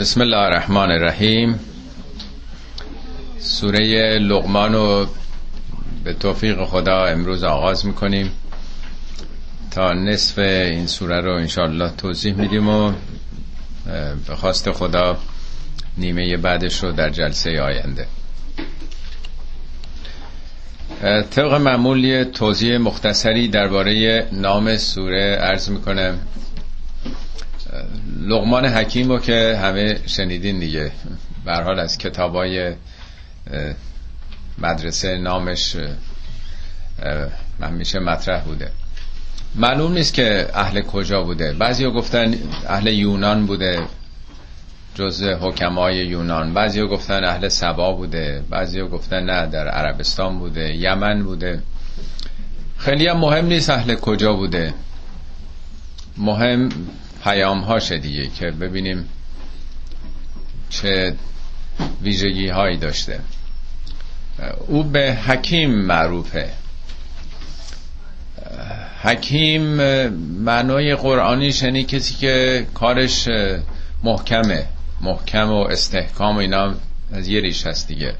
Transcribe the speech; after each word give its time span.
بسم 0.00 0.20
الله 0.20 0.36
الرحمن 0.36 0.90
الرحیم 0.90 1.60
سوره 3.38 4.18
لقمان 4.18 4.72
رو 4.74 5.06
به 6.04 6.14
توفیق 6.14 6.64
خدا 6.64 7.04
امروز 7.06 7.44
آغاز 7.44 7.86
می‌کنیم. 7.86 8.32
تا 9.70 9.92
نصف 9.92 10.38
این 10.38 10.86
سوره 10.86 11.20
رو 11.20 11.32
انشاءالله 11.34 11.90
توضیح 11.96 12.34
میدیم 12.34 12.68
و 12.68 12.92
به 14.26 14.36
خواست 14.36 14.72
خدا 14.72 15.18
نیمه 15.98 16.36
بعدش 16.36 16.84
رو 16.84 16.92
در 16.92 17.10
جلسه 17.10 17.60
آینده. 17.60 18.06
طبق 21.30 21.52
معمول 21.54 22.24
توضیح 22.24 22.76
مختصری 22.76 23.48
درباره 23.48 24.26
نام 24.32 24.76
سوره 24.76 25.36
عرض 25.36 25.68
می‌کنم. 25.70 26.18
لغمان 28.30 28.66
حکیم 28.66 29.08
رو 29.08 29.18
که 29.18 29.58
همه 29.62 30.00
شنیدین 30.06 30.58
دیگه. 30.58 30.92
حال 31.46 31.78
از 31.78 31.98
کتابای 31.98 32.74
مدرسه 34.58 35.18
نامش 35.18 35.76
من 37.58 37.72
میشه 37.72 37.98
مطرح 37.98 38.40
بوده. 38.44 38.70
معلوم 39.54 39.92
نیست 39.92 40.14
که 40.14 40.48
اهل 40.54 40.80
کجا 40.80 41.22
بوده. 41.22 41.52
بعضی 41.52 41.86
گفتن 41.90 42.34
اهل 42.68 42.86
یونان 42.86 43.46
بوده 43.46 43.82
جز 44.94 45.22
حکمای 45.22 45.96
یونان. 45.96 46.54
بعضی 46.54 46.82
گفتن 46.82 47.24
اهل 47.24 47.48
سبا 47.48 47.92
بوده. 47.92 48.42
بعضی 48.50 48.82
گفتن 48.82 49.22
نه 49.22 49.46
در 49.46 49.68
عربستان 49.68 50.38
بوده 50.38 50.74
یمن 50.74 51.22
بوده. 51.22 51.62
خیلی 52.76 53.06
هم 53.06 53.16
مهم 53.16 53.46
نیست 53.46 53.70
اهل 53.70 53.94
کجا 53.94 54.32
بوده. 54.32 54.74
مهم 56.16 56.68
پیام 57.24 57.60
هاشه 57.60 57.98
دیگه 57.98 58.26
که 58.26 58.50
ببینیم 58.50 59.08
چه 60.70 61.14
ویژگی 62.02 62.48
هایی 62.48 62.76
داشته. 62.76 63.20
او 64.66 64.82
به 64.82 65.14
حکیم 65.26 65.70
معروفه. 65.70 66.50
حکیم 69.02 69.62
معنای 70.44 70.94
قرآنی 70.94 71.52
شنی 71.52 71.84
کسی 71.84 72.14
که 72.14 72.66
کارش 72.74 73.28
محکمه. 74.04 74.66
محکم 75.00 75.48
و 75.50 75.60
استحکام 75.60 76.36
و 76.36 76.38
اینا 76.38 76.74
از 77.12 77.28
یه 77.28 77.40
ریش 77.40 77.66
هست 77.66 77.88
دیگه. 77.88 78.14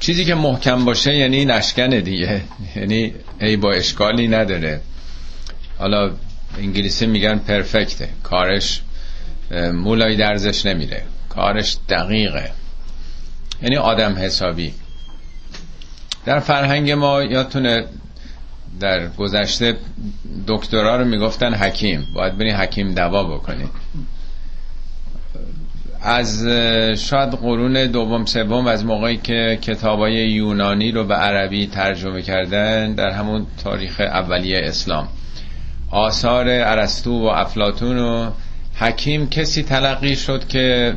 چیزی 0.00 0.24
که 0.24 0.34
محکم 0.34 0.84
باشه 0.84 1.14
یعنی 1.14 1.44
نشکنه 1.44 2.00
دیگه. 2.00 2.40
یعنی 2.76 3.14
ای 3.40 3.56
با 3.56 3.72
اشکالی 3.72 4.28
نداره. 4.28 4.80
حالا 5.78 6.10
انگلیسی 6.58 7.06
میگن 7.06 7.38
پرفکته 7.38 8.08
کارش 8.22 8.82
مولای 9.72 10.16
درزش 10.16 10.66
نمیره. 10.66 11.02
کارش 11.28 11.76
دقیقه. 11.88 12.50
یعنی 13.62 13.76
آدم 13.76 14.14
حسابی. 14.14 14.74
در 16.24 16.40
فرهنگ 16.40 16.90
ما 16.90 17.22
یادتونه 17.22 17.84
در 18.80 19.08
گذشته 19.08 19.76
دکترا 20.46 20.96
رو 20.96 21.04
می‌گفتن 21.04 21.54
حکیم. 21.54 22.06
باید 22.14 22.38
بری 22.38 22.50
حکیم 22.50 22.94
دوا 22.94 23.24
بکنی 23.24 23.70
از 26.02 26.46
شاید 26.98 27.30
قرون 27.30 27.86
دوم 27.86 28.24
سوم 28.24 28.66
از 28.66 28.84
موقعی 28.84 29.16
که 29.16 29.58
کتابای 29.62 30.12
یونانی 30.12 30.92
رو 30.92 31.04
به 31.04 31.14
عربی 31.14 31.66
ترجمه 31.66 32.22
کردن 32.22 32.92
در 32.94 33.10
همون 33.10 33.46
تاریخ 33.64 34.00
اولیه 34.00 34.60
اسلام. 34.64 35.08
آثار 35.90 36.48
ارسطو 36.48 37.10
و 37.10 37.24
افلاتون 37.24 37.98
و 37.98 38.30
حکیم 38.74 39.28
کسی 39.28 39.62
تلقی 39.62 40.16
شد 40.16 40.48
که 40.48 40.94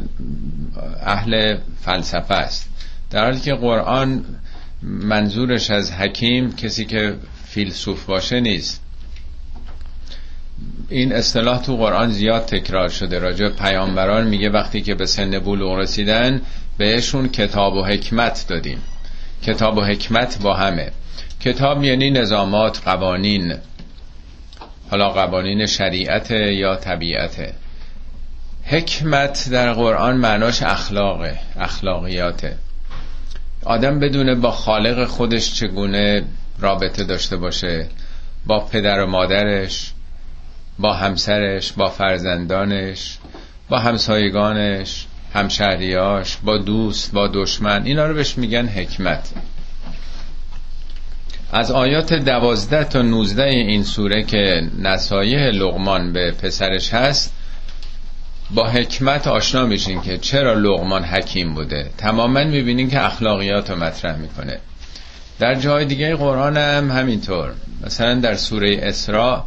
اهل 1.01 1.57
فلسفه 1.81 2.33
است. 2.33 2.69
در 3.11 3.23
حالی 3.23 3.39
که 3.39 3.53
قرآن 3.53 4.25
منظورش 4.81 5.71
از 5.71 5.91
حکیم 5.91 6.55
کسی 6.55 6.85
که 6.85 7.15
فیلسوف 7.45 8.05
باشه 8.05 8.39
نیست. 8.39 8.81
این 10.89 11.13
اصطلاح 11.13 11.61
تو 11.61 11.77
قرآن 11.77 12.09
زیاد 12.09 12.45
تکرار 12.45 12.89
شده. 12.89 13.19
راجع 13.19 13.49
پیامبران 13.49 14.27
میگه 14.27 14.49
وقتی 14.49 14.81
که 14.81 14.95
به 14.95 15.05
سن 15.05 15.39
بلوغ 15.39 15.77
رسیدن 15.77 16.41
بهشون 16.77 17.29
کتاب 17.29 17.73
و 17.73 17.83
حکمت 17.83 18.45
دادیم. 18.47 18.77
کتاب 19.43 19.77
و 19.77 19.81
حکمت 19.81 20.41
با 20.41 20.53
همه. 20.53 20.91
کتاب 21.39 21.83
یعنی 21.83 22.11
نظامات 22.11 22.81
قوانین. 22.85 23.55
حالا 24.93 25.09
قوانین 25.09 25.65
شریعت 25.65 26.31
یا 26.31 26.75
طبیعته. 26.75 27.53
حکمت 28.63 29.49
در 29.51 29.73
قرآن 29.73 30.17
معناش 30.17 30.63
اخلاقه 30.63 31.39
اخلاقیاته. 31.59 32.57
آدم 33.65 33.99
بدونه 33.99 34.35
با 34.35 34.51
خالق 34.51 35.05
خودش 35.05 35.53
چگونه 35.53 36.23
رابطه 36.59 37.03
داشته 37.03 37.37
باشه 37.37 37.87
با 38.45 38.59
پدر 38.59 39.03
و 39.03 39.07
مادرش 39.07 39.91
با 40.79 40.93
همسرش 40.93 41.71
با 41.71 41.89
فرزندانش 41.89 43.17
با 43.69 43.79
همسایگانش 43.79 45.05
همشهریاش 45.33 46.37
با 46.37 46.57
دوست 46.57 47.11
با 47.11 47.27
دشمن. 47.27 47.85
اینا 47.85 48.05
رو 48.05 48.13
بهش 48.13 48.37
میگن 48.37 48.67
حکمت. 48.67 49.29
از 51.55 51.71
آیات 51.71 52.13
دوازده 52.13 52.83
تا 52.83 53.01
نوزده 53.01 53.43
این 53.43 53.83
سوره 53.83 54.23
که 54.23 54.61
نصایح 54.79 55.41
لغمان 55.41 56.13
به 56.13 56.31
پسرش 56.31 56.93
هست 56.93 57.33
با 58.51 58.69
حکمت 58.69 59.27
آشنا 59.27 59.65
میشین 59.65 60.01
که 60.01 60.17
چرا 60.17 60.53
لغمان 60.53 61.03
حکیم 61.03 61.53
بوده. 61.53 61.89
تماما 61.97 62.43
می‌بینین 62.43 62.89
که 62.89 63.05
اخلاقیات 63.05 63.69
رو 63.69 63.75
مطرح 63.75 64.17
می‌کنه. 64.17 64.59
در 65.39 65.55
جای 65.55 65.85
دیگه 65.85 66.15
قرآن 66.15 66.57
هم 66.57 66.91
همینطور. 66.91 67.51
مثلا 67.85 68.15
در 68.15 68.35
سوره 68.35 68.79
اسراء 68.81 69.43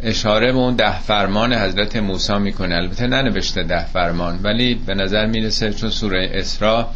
اشاره 0.00 0.52
به 0.52 0.58
اون 0.58 0.76
ده 0.76 1.00
فرمان 1.00 1.54
حضرت 1.54 1.96
موسی 1.96 2.38
می‌کنه. 2.38 2.74
البته 2.74 3.06
ننوشته 3.06 3.62
ده 3.62 3.86
فرمان 3.86 4.40
ولی 4.42 4.74
به 4.74 4.94
نظر 4.94 5.26
می‌رسه 5.26 5.72
چون 5.72 5.90
سوره 5.90 6.30
اسراء 6.34 6.86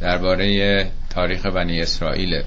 درباره 0.00 0.86
تاریخ 1.10 1.46
بنی 1.46 1.80
اسرائیله. 1.80 2.44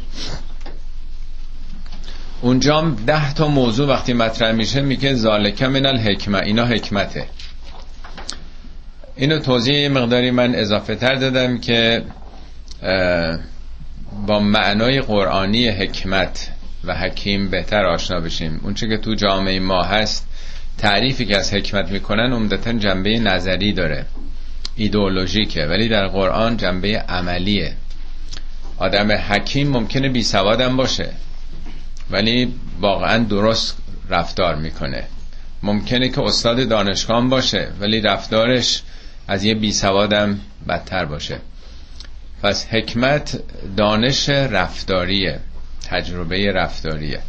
اونجا 2.41 2.95
ده 3.07 3.33
تا 3.33 3.47
موضوع 3.47 3.87
وقتی 3.87 4.13
مطرح 4.13 4.51
میشه 4.51 4.81
میگه 4.81 5.13
ذالکه 5.13 5.67
من 5.67 5.85
الحکمه 5.85 6.39
اینا 6.39 6.65
حکمته. 6.65 7.25
اینو 9.15 9.39
توضیح 9.39 9.89
مقداری 9.89 10.31
من 10.31 10.55
اضافه 10.55 10.95
تر 10.95 11.15
دادم 11.15 11.57
که 11.57 12.03
با 14.27 14.39
معنای 14.39 15.01
قرآنی 15.01 15.67
حکمت 15.67 16.49
و 16.83 16.95
حکیم 16.95 17.49
بهتر 17.49 17.85
آشنا 17.85 18.19
بشیم. 18.19 18.59
اونچه 18.63 18.87
که 18.87 18.97
تو 18.97 19.15
جامعه 19.15 19.59
ما 19.59 19.83
هست 19.83 20.27
تعریفی 20.77 21.25
که 21.25 21.37
از 21.37 21.53
حکمت 21.53 21.91
می‌کنن 21.91 22.33
عمدتا 22.33 22.73
جنبه 22.73 23.19
نظری 23.19 23.73
داره. 23.73 24.05
ایدئولوژیکه 24.75 25.65
ولی 25.65 25.89
در 25.89 26.07
قرآن 26.07 26.57
جنبه 26.57 26.99
عملیه. 26.99 27.73
آدم 28.77 29.11
حکیم 29.11 29.69
ممکنه 29.69 30.09
بی 30.09 30.23
سوادم 30.23 30.77
باشه. 30.77 31.09
ولی 32.11 32.53
واقعا 32.79 33.23
درست 33.23 33.77
رفتار 34.09 34.55
می‌کنه. 34.55 35.03
ممکنه 35.63 36.09
که 36.09 36.21
استاد 36.21 36.69
دانشگاه 36.69 37.27
باشه 37.29 37.67
ولی 37.79 38.01
رفتارش 38.01 38.81
از 39.27 39.43
یه 39.43 39.55
بی 39.55 39.71
سوادم 39.71 40.39
بدتر 40.67 41.05
باشه. 41.05 41.39
پس 42.43 42.65
حکمت 42.65 43.39
دانش 43.77 44.29
رفتاریه 44.29 45.39
تجربه 45.89 46.51
رفتاریه. 46.51 47.19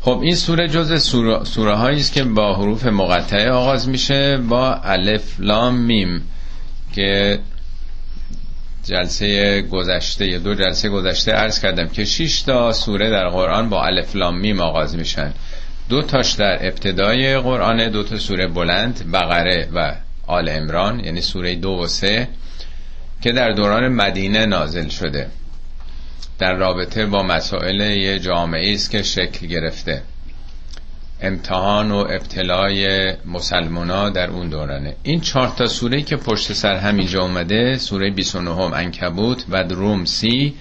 خب 0.00 0.20
این 0.22 0.34
سوره 0.34 0.68
جز 0.68 1.02
سوره, 1.44 1.74
هایی 1.76 2.00
است 2.00 2.12
که 2.12 2.24
با 2.24 2.56
حروف 2.56 2.86
مقطعه 2.86 3.50
آغاز 3.50 3.88
میشه 3.88 4.36
با 4.36 4.74
الف 4.74 5.40
لام 5.40 5.74
میم 5.76 6.22
که 6.92 7.38
جلسه 8.84 9.62
گذشته 9.62 10.38
دو 10.38 10.54
جلسه 10.54 10.88
گذشته 10.88 11.32
عرض 11.32 11.60
کردم 11.60 11.88
که 11.88 12.04
6 12.04 12.42
تا 12.42 12.72
سوره 12.72 13.10
در 13.10 13.28
قرآن 13.28 13.68
با 13.68 13.84
الف 13.84 14.16
لام 14.16 14.38
میم 14.38 14.60
آغاز 14.60 14.96
میشن. 14.96 15.32
دو 15.88 16.02
تاش 16.02 16.32
در 16.32 16.66
ابتدای 16.66 17.38
قرآن 17.38 17.88
دو 17.88 18.02
تا 18.02 18.18
سوره 18.18 18.46
بلند 18.46 19.10
بقره 19.12 19.68
و 19.74 19.94
آل 20.26 20.48
عمران 20.48 21.00
یعنی 21.00 21.20
سوره 21.20 21.54
دو 21.54 21.70
و 21.70 21.86
سه 21.86 22.28
که 23.20 23.32
در 23.32 23.50
دوران 23.50 23.88
مدینه 23.88 24.46
نازل 24.46 24.88
شده. 24.88 25.26
در 26.38 26.54
رابطه 26.54 27.06
با 27.06 27.22
مسائل 27.22 27.80
یه 27.80 28.18
جامعه 28.18 28.74
است 28.74 28.90
که 28.90 29.02
شکل 29.02 29.46
گرفته. 29.46 30.02
امتحان 31.22 31.90
و 31.90 31.96
ابتلای 31.96 33.12
مسلمونا 33.26 34.10
در 34.10 34.30
اون 34.30 34.48
دورانه. 34.48 34.96
این 35.02 35.20
چهار 35.20 35.48
تا 35.48 35.66
سوره 35.66 36.02
که 36.02 36.16
پشت 36.16 36.52
سر 36.52 36.76
همینجا 36.76 37.22
اومده 37.22 37.78
سوره 37.78 38.10
29 38.10 38.50
هم 38.50 38.72
انکبوت 38.72 39.44
و 39.48 39.62
روم 39.62 40.04
سی 40.04 40.54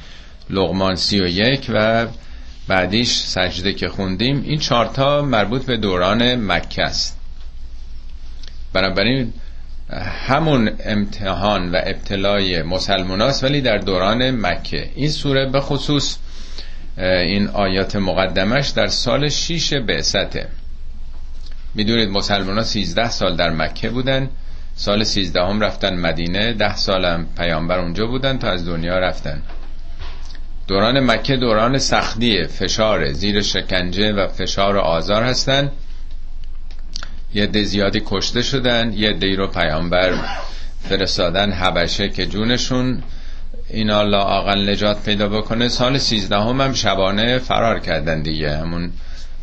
لغمان 0.49 0.95
سی 0.95 1.21
و 1.21 1.27
یک 1.27 1.65
و 1.73 2.07
بعدیش 2.67 3.11
سجده 3.17 3.73
که 3.73 3.89
خوندیم. 3.89 4.43
این 4.45 4.59
چهارتا 4.59 5.21
مربوط 5.21 5.65
به 5.65 5.77
دوران 5.77 6.35
مکه 6.35 6.83
است. 6.83 7.19
بنابراین 8.73 9.33
همون 10.27 10.71
امتحان 10.85 11.71
و 11.71 11.79
ابتلای 11.83 12.63
مسلمان 12.63 13.33
ولی 13.43 13.61
در 13.61 13.77
دوران 13.77 14.31
مکه. 14.31 14.89
این 14.95 15.09
سوره 15.09 15.45
به 15.45 15.59
خصوص 15.59 16.17
این 16.99 17.47
آیات 17.47 17.95
مقدمش 17.95 18.69
در 18.69 18.87
سال 18.87 19.29
شیش 19.29 19.73
بعثته 19.73 20.47
می‌دونید 21.75 22.09
مسلمان 22.09 22.57
ها 22.57 22.63
13 22.63 23.09
سال 23.09 23.35
در 23.35 23.49
مکه 23.49 23.89
بودن. 23.89 24.29
سال 24.75 25.03
13 25.03 25.41
هم 25.41 25.61
رفتن 25.61 25.95
مدینه. 25.95 26.53
ده 26.53 26.75
سالم 26.75 27.25
پیامبر 27.37 27.79
اونجا 27.79 28.07
بودن 28.07 28.37
تا 28.37 28.51
از 28.51 28.65
دنیا 28.65 28.99
رفتن. 28.99 29.41
دوران 30.67 30.99
مکه 30.99 31.35
دوران 31.35 31.77
سختی 31.77 32.47
فشار 32.47 33.11
زیر 33.11 33.41
شکنجه 33.41 34.13
و 34.13 34.27
فشار 34.27 34.75
و 34.75 34.79
آزار 34.79 35.23
هستن. 35.23 35.71
یه 37.33 37.47
ده 37.47 37.63
زیادی 37.63 38.01
کشته 38.05 38.41
شدن. 38.41 38.93
یه 38.93 39.13
دی 39.13 39.35
رو 39.35 39.47
پیامبر 39.47 40.13
فرستادن 40.89 41.51
حبشه 41.51 42.09
که 42.09 42.25
جونشون 42.25 43.03
این 43.69 43.89
الله 43.89 44.55
نجات 44.55 45.03
پیدا 45.03 45.29
بکنه. 45.29 45.67
سال 45.67 45.97
سیزدهم 45.97 46.61
هم 46.61 46.73
شبانه 46.73 47.37
فرار 47.37 47.79
کردن 47.79 48.21
دیگه. 48.21 48.57
همون 48.57 48.91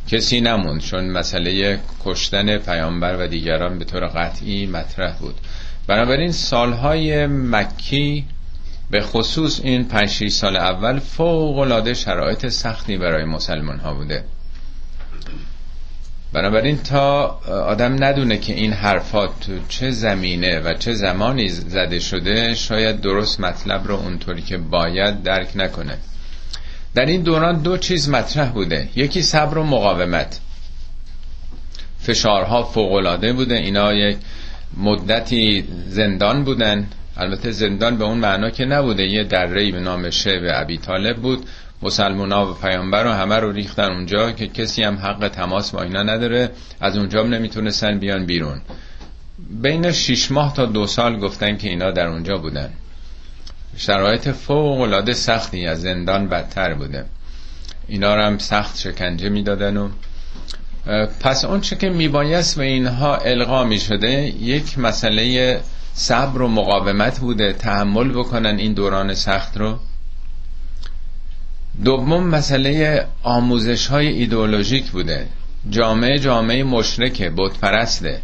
کسی 0.09 0.41
نموند 0.41 0.81
چون 0.81 1.11
مسئله 1.11 1.79
کشتن 2.05 2.59
پیامبر 2.59 3.17
و 3.25 3.27
دیگران 3.27 3.79
به 3.79 3.85
طور 3.85 4.07
قطعی 4.07 4.67
مطرح 4.67 5.19
بود. 5.19 5.35
بنابراین 5.87 6.33
سالهای 6.33 7.27
مکی 7.27 8.25
به 8.91 9.01
خصوص 9.01 9.61
این 9.65 9.85
5 9.85 10.29
سال 10.29 10.57
اول 10.57 10.99
فوق 10.99 11.59
العاده 11.59 11.95
شرایط 11.95 12.49
سختی 12.49 12.97
برای 12.97 13.25
مسلمان 13.25 13.79
ها 13.79 13.95
بوده. 13.95 14.25
بنابراین 16.37 16.79
تا 16.79 17.27
آدم 17.47 18.05
ندونه 18.05 18.39
که 18.39 18.55
این 18.55 18.73
حرفات 18.73 19.31
تو 19.41 19.53
چه 19.69 19.91
زمینه 19.91 20.61
و 20.61 20.75
چه 20.75 20.93
زمانی 20.93 21.49
زده 21.49 21.99
شده 21.99 22.55
شاید 22.55 23.01
درست 23.01 23.41
مطلب 23.41 23.87
رو 23.87 23.95
اونطوری 23.95 24.43
که 24.43 24.59
باید 24.59 25.23
درک 25.23 25.49
نکنه. 25.55 25.99
در 26.95 27.07
این 27.07 27.23
دوران 27.23 27.63
دو 27.63 27.77
چیز 27.77 28.09
مطرح 28.09 28.49
بوده. 28.49 28.89
یکی 28.97 29.23
صبر 29.23 29.59
و 29.59 29.65
مقاومت. 29.65 30.41
فشارها 32.01 32.63
فوقلاده 32.63 33.33
بوده. 33.33 33.55
اینا 33.55 33.93
یک 33.93 34.17
مدتی 34.77 35.65
زندان 35.89 36.45
بودن. 36.45 36.87
البته 37.17 37.51
زندان 37.51 37.97
به 37.97 38.05
اون 38.05 38.19
معنا 38.19 38.51
که 38.51 38.65
نبوده. 38.65 39.03
یه 39.03 39.25
دره 39.25 39.73
به 39.73 39.81
نام 39.81 40.11
شعب 40.11 40.43
ابی 40.55 40.79
طالب 40.79 41.17
بود. 41.17 41.47
مسلمان 41.83 42.33
ها 42.33 42.51
و 42.51 42.55
پیامبر 42.55 43.05
رو 43.05 43.11
همه 43.11 43.37
رو 43.37 43.53
ریختن 43.53 43.93
اونجا 43.93 44.33
که 44.33 44.47
کسی 44.47 44.83
هم 44.83 44.97
حق 44.97 45.29
تماس 45.29 45.71
با 45.71 45.83
اینا 45.83 46.03
نداره. 46.03 46.51
از 46.81 46.97
اونجا 46.97 47.21
هم 47.21 47.35
نمی‌تونستن 47.35 47.99
بیان 47.99 48.27
بیرون. 48.27 48.61
بین 49.63 49.93
شیش 49.93 50.33
ماه 50.33 50.55
تا 50.55 50.67
دو 50.67 50.87
سال 50.87 51.19
گفتن 51.21 51.57
که 51.57 51.69
اینا 51.69 51.91
در 51.91 52.07
اونجا 52.07 52.37
بودن. 52.37 52.71
شرایط 53.77 54.29
فوق 54.29 54.81
العاده 54.81 55.13
سختی 55.13 55.67
از 55.67 55.83
زندان 55.83 56.29
بدتر 56.29 56.75
بوده. 56.75 57.05
اینا 57.89 58.15
رو 58.15 58.23
هم 58.23 58.39
سخت 58.39 58.79
شکنجه 58.79 59.29
می‌دادن 59.29 59.77
و 59.77 59.89
پس 61.21 61.45
اون 61.45 61.61
چه 61.61 61.77
که 61.77 61.91
میبایست 61.91 62.59
به 62.59 62.65
اینها 62.65 63.17
القا 63.17 63.65
می 63.65 63.79
شده 63.79 64.11
یک 64.43 64.79
مسئله 64.79 65.61
صبر 65.95 66.43
و 66.43 66.49
مقاومت 66.49 67.19
بوده. 67.21 67.53
تحمل 67.53 68.09
بکنن 68.09 68.59
این 68.59 68.73
دوران 68.73 69.15
سخت 69.15 69.57
رو. 69.57 69.79
دوم 71.85 72.27
مسئله 72.27 73.05
آموزش 73.23 73.87
های 73.87 74.07
ایدئولوژیک 74.07 74.91
بوده. 74.91 75.27
جامعه 75.71 76.19
جامعه 76.19 76.65
مشرکه 76.65 77.31
پرسته 77.63 78.21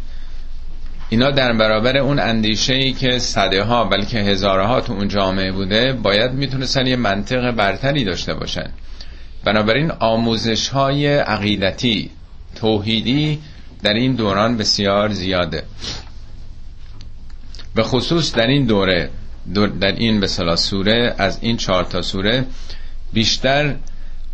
اینا 1.09 1.31
در 1.31 1.53
برابر 1.53 1.97
اون 1.97 2.19
اندیشه 2.19 2.73
ای 2.73 2.93
که 2.93 3.19
صده 3.19 3.63
ها 3.63 3.83
بلکه 3.83 4.19
هزارها 4.19 4.81
تو 4.81 4.93
اون 4.93 5.07
جامعه 5.07 5.51
بوده 5.51 5.93
باید 5.93 6.31
می‌تونستن 6.31 6.87
یه 6.87 6.95
منطق 6.95 7.51
برتری 7.51 8.03
داشته 8.03 8.33
باشن. 8.33 8.69
بنابراین 9.43 9.91
آموزش 9.91 10.67
های 10.67 11.17
عقیدتی 11.17 12.09
توحیدی 12.55 13.39
در 13.83 13.93
این 13.93 14.15
دوران 14.15 14.57
بسیار 14.57 15.09
زیاده. 15.09 15.63
به 17.75 17.83
خصوص 17.83 18.35
در 18.35 18.47
این 18.47 18.65
دوره 18.65 19.09
در 19.81 19.91
این 19.91 20.19
به 20.19 20.27
سوره 20.55 21.15
از 21.17 21.37
این 21.41 21.57
چهار 21.57 21.83
تا 21.83 22.01
سوره 22.01 22.45
بیشتر 23.13 23.75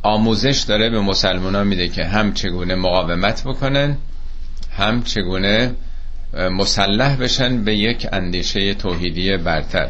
آموزش 0.04 0.60
داره 0.68 0.90
به 0.90 1.00
مسلمان 1.02 1.68
میده 1.68 1.88
که 1.88 2.06
هم 2.06 2.34
چگونه 2.34 2.76
مقاومت 2.76 3.44
بکنن 3.44 3.98
هم 4.78 5.04
چگونه 5.04 5.76
مسلح 6.34 7.16
بشن 7.16 7.64
به 7.64 7.76
یک 7.76 8.08
اندیشه 8.12 8.74
توحیدی 8.74 9.38
برتر. 9.38 9.90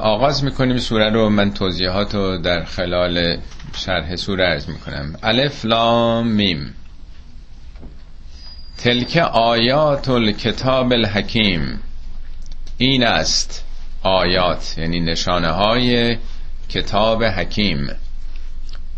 آغاز 0.00 0.44
می‌کنیم 0.44 0.78
سوره 0.78 1.10
رو. 1.10 1.28
من 1.28 1.52
توضیحات 1.54 2.14
رو 2.14 2.38
در 2.38 2.64
خلال 2.64 3.38
شرح 3.76 4.16
سوره 4.16 4.44
ارز 4.44 4.68
می‌کنم. 4.68 5.16
الف 5.22 5.64
لام 5.64 6.28
میم. 6.28 6.74
تلک 8.78 9.16
آیات 9.32 10.08
الکتاب 10.08 10.92
الحکیم. 10.92 11.80
این 12.78 13.04
است. 13.04 13.63
آیات 14.04 14.74
یعنی 14.78 15.00
نشانه 15.00 15.48
های 15.48 16.16
کتاب 16.68 17.24
حکیم. 17.24 17.88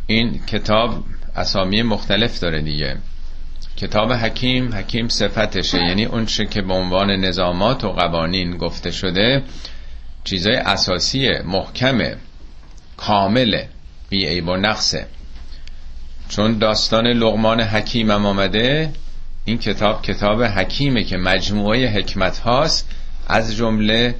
این 0.07 0.47
کتاب 0.47 1.05
اسامی 1.37 1.83
مختلف 1.83 2.41
داره 2.41 2.63
دیگه. 2.63 2.97
کتاب 3.77 4.13
حکیم 4.13 4.75
حکیم 4.75 5.09
صفتشه. 5.09 5.79
یعنی 5.79 6.05
اون 6.05 6.27
که 6.27 6.63
به 6.63 6.75
عنوان 6.75 7.11
نظامات 7.11 7.85
و 7.85 7.89
قوانین 7.93 8.57
گفته 8.57 8.91
شده 8.91 9.43
چیزای 10.25 10.57
اساسیه 10.57 11.43
محکمه 11.45 12.17
کامله 12.97 13.69
بی 14.09 14.27
عیب 14.27 14.49
و 14.49 14.57
نقصه. 14.57 15.07
چون 16.29 16.59
داستان 16.59 17.07
لغمان 17.07 17.61
حکیم 17.61 18.11
هم 18.11 18.27
آمده 18.27 18.93
این 19.45 19.59
کتاب 19.59 20.03
کتاب 20.03 20.43
حکیمه 20.43 21.05
که 21.05 21.17
مجموعه 21.17 21.89
حکمت 21.89 22.39
هاست 22.39 22.91
از 23.29 23.57
جمله 23.57 24.15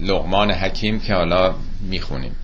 لغمان 0.00 0.50
حکیم 0.50 1.00
که 1.00 1.14
حالا 1.14 1.54
می‌خونیم. 1.80 2.36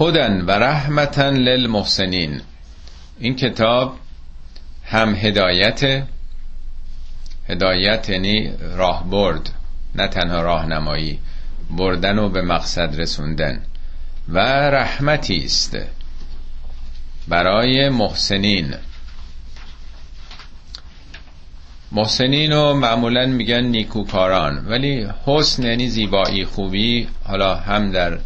هدن 0.00 0.40
و 0.40 0.50
رحمتا 0.50 1.30
للمحسنین. 1.30 2.40
این 3.18 3.36
کتاب 3.36 3.96
هم 4.84 5.14
هدایت 5.14 6.02
هدایت 7.48 8.08
یعنی 8.08 8.52
راه 8.60 9.10
برد 9.10 9.50
نه 9.94 10.08
تنها 10.08 10.42
راهنمایی 10.42 11.18
بردن 11.70 12.18
و 12.18 12.28
به 12.28 12.42
مقصد 12.42 13.00
رسوندن. 13.00 13.62
و 14.28 14.38
رحمتی 14.70 15.44
است 15.44 15.76
برای 17.28 17.88
محسنین. 17.88 18.74
محسنین 21.94 22.52
رو 22.52 22.74
معمولا 22.74 23.26
میگن 23.26 23.60
نیکوکاران. 23.60 24.66
ولی 24.66 25.08
حسن 25.26 25.62
یعنی 25.62 25.88
زیبایی 25.88 26.44
خوبی 26.44 27.08
حالا 27.24 27.54
هم 27.54 27.92
در 27.92 28.18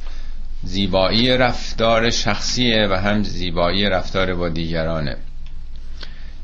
زیبایی 0.62 1.36
رفتار 1.36 2.10
شخصیه 2.10 2.88
و 2.90 2.94
هم 2.94 3.22
زیبایی 3.22 3.84
رفتار 3.84 4.34
با 4.34 4.48
دیگرانه. 4.48 5.16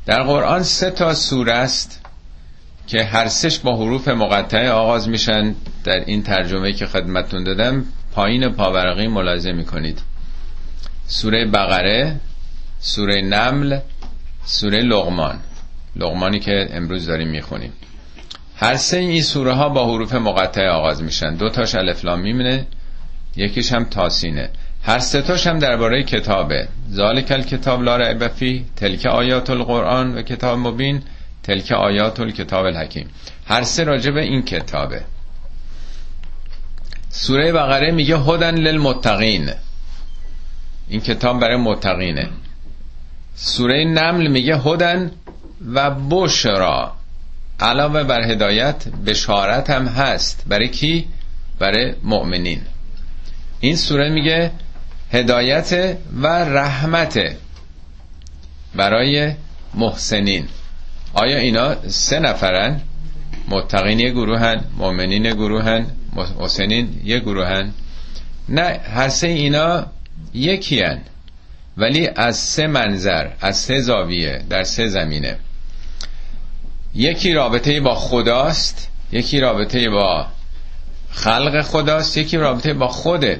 در 0.05 0.23
قرآن 0.23 0.63
سه 0.63 0.91
تا 0.91 1.13
سوره 1.13 1.53
است 1.53 2.05
که 2.87 3.03
هر 3.03 3.27
سش 3.27 3.59
با 3.59 3.75
حروف 3.75 4.07
مقطعه 4.07 4.69
آغاز 4.69 5.09
میشن. 5.09 5.55
در 5.83 5.99
این 6.05 6.23
ترجمه 6.23 6.73
که 6.73 6.85
خدمتون 6.85 7.43
دادم 7.43 7.85
پایین 8.11 8.49
پاورقی 8.49 9.07
ملاحظه 9.07 9.51
می‌کنید. 9.51 10.01
سوره 11.07 11.45
بقره 11.45 12.19
سوره 12.79 13.21
نمل 13.21 13.79
سوره 14.45 14.81
لغمان 14.81 15.39
لغمانی 15.95 16.39
که 16.39 16.67
امروز 16.71 17.05
داریم 17.05 17.27
می‌خونیم. 17.27 17.73
هر 18.55 18.75
سه 18.75 18.97
این 18.97 19.21
سوره 19.21 19.53
ها 19.53 19.69
با 19.69 19.93
حروف 19.93 20.13
مقطعه 20.13 20.69
آغاز 20.69 21.03
میشن. 21.03 21.35
دو 21.35 21.49
تاش 21.49 21.75
الفلام 21.75 22.19
میمونه 22.19 22.67
یکیش 23.35 23.73
هم 23.73 23.83
تاسینه 23.83 24.49
هر 24.83 24.99
سه 24.99 25.21
تاش 25.21 25.47
هم 25.47 25.59
درباره 25.59 26.03
کتابه. 26.03 26.67
ذالک 26.91 27.25
کتاب 27.25 27.83
لا 27.83 27.97
ریب 27.97 28.27
فی 28.27 28.65
تلک 28.75 29.05
آیات 29.05 29.49
القرآن 29.49 30.17
و 30.17 30.21
کتاب 30.21 30.59
مبین 30.59 31.01
تلک 31.43 31.71
آیات 31.71 32.19
الکتاب 32.19 32.65
الحکیم. 32.65 33.09
هر 33.47 33.63
سه 33.63 33.83
راجع 33.83 34.11
به 34.11 34.21
این 34.21 34.41
کتابه. 34.41 35.01
سوره 37.09 37.51
بقره 37.51 37.91
میگه 37.91 38.17
هدن 38.17 38.55
للمتقین. 38.55 39.49
این 40.89 41.01
کتاب 41.01 41.39
برای 41.39 41.57
متقینه. 41.57 42.29
سوره 43.35 43.85
نمل 43.85 44.27
میگه 44.27 44.57
هدن 44.57 45.11
و 45.75 45.91
بشرا. 45.91 46.91
علاوه 47.59 48.03
بر 48.03 48.21
هدایت 48.31 48.87
بشارت 48.87 49.69
هم 49.69 49.87
هست. 49.87 50.43
برای 50.47 50.69
کی؟ 50.69 51.07
برای 51.59 51.93
مؤمنین. 52.03 52.61
این 53.59 53.75
سوره 53.75 54.09
میگه 54.09 54.51
هدایت 55.11 55.97
و 56.21 56.27
رحمت 56.27 57.19
برای 58.75 59.33
محسنین. 59.73 60.47
آیا 61.13 61.37
اینا 61.37 61.89
سه 61.89 62.19
نفرن؟ 62.19 62.81
متقین 63.47 63.99
یه 63.99 64.09
گروهن 64.09 64.63
مؤمنین 64.77 65.29
گروهن 65.29 65.85
محسنین 66.39 67.01
یه 67.03 67.19
گروهن؟ 67.19 67.71
نه 68.49 68.79
هر 68.93 69.09
سه 69.09 69.27
اینا 69.27 69.85
یکی 70.33 70.81
هن. 70.81 71.01
ولی 71.77 72.09
از 72.15 72.37
سه 72.37 72.67
منظر 72.67 73.27
از 73.41 73.57
سه 73.57 73.79
زاویه 73.79 74.41
در 74.49 74.63
سه 74.63 74.87
زمینه. 74.87 75.37
یکی 76.95 77.33
رابطه 77.33 77.79
با 77.79 77.95
خداست 77.95 78.89
یکی 79.11 79.39
رابطه 79.39 79.89
با 79.89 80.27
خلق 81.11 81.61
خداست 81.61 82.17
یکی 82.17 82.37
رابطه 82.37 82.73
با 82.73 82.87
خوده 82.87 83.39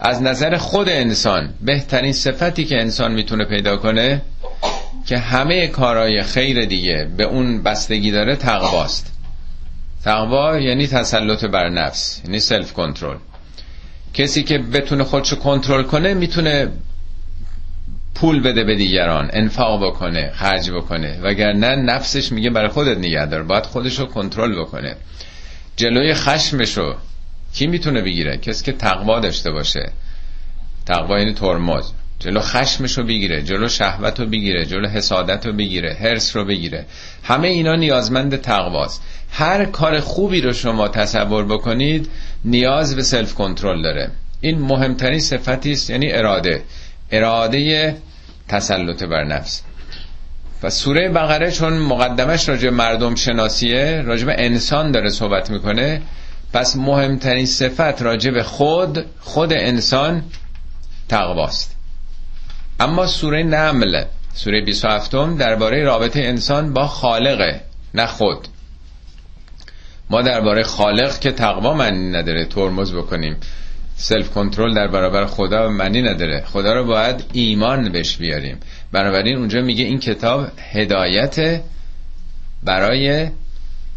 از 0.00 0.22
نظر 0.22 0.56
خود 0.56 0.88
انسان 0.88 1.54
بهترین 1.60 2.12
صفتی 2.12 2.64
که 2.64 2.80
انسان 2.80 3.12
می‌تونه 3.12 3.44
پیدا 3.44 3.76
کنه 3.76 4.22
که 5.06 5.18
همه 5.18 5.66
کارهای 5.66 6.22
خیر 6.22 6.64
دیگه 6.64 7.08
به 7.16 7.24
اون 7.24 7.62
بستگی 7.62 8.10
داره 8.10 8.36
تقواست. 8.36 9.12
تقوا 10.04 10.58
یعنی 10.58 10.86
تسلط 10.86 11.44
بر 11.44 11.68
نفس 11.68 12.20
یعنی 12.24 12.40
سلف 12.40 12.72
کنترل 12.72 13.16
کسی 14.14 14.42
که 14.42 14.58
بتونه 14.58 15.04
خودشو 15.04 15.36
کنترل 15.36 15.82
کنه 15.82 16.14
می‌تونه 16.14 16.68
پول 18.16 18.40
بده 18.40 18.64
به 18.64 18.74
دیگران 18.74 19.30
انفاق 19.32 19.86
بکنه 19.86 20.32
خرج 20.34 20.70
بکنه. 20.70 21.20
وگرنه 21.22 21.76
نفسش 21.76 22.32
میگه 22.32 22.50
برای 22.50 22.68
خودت 22.68 22.98
نگه 22.98 23.26
دار 23.26 23.42
باید 23.42 23.66
خودشو 23.66 24.06
کنترل 24.06 24.60
بکنه. 24.60 24.96
جلوی 25.76 26.14
خشمشو 26.14 26.94
کی 27.54 27.66
می‌تونه 27.66 28.02
بگیره؟ 28.02 28.36
کسی 28.36 28.64
که 28.64 28.72
تقوا 28.72 29.20
داشته 29.20 29.50
باشه. 29.50 29.92
تقوا 30.86 31.18
یعنی 31.18 31.32
ترمز. 31.32 31.92
جلو 32.18 32.40
خشمشو 32.40 33.02
بگیره 33.02 33.42
جلو 33.42 33.68
شهوت 33.68 34.20
بگیره 34.20 34.64
جلو 34.64 34.88
حسادت 34.88 35.46
رو 35.46 35.52
بگیره 35.52 35.96
هرس 36.00 36.36
رو 36.36 36.44
بگیره. 36.44 36.86
همه 37.22 37.48
اینا 37.48 37.74
نیازمند 37.74 38.36
تقواست. 38.36 39.02
هر 39.30 39.64
کار 39.64 40.00
خوبی 40.00 40.40
رو 40.40 40.52
شما 40.52 40.88
تصور 40.88 41.44
بکنید 41.44 42.08
نیاز 42.44 42.96
به 42.96 43.02
سلف 43.02 43.34
کنترل 43.34 43.82
داره. 43.82 44.10
این 44.40 44.58
مهمترین 44.58 45.20
صفتی 45.20 45.72
است 45.72 45.90
یعنی 45.90 46.12
اراده. 46.12 46.62
اراده 47.10 47.96
تسلط 48.48 49.02
بر 49.02 49.24
نفس. 49.24 49.62
و 50.62 50.70
سوره 50.70 51.08
بقره 51.08 51.50
چون 51.50 51.78
مقدمش 51.78 52.48
راجع 52.48 52.70
مردم 52.70 53.14
شناسیه 53.14 54.02
راجع 54.02 54.26
به 54.26 54.34
انسان 54.38 54.90
داره 54.90 55.10
صحبت 55.10 55.50
می‌کنه 55.50 56.02
پس 56.52 56.76
مهمترین 56.76 57.46
صفت 57.46 58.02
راجع 58.02 58.30
به 58.30 58.42
خود 58.42 59.04
خود 59.20 59.52
انسان 59.52 60.22
تقواست. 61.08 61.76
اما 62.80 63.06
سوره 63.06 63.42
نمل 63.42 64.04
سوره 64.34 64.64
27 64.64 65.10
درباره 65.38 65.84
رابطه 65.84 66.20
انسان 66.20 66.72
با 66.72 66.86
خالقه 66.86 67.60
نه 67.94 68.06
خود. 68.06 68.48
ما 70.10 70.22
درباره 70.22 70.62
خالق 70.62 71.18
که 71.18 71.32
تقوا 71.32 71.74
معنی 71.74 72.10
نداره 72.10 72.44
ترمز 72.44 72.92
بکنیم. 72.92 73.36
سلف 73.96 74.30
کنترل 74.30 74.74
در 74.74 74.88
برابر 74.88 75.26
خدا 75.26 75.68
معنی 75.68 76.02
نداره. 76.02 76.44
خدا 76.46 76.74
رو 76.74 76.84
باید 76.84 77.24
ایمان 77.32 77.92
بهش 77.92 78.16
بیاریم. 78.16 78.60
بنابراین 78.92 79.36
اونجا 79.36 79.60
میگه 79.60 79.84
این 79.84 79.98
کتاب 79.98 80.46
هدایت 80.72 81.60
برای 82.62 83.28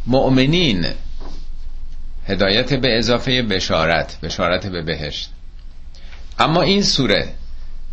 مؤمنین. 0.07 0.85
هدایت 2.27 2.73
به 2.73 2.97
اضافه 2.97 3.41
بشارت 3.41 4.17
بشارت 4.21 4.67
به 4.67 4.81
بهشت. 4.81 5.29
اما 6.39 6.61
این 6.61 6.81
سوره 6.81 7.27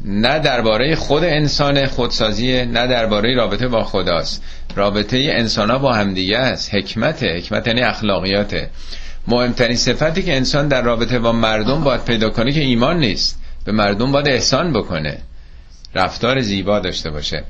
نه 0.04 0.38
درباره 0.38 0.94
خود 0.94 1.25
انسان 1.25 1.86
خودسازی 1.86 2.64
نه 2.64 2.86
درباره 2.86 3.34
رابطه 3.34 3.68
با 3.68 3.84
خداست. 3.84 4.42
رابطه 4.75 5.16
انسان 5.16 5.70
ها 5.70 5.78
با 5.78 5.92
همدیگه 5.92 6.38
است. 6.38 6.75
حکمت 6.75 7.22
حکمت 7.22 7.66
یعنی 7.66 7.82
اخلاقیاته. 7.82 8.70
مهمترین 9.28 9.76
صفتی 9.76 10.23
که 10.23 10.37
انسان 10.37 10.68
در 10.68 10.83
رابطه 10.83 11.18
با 11.18 11.33
مردم 11.33 11.85
باید 11.85 12.04
پیدا 12.04 12.30
کنه 12.30 12.52
که 12.52 12.61
ایمان 12.61 12.99
نیست. 12.99 13.40
به 13.64 13.73
مردم 13.73 14.12
باید 14.12 14.28
احسان 14.28 14.73
بکنه. 14.73 15.18
رفتار 15.95 16.40
زیبا 16.40 16.78
داشته 16.78 17.11
باشه. 17.11 17.45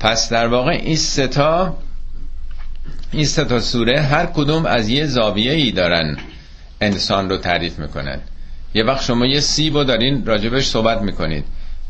پس 0.00 0.30
در 0.32 0.46
واقع 0.46 0.70
این 0.70 0.96
ستا 0.96 1.76
این 3.12 3.26
ستا 3.26 3.60
سوره 3.60 4.00
هر 4.00 4.26
کدوم 4.26 4.66
از 4.66 4.88
یه 4.88 5.06
زاویه 5.06 5.52
ای 5.52 5.70
دارن 5.70 6.16
انسان 6.80 7.28
رو 7.28 7.36
تعریف 7.36 7.78
می‌کنن. 7.78 8.20
یه 8.74 8.84
وقت 8.84 9.04
شما 9.04 9.26
یه 9.26 9.40
سیب 9.40 9.76
رو 9.76 9.84
دارین 9.84 10.26
راجبش 10.26 10.66
صحبت 10.66 11.02
می‌کنید. 11.02 11.44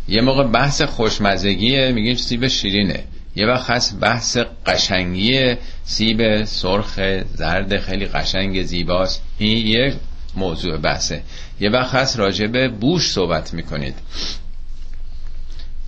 یه 0.08 0.20
موقع 0.22 0.44
بحث 0.44 0.82
خوشمزگیه 0.82 1.92
میگین 1.92 2.14
سیب 2.14 2.46
شیرینه. 2.46 3.04
یه 3.36 3.46
وقت 3.46 3.70
هست 3.70 4.00
بحث 4.00 4.38
قشنگی 4.66 5.56
سیب 5.84 6.44
سرخ 6.44 7.00
زرد 7.34 7.80
خیلی 7.80 8.06
قشنگ 8.06 8.62
زیباست. 8.62 9.22
این 9.38 9.66
یه 9.66 9.94
موضوع 10.36 10.76
بحثه. 10.76 11.22
یه 11.60 11.70
وقت 11.70 11.94
هست 11.94 12.18
راجب 12.18 12.72
بوش 12.72 13.10
صحبت 13.10 13.54
می‌کنید. 13.54 13.94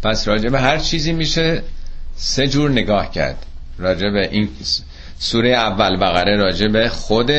پس 0.02 0.28
راجب 0.28 0.55
هر 0.55 0.78
چیزی 0.78 1.12
میشه 1.12 1.62
سه 2.17 2.47
جور 2.47 2.71
نگاه 2.71 3.11
کرد. 3.11 3.47
راجب 3.78 4.14
این 4.14 4.49
سوره 5.19 5.50
اول 5.50 5.97
بقره 5.97 6.37
راجب 6.37 6.88
خود 6.88 7.31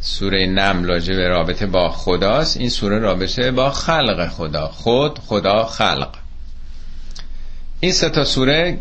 سوره 0.00 0.46
نم 0.46 0.84
راجب 0.84 1.14
رابطه 1.14 1.66
با 1.66 1.90
خداست. 1.90 2.56
این 2.56 2.68
سوره 2.68 2.98
رابطه 2.98 3.50
با 3.50 3.70
خلق 3.70 4.28
خدا. 4.28 4.68
خود 4.68 5.18
خدا 5.18 5.64
خلق. 5.64 6.14
این 7.80 7.92
سه 7.92 8.08
تا 8.08 8.24
سوره 8.24 8.78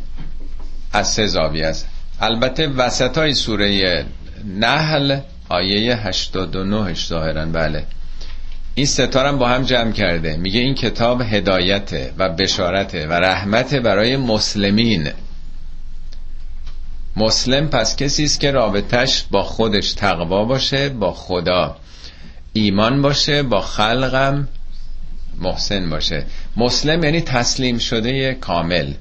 از 0.93 1.07
سه 1.07 1.27
زاویه 1.27 1.67
است. 1.67 1.87
البته 2.21 2.67
وسط 2.67 3.17
های 3.17 3.33
سوره 3.33 4.05
نحل 4.57 5.19
آیه 5.49 5.95
89 5.95 6.93
ظاهرا 6.93 7.45
بله. 7.45 7.85
این 8.75 8.85
ستارم 8.85 9.37
با 9.37 9.47
هم 9.47 9.63
جمع 9.63 9.91
کرده. 9.91 10.37
میگه 10.37 10.59
این 10.59 10.75
کتاب 10.75 11.21
هدایته 11.21 12.13
و 12.17 12.29
بشارته 12.29 13.07
و 13.07 13.11
رحمته 13.13 13.79
برای 13.79 14.17
مسلمین. 14.17 15.09
مسلم 17.15 17.67
پس 17.67 17.95
کسی 17.95 18.23
است 18.23 18.39
که 18.39 18.51
رابطش 18.51 19.25
با 19.31 19.43
خودش 19.43 19.93
تقوا 19.93 20.45
باشه 20.45 20.89
با 20.89 21.13
خدا 21.13 21.77
ایمان 22.53 23.01
باشه 23.01 23.43
با 23.43 23.61
خلقم 23.61 24.47
محسن 25.37 25.89
باشه. 25.89 26.25
مسلم 26.57 27.03
یعنی 27.03 27.21
تسلیم 27.21 27.77
شده 27.77 28.33
کامل. 28.33 28.93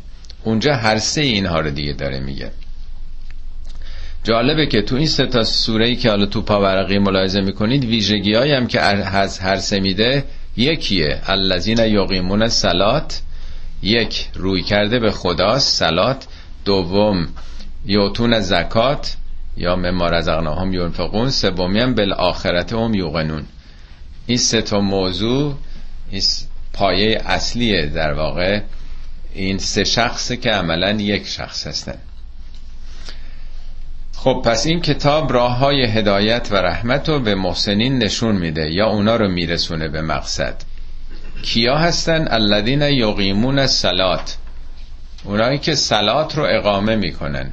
اونجا 0.48 0.74
هر 0.74 0.98
سه 0.98 1.20
اینها 1.20 1.60
رو 1.60 1.70
دیگه 1.70 1.92
داره 1.92 2.20
میگه. 2.20 2.50
جالبه 4.24 4.66
که 4.66 4.82
تو 4.82 4.96
این 4.96 5.06
سه 5.06 5.26
تا 5.26 5.44
سوره 5.44 5.86
ای 5.86 5.96
که 5.96 6.10
حالا 6.10 6.26
تو 6.26 6.42
پاورقی 6.42 6.98
ملاحظه 6.98 7.40
می‌کنید 7.40 7.84
ویژگی 7.84 8.34
هم 8.34 8.66
که 8.66 8.80
از 8.80 9.38
هر 9.38 9.56
سه 9.56 9.80
میده 9.80 10.24
یکیه. 10.56 11.20
الذین 11.26 11.78
یقیمون 11.78 12.48
سلات 12.48 13.22
یک 13.82 14.28
روی 14.34 14.62
کرده 14.62 14.98
به 14.98 15.10
خدا 15.10 15.58
سلات 15.58 16.26
دوم 16.64 17.28
یوتون 17.86 18.40
زکات 18.40 19.16
یا 19.56 19.76
مما 19.76 20.06
رزقناهم 20.06 20.74
ینفقون. 20.74 21.30
سومی 21.30 21.80
هم 21.80 21.94
بالآخرت 21.94 22.72
هم 22.72 22.94
یوقنون. 22.94 23.44
این 24.26 24.38
سه 24.38 24.62
تا 24.62 24.80
موضوع 24.80 25.54
این 26.10 26.22
پایه 26.72 27.22
اصلیه 27.26 27.86
در 27.86 28.12
واقع. 28.12 28.60
این 29.38 29.58
سه 29.58 29.84
شخصه 29.84 30.36
که 30.36 30.50
عملا 30.50 30.90
یک 30.90 31.26
شخص 31.26 31.66
هستن. 31.66 31.98
خب 34.16 34.42
پس 34.44 34.66
این 34.66 34.80
کتاب 34.80 35.32
راه 35.32 35.56
های 35.56 35.86
هدایت 35.86 36.48
و 36.50 36.56
رحمت 36.56 37.08
رو 37.08 37.20
به 37.20 37.34
محسنین 37.34 37.98
نشون 37.98 38.36
میده 38.36 38.70
یا 38.70 38.86
اونا 38.86 39.16
رو 39.16 39.28
میرسونه 39.28 39.88
به 39.88 40.02
مقصد. 40.02 40.54
کیا 41.42 41.76
هستن؟ 41.76 42.28
الذین 42.30 42.82
یقیمون 42.82 43.58
الصلات. 43.58 44.36
اونایی 45.24 45.58
که 45.58 45.74
سلات 45.74 46.36
رو 46.36 46.46
اقامه 46.50 46.96
می‌کنن. 46.96 47.52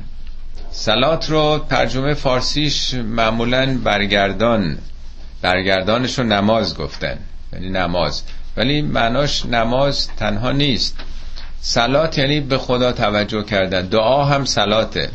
سلات 0.72 1.30
رو 1.30 1.66
ترجمه 1.70 2.14
فارسیش 2.14 2.94
معمولا 2.94 3.78
برگردان 3.84 4.78
برگردانش 5.42 6.20
رو 6.20 6.26
نماز 6.26 6.78
گفتن. 6.78 7.18
یعنی 7.54 7.70
نماز. 7.70 8.24
ولی 8.58 8.82
معناش 8.82 9.46
نماز 9.46 10.08
تنها 10.08 10.52
نیست. 10.52 10.98
سلات 11.62 12.18
یعنی 12.18 12.40
به 12.40 12.58
خدا 12.58 12.92
توجه 12.92 13.44
کردن. 13.44 13.82
دعا 13.82 14.26
هم 14.26 14.46
سلاته 14.46 15.10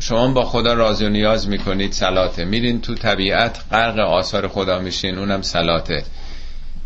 شما 0.00 0.28
با 0.28 0.44
خدا 0.44 0.74
راز 0.74 1.02
و 1.02 1.08
نیاز 1.08 1.48
می‌کنید 1.48 1.92
سلاته 1.92 2.44
میرین 2.44 2.80
تو 2.80 2.94
طبیعت 2.94 3.58
غرق 3.70 3.98
آثار 3.98 4.48
خدا 4.48 4.78
میشین 4.78 5.18
اونم 5.18 5.42
سلاته 5.42 6.04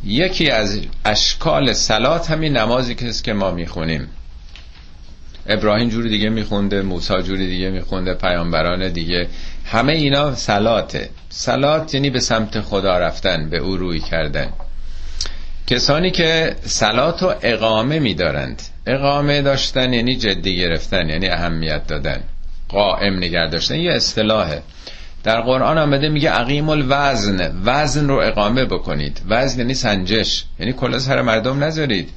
یکی 0.05 0.51
از 0.51 0.81
اشکال 1.05 1.73
سلات 1.73 2.31
همین 2.31 2.57
نمازی 2.57 2.95
که 3.25 3.33
ما 3.33 3.51
می‌خونیم. 3.51 4.09
ابراهیم 5.47 5.89
جوری 5.89 6.09
دیگه 6.09 6.29
میخونده 6.29 6.83
موسی 6.83 7.23
جوری 7.23 7.47
دیگه 7.47 7.71
میخونده 7.71 8.15
پیامبران 8.15 8.89
دیگه. 8.89 9.29
همه 9.65 9.93
اینا 9.93 10.35
سلاته 10.35 11.11
سلات 11.29 11.95
یعنی 11.95 12.11
به 12.11 12.21
سمت 12.21 12.61
خدا 12.61 12.99
رفتن 12.99 13.51
به 13.51 13.59
او 13.59 13.77
روی 13.77 14.01
کردن. 14.01 14.53
کسانی 15.71 16.11
که 16.11 16.57
سلات 16.63 17.23
و 17.23 17.35
اقامه 17.43 17.99
میدارند. 17.99 18.63
اقامه 18.87 19.43
داشتن 19.43 19.93
یعنی 19.93 20.17
جدی 20.17 20.57
گرفتن 20.57 21.09
یعنی 21.09 21.29
اهمیت 21.29 21.87
دادن. 21.87 22.21
قائم 22.69 23.17
نگه 23.17 23.47
داشتن 23.51 23.75
یه 23.75 23.93
اصطلاحه. 23.93 24.63
در 25.25 25.41
قرآن 25.41 25.79
آمده 25.79 26.09
میگه 26.09 26.31
عقیم 26.31 26.69
الوزن 26.69 27.63
وزن 27.65 28.09
رو 28.09 28.15
اقامه 28.15 28.65
بکنید. 28.65 29.21
وزن 29.29 29.59
یعنی 29.59 29.75
سنجش. 29.75 30.45
یعنی 30.61 30.73
کلا 30.73 30.99
سر 30.99 31.23
مردم 31.23 31.65
نذارید. 31.65 32.09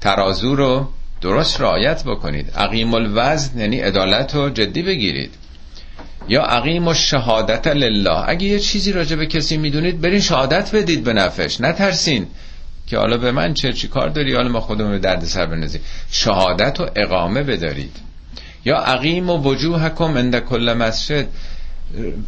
ترازو 0.00 0.56
رو 0.56 0.88
درست 1.20 1.60
رعایت 1.60 2.04
بکنید. 2.04 2.50
عقیم 2.56 2.94
الوزن 2.94 3.60
یعنی 3.60 3.80
عدالت 3.80 4.34
رو 4.34 4.50
جدی 4.50 4.82
بگیرید. 4.82 5.34
یا 6.28 6.42
عقیم 6.42 6.88
و 6.88 6.94
شهادت 6.94 7.66
لله. 7.66 8.28
اگه 8.28 8.46
یه 8.46 8.58
چیزی 8.58 8.92
راجع 8.92 9.16
به 9.16 9.26
کسی 9.26 9.56
می‌دونید 9.56 10.00
برین 10.00 10.20
شهادت 10.20 10.74
بدید 10.74 11.04
به 11.04 11.12
نفش 11.12 11.60
نترسین. 11.60 12.26
که 12.86 12.98
حالا 12.98 13.16
به 13.16 13.32
من 13.32 13.54
چه 13.54 13.72
چی 13.72 13.88
کار 13.88 14.08
داری؟ 14.08 14.34
حالا 14.34 14.48
ما 14.48 14.60
خودمون 14.60 14.98
درد 14.98 15.24
سر 15.24 15.46
بنزیم 15.46 15.80
شهادت 16.10 16.80
و 16.80 16.86
اقامه 16.96 17.42
بدارید. 17.42 17.96
یا 18.64 18.76
عقیم 18.76 19.30
و 19.30 19.38
وجوهکم 19.38 20.18
عند 20.18 20.38
کل 20.38 20.72
مسجد. 20.78 21.26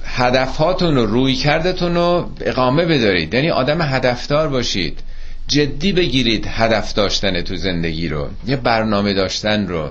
هدفهاتون 0.05 0.97
رو 0.97 1.07
روی 1.07 1.35
کردتون 1.35 1.95
رو 1.95 2.31
اقامه 2.41 2.85
بدارید. 2.85 3.35
یعنی 3.35 3.51
آدم 3.51 3.83
هدفدار 3.83 4.49
باشید. 4.49 5.01
جدی 5.49 5.93
بگیرید 5.93 6.47
هدف 6.49 6.95
داشتن 6.95 7.43
تو 7.43 7.57
زندگی 7.57 8.09
رو. 8.09 8.29
یه 8.47 8.57
برنامه 8.57 9.15
داشتن 9.15 9.67
رو. 9.67 9.91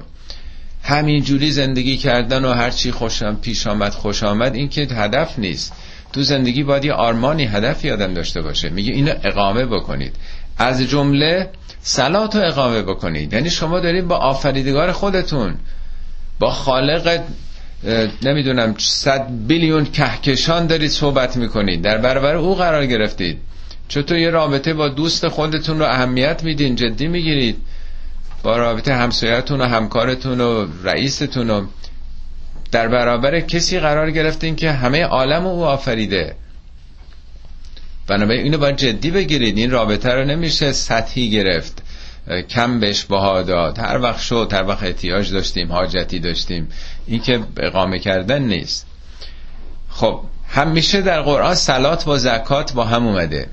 همینجوری 0.84 1.52
زندگی 1.52 1.98
کردن 1.98 2.46
و 2.46 2.54
هرچی 2.54 2.92
خوشم 2.92 3.36
پیش 3.36 3.68
آمد 3.68 3.92
خوش 3.92 4.24
آمد 4.24 4.56
این 4.56 4.70
که 4.70 4.82
هدف 4.82 5.40
نیست. 5.40 5.74
تو 6.14 6.24
زندگی 6.24 6.64
باید 6.64 6.86
یه 6.86 6.94
آرمانی 6.94 7.46
هدفی 7.46 7.92
آدم 7.92 8.14
داشته 8.14 8.42
باشه. 8.42 8.70
میگه 8.70 8.94
اینو 8.94 9.14
اقامه 9.24 9.66
بکنید. 9.66 10.16
از 10.58 10.82
جمله 10.82 11.50
سلات 11.82 12.36
رو 12.36 12.42
اقامه 12.46 12.82
بکنید. 12.82 13.34
یعنی 13.34 13.50
شما 13.50 13.80
دارید 13.80 14.08
با 14.08 14.16
آفریدگار 14.16 14.92
خودتون 14.92 15.56
با 16.40 16.52
خالق 16.52 17.22
نمی‌دونم 18.24 18.76
صد 18.78 19.28
بیلیون 19.48 19.86
کهکشان 19.86 20.68
دارید 20.68 20.92
صحبت 20.92 21.38
می‌کنید. 21.38 21.82
در 21.82 21.98
برابر 21.98 22.36
او 22.36 22.56
قرار 22.56 22.86
گرفتید. 22.86 23.38
چطور 23.88 24.18
یه 24.18 24.30
رابطه 24.30 24.74
با 24.74 24.90
دوست 24.90 25.28
خودتون 25.28 25.80
رو 25.80 25.86
اهمیت 25.86 26.44
میدین 26.44 26.76
جدی 26.76 27.08
می‌گیرید. 27.08 27.58
با 28.44 28.58
رابطه 28.58 28.94
همسایتون 28.94 29.62
و 29.62 29.66
همکارتون 29.66 30.42
و 30.42 30.68
رئیستون 30.84 31.50
و 31.50 31.66
در 32.72 32.88
برابر 32.88 33.40
کسی 33.40 33.80
قرار 33.80 34.12
گرفتین 34.12 34.56
که 34.56 34.72
همه 34.72 35.04
عالم 35.04 35.46
او 35.46 35.66
آفریده. 35.66 36.36
بنابراین 38.08 38.44
اینو 38.44 38.58
باید 38.58 38.78
جدی 38.78 39.12
بگیرید. 39.12 39.58
این 39.58 39.72
رابطه 39.72 40.12
رو 40.12 40.26
نمیشه 40.26 40.72
سطحی 40.72 41.30
گرفت. 41.30 41.84
کم 42.50 42.80
بهش 42.80 43.04
بها 43.04 43.42
داد. 43.42 43.80
هر 43.80 44.02
وقت 44.02 44.22
شد 44.22 44.50
هر 44.54 44.68
وقت 44.68 44.84
احتیاج 44.84 45.32
داشتیم 45.32 45.72
حاجتی 45.72 46.20
داشتیم. 46.20 46.68
این 47.08 47.22
که 47.22 47.40
اقامه 47.58 48.00
کردن 48.00 48.42
نیست. 48.42 48.88
خب 49.90 50.22
همیشه 50.50 51.02
در 51.02 51.22
قرآن 51.22 51.56
سلات 51.56 52.06
با 52.06 52.18
زکات 52.18 52.74
با 52.74 52.86
هم 52.86 53.08
اومده. 53.08 53.48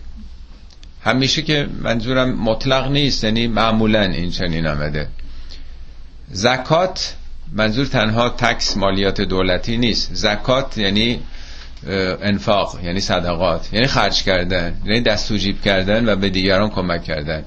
همیشه 1.03 1.43
که 1.43 1.69
منظورم 1.83 2.33
مطلق 2.35 2.91
نیست 2.91 3.25
یعنی 3.25 3.47
معمولا 3.47 4.03
این 4.03 4.31
چنین 4.31 4.67
آمده. 4.67 5.09
زکات 6.31 7.15
منظور 7.53 7.87
تنها 7.87 8.29
تکس 8.29 8.77
مالیات 8.77 9.21
دولتی 9.21 9.77
نیست. 9.77 10.11
زکات 10.13 10.79
یعنی 10.79 11.21
انفاق 12.23 12.79
یعنی 12.85 13.01
صدقات 13.01 13.69
یعنی 13.73 13.87
خرج 13.87 14.23
کردن 14.23 14.75
یعنی 14.85 15.01
دست 15.01 15.33
جیب 15.33 15.63
کردن 15.63 16.09
و 16.09 16.17
به 16.17 16.29
دیگران 16.29 16.71
کمک 16.71 17.05
کردن. 17.05 17.45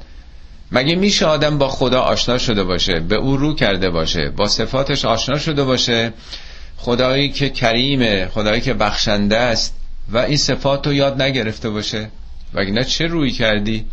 مگه 0.71 0.95
میشه 0.95 1.25
آدم 1.25 1.57
با 1.57 1.67
خدا 1.67 2.01
آشنا 2.01 2.37
شده 2.37 2.63
باشه 2.63 2.99
به 2.99 3.15
او 3.15 3.37
رو 3.37 3.53
کرده 3.53 3.89
باشه 3.89 4.29
با 4.29 4.47
صفاتش 4.47 5.05
آشنا 5.05 5.39
شده 5.39 5.63
باشه؟ 5.63 6.13
خدایی 6.77 7.29
که 7.29 7.49
کریمه 7.49 8.27
خدایی 8.27 8.61
که 8.61 8.73
بخشنده 8.73 9.37
است 9.37 9.75
و 10.09 10.17
این 10.17 10.37
صفات 10.37 10.87
رو 10.87 10.93
یاد 10.93 11.21
نگرفته 11.21 11.69
باشه. 11.69 12.09
وگرنه 12.53 12.83
چه 12.83 13.05
روی 13.05 13.31
کردی؟ 13.31 13.85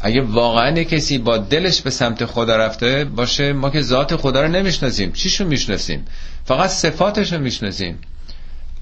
اگه 0.00 0.20
واقعا 0.20 0.82
کسی 0.82 1.18
با 1.18 1.38
دلش 1.38 1.80
به 1.80 1.90
سمت 1.90 2.24
خدا 2.24 2.56
رفته 2.56 3.04
باشه 3.04 3.52
ما 3.52 3.70
که 3.70 3.80
ذات 3.80 4.16
خدا 4.16 4.42
رو 4.42 4.48
نمی‌شناسیم. 4.48 5.12
چیشو 5.12 5.44
می‌شناسیم؟ 5.44 6.04
فقط 6.44 6.70
صفاتش 6.70 7.32
رو 7.32 7.38
می‌شناسیم. 7.38 7.98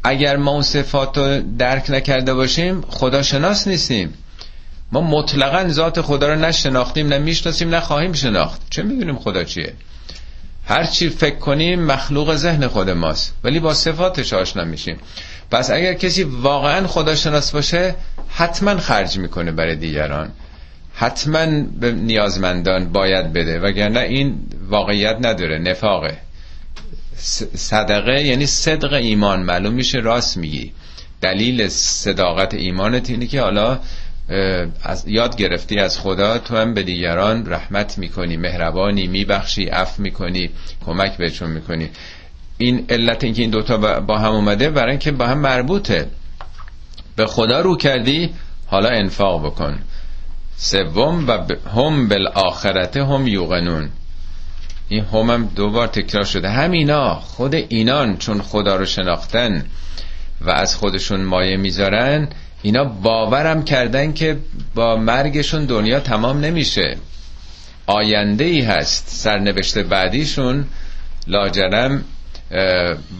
اگر 0.05 0.37
ما 0.37 0.51
اون 0.51 0.63
صفات 0.63 1.19
رو 1.19 1.41
درک 1.59 1.91
نکرده 1.91 2.35
باشیم 2.35 2.81
خدا 2.81 3.23
شناس 3.23 3.69
نیستیم. 3.69 4.15
ما 4.93 5.01
مطلقا 5.01 5.69
ذات 5.69 6.01
خدا 6.01 6.29
رو 6.29 6.41
نشناختیم 6.41 7.09
نه 7.09 7.19
می‌شناسیم 7.19 7.69
نه 7.69 7.81
خواهیم 7.81 8.13
شناخت. 8.13 8.61
چه 8.71 8.83
می‌دونیم 8.83 9.19
خدا 9.19 9.45
چیه؟ 9.45 9.73
هر 10.67 10.85
چی 10.85 11.09
فکر 11.09 11.37
کنیم 11.37 11.85
مخلوق 11.85 12.35
ذهن 12.35 12.67
خود 12.67 12.91
ماست. 12.91 13.35
ولی 13.45 13.61
با 13.61 13.75
صفاتش 13.75 14.33
آشنا 14.33 14.65
میشیم. 14.65 14.99
پس 15.51 15.71
اگر 15.71 15.95
کسی 15.95 16.23
واقعا 16.23 16.87
خدا 16.87 17.15
شناس 17.15 17.53
باشه 17.53 17.95
حتما 18.29 18.77
خرج 18.77 19.19
می‌کنه 19.19 19.53
برای 19.53 19.77
دیگران. 19.77 20.31
حتما 20.95 21.47
به 21.81 21.93
نیازمندان 21.93 22.93
باید 22.93 23.33
بده. 23.33 23.61
وگرنه 23.61 24.01
این 24.01 24.41
واقعیت 24.69 25.17
نداره 25.21 25.59
نفاقه. 25.59 26.17
صدقه 27.55 28.23
یعنی 28.23 28.47
صدق 28.47 28.93
ایمان. 28.93 29.43
معلوم 29.43 29.75
میشه 29.75 29.99
راست 29.99 30.37
میگی. 30.37 30.73
دلیل 31.21 31.69
صداقت 31.69 32.55
ایمانت 32.55 33.11
اینه 33.11 33.27
که 33.27 33.41
حالا 33.41 33.79
از 34.83 35.09
یاد 35.09 35.37
گرفتی 35.37 35.79
از 35.79 35.99
خدا 35.99 36.39
تو 36.39 36.57
هم 36.57 36.75
به 36.75 36.83
دیگران 36.83 37.47
رحمت 37.47 37.99
می‌کنی 37.99 38.37
مهربانی 38.37 39.07
میبخشی 39.07 39.65
عفو 39.65 40.03
می‌کنی 40.03 40.51
کمک 40.87 41.17
بهشون 41.17 41.51
می‌کنی. 41.51 41.91
این 42.59 42.87
علت 42.89 43.25
اینکه 43.25 43.43
این 43.43 43.51
دوتا 43.51 44.01
با 44.01 44.19
هم 44.19 44.33
اومده 44.33 44.71
برای 44.71 44.91
اینکه 44.91 45.13
با 45.13 45.27
هم 45.27 45.39
مربوطه. 45.39 46.07
به 47.17 47.27
خدا 47.27 47.61
رو 47.61 47.77
کردی 47.77 48.31
حالا 48.67 48.89
انفاق 48.89 49.47
بکن. 49.47 49.79
سوم 50.57 51.29
و 51.29 51.39
هم 51.79 52.09
بالآخرته 52.09 53.05
هم 53.05 53.27
یوقنون. 53.27 53.89
این 54.89 55.05
هم 55.05 55.31
هم 55.31 55.47
دوبار 55.57 55.87
تکرار 55.87 56.25
شده. 56.25 56.51
همینا 56.51 57.15
خود 57.15 57.55
اینان 57.55 58.17
چون 58.17 58.43
خدا 58.43 58.77
رو 58.77 58.87
شناختن 58.87 59.65
و 60.41 60.51
از 60.51 60.77
خودشون 60.77 61.21
مایه 61.21 61.57
می‌ذارن 61.57 62.29
اینا 62.63 62.85
باورم 62.85 63.65
کردن 63.65 64.13
که 64.13 64.39
با 64.75 64.97
مرگشون 64.97 65.65
دنیا 65.65 66.01
تمام 66.01 66.41
نمیشه. 66.41 66.97
آینده 67.87 68.45
ای 68.45 68.61
هست 68.61 69.09
سرنوشت 69.09 69.79
بعدیشون 69.79 70.67
لاجرم 71.27 72.05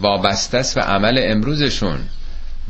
وابسته 0.03 0.59
است 0.59 0.77
و 0.77 0.81
عمل 0.81 1.21
امروزشون. 1.23 1.99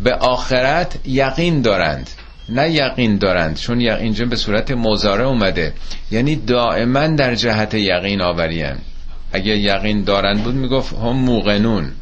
به 0.04 0.14
آخرت 0.14 0.98
یقین 1.04 1.62
دارند. 1.62 2.10
نه 2.48 2.70
یقین 2.70 3.18
دارند 3.18 3.56
چون 3.56 3.80
اینجا 3.80 4.24
به 4.24 4.36
صورت 4.36 4.70
مزاره 4.70 5.24
اومده. 5.24 5.72
یعنی 6.10 6.36
دائما 6.36 7.06
در 7.06 7.34
جهت 7.34 7.74
یقین 7.74 8.20
آوریم 8.20 8.76
اگه 9.32 9.58
یقین 9.58 10.04
دارند 10.04 10.42
بود 10.42 10.54
می‌گفت 10.54 10.94
هم 10.94 11.16
موقنون. 11.16 11.92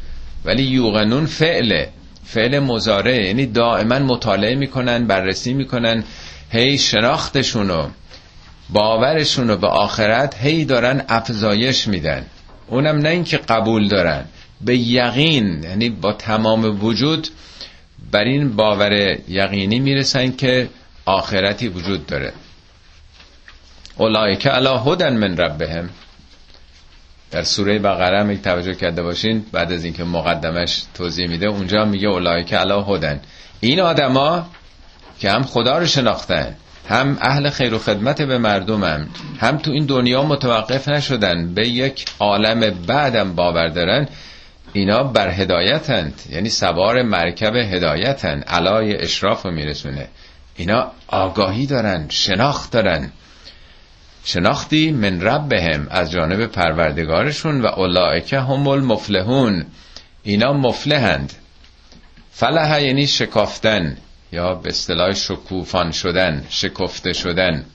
ولی 0.45 0.63
یوقنون 0.63 1.25
فعله. 1.25 1.89
فعل 2.25 2.59
مزاره 2.59 3.25
یعنی 3.25 3.45
دائما 3.45 3.99
مطالعه 3.99 4.55
می‌کنن 4.55 5.07
بررسی 5.07 5.53
می‌کنن. 5.53 6.03
هی 6.51 6.77
شناختشونو 6.77 7.87
باورشونو 8.69 9.57
به 9.57 9.67
آخرت 9.67 10.35
هی 10.41 10.65
دارن 10.65 11.01
افزایش 11.09 11.87
میدن. 11.87 12.25
اونم 12.67 12.97
نه 12.97 13.09
اینکه 13.09 13.37
قبول 13.37 13.87
دارن. 13.87 14.25
به 14.61 14.77
یقین 14.77 15.63
یعنی 15.63 15.89
با 15.89 16.13
تمام 16.13 16.85
وجود 16.85 17.27
بر 18.11 18.23
این 18.23 18.55
باور 18.55 19.17
یقینی 19.27 19.79
می‌رسن 19.79 20.31
که 20.31 20.69
آخرتی 21.05 21.67
وجود 21.67 22.05
داره. 22.05 22.33
اولایک 23.97 24.47
علا 24.47 24.77
هدن 24.77 25.17
من 25.17 25.37
ربهم. 25.37 25.89
در 27.31 27.43
سوره 27.43 27.79
بقره 27.79 28.19
هم 28.19 28.35
توجه 28.35 28.73
کرده 28.73 29.03
باشین 29.03 29.45
بعد 29.51 29.71
از 29.71 29.83
اینکه 29.83 30.03
مقدمش 30.03 30.83
توضیح 30.93 31.27
میده 31.27 31.47
اونجا 31.47 31.85
میگه 31.85 32.07
اولایک 32.07 32.53
علا 32.53 32.81
هدن. 32.81 33.19
این 33.59 33.79
آدما 33.79 34.47
که 35.19 35.31
هم 35.31 35.43
خدا 35.43 35.77
رو 35.77 35.85
شناختن 35.85 36.55
هم 36.89 37.17
اهل 37.21 37.49
خیر 37.49 37.73
و 37.73 37.79
خدمت 37.79 38.21
به 38.21 38.37
مردمم 38.37 39.07
هم 39.39 39.57
تو 39.57 39.71
این 39.71 39.85
دنیا 39.85 40.23
متوقف 40.23 40.87
نشدن 40.89 41.53
به 41.53 41.67
یک 41.67 42.05
عالم 42.19 42.59
بعدم 42.87 43.35
باور 43.35 43.67
دارن 43.67 44.07
اینا 44.73 45.03
بر 45.03 45.29
هدایتند. 45.29 46.21
یعنی 46.29 46.49
سوار 46.49 47.01
مرکب 47.01 47.55
هدایتند. 47.55 48.43
علای 48.43 48.95
اشراف 48.95 49.45
رو 49.45 49.51
میرسونه. 49.51 50.07
اینا 50.55 50.91
آگاهی 51.07 51.65
دارن 51.65 52.05
شناخت 52.09 52.71
دارن. 52.71 53.11
شناختی 54.23 54.91
من 54.91 55.21
ربهم 55.21 55.87
از 55.89 56.11
جانب 56.11 56.45
پروردگارشون 56.45 57.61
و 57.61 57.65
اولائکه 57.65 58.39
هم 58.39 58.67
المفلحون. 58.67 59.65
اینا 60.23 60.53
مفلحند. 60.53 61.33
فلح 62.31 62.81
یعنی 62.81 63.07
شکافتن 63.07 63.97
یا 64.31 64.53
به 64.53 64.69
اصطلاح 64.69 65.13
شکوفان 65.13 65.91
شدن 65.91 66.45
شکفته 66.49 67.13
شدن. 67.13 67.65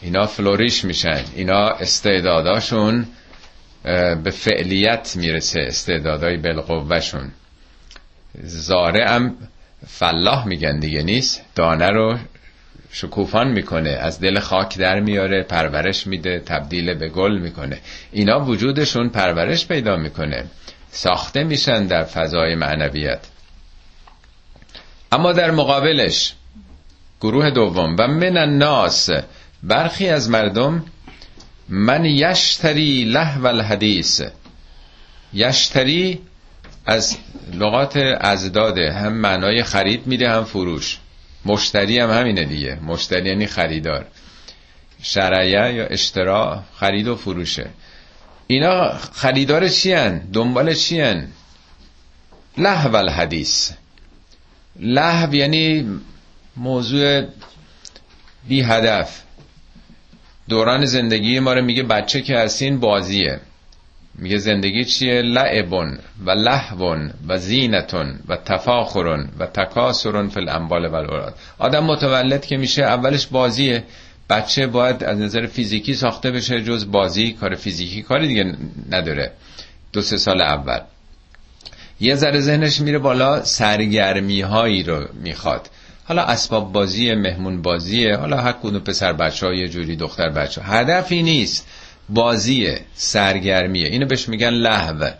اینا 0.00 0.26
فلوریش 0.26 0.84
میشن. 0.84 1.24
اینا 1.34 1.68
استعداداشون 1.68 3.06
به 4.24 4.30
فعلیت 4.30 5.16
می‌رسه 5.16 5.60
استعدادای 5.60 6.36
بالقوهشون 6.36 7.30
زاره 8.42 9.08
هم 9.08 9.36
فلاح 9.86 10.46
میگن 10.46 10.78
دیگه 10.78 11.02
نیست. 11.02 11.44
دانه 11.54 11.90
رو 11.90 12.18
شکوفان 12.92 13.48
می‌کنه 13.48 13.90
از 13.90 14.20
دل 14.20 14.38
خاک 14.38 14.78
در 14.78 15.00
میاره 15.00 15.42
پرورش 15.42 16.06
میده 16.06 16.40
تبدیل 16.46 16.94
به 16.94 17.08
گل 17.08 17.38
می‌کنه. 17.38 17.78
اینا 18.12 18.44
وجودشون 18.44 19.08
پرورش 19.08 19.66
پیدا 19.66 19.96
می‌کنه. 19.96 20.44
ساخته 20.90 21.44
میشن 21.44 21.86
در 21.86 22.04
فضای 22.04 22.54
معنویت. 22.54 23.20
اما 25.12 25.32
در 25.32 25.50
مقابلش 25.50 26.34
گروه 27.20 27.50
دوم 27.50 27.96
و 27.98 28.06
من 28.06 28.36
الناس 28.36 29.10
برخی 29.62 30.08
از 30.08 30.30
مردم 30.30 30.84
من 31.68 32.04
یشتری 32.04 33.04
لحو 33.04 33.46
الحدیث. 33.46 34.22
یشتری 35.32 36.20
از 36.86 37.16
لغات 37.52 37.96
ازداده 38.20 38.92
هم 38.92 39.12
معنای 39.12 39.62
خرید 39.62 40.06
میده 40.06 40.30
هم 40.30 40.44
فروش. 40.44 40.98
مشتری 41.44 41.98
هم 41.98 42.10
همینه 42.10 42.44
دیگه. 42.44 42.78
مشتری 42.82 43.28
یعنی 43.28 43.46
خریدار. 43.46 44.06
شرعیه 45.02 45.74
یا 45.74 45.86
اشترا 45.86 46.62
خرید 46.76 47.08
و 47.08 47.16
فروشه. 47.16 47.66
اینا 48.46 48.98
خریدار 49.12 49.68
چی 49.68 49.92
هن؟ 49.92 50.18
دنبال 50.32 50.74
چی 50.74 51.00
هن؟ 51.00 51.28
لحو 52.58 52.96
الحدیث. 52.96 53.70
لحو 54.80 55.34
یعنی 55.34 55.86
موضوع 56.56 57.22
بی 58.48 58.62
هدف 58.62 59.23
دوران 60.48 60.84
زندگی 60.84 61.40
ما 61.40 61.52
رو 61.52 61.62
میگه 61.62 61.82
بچه 61.82 62.20
که 62.20 62.38
هستین 62.38 62.80
بازیه. 62.80 63.40
میگه 64.18 64.38
زندگی 64.38 64.84
چیه؟ 64.84 65.22
لعبون 65.22 65.98
و 66.26 66.30
لحون 66.30 67.10
و 67.28 67.38
زینتون 67.38 68.18
و 68.28 68.36
تفاخرون 68.36 69.28
و 69.38 69.46
تکاسرون 69.46 70.28
فی 70.28 70.40
الاموال 70.40 70.86
و 70.86 70.94
الاولاد 70.94 71.34
آدم 71.58 71.84
متولد 71.84 72.46
که 72.46 72.56
میشه 72.56 72.82
اولش 72.82 73.26
بازیه. 73.26 73.84
بچه 74.30 74.66
باید 74.66 75.04
از 75.04 75.18
نظر 75.18 75.46
فیزیکی 75.46 75.94
ساخته 75.94 76.30
بشه 76.30 76.62
جز 76.62 76.90
بازی 76.90 77.32
کار 77.32 77.54
فیزیکی 77.54 78.02
کاری 78.02 78.28
دیگه 78.28 78.54
نداره. 78.90 79.32
دو 79.92 80.02
سه 80.02 80.16
سال 80.16 80.42
اول. 80.42 80.80
یه 82.00 82.14
ذره 82.14 82.40
ذهنش 82.40 82.80
میره 82.80 82.98
بالا 82.98 83.44
سرگرمی 83.44 84.40
هایی 84.40 84.82
رو 84.82 85.08
می‌خواد. 85.22 85.70
حالا 86.04 86.22
اسباب 86.22 86.72
بازی 86.72 87.14
مهمون 87.14 87.62
بازیه 87.62 88.16
حالا 88.16 88.40
هر 88.40 88.52
کدوم 88.52 88.78
پسر 88.78 89.12
بچه 89.12 89.46
های 89.46 89.68
جوری 89.68 89.96
دختر 89.96 90.28
بچه 90.28 90.62
هدفی 90.62 91.22
نیست. 91.22 91.66
بازیه 92.08 92.80
سرگرمیه. 92.94 93.88
اینو 93.88 94.06
بهش 94.06 94.28
میگن 94.28 94.50
لحو 94.50 95.10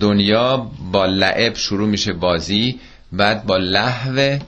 دنیا 0.00 0.70
با 0.92 1.06
لعب 1.06 1.54
شروع 1.54 1.88
میشه 1.88 2.12
بازی 2.12 2.80
بعد 3.12 3.44
با 3.44 3.56
لحو 3.56 4.38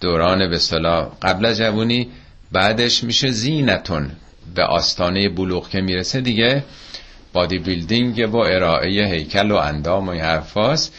دوران 0.00 0.50
به 0.50 0.58
صلاح. 0.58 1.08
قبل 1.22 1.54
جوونی 1.54 2.08
بعدش 2.52 3.04
میشه 3.04 3.30
زینتون. 3.30 4.10
به 4.54 4.64
آستانه 4.64 5.28
بلوغ 5.28 5.68
که 5.68 5.80
می‌رسه 5.80 6.20
دیگه. 6.20 6.64
بادی 7.32 7.58
بیلدینگ 7.58 8.26
با 8.26 8.46
ارائه 8.46 9.06
هیکل 9.06 9.50
و 9.50 9.56
اندام 9.56 10.08
و 10.08 10.12
حرفاست. 10.12 10.92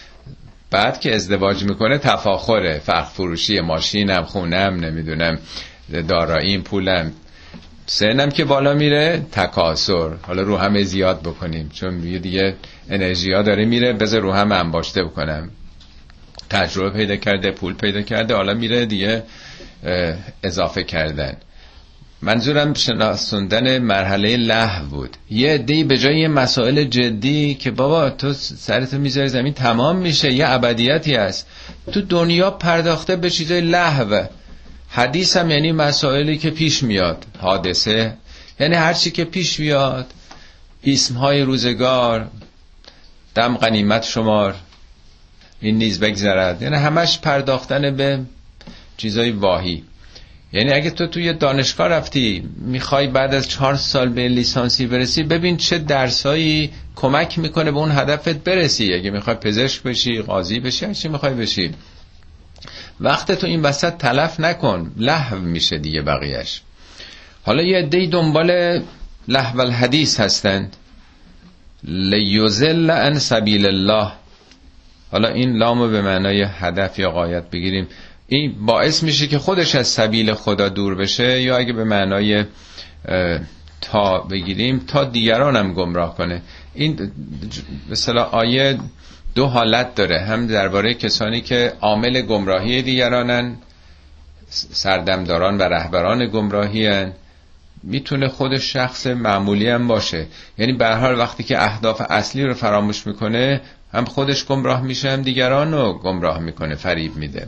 بعد 0.74 1.00
که 1.00 1.16
ازدواج 1.16 1.64
می‌کنه 1.64 1.98
تفاخره. 1.98 2.80
فرق 2.80 3.08
فروشی 3.08 3.60
ماشینم 3.60 4.24
خونم 4.24 4.86
نمی‌دونم 4.86 5.40
داراییم 6.08 6.62
پولم. 6.62 7.12
سنم 7.86 8.30
که 8.30 8.46
بالا 8.46 8.74
میره 8.74 9.26
تکاسر. 9.32 10.10
حالا 10.22 10.42
رو 10.42 10.58
همه 10.58 10.84
زیاد 10.84 11.22
بکنیم 11.22 11.70
چون 11.74 12.00
دیگه 12.00 12.18
دیگه 12.18 12.56
انرژی 12.90 13.34
ها 13.34 13.42
داره 13.42 13.66
میره 13.66 13.94
بذار 13.94 14.22
رو 14.22 14.32
هم 14.32 14.52
انباشته 14.52 15.04
بکنم. 15.04 15.50
تجربه 16.50 16.90
پیدا 16.90 17.16
کرده 17.16 17.52
پول 17.52 17.74
پیدا 17.74 18.02
کرده 18.02 18.36
حالا 18.36 18.54
میره 18.54 18.86
دیگه 18.86 19.24
اضافه 20.44 20.84
کردن. 20.84 21.38
منظورم 22.24 22.74
شناسوندن 22.74 23.80
مرحله 23.80 24.38
له 24.38 24.82
بود. 24.90 25.18
یه 25.30 25.58
دی 25.58 25.84
به 25.84 25.98
جای 25.98 26.28
مسائل 26.28 26.84
جدی 26.84 27.56
که 27.56 27.72
بابا 27.72 28.10
تو 28.10 28.34
سرتو 28.34 28.98
می‌ذاری 28.98 29.28
زمین 29.30 29.54
تمام 29.54 29.96
میشه 29.96 30.34
یه 30.34 30.50
ابدیتی 30.50 31.16
هست. 31.16 31.48
تو 31.92 32.02
دنیا 32.02 32.52
پرداخته 32.52 33.16
به 33.16 33.30
چیزای 33.30 33.62
لحوه 33.62 34.28
حدیث 34.90 35.38
هم 35.38 35.52
یعنی 35.52 35.72
مسائلی 35.72 36.38
که 36.38 36.50
پیش 36.50 36.84
میاد 36.84 37.26
حادثه. 37.40 38.14
یعنی 38.60 38.76
هرچی 38.76 39.12
که 39.12 39.26
پیش 39.26 39.60
میاد 39.60 40.06
اسمهای 40.84 41.42
روزگار 41.42 42.28
دم 43.36 43.58
قنیمت 43.58 44.04
شمار 44.04 44.56
این 45.62 45.78
نیز 45.78 46.00
بگذرد. 46.00 46.62
یعنی 46.62 46.76
همش 46.76 47.20
پرداختن 47.20 47.96
به 47.96 48.20
چیزای 48.98 49.32
واهی. 49.32 49.84
یعنی 50.54 50.74
اگه 50.74 50.89
تو 50.89 51.08
توی 51.08 51.34
دانشگاه 51.34 51.88
رفتی 51.88 52.50
می‌خوای 52.58 53.08
بعد 53.08 53.34
از 53.34 53.50
چهار 53.50 53.76
سال 53.76 54.10
به 54.10 54.28
لیسانسی 54.28 54.88
برسی 54.88 55.24
ببین 55.24 55.58
چه 55.58 55.78
درسایی 55.78 56.72
کمک 56.96 57.39
می‌کنه 57.39 57.72
به 57.72 57.78
اون 57.78 57.92
هدفت 57.92 58.44
برسی. 58.44 58.94
اگه 58.94 59.10
می‌خوای 59.12 59.36
پزشک 59.36 59.84
بشی 59.84 60.22
قاضی 60.22 60.60
بشی 60.60 60.86
هرچی 60.86 61.08
می‌خوای 61.08 61.34
بشی. 61.34 61.72
وقت 63.00 63.32
تو 63.32 63.48
این 63.48 63.62
وسط 63.62 63.98
تلف 63.98 64.39
نکن 64.39 64.92
لحو 64.98 65.39
میشه 65.39 65.78
دیگه 65.78 66.02
بقیهش 66.02 66.62
حالا 67.44 67.63
یه 67.63 67.82
دی 67.82 68.08
دنبال 68.08 68.82
لحو 69.28 69.62
الحدیث 69.62 70.20
هستند. 70.20 70.76
لیوزل 71.84 72.89
ان 72.89 73.20
سبیل 73.20 73.66
الله. 73.66 74.12
حالا 75.12 75.28
این 75.28 75.58
لامو 75.58 75.88
به 75.88 76.02
معنای 76.02 76.42
هدف 76.42 77.00
یا 77.00 77.12
قایت 77.12 77.50
بگیریم. 77.50 77.88
این 78.28 78.66
باعث 78.66 79.04
میشه 79.04 79.28
که 79.28 79.40
خودش 79.40 79.76
از 79.76 79.88
سبیل 79.88 80.34
خدا 80.34 80.70
دور 80.70 80.96
بشه 80.96 81.42
یا 81.42 81.58
اگه 81.58 81.74
به 81.74 81.84
معنای 81.84 82.46
تا 83.82 84.20
بگیریم 84.20 84.80
تا 84.88 85.04
دیگران 85.04 85.56
هم 85.56 85.74
گمراه 85.74 86.18
کنه. 86.18 86.42
این 86.74 87.12
مثلا 87.90 88.24
آیه 88.24 88.78
دو 89.36 89.46
حالت 89.46 89.96
داره. 89.96 90.22
هم 90.22 90.48
درباره 90.48 90.94
کسانی 90.94 91.42
که 91.42 91.74
عامل 91.82 92.22
گمراهی 92.22 92.82
دیگرانن 92.82 93.56
سردمداران 94.50 95.58
و 95.58 95.62
رهبران 95.62 96.28
گمراهی 96.28 96.88
هن. 96.88 97.14
می‌تونه 97.84 98.28
خود 98.28 98.58
شخص 98.58 99.08
معمولی 99.08 99.70
هم 99.70 99.88
باشه. 99.88 100.28
یعنی 100.58 100.74
به 100.74 100.96
حال 100.96 101.20
وقتی 101.20 101.44
که 101.44 101.64
اهداف 101.64 102.02
اصلی 102.10 102.44
رو 102.44 102.54
فراموش 102.54 103.08
می‌کنه 103.08 103.62
هم 103.94 104.06
خودش 104.06 104.46
گمراه 104.46 104.82
میشه 104.82 105.12
هم 105.12 105.22
دیگران 105.22 105.74
رو 105.74 105.94
گمراه 105.94 106.40
می‌کنه 106.40 106.76
فریب 106.76 107.16
میده. 107.16 107.48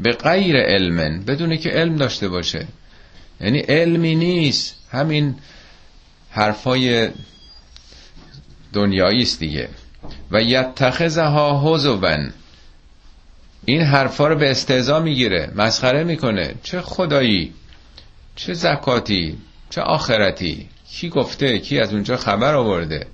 به 0.00 0.12
غیر 0.12 0.56
علمن 0.56 1.24
بدونه 1.24 1.56
که 1.56 1.70
علم 1.70 1.96
داشته 1.96 2.28
باشه. 2.28 2.66
یعنی 3.40 3.58
علمی 3.58 4.14
نیست. 4.14 4.76
همین 4.90 5.34
حرفای 6.30 7.10
دنیایی 8.72 9.22
است 9.22 9.38
دیگه. 9.38 9.68
و 10.30 10.42
یتخذها 10.42 11.60
هزوون 11.60 12.32
این 13.64 13.80
حرفا 13.80 14.28
رو 14.28 14.36
به 14.36 14.50
استهزا 14.50 15.00
می‌گیره 15.00 15.52
مسخره 15.56 16.04
می‌کنه. 16.04 16.54
چه 16.62 16.80
خدایی؟ 16.80 17.52
چه 18.36 18.54
زکاتی؟ 18.54 19.38
چه 19.70 19.80
آخرتی؟ 19.80 20.68
کی 20.90 21.08
گفته؟ 21.08 21.58
کی 21.58 21.80
از 21.80 21.92
اونجا 21.92 22.16
خبر 22.16 22.54
آورده؟ 22.54 23.06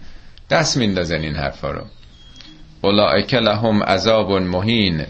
دست 0.51 0.77
میندازن 0.77 1.21
این 1.21 1.37
حرفا 1.37 1.71
رو. 1.71 1.85
اولائک 2.81 3.35
لهم 3.35 3.83
عذاب 3.83 4.33
مهین. 4.33 5.07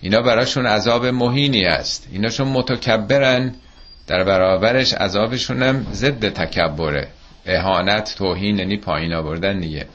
اینا 0.00 0.22
براشون 0.22 0.66
عذاب 0.66 1.06
مهینی 1.06 1.64
است. 1.64 2.08
اینا 2.12 2.28
چون 2.28 2.48
متکبرن 2.48 3.54
در 4.06 4.24
برابرش 4.24 4.94
عذابشون 4.94 5.62
هم 5.62 5.86
ضد 5.92 6.28
تکبره. 6.28 7.08
اهانت 7.46 8.14
توهین 8.18 8.58
یعنی 8.58 8.76
پایین 8.76 9.14
آوردن 9.14 9.60
دیگه. 9.60 9.86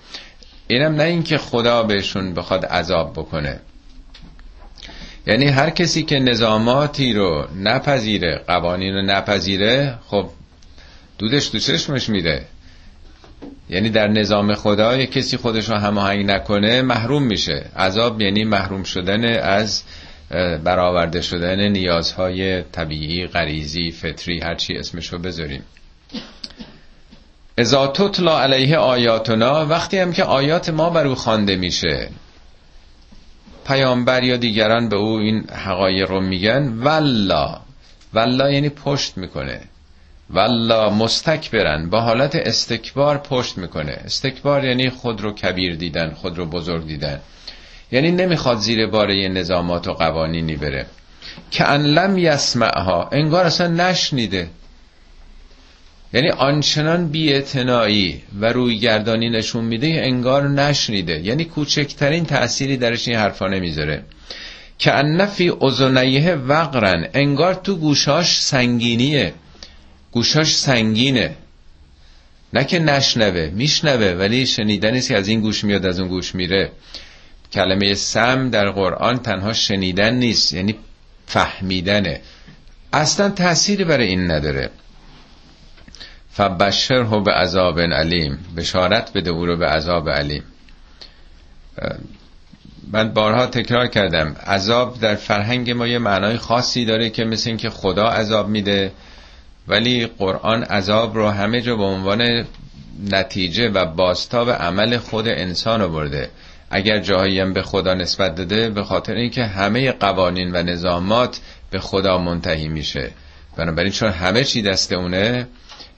اینم 0.67 0.95
نه 0.95 1.03
اینکه 1.03 1.37
خدا 1.37 1.83
بهشون 1.83 2.33
بخواد 2.33 2.65
عذاب 2.65 3.13
بکنه. 3.13 3.59
یعنی 5.27 5.45
هر 5.45 5.69
کسی 5.69 6.03
که 6.03 6.19
نظاماتی 6.19 7.13
رو 7.13 7.47
نپذیره 7.59 8.41
قوانین 8.47 8.93
رو 8.93 9.01
نپذیره 9.01 9.99
خب 10.07 10.29
دودش 11.17 11.49
تو 11.49 11.59
چشمش 11.59 12.09
میره. 12.09 12.45
یعنی 13.71 13.89
در 13.89 14.07
نظام 14.07 14.55
خدا 14.55 14.97
یه 14.97 15.05
کسی 15.05 15.37
خودش 15.37 15.69
رو 15.69 15.75
هماهنگ 15.75 16.25
نکنه 16.25 16.81
محروم 16.81 17.23
میشه. 17.23 17.65
عذاب 17.77 18.21
یعنی 18.21 18.43
محروم 18.43 18.83
شدن 18.83 19.25
از 19.39 19.83
برآورده 20.63 21.21
شدن 21.21 21.67
نیازهای 21.67 22.61
طبیعی 22.63 23.27
غریزی 23.27 23.91
فطری 23.91 24.39
هرچی 24.39 24.73
اسمشو 24.73 25.17
بذاریم. 25.17 25.63
ازا 27.57 27.87
تطلا 27.87 28.39
علیه 28.39 28.77
آیاتنا 28.77 29.65
وقتی 29.65 29.97
هم 29.97 30.13
که 30.13 30.23
آیات 30.23 30.69
ما 30.69 30.89
بر 30.89 31.07
او 31.07 31.15
خوانده 31.15 31.55
میشه 31.55 32.09
پیامبر 33.67 34.23
یا 34.23 34.37
دیگران 34.37 34.89
به 34.89 34.95
او 34.95 35.17
این 35.17 35.49
حقایق 35.49 36.09
رو 36.09 36.21
میگن 36.21 36.73
والله 36.77 37.57
والله 38.13 38.53
یعنی 38.53 38.69
پشت 38.69 39.17
می‌کنه. 39.17 39.61
والله 40.33 40.93
مستکبرن 40.93 41.89
با 41.89 42.01
حالت 42.01 42.35
استکبار 42.35 43.17
پشت 43.17 43.57
می‌کنه. 43.57 43.91
استکبار 43.91 44.65
یعنی 44.65 44.89
خود 44.89 45.21
رو 45.21 45.33
کبیر 45.33 45.75
دیدن 45.75 46.09
خود 46.09 46.37
رو 46.37 46.45
بزرگ 46.45 46.87
دیدن. 46.87 47.19
یعنی 47.91 48.11
نمی‌خواد 48.11 48.57
زیر 48.57 48.87
باره 48.87 49.27
نظامات 49.27 49.87
و 49.87 49.93
قوانینی 49.93 50.55
بره. 50.55 50.85
که 51.51 51.69
ان 51.69 51.83
لم 51.83 52.17
یسمعها. 52.17 53.09
انگار 53.11 53.45
اصلا 53.45 53.67
نشنیده. 53.67 54.49
یعنی 56.13 56.29
آنچنان 56.29 57.07
بیاعتنایی 57.07 58.21
و 58.39 58.45
روی 58.45 58.79
گردانی 58.79 59.29
نشون 59.29 59.63
میده 59.65 59.87
انگار 59.87 60.49
نشنیده. 60.49 61.19
یعنی 61.19 61.45
کوچکترین 61.45 62.25
تأثیری 62.25 62.77
درش 62.77 63.07
این 63.07 63.17
حرفا 63.17 63.47
نمی‌ذاره. 63.47 64.03
که 64.77 64.91
نفی 64.91 65.51
ازنیه 65.61 66.35
وقرن. 66.35 67.07
انگار 67.13 67.53
تو 67.53 67.75
گوشاش 67.75 68.41
سنگینیه. 68.41 69.33
گوشاش 70.11 70.55
سنگینه. 70.55 71.35
نه 72.53 72.63
که 72.63 72.79
نشنوه 72.79 73.51
میشنوه 73.53 74.15
ولی 74.19 74.45
شنیدنی 74.45 75.01
که 75.01 75.17
از 75.17 75.27
این 75.27 75.41
گوش 75.41 75.63
میاد 75.63 75.85
از 75.85 75.99
اون 75.99 76.09
گوش 76.09 76.35
میره. 76.35 76.71
کلمه 77.53 77.93
سم 77.93 78.49
در 78.49 78.71
قرآن 78.71 79.19
تنها 79.19 79.53
شنیدن 79.53 80.13
نیست 80.13 80.53
یعنی 80.53 80.75
فهمیدنه. 81.27 82.21
اصلا 82.93 83.29
تأثیری 83.29 83.83
برای 83.83 84.07
این 84.07 84.31
نداره. 84.31 84.69
فبشره 86.31 87.19
به 87.19 87.31
عذاب 87.31 87.79
علیم 87.79 88.39
بشارت 88.57 89.13
بده 89.13 89.29
او 89.29 89.45
رو 89.45 89.57
به 89.57 89.67
عذاب 89.67 90.09
علیم 90.09 90.43
من 92.91 93.13
بارها 93.13 93.45
تکرار 93.45 93.87
کردم. 93.87 94.35
عذاب 94.47 94.99
در 94.99 95.15
فرهنگ 95.15 95.71
ما 95.71 95.87
یه 95.87 95.99
معنای 95.99 96.37
خاصی 96.37 96.85
داره 96.85 97.09
که 97.09 97.23
مثل 97.23 97.49
اینکه 97.49 97.69
خدا 97.69 98.09
عذاب 98.09 98.49
میده. 98.49 98.91
ولی 99.67 100.05
قرآن 100.05 100.63
عذاب 100.63 101.15
رو 101.15 101.29
همه 101.29 101.61
جا 101.61 101.75
به 101.75 101.83
عنوان 101.83 102.45
نتیجه 103.11 103.69
و 103.69 103.85
باستاب 103.85 104.49
عمل 104.49 104.97
خود 104.97 105.27
انسان 105.27 105.91
برده 105.91 106.29
اگر 106.69 106.99
جایی 106.99 107.39
هم 107.39 107.53
به 107.53 107.61
خدا 107.61 107.93
نسبت 107.93 108.35
داده 108.35 108.69
به 108.69 108.83
خاطر 108.83 109.13
اینکه 109.13 109.43
همه 109.45 109.91
قوانین 109.91 110.51
و 110.51 110.63
نظامات 110.63 111.39
به 111.71 111.79
خدا 111.79 112.17
منتهی 112.17 112.67
میشه. 112.67 113.11
بنابراین 113.57 113.91
چون 113.91 114.09
همه 114.09 114.43
چی 114.43 114.61
دست 114.61 114.93
اونه 114.93 115.47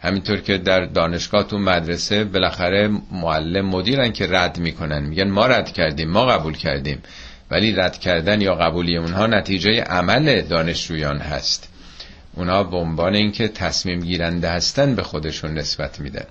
همینطور 0.02 0.38
که 0.38 0.58
در 0.58 0.86
دانشگاه 0.86 1.44
تو 1.44 1.58
مدرسه 1.58 2.24
بالاخره 2.24 2.90
معلم 3.12 3.66
مدیرن 3.66 4.12
که 4.12 4.28
رد 4.30 4.58
می‌کنن. 4.58 5.04
میگن 5.04 5.30
ما 5.30 5.46
رد 5.46 5.72
کردیم 5.72 6.10
ما 6.10 6.26
قبول 6.26 6.58
کردیم. 6.58 7.04
ولی 7.52 7.72
رد 7.72 8.00
کردن 8.00 8.42
یا 8.42 8.56
قبولی 8.56 8.98
اونها 8.98 9.28
نتیجه 9.28 9.82
عمل 9.82 10.42
دانشجویان 10.42 11.18
هست. 11.18 11.73
اونها 12.36 12.64
به 12.64 12.78
عنوان 12.78 13.16
اینکه 13.16 13.48
تصمیم 13.48 14.00
گیرنده 14.00 14.50
هستن 14.50 14.96
به 14.96 15.04
خودشون 15.04 15.54
نسبت 15.54 16.00
میدن. 16.00 16.26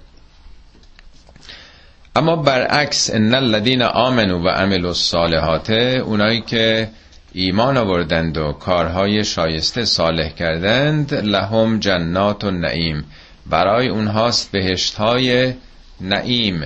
اما 2.17 2.37
برعکس 2.37 3.11
ان 3.11 3.35
الذين 3.35 3.83
آمنوا 3.83 4.39
و 4.39 4.49
عملوا 4.49 4.89
الصالحات 4.89 5.71
اونایی 5.71 6.41
که 6.41 6.89
ایمان 7.33 7.77
آوردند 7.77 8.39
و 8.39 8.53
کارهای 8.53 9.25
شایسته 9.25 9.85
صالح 9.85 10.29
کردند 10.29 11.15
لهم 11.15 11.79
جنات 11.79 12.45
و 12.45 12.51
نعیم 12.51 13.05
برای 13.47 13.89
اونهاست 13.89 14.51
بهشت 14.51 14.95
های 14.95 15.55
نعیم. 16.01 16.65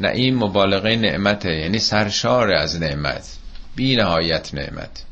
نعیم 0.00 0.38
مبالغه 0.38 0.96
نعمته 0.96 1.52
یعنی 1.52 1.78
سرشار 1.78 2.52
از 2.52 2.80
نعمت 2.80 3.36
بی 3.76 3.96
نهایت 3.96 4.54
نعمت. 4.54 5.04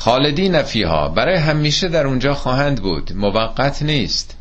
خالدین 0.00 0.62
فیها. 0.62 1.08
برای 1.08 1.36
همیشه 1.36 1.88
در 1.88 2.06
اونجا 2.06 2.34
خواهند 2.34 2.82
بود. 2.82 3.12
موقت 3.16 3.82
نیست. 3.82 4.36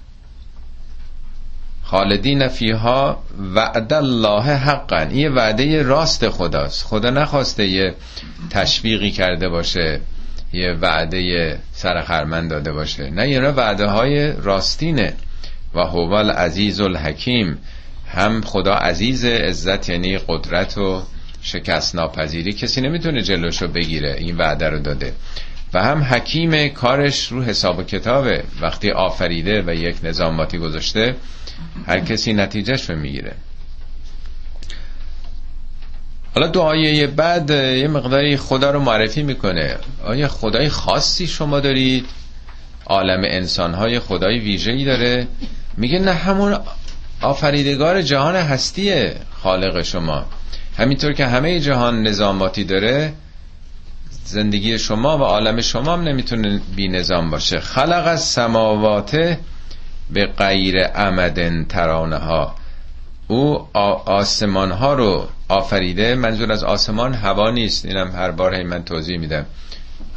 خالدین 1.84 2.48
فیها 2.48 3.24
وعد 3.56 3.94
الله 3.94 4.42
حقا. 4.42 5.04
یه 5.04 5.30
وعده 5.30 5.84
راست 5.84 6.30
خداست. 6.30 6.86
خدا 6.86 7.10
نخواسته 7.10 7.68
یه 7.68 7.96
تشویقی 8.50 9.12
کرده 9.12 9.50
باشه 9.50 10.02
یه 10.54 10.78
وعده 10.82 11.60
سرخرمن 11.72 12.48
داده 12.48 12.72
باشه. 12.72 13.10
نه 13.10 13.30
یه 13.30 13.42
وعده 13.42 13.86
های 13.88 14.32
راستینه. 14.32 15.14
و 15.76 15.80
هو 15.80 16.14
العزیز 16.14 16.82
الحکیم. 16.82 17.58
هم 18.08 18.42
خدا 18.42 18.74
عزیز 18.74 19.26
عزت 19.26 19.90
یعنی 19.90 20.18
قدرت 20.18 20.78
و 20.78 21.04
شکست 21.42 21.96
ناپذیری. 21.96 22.54
کسی 22.54 22.82
نمی‌تونه 22.82 23.22
جلوشو 23.22 23.68
بگیره 23.68 24.16
این 24.20 24.38
وعده 24.38 24.70
رو 24.70 24.80
داده. 24.80 25.14
و 25.74 25.84
هم 25.84 26.04
حکیم 26.04 26.68
کارش 26.68 27.28
رو 27.28 27.44
حساب 27.44 27.80
و 27.80 27.84
کتابه 27.84 28.44
وقتی 28.62 28.92
آفریده 28.92 29.64
و 29.68 29.74
یک 29.74 29.96
نظاماتی 30.04 30.58
گذاشته 30.58 31.16
هر 31.88 32.00
کسی 32.00 32.34
نتیجهش 32.34 32.90
رو 32.90 32.96
می‌گیره. 32.96 33.34
حالا 36.36 36.48
دعایه 36.48 37.08
بعد 37.08 37.50
یه 37.50 37.88
مقداری 37.88 38.38
خدا 38.38 38.72
رو 38.72 38.80
معرفی 38.80 39.24
می‌کنه. 39.24 39.78
آیا 40.04 40.28
خدای 40.28 40.70
خاصی 40.70 41.28
شما 41.28 41.60
دارید؟ 41.60 42.06
عالم 42.86 43.22
انسانهای 43.24 44.00
خدای 44.00 44.40
ویژه‌ای 44.40 44.86
داره. 44.86 45.28
میگه 45.78 46.00
نه 46.00 46.14
همون 46.14 46.58
آفریدگار 47.22 48.02
جهان 48.02 48.36
هستیه 48.36 49.16
خالق 49.44 49.82
شما. 49.82 50.26
همینطور 50.78 51.14
که 51.14 51.26
همه 51.26 51.60
جهان 51.60 52.04
نظاماتی 52.04 52.64
داره 52.64 53.14
زندگی 54.24 54.80
شما 54.80 55.18
و 55.18 55.22
عالم 55.22 55.62
شما 55.62 55.94
هم 55.94 56.02
نمی‌تونه 56.02 56.62
بی 56.76 56.88
نظام 56.88 57.30
باشه. 57.30 57.60
خلق 57.60 58.04
از 58.08 58.24
سماوات 58.24 59.38
به 60.10 60.26
غیر 60.26 60.84
عمدن 60.84 61.66
ترانه 61.66 62.18
ها 62.18 62.56
او 63.28 63.68
آسمان 64.06 64.72
ها 64.72 64.94
رو 64.94 65.28
آفریده. 65.48 66.16
منظور 66.16 66.52
از 66.52 66.64
آسمان 66.64 67.14
هوا 67.14 67.52
نیست. 67.52 67.86
اینم 67.86 68.12
هر 68.12 68.32
بار 68.32 68.64
من 68.64 68.84
توضیح 68.84 69.18
میدم. 69.18 69.46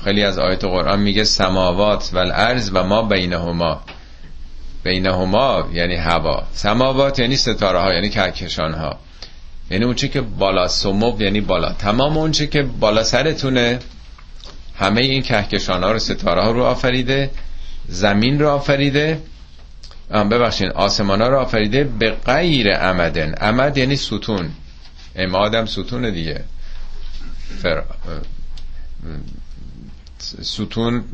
خیلی 0.05 0.25
از 0.25 0.39
آیت 0.39 0.65
قرآن 0.65 1.01
میگه 1.01 1.25
سماوات 1.25 2.11
و 2.13 2.19
الارض 2.19 2.71
و 2.75 2.85
ما 2.85 3.03
بینهما. 3.03 3.81
بینهما 4.83 5.69
یعنی 5.73 5.97
هوا. 5.97 6.43
سماوات 6.53 7.19
یعنی 7.19 7.37
ستاره 7.37 7.79
ها 7.79 7.93
یعنی 7.95 8.09
کهکشان 8.09 8.75
ها 8.75 8.99
یعنی 9.73 9.85
اون 9.85 9.95
که 9.95 10.21
بالا 10.21 10.69
سمو 10.69 11.23
یعنی 11.23 11.41
بالا. 11.41 11.73
تمام 11.73 12.17
اون 12.17 12.33
که 12.33 12.63
بالا 12.63 13.05
سرتونه 13.05 13.79
همه 14.77 15.01
این 15.01 15.23
کهکشان 15.23 15.83
ها 15.83 15.93
رو 15.93 15.99
ستاره 15.99 16.43
ها 16.43 16.51
رو 16.51 16.63
آفریده 16.63 17.31
زمین 17.89 18.41
رو 18.41 18.49
آفریده 18.49 19.23
ببخشین 20.11 20.69
آسمان 20.71 21.23
ها 21.23 21.29
رو 21.29 21.39
آفریده 21.39 21.85
به 21.85 22.11
غیر 22.11 22.73
عمدن 22.77 23.35
عمد 23.35 23.79
یعنی 23.79 23.97
ستون. 23.97 24.51
امادم 25.17 25.67
ستون 25.67 26.11
دیگه. 26.11 26.45
فر... 27.63 27.83
ستون 30.43 31.05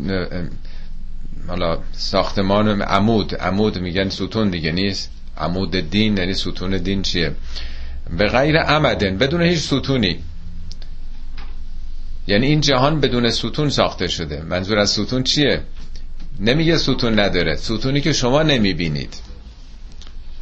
حالا 1.49 1.79
ساختمان 1.93 2.83
عمود. 2.83 3.35
عمود 3.35 3.79
میگن 3.79 4.09
ستون 4.09 4.51
دیگه 4.51 4.73
نیست. 4.73 5.11
عمود 5.37 5.71
دین 5.71 6.17
یعنی 6.17 6.35
ستون 6.35 6.77
دین 6.77 7.03
چیه؟ 7.03 7.33
به 8.17 8.27
غیر 8.27 8.59
عمدن 8.59 9.19
بدون 9.19 9.43
هیچ 9.43 9.59
ستونی. 9.59 10.19
یعنی 12.27 12.47
این 12.47 12.61
جهان 12.61 13.01
بدون 13.01 13.31
ستون 13.31 13.71
ساخته 13.71 14.09
شده. 14.09 14.43
منظور 14.43 14.79
از 14.79 14.91
ستون 14.91 15.23
چیه؟ 15.23 15.61
نمیگه 16.41 16.77
ستون 16.77 17.21
نداره 17.21 17.57
ستونی 17.57 18.01
که 18.01 18.13
شما 18.13 18.43
نمی‌بینید. 18.43 19.15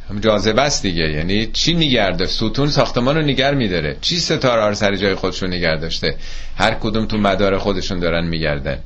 هم 0.09 0.19
جاذبه 0.19 0.61
است 0.61 0.81
دیگه. 0.81 1.11
یعنی 1.11 1.45
چی 1.45 1.73
نگرده 1.73 2.25
ستون 2.25 2.69
ساختمان 2.69 3.15
رو 3.15 3.21
نگر 3.21 3.53
میداره. 3.53 3.97
چی 4.01 4.19
ستاره 4.19 4.73
سر 4.73 4.95
جای 4.95 5.15
خودشون 5.15 5.53
نگر 5.53 5.75
داشته؟ 5.75 6.15
هر 6.57 6.73
کدوم 6.73 7.05
تو 7.05 7.17
مدار 7.17 7.57
خودشون 7.57 7.99
دارن 7.99 8.27
میگردن. 8.27 8.79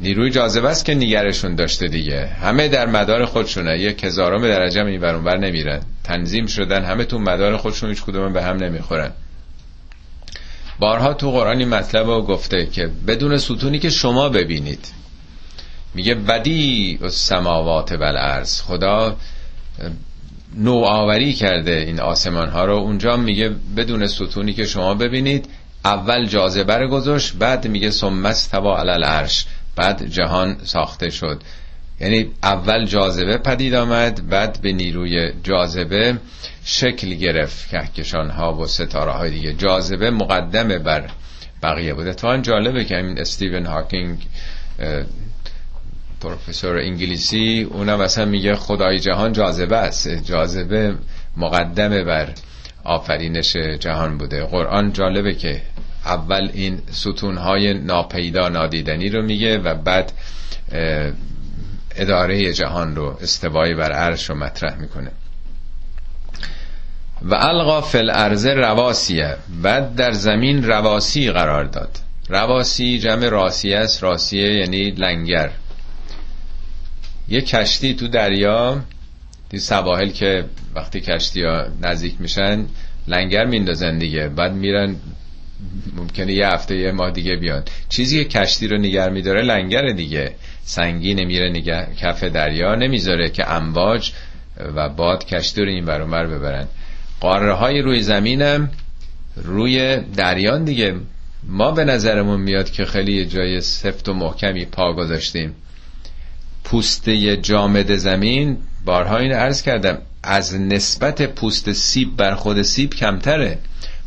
نیروی 0.00 0.30
جاذبه 0.30 0.68
است 0.68 0.84
که 0.84 0.94
نگرشون 0.94 1.54
داشته 1.54 1.88
دیگه. 1.88 2.26
همه 2.26 2.68
در 2.68 2.86
مدار 2.86 3.24
خودشونه. 3.24 3.78
یک 3.78 4.04
هزارم 4.04 4.42
درجه 4.42 4.84
این 4.84 5.00
بر 5.00 5.36
نمیرن. 5.36 5.80
تنظیم 6.04 6.46
شدن 6.46 6.84
همه 6.84 7.04
تو 7.04 7.18
مدار 7.18 7.56
خودشون 7.56 7.88
هیچ 7.88 8.02
کدوم 8.02 8.32
به 8.32 8.42
هم 8.42 8.56
نمی‌خورن. 8.56 9.10
بارها 10.78 11.14
تو 11.14 11.30
قرآن 11.30 11.58
این 11.58 11.68
مطلب 11.68 12.06
رو 12.06 12.22
گفته 12.22 12.66
که 12.66 12.90
بدون 13.06 13.38
ستونی 13.38 13.78
که 13.78 13.90
شما 13.90 14.28
ببینید. 14.28 14.86
میگه 15.94 16.14
بدی 16.14 16.98
سماوات 17.10 17.92
و 17.92 18.02
الارض 18.02 18.60
خدا 18.60 19.16
نوآوری 20.56 21.32
کرده 21.32 21.84
این 21.86 22.00
آسمان 22.00 22.48
ها 22.48 22.64
رو. 22.64 22.74
اونجا 22.74 23.16
میگه 23.16 23.50
بدون 23.76 24.06
ستونی 24.06 24.52
که 24.52 24.64
شما 24.64 24.94
ببینید 24.94 25.48
اول 25.84 26.26
جاذبه 26.26 26.76
رو 26.76 26.88
گذاشت 26.88 27.34
بعد 27.34 27.66
میگه 27.66 27.90
سمست 27.90 28.50
توا 28.50 28.78
عرش 28.78 29.46
بعد 29.76 30.06
جهان 30.06 30.56
ساخته 30.64 31.10
شد. 31.10 31.42
یعنی 32.00 32.30
اول 32.42 32.86
جاذبه 32.86 33.38
پدید 33.38 33.74
آمد 33.74 34.28
بعد 34.28 34.60
به 34.62 34.72
نیروی 34.72 35.32
جاذبه 35.42 36.18
شکل 36.64 37.14
گرفت. 37.14 37.68
کهکشان 37.68 38.30
ها 38.30 38.54
و 38.54 38.66
ستاره 38.66 39.12
های 39.12 39.30
دیگه. 39.30 39.52
جاذبه 39.52 40.10
مقدمه 40.10 40.78
بر 40.78 41.10
بقیه 41.62 41.94
بوده. 41.94 42.14
تا 42.14 42.36
جالبه 42.36 42.84
که 42.84 42.96
این 42.96 43.18
استیون 43.18 43.66
هاکینگ 43.66 44.26
پروفسور 46.20 46.78
انگلیسی 46.78 47.68
اونم 47.70 48.00
مثلا 48.02 48.24
میگه 48.24 48.54
خدای 48.54 48.98
جهان 48.98 49.32
جاذبه 49.32 49.76
است. 49.76 50.08
جاذبه 50.08 50.94
مقدمه 51.36 52.04
بر 52.04 52.28
آفرینش 52.84 53.56
جهان 53.56 54.18
بوده. 54.18 54.44
قرآن 54.44 54.92
جالبه 54.92 55.34
که 55.34 55.62
اول 56.10 56.50
این 56.52 56.78
ستونهای 56.90 57.74
ناپیدا 57.74 58.48
نادیدنی 58.48 59.08
رو 59.08 59.22
میگه 59.22 59.58
و 59.58 59.74
بعد 59.74 60.12
اداره 61.96 62.52
جهان 62.52 62.96
رو 62.96 63.18
استوایی 63.22 63.74
بر 63.74 63.92
عرش 63.92 64.30
رو 64.30 64.36
مطرح 64.36 64.76
می‌کنه. 64.76 65.10
و 67.22 67.34
القا 67.34 67.80
فل 67.80 68.10
ارز 68.10 68.46
رواسیه 68.46 69.36
بعد 69.62 69.94
در 69.94 70.12
زمین 70.12 70.64
رواسی 70.64 71.30
قرار 71.30 71.64
داد. 71.64 71.98
رواسی 72.28 72.98
جمع 72.98 73.28
راسیه 73.28 73.78
است 73.78 74.02
راسیه 74.02 74.54
یعنی 74.54 74.90
لنگر. 74.90 75.50
یه 77.28 77.40
کشتی 77.40 77.94
تو 77.94 78.08
دریا 78.08 78.80
دی 79.48 79.58
سواحل 79.58 80.08
که 80.08 80.44
وقتی 80.74 81.00
کشتی 81.00 81.42
ها 81.42 81.66
نزدیک 81.82 82.14
میشن 82.18 82.66
لنگر 83.08 83.44
میندازن 83.44 83.98
دیگه. 83.98 84.28
بعد 84.28 84.52
میرن 84.52 84.96
ممکنه 85.96 86.32
یه 86.32 86.48
هفته 86.48 86.76
یه 86.76 86.92
ماه 86.92 87.10
دیگه 87.10 87.36
بیان 87.36 87.62
چیزی 87.88 88.24
که 88.24 88.40
کشتی 88.40 88.68
رو 88.68 88.78
نگر 88.78 89.10
میداره 89.10 89.42
لنگر 89.42 89.92
دیگه. 89.92 90.34
سنگین 90.64 91.24
میره 91.24 91.50
نگر 91.50 91.86
کف 92.00 92.24
دریا 92.24 92.74
نمی‌ذاره 92.74 93.30
که 93.30 93.50
امواج 93.50 94.12
و 94.76 94.88
باد 94.88 95.24
کشتی 95.24 95.62
رو 95.62 95.68
این 95.68 95.84
برامر 95.84 96.26
ببرن. 96.26 96.66
قاره 97.20 97.52
های 97.52 97.80
روی 97.80 98.02
زمینم 98.02 98.70
روی 99.36 99.96
دریان 99.96 100.64
دیگه. 100.64 100.94
ما 101.42 101.70
به 101.70 101.84
نظرمون 101.84 102.40
میاد 102.40 102.70
که 102.70 102.84
خیلی 102.84 103.26
جای 103.26 103.60
سفت 103.60 104.08
و 104.08 104.14
محکمی 104.14 104.64
پا 104.64 104.92
گذاشتیم. 104.92 105.54
پوسته 106.64 107.36
جامد 107.36 107.96
زمین 107.96 108.58
بارها 108.84 109.18
این 109.18 109.32
عرض 109.32 109.62
کردم 109.62 109.98
از 110.22 110.54
نسبت 110.54 111.22
پوست 111.22 111.72
سیب 111.72 112.16
بر 112.16 112.34
خود 112.34 112.62
سیب 112.62 112.94
کمتره. 112.94 113.58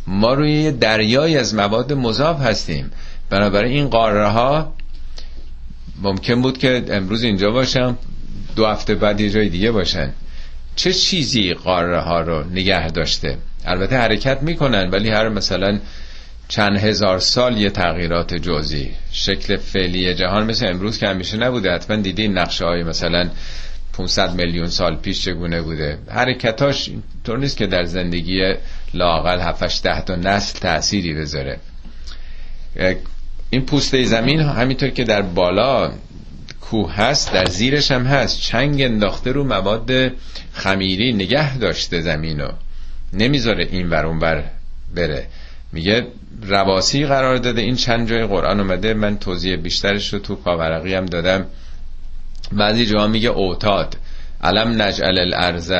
ما 0.08 0.34
روی 0.34 0.72
دریای 0.72 1.38
از 1.38 1.56
مواد 1.56 1.94
مذاب 1.94 2.42
هستیم. 2.42 2.92
بنابراین 3.30 3.72
این 3.72 3.88
قاره 3.88 4.28
ها 4.28 4.74
ممکن 6.02 6.42
بود 6.42 6.58
که 6.58 6.86
امروز 6.90 7.24
اینجا 7.24 7.52
باشم 7.52 7.98
دو 8.56 8.66
هفته 8.66 8.96
بعد 8.96 9.22
یه 9.22 9.30
جای 9.30 9.50
دیگه 9.50 9.72
باشن. 9.72 10.14
چه 10.76 10.94
چیزی 10.94 11.54
قاره 11.54 12.00
ها 12.00 12.22
رو 12.22 12.44
نگه 12.44 12.88
داشته؟ 12.88 13.38
البته 13.66 13.98
حرکت 13.98 14.44
می‌کنن 14.44 14.90
ولی 14.90 15.10
هر 15.10 15.30
مثلا 15.30 15.80
چند 16.48 16.78
هزار 16.78 17.20
سال 17.20 17.58
یه 17.58 17.70
تغییرات 17.70 18.34
جزئی. 18.34 18.92
شکل 19.12 19.58
فعلی 19.58 20.14
جهان 20.14 20.46
مثل 20.46 20.68
امروز 20.68 20.98
که 20.98 21.08
همیشه 21.08 21.38
نبوده 21.38 21.72
حتما 21.72 21.98
دیدین 21.98 22.38
نقشه 22.38 22.66
های 22.66 22.84
مثلا 22.84 23.30
500 23.94 24.36
میلیون 24.36 24.68
سال 24.68 24.96
پیش 24.96 25.26
چگونه 25.26 25.62
بوده. 25.62 25.98
حرکتاش 26.10 26.90
طور 27.24 27.38
نیست 27.38 27.58
که 27.58 27.68
در 27.68 27.84
زندگی 27.84 28.42
لاقل 28.94 29.40
7 29.40 29.84
ده 29.84 30.02
تا 30.02 30.16
نسل 30.16 30.60
تأثیری 30.60 31.14
بذاره. 31.14 31.60
این 33.50 33.66
پوسته 33.66 34.04
زمین 34.04 34.40
همینطور 34.40 34.90
که 34.90 35.04
در 35.04 35.22
بالا 35.22 35.92
کوه 36.62 36.94
هست 36.96 37.34
در 37.34 37.46
زیرش 37.46 37.92
هم 37.92 38.06
هست. 38.06 38.42
چنگ 38.42 38.82
انداخته 38.82 39.32
رو 39.32 39.44
مواد 39.44 39.92
خمیری 40.54 41.14
نگه 41.14 41.58
داشته 41.58 42.02
زمینو. 42.02 42.50
نمی‌ذاره 43.14 43.68
این 43.72 43.90
ور 43.90 44.06
اون 44.06 44.20
بر 44.20 44.44
بره. 44.96 45.28
میگه 45.72 46.08
رواسی 46.42 47.06
قرار 47.06 47.38
داده. 47.38 47.62
این 47.62 47.76
چند 47.76 48.10
جای 48.10 48.26
قرآن 48.28 48.60
اومده. 48.60 48.94
من 48.94 49.18
توضیح 49.18 49.56
بیشترش 49.56 50.14
رو 50.14 50.20
تو 50.20 50.36
پاورقی 50.36 50.94
هم 50.94 51.06
دادم. 51.06 51.46
بعضی 52.52 52.86
جاها 52.86 53.08
میگه 53.08 53.30
اوتاد. 53.30 53.98
علم 54.42 54.82
نجعل 54.82 55.18
الارض 55.20 55.74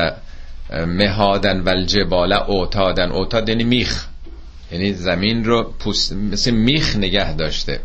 مهادن 0.70 1.60
و 1.60 1.68
الجبال 1.68 2.32
اوتادن. 2.32 3.10
اوتاد 3.10 3.48
یعنی 3.48 3.64
میخ. 3.64 4.06
یعنی 4.72 4.92
زمین 4.92 5.44
رو 5.44 5.62
پوست 5.78 6.12
مثل 6.12 6.50
میخ 6.50 6.96
نگه 6.96 7.32
داشته. 7.32 7.80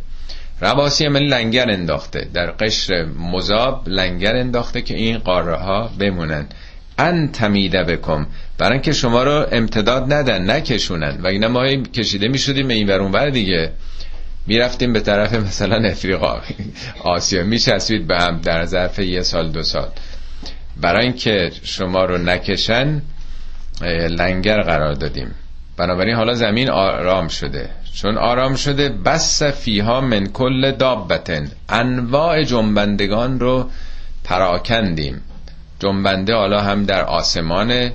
رواسی 0.62 1.06
هم 1.06 1.18
لنگر 1.18 1.72
انداخته. 1.72 2.28
در 2.34 2.52
قشر 2.52 3.06
مذاب 3.06 3.90
لنگر 3.90 4.36
انداخته 4.36 4.82
که 4.82 4.96
این 4.96 5.18
قاره 5.18 5.56
ها 5.56 5.90
بمونن. 6.00 6.46
ان 6.98 7.32
تمیده 7.32 7.84
بکن 7.84 8.28
برای 8.58 8.80
که 8.80 8.94
شما 8.94 9.24
رو 9.24 9.46
امتداد 9.52 10.14
ندن 10.14 10.52
نکشونن. 10.52 11.18
و 11.22 11.28
اینا 11.28 11.48
ما 11.48 11.76
کشیده 11.76 12.28
می‌شدیم 12.28 12.68
به 12.68 12.74
این 12.74 12.88
ور 12.88 13.30
دیگه. 13.30 13.72
می‌رفتیم 14.48 14.94
به 14.94 15.00
طرف 15.00 15.34
مثلا 15.34 15.90
افریقا. 15.90 16.42
آسیا. 17.04 17.44
میچسبید 17.44 18.08
به 18.08 18.18
هم 18.18 18.42
در 18.44 18.66
ظرف 18.66 19.00
یه 19.00 19.22
سال 19.22 19.52
دو 19.52 19.64
سال. 19.64 19.90
برای 20.78 21.06
اینکه 21.06 21.52
شما 21.64 22.06
رو 22.06 22.18
نکشن 22.18 23.02
لنگر 24.10 24.62
قرار 24.62 24.94
دادیم. 24.94 25.36
بنابراین 25.78 26.16
حالا 26.16 26.34
زمین 26.34 26.70
آرام 26.70 27.28
شده. 27.28 27.70
چون 27.94 28.18
آرام 28.18 28.56
شده 28.56 28.90
بس 28.90 29.44
فیها 29.44 30.02
من 30.02 30.28
کل 30.28 30.72
دابتن. 30.72 31.52
انواع 31.70 32.44
جنبندگان 32.44 33.40
رو 33.40 33.70
پراکندیم. 34.24 35.22
جنبنده 35.80 36.34
حالا 36.36 36.62
هم 36.62 36.86
در 36.86 37.04
آسمان 37.04 37.92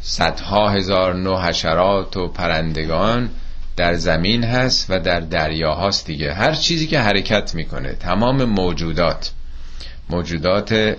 صدها 0.00 0.68
هزار 0.68 1.14
نو 1.14 1.38
حشرات 1.38 2.16
و 2.16 2.28
پرندگان 2.28 3.30
در 3.76 3.94
زمین 3.94 4.44
هست 4.44 4.86
و 4.88 4.98
در 4.98 5.20
دریا 5.20 5.74
هاست 5.74 6.06
دیگه. 6.06 6.32
هر 6.32 6.52
چیزی 6.52 6.86
که 6.86 7.00
حرکت 7.00 7.54
می‌کنه 7.54 7.92
تمام 7.92 8.44
موجودات. 8.44 9.30
موجودات 10.10 10.96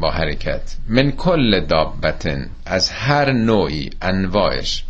با 0.00 0.10
حرکت. 0.10 0.76
من 0.88 1.10
کل 1.10 1.60
دابتن 1.60 2.50
از 2.66 2.90
هر 2.90 3.32
نوعی 3.32 3.90
انواعش. 4.02 4.84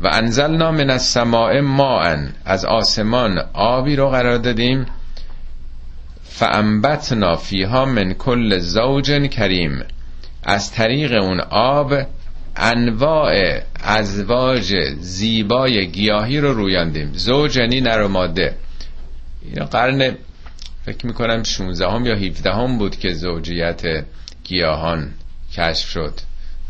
و 0.00 0.08
انزلنا 0.12 0.70
من 0.70 0.90
السماء 0.90 1.60
ماء 1.60 2.16
از 2.44 2.64
آسمان 2.64 3.38
آبی 3.52 3.96
رو 3.96 4.08
قرار 4.08 4.38
دادیم. 4.38 4.86
فانبتنا 6.22 7.36
فیها 7.36 7.84
من 7.84 8.12
کل 8.14 8.58
زوج 8.58 9.10
کریم. 9.10 9.82
از 10.42 10.72
طریق 10.72 11.12
اون 11.22 11.40
آب 11.50 11.94
انواع 12.56 13.60
ازواج 13.82 14.74
زیبای 14.98 15.86
گیاهی 15.86 16.40
رو 16.40 16.54
رویاندیم. 16.54 17.10
زوجنی 17.12 17.80
نر 17.80 18.02
و 18.02 18.28
این 19.42 19.64
قرن 19.64 20.16
فکر 20.86 21.06
می‌کنم 21.06 21.42
16 21.42 21.88
هم 21.90 22.06
یا 22.06 22.14
17 22.14 22.52
هم 22.52 22.78
بود 22.78 22.96
که 22.96 23.12
زوجیت 23.12 24.04
گیاهان 24.44 25.10
کشف 25.52 25.88
شد. 25.88 26.14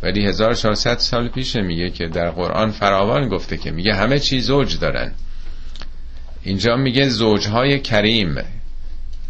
ولی 0.03 0.27
1400 0.27 0.99
سال 0.99 1.29
پیشه 1.29 1.61
میگه 1.63 1.91
که 1.91 2.07
در 2.07 2.31
قرآن 2.31 2.71
فراوان 2.71 3.29
گفته 3.29 3.57
که 3.57 3.71
میگه 3.71 3.95
همه 3.95 4.19
چی 4.19 4.41
زوج 4.41 4.79
دارن. 4.79 5.13
اینجا 6.43 6.77
میگه 6.77 7.09
زوجهای 7.09 7.81
کریم. 7.81 8.35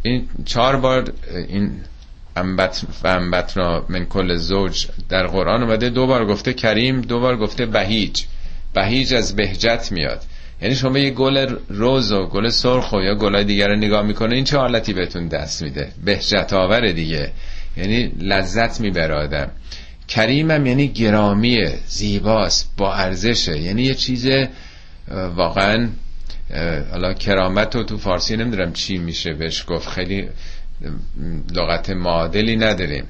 این 0.02 0.28
چهار 0.44 0.76
بار 0.76 1.12
این 1.48 1.80
انبت 2.36 2.84
و 3.04 3.08
انبتنا 3.08 3.84
من 3.88 4.04
کل 4.04 4.36
زوج 4.36 4.86
در 5.08 5.26
قرآن 5.26 5.62
اومده 5.62 5.90
دو 5.90 6.06
بار 6.06 6.26
گفته 6.26 6.52
کریم 6.52 7.00
دو 7.00 7.20
بار 7.20 7.36
گفته 7.36 7.66
بهیج. 7.66 8.24
بهیج 8.74 9.14
از 9.14 9.36
بهجت 9.36 9.88
میاد. 9.92 10.22
یعنی 10.62 10.74
شما 10.74 10.98
یه 10.98 11.10
گل 11.10 11.54
روز 11.68 12.12
و 12.12 12.26
گل 12.26 12.48
سرخ 12.48 12.92
و 12.92 13.00
یا 13.00 13.14
گلای 13.14 13.44
دیگر 13.44 13.68
رو 13.68 13.76
نگاه 13.76 14.02
می‌کنه 14.02 14.34
این 14.34 14.44
چه 14.44 14.58
حالتی 14.58 14.92
بهتون 14.92 15.28
دست 15.28 15.62
میده؟ 15.62 15.88
بهجت 16.04 16.52
آور 16.52 16.92
دیگه. 16.92 17.30
یعنی 17.76 18.12
لذت 18.20 18.80
می‌بره 18.80 19.14
آدم. 19.14 19.50
کریمم 20.08 20.66
یعنی 20.66 20.88
گرامیه 20.88 21.78
زیباست 21.86 22.70
با 22.76 22.94
ارزشه. 22.94 23.58
یعنی 23.58 23.82
یه 23.82 23.94
چیز 23.94 24.28
واقعا 25.36 25.88
حالا 26.90 27.14
کرامت 27.14 27.76
رو 27.76 27.82
تو 27.82 27.98
فارسی 27.98 28.36
نمی‌دونم 28.36 28.72
چی 28.72 28.98
میشه 28.98 29.32
بهش 29.32 29.64
گفت. 29.68 29.88
خیلی 29.88 30.28
لغت 31.54 31.90
معادلی 31.90 32.56
نداریم. 32.56 33.04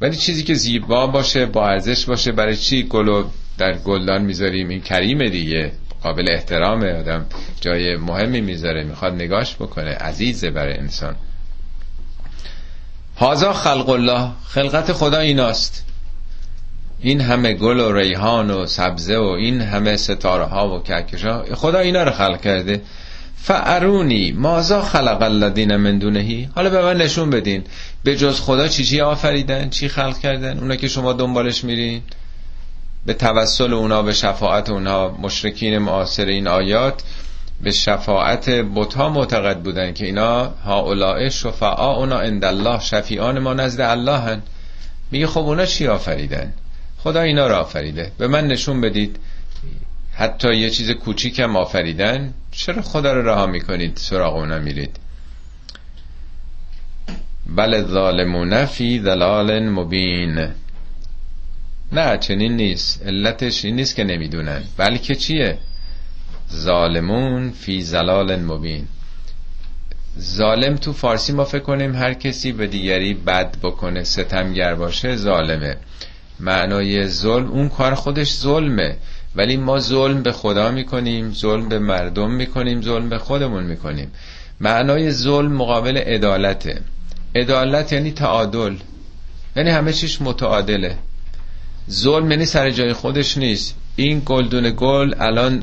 ولی 0.00 0.16
چیزی 0.16 0.42
که 0.42 0.54
زیبا 0.54 1.06
باشه 1.06 1.46
با 1.46 1.68
ارزش 1.68 2.04
باشه 2.04 2.32
برای 2.32 2.56
چی 2.56 2.82
گلو 2.82 3.24
در 3.58 3.78
گلدان 3.78 4.22
می‌ذاریم؟ 4.24 4.68
این 4.68 4.80
کریمه 4.80 5.30
دیگه. 5.30 5.72
قابل 6.06 6.28
احترامه 6.28 6.92
آدم. 6.92 7.26
جای 7.60 7.96
مهمی 7.96 8.40
می‌ذاره 8.40 8.84
می‌خواد 8.84 9.14
نگاش 9.14 9.54
بکنه. 9.54 9.90
عزیزه 9.90 10.50
برای 10.50 10.74
انسان. 10.74 11.16
هازا 13.16 13.52
خلق 13.52 13.88
الله. 13.88 14.28
خلقت 14.48 14.92
خدا 14.92 15.18
ایناست. 15.18 15.84
این 17.00 17.20
همه 17.20 17.52
گل 17.52 17.80
و 17.80 17.92
ریحان 17.92 18.50
و 18.50 18.66
سبزه 18.66 19.18
و 19.18 19.24
این 19.24 19.60
همه 19.60 19.96
ستاره 19.96 20.44
ها 20.44 20.74
و 20.74 20.82
کهکش 20.82 21.24
ها 21.24 21.44
خدا 21.54 21.78
اینا 21.78 22.02
رو 22.02 22.10
خلق 22.10 22.40
کرده. 22.40 22.82
فعرونی 23.36 24.32
مازا 24.32 24.82
خلق 24.82 25.22
الذین 25.22 25.76
من 25.76 25.98
دونهی؟ 25.98 26.48
حالا 26.54 26.70
به 26.70 26.82
من 26.82 26.96
نشون 26.96 27.30
بدین. 27.30 27.64
به 28.04 28.16
جز 28.16 28.40
خدا 28.40 28.68
چی 28.68 28.84
چی 28.84 29.00
آفریدن؟ 29.00 29.70
چی 29.70 29.88
خلق 29.88 30.18
کردن؟ 30.18 30.58
اونا 30.58 30.76
که 30.76 30.88
شما 30.88 31.12
دنبالش 31.12 31.64
میرین؟ 31.64 32.02
به 33.06 33.14
توسل 33.14 33.72
اونا 33.72 34.02
به 34.02 34.12
شفاعت 34.12 34.70
اونا. 34.70 35.08
مشرکین 35.08 35.78
معاصر 35.78 36.26
این 36.26 36.48
آیات 36.48 37.02
به 37.62 37.70
شفاعت 37.70 38.50
بتها 38.50 39.08
معتقد 39.08 39.62
بودن 39.62 39.92
که 39.92 40.06
اینا 40.06 40.54
هؤلاء 40.64 41.28
شفعاؤنا 41.28 42.18
عند 42.18 42.44
الله 42.44 42.80
شفیعان 42.80 43.38
ما 43.38 43.54
نزد 43.54 43.80
الله 43.80 44.18
هن. 44.18 44.42
میگه 45.10 45.26
خب 45.26 45.40
اونا 45.40 45.66
چی 45.66 45.86
آفریدن؟ 45.86 46.52
خدا 46.98 47.20
اینا 47.20 47.46
را 47.46 47.60
آفریده. 47.60 48.12
به 48.18 48.28
من 48.28 48.46
نشون 48.46 48.80
بدید. 48.80 49.18
حتی 50.14 50.56
یه 50.56 50.70
چیز 50.70 50.90
کوچیکم 50.90 51.56
آفریدن. 51.56 52.34
چرا 52.50 52.82
خدا 52.82 53.12
رو 53.12 53.28
رها 53.28 53.46
می‌کنید؟ 53.46 53.96
سراغ 53.96 54.36
اونا 54.36 54.58
میرید. 54.58 54.96
بل 57.56 57.82
ظالمون 57.82 58.64
فی 58.64 59.00
ضلال 59.00 59.68
مبین. 59.68 60.48
نه 61.92 62.18
چنین 62.18 62.56
نیست. 62.56 63.06
علتش 63.06 63.64
این 63.64 63.76
نیست 63.76 63.96
که 63.96 64.04
نمی‌دونن. 64.04 64.62
بلکه 64.76 65.14
چیه؟ 65.14 65.58
ظالمون 66.54 67.50
فی 67.50 67.82
زلال 67.82 68.36
مبین. 68.36 68.88
ظالم 70.20 70.76
تو 70.76 70.92
فارسی 70.92 71.32
ما 71.32 71.44
فکر 71.44 71.62
کنیم 71.62 71.94
هر 71.94 72.14
کسی 72.14 72.52
به 72.52 72.66
دیگری 72.66 73.14
بد 73.14 73.56
بکنه 73.62 74.04
ستمگر 74.04 74.74
باشه 74.74 75.16
ظالمه. 75.16 75.76
معنای 76.40 77.06
ظلم 77.06 77.50
اون 77.50 77.68
کار 77.68 77.94
خودش 77.94 78.32
ظلمه. 78.32 78.96
ولی 79.36 79.56
ما 79.56 79.78
ظلم 79.78 80.22
به 80.22 80.32
خدا 80.32 80.70
می‌کنیم 80.70 81.32
ظلم 81.32 81.68
به 81.68 81.78
مردم 81.78 82.30
می‌کنیم 82.30 82.82
ظلم 82.82 83.08
به 83.08 83.18
خودمون 83.18 83.64
می‌کنیم. 83.64 84.12
معنای 84.60 85.10
ظلم 85.10 85.52
مقابل 85.52 85.96
عدالته. 85.96 86.80
عدالت 87.34 87.92
یعنی 87.92 88.10
تعادل. 88.10 88.76
یعنی 89.56 89.70
همه 89.70 89.92
چیش 89.92 90.22
متعادله. 90.22 90.98
ظلم 91.90 92.30
یعنی 92.30 92.44
سر 92.44 92.70
جای 92.70 92.92
خودش 92.92 93.38
نیست. 93.38 93.74
این 93.96 94.22
گلدون 94.24 94.74
گل 94.76 95.14
الان 95.18 95.62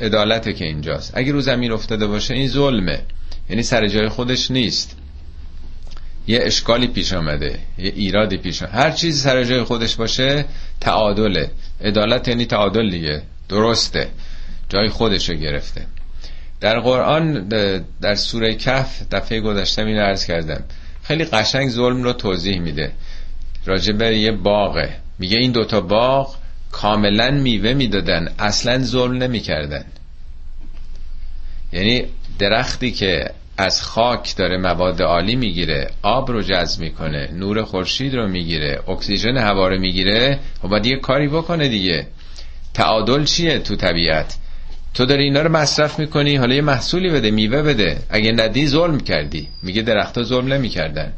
عدالته 0.00 0.52
که 0.52 0.64
اینجاست. 0.64 1.12
اگه 1.14 1.32
رو 1.32 1.40
زمین 1.40 1.72
افتاده 1.72 2.06
باشه 2.06 2.34
این 2.34 2.48
ظلمه. 2.48 3.02
یعنی 3.50 3.62
سر 3.62 3.86
جای 3.86 4.08
خودش 4.08 4.50
نیست. 4.50 4.96
یه 6.26 6.38
اشکالی 6.42 6.86
پیش 6.86 7.12
آمده. 7.12 7.58
یه 7.78 7.92
ایرادی 7.96 8.36
پیش 8.36 8.62
آمده. 8.62 8.76
هر 8.76 8.90
چیزی 8.90 9.20
سر 9.20 9.44
جای 9.44 9.62
خودش 9.62 9.96
باشه 9.96 10.44
تعادله. 10.80 11.50
عدالت 11.80 12.28
یعنی 12.28 12.46
تعادل 12.46 12.90
دیگه. 12.90 13.22
درسته. 13.48 14.08
جای 14.68 14.88
خودش 14.88 15.28
رو 15.30 15.36
گرفته. 15.36 15.86
در 16.60 16.80
قرآن 16.80 17.48
در 18.00 18.14
سوره 18.14 18.54
کف 18.54 19.02
دفعه 19.12 19.40
گذشته 19.40 19.82
این 19.82 19.98
عرض 19.98 20.26
کردم. 20.26 20.64
خیلی 21.02 21.24
قشنگ 21.24 21.70
ظلم 21.70 22.02
رو 22.02 22.12
توضیح 22.12 22.60
میده. 22.60 22.92
راجب 23.66 24.02
یه 24.02 24.32
باغه. 24.32 24.96
میگه 25.18 25.38
این 25.38 25.52
دوتا 25.52 25.80
باغ 25.80 26.36
کاملا 26.72 27.30
میوه 27.30 27.74
می‌دادن 27.74 28.28
اصلا 28.38 28.78
ظلم 28.78 29.22
نمی‌کردن. 29.22 29.84
یعنی 31.72 32.04
درختی 32.38 32.90
که 32.90 33.30
از 33.58 33.82
خاک 33.82 34.36
داره 34.36 34.56
مواد 34.56 35.02
عالی 35.02 35.36
می‌گیره 35.36 35.90
آب 36.02 36.30
رو 36.30 36.42
جذب 36.42 36.80
می‌کنه 36.80 37.30
نور 37.32 37.62
خورشید 37.62 38.14
رو 38.14 38.28
می‌گیره 38.28 38.80
اکسیژن 38.88 39.36
هوا 39.36 39.68
رو 39.68 39.78
می‌گیره 39.78 40.38
و 40.64 40.68
باید 40.68 40.86
یه 40.86 40.96
کاری 40.96 41.28
بکنه 41.28 41.68
دیگه. 41.68 42.06
تعادل 42.74 43.24
چیه 43.24 43.58
تو 43.58 43.76
طبیعت؟ 43.76 44.36
تو 44.94 45.06
داری 45.06 45.24
اینا 45.24 45.42
رو 45.42 45.52
مصرف 45.52 45.98
می‌کنی 45.98 46.36
حالا 46.36 46.54
یه 46.54 46.62
محصولی 46.62 47.10
بده 47.10 47.30
میوه 47.30 47.62
بده. 47.62 47.98
اگه 48.10 48.32
ندی 48.32 48.66
ظلم 48.66 49.00
کردی. 49.00 49.48
میگه 49.62 49.82
درختها 49.82 50.24
ظلم 50.24 50.52
نمی‌کردن. 50.52 51.12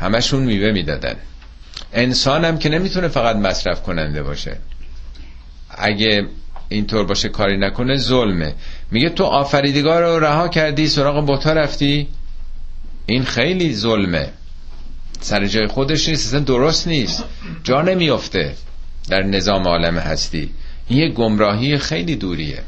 همشون 0.00 0.42
میوه 0.42 0.72
می‌دادن. 0.72 1.16
انسان 1.92 2.44
هم 2.44 2.58
که 2.58 2.68
نمی‌تونه 2.68 3.08
فقط 3.08 3.36
مصرف 3.36 3.82
کننده 3.82 4.22
باشه. 4.22 4.56
اگه 5.70 6.26
اینطور 6.68 7.06
باشه 7.06 7.28
کاری 7.28 7.58
نکنه 7.58 7.96
ظلمه. 7.96 8.54
میگه 8.90 9.08
تو 9.08 9.24
آفریدگار 9.24 10.02
رو 10.02 10.24
رها 10.24 10.48
کردی 10.48 10.88
سراغ 10.88 11.26
بوتا 11.26 11.52
رفتی؟ 11.52 12.08
این 13.06 13.24
خیلی 13.24 13.74
ظلمه. 13.74 14.28
سر 15.20 15.46
جای 15.46 15.66
خودش 15.66 16.08
نیست 16.08 16.26
اصلا 16.26 16.40
درست 16.40 16.88
نیست. 16.88 17.24
جا 17.64 17.82
نمیافته. 17.82 18.54
در 19.08 19.22
نظام 19.22 19.68
عالم 19.68 19.98
هستی. 19.98 20.50
این 20.88 20.98
یه 20.98 21.08
گمراهی 21.08 21.78
خیلی 21.78 22.16
دوریه. 22.16 22.62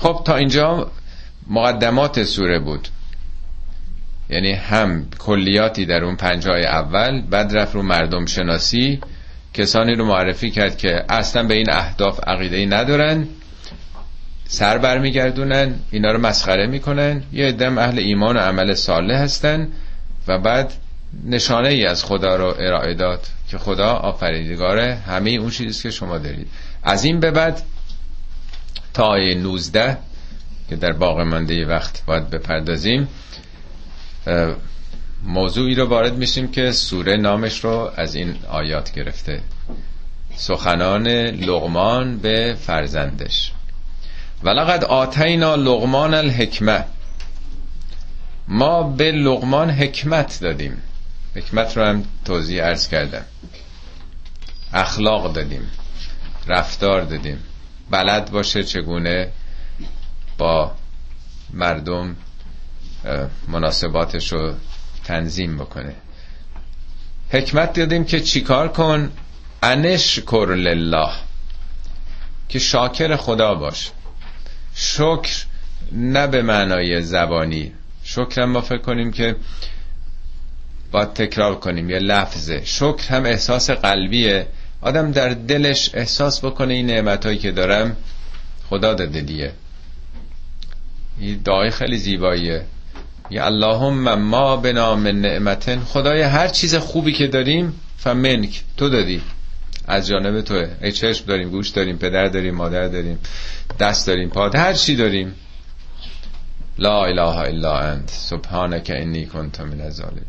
خب 0.00 0.22
تا 0.24 0.36
اینجا 0.36 0.90
مقدمات 1.50 2.24
سوره 2.24 2.58
بود. 2.58 2.88
یعنی 4.30 4.52
هم 4.52 5.06
کلیاتی 5.18 5.86
در 5.86 6.04
اون 6.04 6.16
پنجای 6.16 6.64
اول 6.64 7.22
بعد 7.30 7.56
رفت 7.56 7.74
رو 7.74 7.82
مردم 7.82 8.26
شناسی. 8.26 9.00
کسانی 9.54 9.94
رو 9.94 10.04
معرفی 10.04 10.50
کرد 10.50 10.78
که 10.78 11.04
اصلا 11.08 11.42
به 11.42 11.54
این 11.54 11.70
اهداف 11.70 12.20
عقیده 12.26 12.66
ندارن 12.66 13.26
سر 14.44 14.78
برمیگردونن 14.78 15.74
اینا 15.90 16.12
رو 16.12 16.18
مسخره 16.18 16.66
می‌کنن. 16.66 17.22
یه 17.32 17.48
ادم 17.48 17.78
اهل 17.78 17.98
ایمان 17.98 18.36
و 18.36 18.40
عمل 18.40 18.74
صالح 18.74 19.14
هستن 19.14 19.68
و 20.28 20.38
بعد 20.38 20.72
نشانه 21.26 21.68
ای 21.68 21.86
از 21.86 22.04
خدا 22.04 22.36
رو 22.36 22.54
ارائه 22.58 22.94
داد 22.94 23.26
که 23.48 23.58
خدا 23.58 23.88
آفریدگاره 23.88 24.98
همه 25.06 25.30
اون 25.30 25.50
چیزی 25.50 25.82
که 25.82 25.90
شما 25.90 26.18
دارید. 26.18 26.46
از 26.82 27.04
این 27.04 27.20
به 27.20 27.30
بعد 27.30 27.62
تا 28.94 29.04
آیه 29.04 29.34
19 29.34 29.98
که 30.68 30.76
در 30.76 30.92
باقی 30.92 31.24
مانده 31.24 31.66
وقت 31.66 32.04
باید 32.06 32.30
بپردازیم 32.30 33.08
موضوعی 35.24 35.74
رو 35.74 35.88
وارد 35.88 36.16
میشیم 36.16 36.50
که 36.50 36.72
سوره 36.72 37.16
نامش 37.16 37.64
رو 37.64 37.90
از 37.96 38.14
این 38.14 38.36
آیات 38.48 38.92
گرفته. 38.92 39.40
سخنان 40.34 41.08
لغمان 41.26 42.18
به 42.18 42.56
فرزندش. 42.60 43.52
ولقد 44.42 44.84
آتینا 44.84 45.54
لغمان 45.54 46.14
الحکمه. 46.14 46.84
ما 48.48 48.82
به 48.82 49.12
لغمان 49.12 49.70
حکمت 49.70 50.38
دادیم. 50.40 50.82
حکمت 51.36 51.76
رو 51.76 51.84
هم 51.84 52.04
توضیح 52.24 52.64
ارز 52.64 52.88
کردم. 52.88 53.24
اخلاق 54.72 55.32
دادیم. 55.32 55.70
رفتار 56.48 57.02
دادیم. 57.02 57.38
بلد 57.90 58.30
باشه 58.30 58.62
چگونه 58.62 59.28
با 60.38 60.72
مردم 61.52 62.16
مناسباتش 63.48 64.32
رو 64.32 64.54
تنظیم 65.04 65.56
بکنه. 65.56 65.94
حکمت 67.30 67.72
دادیم 67.72 68.04
که 68.04 68.20
چیکار 68.20 68.68
کن؟ 68.68 69.10
انش 69.62 70.18
کر 70.18 70.54
لله. 70.54 71.08
که 72.48 72.58
شاکر 72.58 73.16
خدا 73.16 73.54
باش. 73.54 73.90
شکر 74.74 75.44
نه 75.92 76.26
به 76.26 76.42
معنای 76.42 77.02
زبانی. 77.02 77.72
شکر 78.04 78.42
هم 78.42 78.50
ما 78.50 78.60
فکر 78.60 78.78
کنیم 78.78 79.10
که 79.10 79.36
باید 80.90 81.12
تکرار 81.12 81.54
کنیم 81.54 81.90
یه 81.90 81.98
لفظه. 81.98 82.62
شکر 82.64 83.08
هم 83.08 83.24
احساس 83.24 83.70
قلبیه. 83.70 84.46
آدم 84.80 85.12
در 85.12 85.28
دلش 85.28 85.90
احساس 85.94 86.44
بکنه 86.44 86.74
این 86.74 86.86
نعمتهایی 86.86 87.38
که 87.38 87.52
دارم 87.52 87.96
خدا 88.70 88.94
داده 88.94 89.20
دیگه. 89.20 89.52
این 91.18 91.36
دعای 91.44 91.70
خیلی 91.70 91.98
زیباییه. 91.98 92.64
یا 93.32 93.44
اللهم 93.44 94.14
ما 94.14 94.56
به 94.56 94.72
نام 94.72 95.06
نعمتن 95.06 95.80
خدای 95.80 96.22
هر 96.22 96.48
چیز 96.48 96.74
خوبی 96.74 97.12
که 97.12 97.26
داریم 97.26 97.80
فمنک 97.96 98.62
تو 98.76 98.88
دادی. 98.88 99.22
از 99.86 100.06
جانب 100.06 100.40
توه. 100.40 100.68
ای 100.82 100.92
چشم 100.92 101.24
داریم 101.26 101.50
گوش 101.50 101.68
داریم 101.68 101.98
پدر 101.98 102.28
داریم 102.28 102.54
مادر 102.54 102.88
داریم 102.88 103.18
دست 103.80 104.06
داریم 104.06 104.28
پاد 104.28 104.54
هر 104.54 104.72
چی 104.72 104.96
داریم. 104.96 105.34
لا 106.78 107.04
اله 107.04 107.36
الا 107.38 107.78
انت. 107.78 108.10
سبحانك 108.10 108.90
انی 108.90 109.26
کنت 109.26 109.60
من 109.60 109.80
الظالمین. 109.80 110.24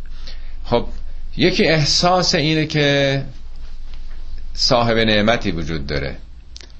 خب 0.65 0.85
یکی 1.37 1.67
احساس 1.67 2.35
اینه 2.35 2.65
که 2.65 3.23
صاحب 4.53 4.97
نعمتی 4.97 5.51
وجود 5.51 5.87
داره. 5.87 6.17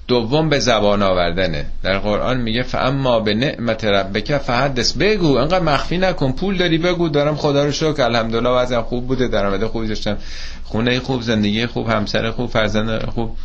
دوم 0.07 0.49
به 0.49 0.59
زبان 0.59 1.01
آوردنه. 1.01 1.65
در 1.83 1.99
قرآن 1.99 2.41
میگه 2.41 2.63
فاما 2.63 3.19
به 3.19 3.33
نعمت 3.33 3.85
ربک 3.85 4.37
فحدث. 4.37 4.93
بگو 4.93 5.37
انقدر 5.37 5.59
مخفی 5.59 5.97
نکن. 5.97 6.31
پول 6.31 6.57
داری 6.57 6.77
بگو. 6.77 7.09
دارم 7.09 7.35
خدا 7.35 7.65
رو 7.65 7.71
شکر. 7.71 8.01
الحمدلله 8.01 8.49
وضعم 8.49 8.81
خوب 8.81 9.07
بوده. 9.07 9.27
درآمد 9.27 9.65
خوبی 9.65 9.87
داشتم. 9.87 10.17
خونه 10.63 10.99
خوب 10.99 11.21
زندگی 11.21 11.65
خوب 11.65 11.89
همسر 11.89 12.31
خوب 12.31 12.49
فرزند 12.49 13.05
خوب. 13.09 13.35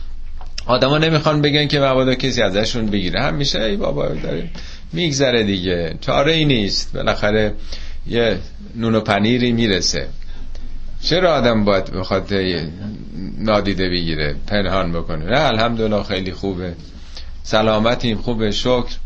آدما 0.66 0.98
نمی‌خوان 0.98 1.42
بگن 1.42 1.66
که 1.66 1.80
مبادا 1.80 2.14
کسی 2.14 2.42
ازشون 2.42 2.86
بگیره. 2.86 3.22
همیشه 3.22 3.62
ای 3.62 3.76
بابا 3.76 4.08
داره 4.08 4.50
میگذره 4.92 5.42
دیگه. 5.42 5.94
چاره 6.00 6.32
ای 6.32 6.44
نیست. 6.44 6.92
بالاخره 6.92 7.54
یه 8.06 8.38
نون 8.76 8.94
و 8.94 9.00
پنیری 9.00 9.52
می‌رسه. 9.52 10.06
چرا 11.02 11.34
آدم 11.34 11.64
باید 11.64 11.90
بخواد 11.90 12.32
نادیده 13.38 13.88
بگیره 13.88 14.36
پنهان 14.46 14.92
بکنه؟ 14.92 15.24
نه 15.24 15.40
الحمدلله 15.40 16.02
خیلی 16.02 16.32
خوبه. 16.32 16.74
سلامتیم 17.42 18.18
خوبه 18.18 18.50
شکر. 18.50 18.96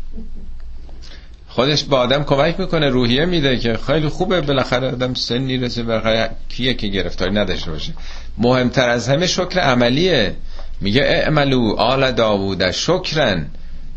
خودش 1.47 1.83
با 1.83 1.97
آدم 1.97 2.23
کمک 2.23 2.59
می‌کنه 2.59 2.89
روحیه 2.89 3.25
میده 3.25 3.57
که 3.57 3.77
خیلی 3.87 4.07
خوبه 4.07 4.41
بالاخره 4.41 4.87
آدم 4.87 5.13
سنی 5.13 5.57
رسه 5.57 5.83
بالاخره 5.83 6.29
کیه 6.49 6.73
که 6.73 6.87
گرفتاری 6.87 7.31
نداشته 7.31 7.71
باشه. 7.71 7.93
مهمتر 8.37 8.89
از 8.89 9.09
همه 9.09 9.27
شکر 9.27 9.59
عملیه. 9.59 10.35
میگه 10.81 11.01
اعملو 11.01 11.75
آل 11.77 12.11
داوود 12.11 12.71
شکرن. 12.71 13.45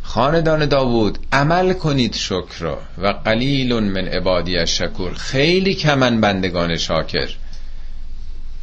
خاندان 0.03 0.67
داوود 0.67 1.19
عمل 1.33 1.73
کنید 1.73 2.15
شکر 2.15 2.77
و 2.99 3.07
قلیل 3.07 3.75
من 3.75 4.09
عبادی 4.09 4.67
شکور 4.67 5.15
خیلی 5.15 5.75
کمن 5.75 6.21
بندگان 6.21 6.77
شاکر. 6.77 7.29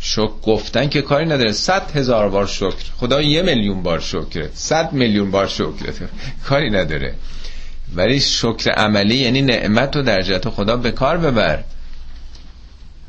شکر 0.06 0.32
گفتن 0.44 0.90
که 0.90 1.02
کاری 1.02 1.26
نداره. 1.26 1.52
صد 1.52 1.92
هزار 1.96 2.30
بار 2.30 2.48
شکر. 2.48 2.92
خدا 2.98 3.22
یه 3.22 3.42
میلیون 3.42 3.84
بار 3.84 4.00
شکره. 4.00 4.50
صد 4.54 4.94
میلیون 4.94 5.32
بار 5.32 5.48
شکره. 5.48 5.94
کاری 6.48 6.70
نداره. 6.70 7.16
ولی 7.96 8.20
شکر 8.20 8.72
عملی 8.72 9.16
یعنی 9.16 9.42
نعمت 9.42 9.96
و 9.96 10.02
در 10.02 10.22
جهت 10.22 10.50
خدا 10.50 10.78
به 10.78 10.92
کار 10.92 11.18
ببر. 11.18 11.64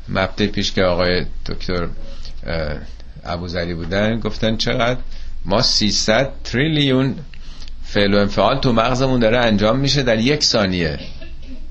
مبته 0.09 0.47
پیش 0.47 0.71
که 0.71 0.83
آقای 0.83 1.25
دکتر 1.45 1.87
ابوذری 3.23 3.73
بودن 3.73 4.19
گفتن 4.19 4.57
چقدر 4.57 4.99
ما 5.45 5.61
300 5.61 6.31
تریلیون 6.43 7.15
فعل 7.83 8.13
و 8.13 8.17
انفعال 8.17 8.59
تو 8.59 8.73
مغزمون 8.73 9.19
داره 9.19 9.37
انجام 9.37 9.79
میشه 9.79 10.03
در 10.03 10.19
یک 10.19 10.43
ثانیه. 10.43 10.99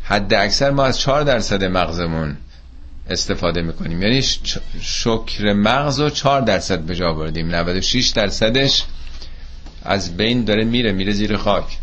حد 0.03 0.35
اکثر 0.35 0.71
ما 0.71 0.85
از 0.85 0.99
4 0.99 1.23
درصد 1.23 1.65
مغزمون. 1.65 2.37
استفاده 3.11 3.63
می‌کنیم. 3.63 4.03
یعنی 4.03 4.23
شکر 4.81 5.53
مغز 5.53 6.01
رو 6.01 6.11
4 6.11 6.41
درصد 6.41 6.81
به 6.81 6.95
جا 6.95 7.13
بردیم. 7.13 7.55
96 7.55 8.09
درصدش 8.09 8.85
از 9.83 10.17
بین 10.17 10.45
داره 10.45 10.65
میره 10.65 10.93
میره 10.93 11.13
زیر 11.13 11.37
خاک. 11.37 11.79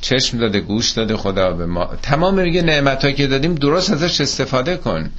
چشم 0.00 0.38
داده 0.38 0.60
گوش 0.60 0.90
داده 0.90 1.16
خدا 1.16 1.50
به 1.50 1.66
ما. 1.66 1.86
تمام 2.02 2.34
میگه 2.40 2.62
نعمت 2.62 3.16
که 3.16 3.26
دادیم 3.26 3.54
درست 3.54 3.90
ازش 3.90 4.20
استفاده 4.20 4.76
کن. 4.76 5.10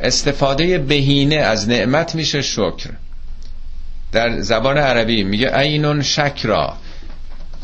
استفاده 0.00 0.78
بهینه 0.78 1.36
از 1.36 1.68
نعمت 1.68 2.14
میشه 2.14 2.42
شکر. 2.42 2.90
در 4.12 4.40
زبان 4.40 4.78
عربی 4.78 5.24
میگه 5.24 5.58
اینون 5.58 6.02
شکرا. 6.02 6.76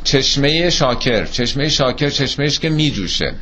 چشمه 0.04 0.70
شاکر. 0.70 1.24
چشمه 1.24 1.68
شاکر 1.68 2.10
چشمهش 2.10 2.58
که 2.58 2.68
میجوشه. 2.68 3.34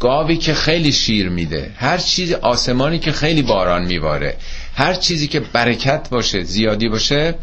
گاوی 0.00 0.36
که 0.36 0.54
خیلی 0.54 0.92
شیر 0.92 1.28
میده 1.28 1.70
هر 1.76 1.98
چیز 1.98 2.32
آسمانی 2.32 2.98
که 2.98 3.12
خیلی 3.12 3.42
باران 3.42 3.84
میباره 3.84 4.36
هر 4.74 4.94
چیزی 4.94 5.28
که 5.28 5.40
برکت 5.40 6.08
باشه 6.10 6.42
زیادی 6.42 6.88
باشه 6.88 7.34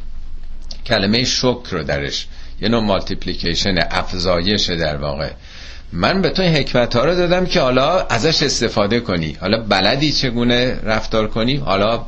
کلمه 0.86 1.24
شکر 1.24 1.70
رو 1.72 1.84
درش 1.84 2.28
یه 2.62 2.70
نوع 2.70 2.84
مالتیپلیکیشن 2.84 3.76
افزایش 3.92 4.70
در 4.70 4.98
واقع. 4.98 5.30
من 5.94 6.22
به 6.22 6.30
تو 6.30 6.44
حکمت 6.44 6.96
ها 6.96 7.06
رو 7.06 7.16
دادم 7.16 7.46
که 7.46 7.60
حالا 7.62 8.02
ازش 8.02 8.44
استفاده 8.44 9.00
کنی. 9.00 9.38
حالا 9.42 9.64
بلدی 9.64 10.12
چگونه 10.12 10.80
رفتار 10.84 11.28
کنی؟ 11.28 11.56
حالا 11.56 12.06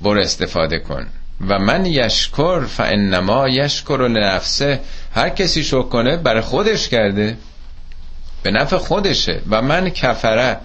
برو 0.00 0.20
استفاده 0.20 0.78
کن. 0.78 1.06
و 1.48 1.58
من 1.58 1.86
یشکر 1.86 2.64
فانما 2.64 3.48
یشکر 3.48 4.08
لنفسه. 4.08 4.80
هر 5.14 5.28
کسی 5.28 5.64
شکر 5.64 5.82
کنه 5.82 6.16
برای 6.16 6.40
خودش 6.40 6.88
کرده. 6.88 7.36
به 8.42 8.50
نفع 8.50 8.76
خودشه 8.76 9.40
و 9.50 9.62
من 9.62 9.90
کفره 9.90 10.56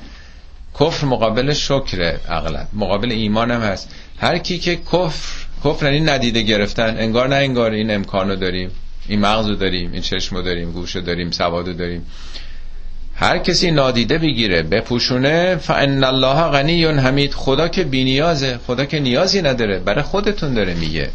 کفر 0.80 1.06
مقابل 1.06 1.54
شکر 1.54 2.18
اغلب 2.30 2.68
مقابل 2.74 3.12
ایمان 3.12 3.52
هم 3.52 3.62
هست. 3.62 3.90
هر 4.20 4.38
کی 4.38 4.60
که 4.60 4.76
کفر 4.76 5.46
کفر 5.66 5.86
یعنی 5.86 6.00
ندیده 6.00 6.42
گرفتن 6.42 6.98
انگار 6.98 7.28
نه 7.28 7.36
انگار 7.36 7.72
این 7.72 7.92
امکانو 7.92 8.36
داریم 8.36 8.72
این 9.08 9.20
مغزو 9.20 9.56
داریم 9.56 9.92
این 9.92 10.02
چشمو 10.02 10.42
داریم 10.42 10.72
گوشو 10.72 11.00
داریم 11.00 11.32
سوادو 11.32 11.74
داریم. 11.74 12.06
هر 13.16 13.38
کسی 13.38 13.72
نادیده 13.72 14.18
بگیره 14.18 14.64
بپوشونه 14.64 15.56
فان 15.56 16.04
الله 16.04 16.50
غنی 16.50 16.86
حمید. 16.86 17.34
خدا 17.34 17.68
که 17.68 17.84
بینیازه 17.84 18.60
خدا 18.68 18.86
که 18.86 19.00
نیازی 19.00 19.42
نداره 19.42 19.80
برای 19.80 20.04
خودتون 20.04 20.54
داره 20.54 20.74
میگه. 20.74 21.10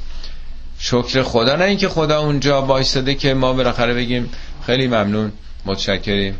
شکر 0.79 1.23
خدا 1.23 1.57
نه 1.57 1.65
اینکه 1.65 1.89
خدا 1.89 2.21
اونجا 2.21 2.63
وایساده 2.63 3.15
که 3.15 3.35
ما 3.35 3.53
بالاخره 3.53 3.95
بگیم 3.95 4.31
خیلی 4.67 4.87
ممنون 4.87 5.33
متشکریم. 5.67 6.35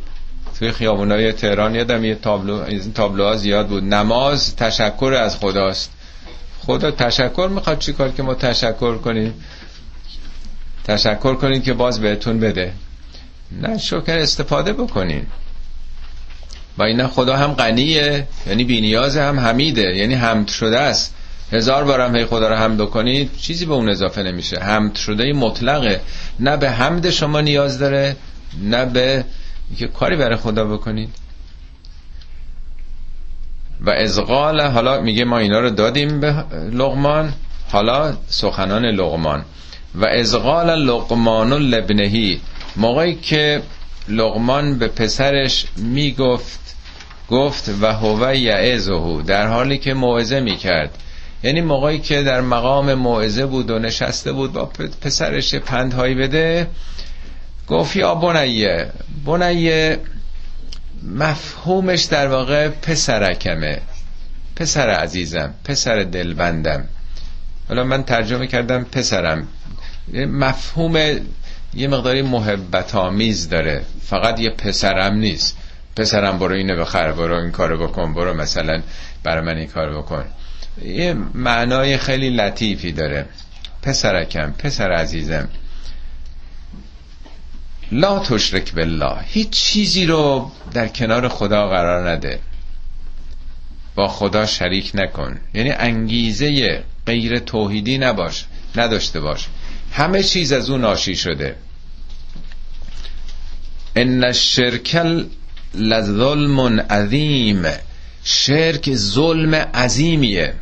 توی 0.61 0.73
خیابونای 0.73 1.33
تهران 1.33 1.75
یادم 1.75 2.05
یه 2.05 2.15
تابلو 2.15 2.55
این 2.55 2.93
تابلوها 2.93 3.37
زیاد 3.37 3.69
بود. 3.69 3.85
نماز 3.85 4.57
تشکر 4.57 5.15
از 5.21 5.37
خداست. 5.37 5.91
خدا 6.67 6.91
تشکر 6.91 7.49
می‌خواد 7.55 7.79
چیکار 7.79 8.11
که 8.11 8.23
ما 8.23 8.35
تشکر 8.35 8.99
کنیم؟ 8.99 9.35
تشکر 10.85 11.35
کنین 11.35 11.63
که 11.63 11.73
باز 11.73 12.01
بهتون 12.01 12.41
بده. 12.41 12.73
نه 13.53 13.79
شکر 13.79 14.19
استفاده 14.19 14.73
بکنین. 14.73 15.27
و 16.79 16.83
اینا 16.83 17.09
خدا 17.09 17.37
هم 17.37 17.53
غنیه 17.53 18.27
یعنی 18.47 18.65
بینیاز 18.65 19.17
هم 19.17 19.41
حمیده 19.41 19.97
یعنی 19.97 20.15
حمد 20.15 20.49
شده 20.49 20.79
است. 20.79 21.15
هزار 21.53 21.85
بارم 21.85 22.17
هی 22.17 22.25
خدا 22.25 22.49
رو 22.49 22.55
حمد 22.55 22.91
کنید 22.91 23.31
چیزی 23.37 23.67
به 23.67 23.75
اون 23.75 23.89
اضافه 23.89 24.23
نمیشه. 24.23 24.59
حمد 24.59 24.95
شده 24.95 25.33
مطلقه. 25.33 26.01
نه 26.41 26.57
به 26.57 26.71
حمد 26.71 27.11
شما 27.11 27.41
نیاز 27.41 27.79
داره 27.79 28.17
نه 28.63 28.85
به 28.85 29.25
که 29.79 29.87
کاری 29.87 30.17
برای 30.17 30.37
خدا 30.37 30.65
بکنید. 30.65 31.09
و 33.81 33.91
ازغال 33.91 34.61
حالا 34.61 35.01
میگه 35.01 35.25
ما 35.25 35.39
اینا 35.39 35.61
رو 35.61 35.71
دادیم 35.71 36.21
به 36.21 36.45
لغمان 36.73 37.33
حالا 37.73 38.17
سخنان 38.29 38.85
لغمان 38.85 39.45
و 39.95 40.07
ازغال 40.07 40.85
لقمان 40.85 41.53
لبنهی 41.53 42.41
موقعی 42.77 43.15
که 43.15 43.63
لغمان 44.09 44.79
به 44.79 44.89
پسرش 44.89 45.67
می‌گفت 45.77 46.61
گفت 47.31 47.71
و 47.81 47.93
هو 47.93 48.35
یعزهو 48.35 49.23
در 49.23 49.47
حالی 49.47 49.79
که 49.79 49.95
موعظه 49.95 50.41
می‌کرد. 50.41 50.99
یعنی 51.43 51.61
موقعی 51.61 51.99
که 51.99 52.23
در 52.23 52.41
مقام 52.41 52.95
موعظه 52.95 53.47
بود 53.47 53.71
و 53.71 53.79
نشسته 53.79 54.33
بود 54.33 54.53
با 54.53 54.71
پسرش 55.03 55.55
پندهایی 55.55 56.15
بده 56.15 56.67
گفت 57.71 57.97
یا 57.97 58.15
بنیه. 58.15 58.87
بنیه 59.27 59.99
مفهومش 61.03 62.03
در 62.05 62.29
واقع 62.29 62.69
پسرکمه. 62.69 63.81
پسر 64.57 64.89
عزیزم 64.91 65.55
پسر 65.65 66.03
دلبندم. 66.03 66.85
حالا 67.69 67.85
من 67.85 68.03
ترجمه 68.03 68.47
کردم 68.47 68.85
پسرم. 68.85 69.49
مفهوم 70.15 70.97
یه 71.75 71.89
مقداری 71.89 72.23
محبت 72.23 72.95
آمیز 72.95 73.49
داره. 73.49 73.83
فقط 74.03 74.41
یه 74.41 74.51
پسرم 74.51 75.15
نیست. 75.15 75.57
پسرم 75.97 76.39
برو 76.39 76.55
اینو 76.55 76.81
بخر 76.81 77.13
برو 77.13 77.35
این 77.35 77.51
کارو 77.51 77.87
بکن 77.87 78.15
برو 78.15 78.35
مثلا 78.35 78.83
برای 79.23 79.45
من 79.45 79.57
این 79.57 79.69
کارو 79.69 80.03
بکن. 80.03 80.25
یه 80.85 81.15
معنای 81.35 81.99
خیلی 81.99 82.31
لطیفی 82.31 82.93
داره. 82.93 83.27
پسرکم 83.83 84.53
پسر 84.59 84.93
عزیزم. 84.93 85.49
لا 87.93 88.19
تشرک 88.19 88.75
بالله. 88.75 89.17
هیچ 89.25 89.51
چیزی 89.51 90.07
رو 90.07 90.51
در 90.73 90.89
کنار 90.89 91.29
خدا 91.29 91.69
قرار 91.69 92.11
نده. 92.11 92.39
با 93.95 94.09
خدا 94.09 94.47
شریک 94.47 94.91
نکن. 94.95 95.41
یعنی 95.55 95.71
انگیزه 95.71 96.85
غیر 97.07 97.39
توحیدی 97.39 97.99
نباش 97.99 98.45
نداشته 98.77 99.21
باش. 99.21 99.47
همه 99.93 100.23
چیز 100.23 100.53
از 100.53 100.71
اون 100.71 100.81
ناشی 100.81 101.17
شده. 101.17 101.57
ان 103.97 104.25
الشرک 104.25 105.03
لظلم 105.75 106.81
عظیم. 106.81 107.63
شرک 108.25 108.95
ظلم 108.95 109.55
عظیمیه. 109.55 110.55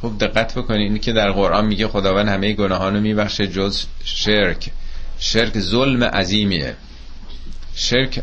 خوب 0.00 0.18
دقت 0.18 0.54
بکنید 0.58 0.92
این 0.92 1.00
که 1.00 1.12
در 1.12 1.32
قرآن 1.32 1.66
میگه 1.66 1.88
خداوند 1.88 2.28
همه 2.28 2.52
گناهانو 2.52 3.00
میبخشه 3.00 3.46
جز 3.46 3.84
شرک. 4.04 4.70
شرک 5.18 5.58
ظلم 5.58 6.04
عظیمیه. 6.04 6.74
شرک 7.74 8.22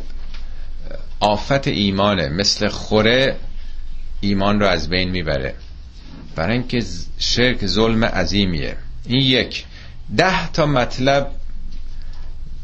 آفت 1.19 1.67
ایمانه. 1.67 2.29
مثل 2.29 2.67
خوره 2.67 3.35
ایمان 4.21 4.59
رو 4.59 4.67
از 4.67 4.89
بین 4.89 5.09
می‌بره. 5.09 5.55
برای 6.35 6.53
اینکه 6.53 6.83
شرک 7.19 7.65
ظلم 7.65 8.05
عظیمیه. 8.05 8.77
این 9.05 9.21
یک. 9.21 9.65
ده 10.17 10.51
تا 10.51 10.65
مطلب 10.65 11.31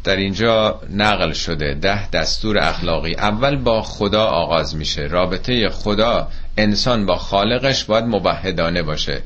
در 0.04 0.16
اینجا 0.16 0.82
نقل 0.90 1.34
شده. 1.34 1.74
ده 1.74 2.10
دستور 2.10 2.58
اخلاقی. 2.58 3.16
اول 3.16 3.56
با 3.56 3.82
خدا 3.82 4.24
آغاز 4.24 4.76
میشه. 4.76 5.02
رابطه 5.02 5.70
خدا 5.70 6.28
انسان 6.58 7.06
با 7.06 7.16
خالقش 7.16 7.84
باید 7.84 8.06
مبهدانه 8.06 8.84
باشه. 8.84 9.22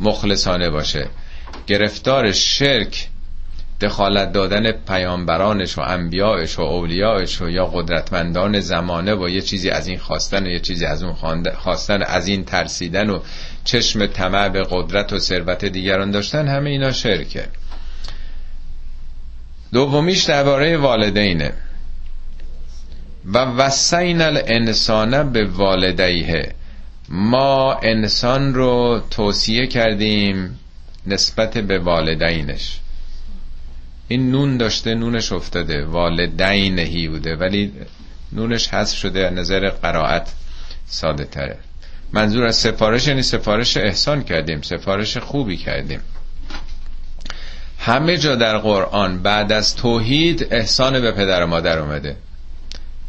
مخلصانه 0.00 0.70
باشه. 0.70 1.08
گرفتار 1.66 2.32
شرک 2.32 3.08
دخالت 3.80 4.32
دادن 4.32 4.72
پیامبرانش 4.72 5.78
و 5.78 5.80
انبیاءش 5.80 6.58
و 6.58 6.62
اولیاءش 6.62 7.42
و 7.42 7.50
یا 7.50 7.66
قدرتمندان 7.66 8.60
زمانه 8.60 9.14
و 9.14 9.28
یه 9.28 9.40
چیزی 9.40 9.70
از 9.70 9.86
این 9.86 9.98
خواستن 9.98 10.46
و 10.46 10.50
یه 10.50 10.60
چیزی 10.60 10.84
از 10.84 11.02
اون 11.02 11.14
خواستن 11.54 12.02
از 12.02 12.28
این 12.28 12.44
ترسیدن 12.44 13.10
و 13.10 13.20
چشم 13.64 14.06
طمع 14.06 14.48
به 14.48 14.66
قدرت 14.70 15.12
و 15.12 15.18
ثروت 15.18 15.64
دیگران 15.64 16.10
داشتن 16.10 16.48
همه 16.48 16.70
اینا 16.70 16.92
شرکه. 16.92 17.48
دومیش 19.72 20.24
درباره 20.24 20.76
والدینه. 20.76 21.52
و 23.32 23.38
وسین 23.38 24.20
الانسان 24.20 25.32
به 25.32 25.44
والدیه. 25.44 26.52
ما 27.08 27.74
انسان 27.74 28.54
رو 28.54 29.02
توصیه 29.10 29.66
کردیم 29.66 30.58
نسبت 31.06 31.58
به 31.58 31.78
والدینش. 31.78 32.80
این 34.08 34.30
نون 34.30 34.56
داشته 34.56 34.94
نونش 34.94 35.32
افتاده. 35.32 35.84
والدینهی 35.84 37.08
بوده. 37.08 37.36
ولی 37.36 37.72
نونش 38.32 38.68
حذف 38.68 38.96
شده 38.96 39.30
نظر 39.30 39.68
قرائت 39.68 40.32
ساده 40.86 41.24
تره 41.24 41.58
منظور 42.12 42.44
از 42.44 42.56
سفارش 42.56 43.08
یعنی 43.08 43.22
سفارش 43.22 43.76
احسان 43.76 44.22
کردیم 44.22 44.62
سفارش 44.62 45.16
خوبی 45.16 45.56
کردیم. 45.56 46.00
همه 47.78 48.16
جا 48.16 48.34
در 48.34 48.58
قرآن 48.58 49.22
بعد 49.22 49.52
از 49.52 49.76
توحید 49.76 50.48
احسان 50.50 51.00
به 51.00 51.12
پدر 51.12 51.44
و 51.44 51.46
مادر 51.46 51.78
اومده. 51.78 52.16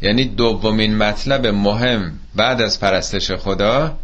یعنی 0.02 0.24
دومین 0.24 0.96
مطلب 0.96 1.46
مهم 1.46 2.12
بعد 2.34 2.60
از 2.60 2.80
پرستش 2.80 3.30
خدا 3.30 3.96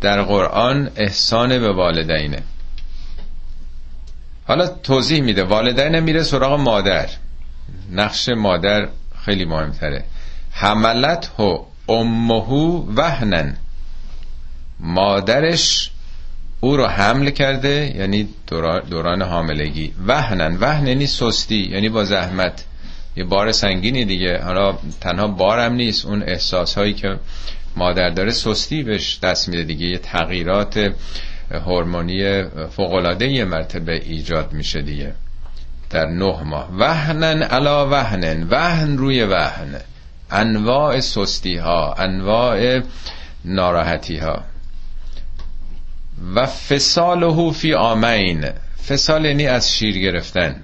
در 0.00 0.22
قرآن 0.22 0.90
احسان 0.96 1.58
به 1.58 1.72
والدینه. 1.72 2.42
حالا 4.48 4.66
توضیح 4.66 5.22
میده. 5.22 5.44
والدین 5.44 6.00
میره 6.00 6.22
سراغ 6.22 6.60
مادر. 6.60 7.08
نقش 7.92 8.28
مادر 8.28 8.88
خیلی 9.24 9.44
مهمتره. 9.44 10.04
حملت 10.50 11.30
هو 11.38 11.64
امهو 11.88 12.84
وهنن. 12.96 13.56
مادرش 14.80 15.90
او 16.60 16.76
رو 16.76 16.86
حمل 16.86 17.30
کرده 17.30 17.92
یعنی 17.96 18.28
دوران 18.90 19.22
حاملگی. 19.22 19.94
وهنن. 20.06 20.56
وهن 20.56 20.86
یعنی 20.86 21.06
سستی 21.06 21.68
یعنی 21.70 21.88
با 21.88 22.04
زحمت. 22.04 22.64
یه 23.16 23.24
بار 23.24 23.52
سنگینی 23.52 24.04
دیگه. 24.04 24.42
حالا 24.42 24.78
تنها 25.00 25.26
بارم 25.26 25.72
نیست. 25.72 26.06
اون 26.06 26.22
احساس 26.22 26.74
هایی 26.74 26.94
که 26.94 27.18
مادر 27.76 28.10
داره 28.10 28.30
سستی 28.30 28.82
بهش 28.82 29.18
دست 29.22 29.48
میده 29.48 29.62
دیگه. 29.62 29.86
یه 29.86 29.98
تغییرات 29.98 30.92
هورمونی 31.50 32.12
یه 32.12 33.44
مرتبه 33.44 33.92
ایجاد 33.92 34.52
میشه 34.52 34.82
دیگه. 34.82 35.14
در 35.90 36.06
نه 36.06 36.42
ماه. 36.42 36.68
وهنن 36.78 37.42
علا 37.42 37.90
وهنن. 37.90 38.48
وهن 38.50 38.96
روی 38.96 39.22
وهن. 39.22 39.80
انواع 40.30 41.00
سستی 41.00 41.56
ها 41.56 41.94
انواع 41.94 42.80
ناراحتی 43.44 44.16
ها 44.16 44.44
و 46.34 46.46
فساله 46.46 47.52
فی 47.52 47.74
آمین. 47.74 48.50
فسال 48.88 49.24
یعنی 49.24 49.46
از 49.46 49.72
شیر 49.72 49.98
گرفتن. 49.98 50.62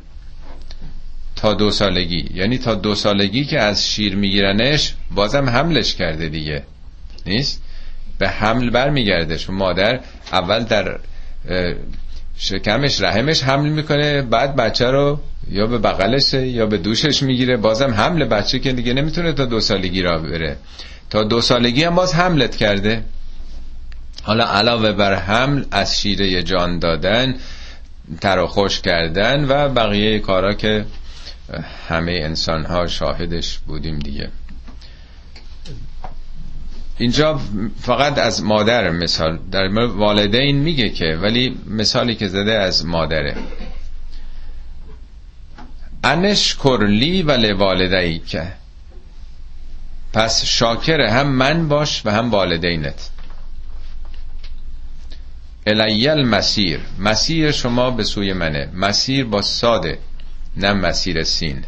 تا 1.36 1.54
دو 1.54 1.70
سالگی. 1.70 2.28
یعنی 2.34 2.58
تا 2.58 2.74
دو 2.74 2.94
سالگی 2.94 3.44
که 3.44 3.60
از 3.60 3.88
شیر 3.88 4.16
میگیرنش 4.16 4.94
بازم 5.10 5.48
حملش 5.48 5.94
کرده 5.94 6.28
دیگه. 6.28 6.62
نیست؟ 7.26 7.62
به 8.18 8.28
حمل 8.28 8.70
برمیگرده. 8.70 9.38
چون 9.38 9.56
مادر 9.56 10.00
اول 10.32 10.64
در 10.64 10.98
شکمش 12.36 13.00
رحمش 13.00 13.42
حمل 13.42 13.68
می‌کنه 13.68 14.22
بعد 14.22 14.56
بچه 14.56 14.90
رو 14.90 15.20
یا 15.50 15.66
به 15.66 15.78
بغلش 15.78 16.34
یا 16.34 16.66
به 16.66 16.78
دوشش 16.78 17.22
می‌گیره. 17.22 17.56
بازم 17.56 17.90
حمل 17.90 18.24
بچه 18.24 18.58
که 18.58 18.72
دیگه 18.72 18.92
نمی‌تونه 18.92 19.32
تا 19.32 19.44
دو 19.44 19.60
سالگی 19.60 20.02
را 20.02 20.18
بره. 20.18 20.56
تا 21.10 21.24
دو 21.24 21.40
سالگی 21.40 21.84
هم 21.84 21.94
باز 21.94 22.14
حملت 22.14 22.56
کرده. 22.56 23.04
حالا 24.22 24.44
علاوه 24.46 24.92
بر 24.92 25.14
حمل 25.14 25.64
از 25.70 26.00
شیره 26.00 26.42
جان 26.42 26.78
دادن 26.78 27.34
تر 28.20 28.46
خوش 28.46 28.80
کردن 28.80 29.44
و 29.44 29.68
بقیه 29.68 30.18
کارا 30.18 30.54
که 30.54 30.84
همه 31.88 32.20
انسان 32.22 32.64
ها 32.64 32.86
شاهدش 32.86 33.58
بودیم 33.58 33.98
دیگه. 33.98 34.28
اینجا 36.98 37.40
فقط 37.80 38.18
از 38.18 38.42
مادر 38.42 38.90
مثال 38.90 39.38
در 39.52 39.68
والدین 39.86 40.58
میگه 40.58 40.88
که 40.88 41.18
ولی 41.22 41.58
مثالی 41.66 42.14
که 42.14 42.28
زده 42.28 42.52
از 42.52 42.86
مادره. 42.86 43.36
انش 46.04 46.56
کرلی 46.56 47.22
و 47.22 47.32
لوالدهی 47.32 48.18
که 48.18 48.52
پس 50.12 50.44
شاکر 50.44 51.00
هم 51.00 51.26
من 51.26 51.68
باش 51.68 52.06
و 52.06 52.10
هم 52.10 52.30
والدینت. 52.30 53.10
الی 55.66 56.24
المصیر 56.26 56.80
مصیر 56.98 57.50
شما 57.50 57.90
به 57.90 58.04
سوی 58.04 58.32
منه. 58.32 58.68
مصیر 58.74 59.24
با 59.24 59.42
صاده 59.42 59.98
نه 60.56 60.72
مسیر 60.72 61.22
سین. 61.22 61.64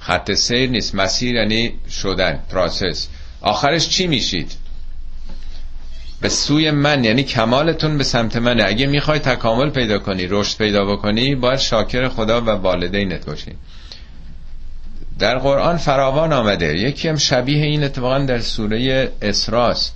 خط 0.00 0.32
سیر 0.32 0.70
نیست. 0.70 0.94
مصیر 0.94 1.34
یعنی 1.34 1.72
شدن 1.90 2.38
process 2.50 3.08
آخرش 3.40 3.88
چی 3.88 4.06
میشید؟ 4.06 4.52
به 6.20 6.28
سوی 6.28 6.70
من 6.70 7.04
یعنی 7.04 7.22
کمالتون 7.22 7.98
به 7.98 8.04
سمت 8.04 8.36
منه. 8.36 8.64
اگه 8.66 8.86
می‌خوای 8.86 9.18
تکامل 9.18 9.70
پیدا 9.70 9.98
کنی 9.98 10.26
رشد 10.26 10.58
پیدا 10.58 10.84
بکنی 10.84 11.34
باید 11.34 11.58
شاکر 11.58 12.08
خدا 12.08 12.40
و 12.40 12.50
والدینت 12.50 13.26
باشی. 13.26 13.52
در 15.18 15.38
قرآن 15.38 15.76
فراوان 15.76 16.32
آمده. 16.32 16.78
یکی 16.78 17.08
هم 17.08 17.16
شبیه 17.16 17.64
این 17.64 17.84
اتفاقا 17.84 18.18
در 18.18 18.40
سوره 18.40 19.12
اسراس 19.22 19.92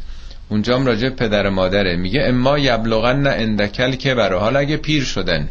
اونجا 0.49 0.77
هم 0.77 0.87
راجع 0.87 1.11
پدر 1.11 1.47
و 1.47 1.51
مادره. 1.51 1.97
میگه 1.97 2.23
اما 2.23 2.59
یبلغن 2.59 3.27
اندکل 3.27 3.93
که 3.93 4.15
برای 4.15 4.41
حال 4.41 4.57
اگه 4.57 4.77
پیر 4.77 5.05
شدن 5.05 5.49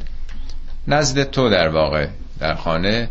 نزد 0.87 1.23
تو 1.23 1.49
در 1.49 1.69
واقع 1.69 2.07
در 2.39 2.55
خانه. 2.55 3.09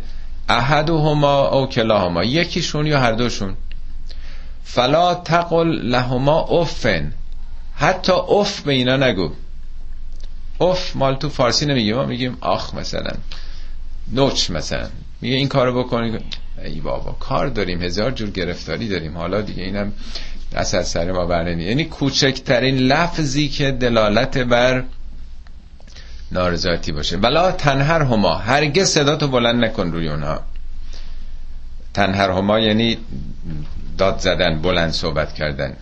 احدهما 0.49 1.47
او 1.47 1.67
کلاهما. 1.67 2.23
یکیشون 2.23 2.87
یا 2.87 2.99
هر 2.99 3.11
دوشون؟ 3.11 3.55
فلا 4.73 5.15
تقل 5.15 5.67
لهما 5.67 6.39
افن. 6.39 7.13
حتی 7.75 8.11
اف 8.11 8.61
به 8.61 8.73
اینا 8.73 8.97
نگو. 8.97 9.31
اف 10.61 10.95
مال 10.95 11.15
تو 11.15 11.29
فارسی 11.29 11.65
نمیگیم 11.65 11.95
ما 11.95 12.05
میگیم 12.05 12.37
آخ 12.41 12.73
مثلا 12.73 13.11
نوچ 14.11 14.51
مثلا. 14.51 14.89
میگه 15.21 15.35
این 15.35 15.47
کارو 15.47 15.83
بکنی 15.83 16.17
ای 16.63 16.79
بابا 16.79 17.11
کار 17.11 17.47
داریم 17.47 17.81
هزار 17.81 18.11
جور 18.11 18.29
گرفتاری 18.29 18.87
داریم. 18.87 19.17
حالا 19.17 19.41
دیگه 19.41 19.63
اینم 19.63 19.93
دست 20.53 20.73
از 20.75 20.87
سر 20.87 21.11
ما 21.11 21.25
برنمی 21.25 21.63
یعنی 21.63 21.85
کوچکترین 21.85 22.77
لفظی 22.77 23.49
که 23.49 23.71
دلالت 23.71 24.37
بر 24.37 24.83
نارضایتی 26.31 26.91
باشه. 26.91 27.17
بلا 27.17 27.51
تنهر 27.51 28.01
هما. 28.01 28.35
هرگز 28.35 28.89
صدا 28.89 29.15
تو 29.15 29.27
بلند 29.27 29.65
نکن 29.65 29.91
روی 29.91 30.09
اونها. 30.09 30.41
تنهر 31.93 32.29
هما 32.29 32.59
یعنی 32.59 32.97
داد 33.99 34.19
زدن 34.19 34.61
بلند 34.61 34.91
صحبت 34.91 35.33
کردن. 35.33 35.73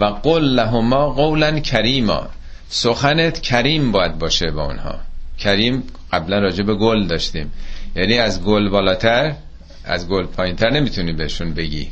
و 0.00 0.04
قل 0.04 0.42
لهما 0.42 1.10
قولا 1.10 1.60
کریما. 1.60 2.26
سخنت 2.68 3.40
کریم 3.40 3.92
باید 3.92 4.18
باشه 4.18 4.50
با 4.50 4.64
اونها. 4.64 4.94
کریم 5.38 5.82
قبلا 6.12 6.38
راجع 6.38 6.64
به 6.64 6.74
گل 6.74 7.06
داشتیم. 7.06 7.52
یعنی 7.96 8.18
از 8.18 8.44
گل 8.44 8.68
بالاتر 8.68 9.34
از 9.84 10.08
گل 10.08 10.26
پایینتر 10.26 10.70
نمی‌تونی 10.70 11.12
بهشون 11.12 11.54
بگی. 11.54 11.90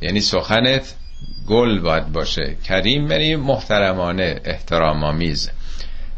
یعنی 0.00 0.20
سخنت 0.20 0.94
گل 1.48 1.80
باید 1.80 2.12
باشه. 2.12 2.56
کریم 2.64 3.10
یعنی 3.10 3.36
محترمانه 3.36 4.40
احترام 4.44 5.04
آمیز 5.04 5.50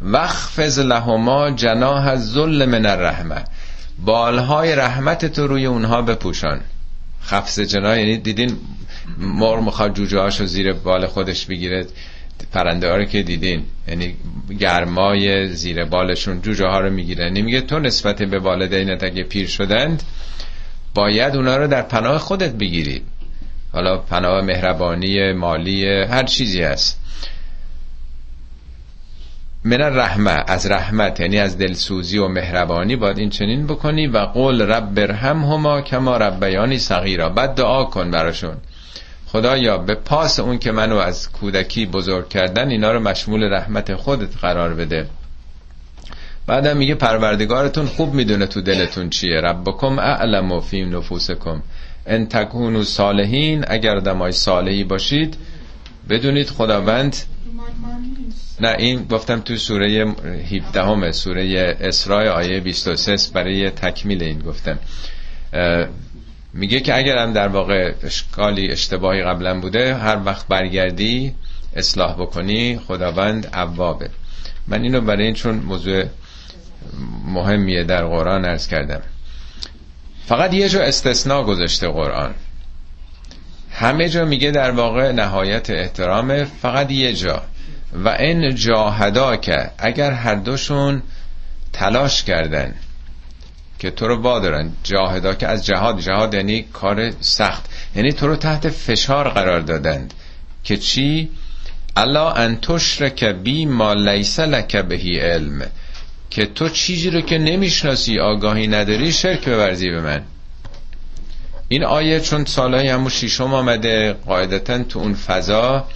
وخفز 0.02 0.78
لهما 0.78 1.50
جناح 1.50 2.06
الذل 2.06 2.64
من 2.64 2.86
الرحمه 2.86 3.44
بالهای 3.98 4.76
رحمت 4.76 5.26
تو 5.26 5.46
روی 5.46 5.66
اونها 5.66 6.02
بپوشان. 6.02 6.60
خفز 7.24 7.60
جناح 7.60 7.98
یعنی 7.98 8.16
دیدین 8.16 8.56
مر 9.18 9.60
می‌خواد 9.60 9.94
جوجه 9.94 10.18
هاشو 10.18 10.46
زیر 10.46 10.72
بال 10.72 11.06
خودش 11.06 11.46
بگیره. 11.46 11.86
پرنده 12.52 12.88
ها 12.88 12.96
رو 12.96 13.04
که 13.04 13.22
دیدین. 13.22 13.64
یعنی 13.88 14.14
گرمای 14.60 15.48
زیر 15.48 15.84
بالشون 15.84 16.40
جوجه 16.40 16.66
ها 16.66 16.80
رو 16.80 16.90
می‌گیره. 16.90 17.30
نمیگه 17.30 17.60
تو 17.60 17.78
نسبت 17.78 18.22
به 18.22 18.38
والدینت 18.38 19.04
اگه 19.04 19.22
پیر 19.22 19.46
شدند 19.46 20.02
باید 20.94 21.36
اونا 21.36 21.56
رو 21.56 21.66
در 21.66 21.82
پناه 21.82 22.18
خودت 22.18 22.52
بگیری. 22.52 23.02
حالا 23.72 23.98
پناه 23.98 24.40
مهربانی 24.40 25.32
مالی 25.32 25.86
هر 25.86 26.22
چیزی 26.22 26.62
هست. 26.62 26.98
من 29.64 29.80
رحمه 29.80 30.44
از 30.46 30.66
رحمت 30.66 31.20
یعنی 31.20 31.38
از 31.38 31.58
دلسوزی 31.58 32.18
و 32.18 32.28
مهربانی 32.28 32.96
باید 32.96 33.18
این 33.18 33.30
چنین 33.30 33.66
بکنی. 33.66 34.06
و 34.06 34.18
قول 34.18 34.62
رب 34.62 34.94
برهم 34.94 35.44
هما 35.44 35.80
کما 35.80 36.16
ربیانی 36.16 36.78
صغیرا. 36.78 37.28
بعد 37.28 37.54
دعا 37.54 37.84
کن 37.84 38.10
براشون. 38.10 38.56
خدایا 39.32 39.78
به 39.78 39.94
پاس 39.94 40.40
اون 40.40 40.58
که 40.58 40.72
منو 40.72 40.96
از 40.96 41.32
کودکی 41.32 41.86
بزرگ 41.86 42.28
کردن 42.28 42.68
اینا 42.68 42.92
رو 42.92 43.00
مشمول 43.00 43.52
رحمت 43.52 43.94
خودت 43.94 44.36
قرار 44.36 44.74
بده. 44.74 45.06
بعدم 46.46 46.76
میگه 46.76 46.94
پروردگارتون 46.94 47.86
خوب 47.86 48.14
می‌دونه 48.14 48.46
تو 48.46 48.60
دلتون 48.60 49.10
چیه. 49.10 49.40
ربکم 49.40 49.98
اعلم 49.98 50.52
و 50.52 50.60
فیم 50.60 50.96
نفوسکم. 50.96 51.62
ان 52.06 52.26
تکونو 52.26 52.84
صالحین 52.84 53.64
اگر 53.68 53.98
دمای 53.98 54.32
صالحی 54.32 54.84
باشید 54.84 55.36
بدونید 56.08 56.50
خداوند 56.50 57.16
نه 58.60 58.74
این 58.78 59.04
گفتم 59.10 59.40
تو 59.40 59.56
سوره 59.56 60.14
17 60.50 60.82
همه 60.82 61.12
سوره 61.12 61.76
اسراء 61.80 62.32
آیه 62.32 62.60
23 62.60 63.16
برای 63.34 63.70
تکمیل 63.70 64.22
این 64.22 64.38
گفتم. 64.38 64.78
میگه 66.54 66.80
که 66.80 66.96
اگرم 66.96 67.32
در 67.32 67.48
واقع 67.48 67.94
اشکالی 68.02 68.70
اشتباهی 68.70 69.22
قبلا 69.22 69.60
بوده 69.60 69.94
هر 69.94 70.20
وقت 70.24 70.48
برگردی 70.48 71.34
اصلاح 71.76 72.14
بکنی 72.14 72.78
خداوند 72.78 73.46
عوابه 73.46 74.10
من 74.66 74.82
اینو 74.82 75.00
برای 75.00 75.24
این 75.24 75.34
چون 75.34 75.54
موضوع 75.54 76.04
مهمیه 77.24 77.84
در 77.84 78.04
قرآن 78.04 78.44
ارز 78.44 78.66
کردم. 78.66 79.00
فقط 80.26 80.54
یه 80.54 80.68
جا 80.68 80.82
استثناء 80.82 81.42
گذاشته 81.42 81.88
قرآن. 81.88 82.34
همه 83.70 84.08
جا 84.08 84.24
میگه 84.24 84.50
در 84.50 84.70
واقع 84.70 85.12
نهایت 85.12 85.70
احترامه 85.70 86.44
فقط 86.44 86.90
یه 86.90 87.12
جا. 87.12 87.42
و 87.92 88.08
این 88.08 88.54
جاهدا 88.54 89.36
که 89.36 89.70
اگر 89.78 90.10
هر 90.10 90.34
دوشون 90.34 91.02
تلاش 91.72 92.24
کردن. 92.24 92.74
که 93.78 93.90
تو 93.90 94.08
رو 94.08 94.22
وادارن. 94.22 94.70
جاهدا 94.84 95.34
که 95.34 95.46
از 95.48 95.66
جهاد 95.66 96.00
جهاد 96.00 96.34
یعنی 96.34 96.62
کار 96.72 97.10
سخت. 97.20 97.64
یعنی 97.96 98.12
تو 98.12 98.26
رو 98.26 98.36
تحت 98.36 98.68
فشار 98.68 99.28
قرار 99.28 99.60
دادند. 99.60 100.14
که 100.64 100.76
چی؟ 100.76 101.30
الا 101.96 102.30
ان 102.30 102.56
تشرک 102.56 103.24
بی 103.24 103.66
ما 103.66 103.92
لیس 103.92 104.40
لک 104.40 104.76
بهی 104.76 105.18
علم. 105.18 105.62
که 106.30 106.46
تو 106.46 106.68
چیزی 106.68 107.10
رو 107.10 107.20
که 107.20 107.38
نمی‌شناسی 107.38 108.18
آگاهی 108.18 108.66
نداری 108.66 109.12
شرک 109.12 109.44
بورزی 109.44 109.90
به 109.90 110.00
من. 110.00 110.22
این 111.68 111.84
آیه 111.84 112.20
چون 112.20 112.44
سالهای 112.44 112.88
همون 112.88 113.08
شیشم 113.08 113.54
آمده 113.54 114.12
قاعدتا 114.12 114.82
تو 114.82 114.98
اون 114.98 115.14
فضا 115.14 115.86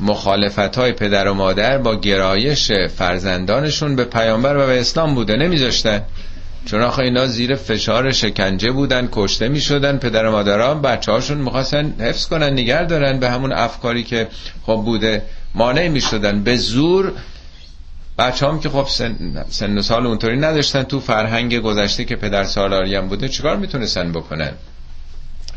مخالفت 0.00 0.76
های 0.78 0.92
پدر 0.92 1.28
و 1.28 1.34
مادر 1.34 1.78
با 1.78 1.94
گرایش 1.94 2.72
فرزندانشون 2.72 3.96
به 3.96 4.04
پیامبر 4.04 4.56
و 4.56 4.66
به 4.66 4.80
اسلام 4.80 5.14
بوده 5.14 5.36
نمیذاشتن. 5.36 6.02
چون 6.70 6.82
آخه 6.82 7.02
اینا 7.02 7.26
زیر 7.26 7.54
فشار 7.54 8.12
شکنجه 8.12 8.70
بودن 8.70 9.08
کشته 9.12 9.48
می 9.48 9.60
شدن 9.60 9.98
پدر 9.98 10.26
و 10.26 10.30
مادران 10.30 10.82
بچه 10.82 11.12
هاشون 11.12 11.38
می‌خواستن 11.38 11.94
حفظ 12.00 12.26
کنن 12.26 12.52
نگر 12.52 12.84
دارن 12.84 13.20
به 13.20 13.30
همون 13.30 13.52
افکاری 13.52 14.02
که 14.02 14.28
خب 14.62 14.82
بوده 14.84 15.22
مانع 15.54 15.88
می 15.88 16.00
شدن 16.00 16.42
به 16.42 16.56
زور 16.56 17.12
بچه 18.18 18.46
هم 18.46 18.60
که 18.60 18.68
خب 18.68 18.86
سن, 18.88 19.44
سن 19.48 19.78
و 19.78 19.82
سال 19.82 20.06
اونطوری 20.06 20.36
نداشتن 20.36 20.82
تو 20.82 21.00
فرهنگ 21.00 21.58
گذشته 21.58 22.04
که 22.04 22.16
پدر 22.16 22.44
سالاری 22.44 22.94
هم 22.94 23.08
بوده 23.08 23.28
چیکار 23.28 23.56
می‌تونستن 23.56 24.12
بکنن؟ 24.12 24.52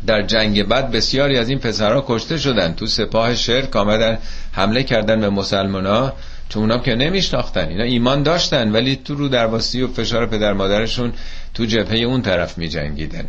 در 0.06 0.22
جنگ 0.22 0.62
بعد 0.62 0.90
بسیاری 0.90 1.38
از 1.38 1.48
این 1.48 1.58
پسرها 1.58 2.04
کشته 2.08 2.38
شدن. 2.38 2.72
تو 2.72 2.86
سپاه 2.86 3.34
شرک 3.34 3.76
آمدن 3.76 4.18
حمله 4.52 4.82
کردن 4.82 5.20
به 5.20 5.30
مسلمان 5.30 5.86
ها 5.86 6.12
چون 6.52 6.62
اونا 6.62 6.78
که 6.78 6.94
نمیشناختن 6.94 7.68
اینا 7.68 7.84
ایمان 7.84 8.22
داشتن 8.22 8.72
ولی 8.72 8.96
تو 8.96 9.14
رو 9.14 9.28
درواسی 9.28 9.82
و 9.82 9.88
فشار 9.88 10.26
پدر 10.26 10.52
مادرشون 10.52 11.12
تو 11.54 11.64
جبهه 11.64 11.98
اون 11.98 12.22
طرف 12.22 12.58
می 12.58 12.68
جنگیدن 12.68 13.24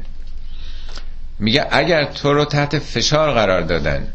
میگه 1.40 1.68
اگر 1.72 2.06
تو 2.06 2.34
رو 2.34 2.46
تحت 2.46 2.80
فشار 2.80 3.34
قرار 3.34 3.62
دادن 3.62 4.08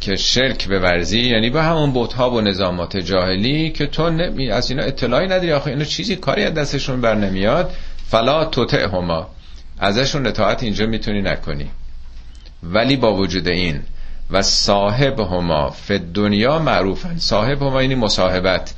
که 0.00 0.16
شرک 0.16 0.66
ورزی 0.70 1.20
یعنی 1.20 1.50
با 1.50 1.62
همون 1.62 1.92
بوتها 1.92 2.30
و 2.30 2.40
نظامات 2.40 2.96
جاهلی 2.96 3.70
که 3.70 3.86
تو 3.86 4.10
نمی 4.10 4.50
از 4.50 4.70
اینا 4.70 4.82
اطلاعی 4.82 5.26
نداری 5.26 5.52
آخه 5.52 5.70
اینا 5.70 5.84
چیزی 5.84 6.16
کاری 6.16 6.44
از 6.44 6.54
دستشون 6.54 7.00
بر 7.00 7.14
نمیاد. 7.14 7.70
فلا 8.10 8.44
توته 8.44 8.88
هما 8.88 9.30
ازشون 9.78 10.26
اطاعت 10.26 10.62
اینجا 10.62 10.86
می‌تونی 10.86 11.22
نکنی. 11.22 11.70
ولی 12.62 12.96
با 12.96 13.14
وجود 13.14 13.48
این 13.48 13.82
و 14.30 14.42
صاحب 14.42 15.20
هما 15.20 15.70
فی 15.70 15.98
دنیا 15.98 16.58
معروفن. 16.58 17.18
صاحب 17.18 17.62
هما 17.62 17.80
اینی 17.80 17.94
مصاحبت. 17.94 18.74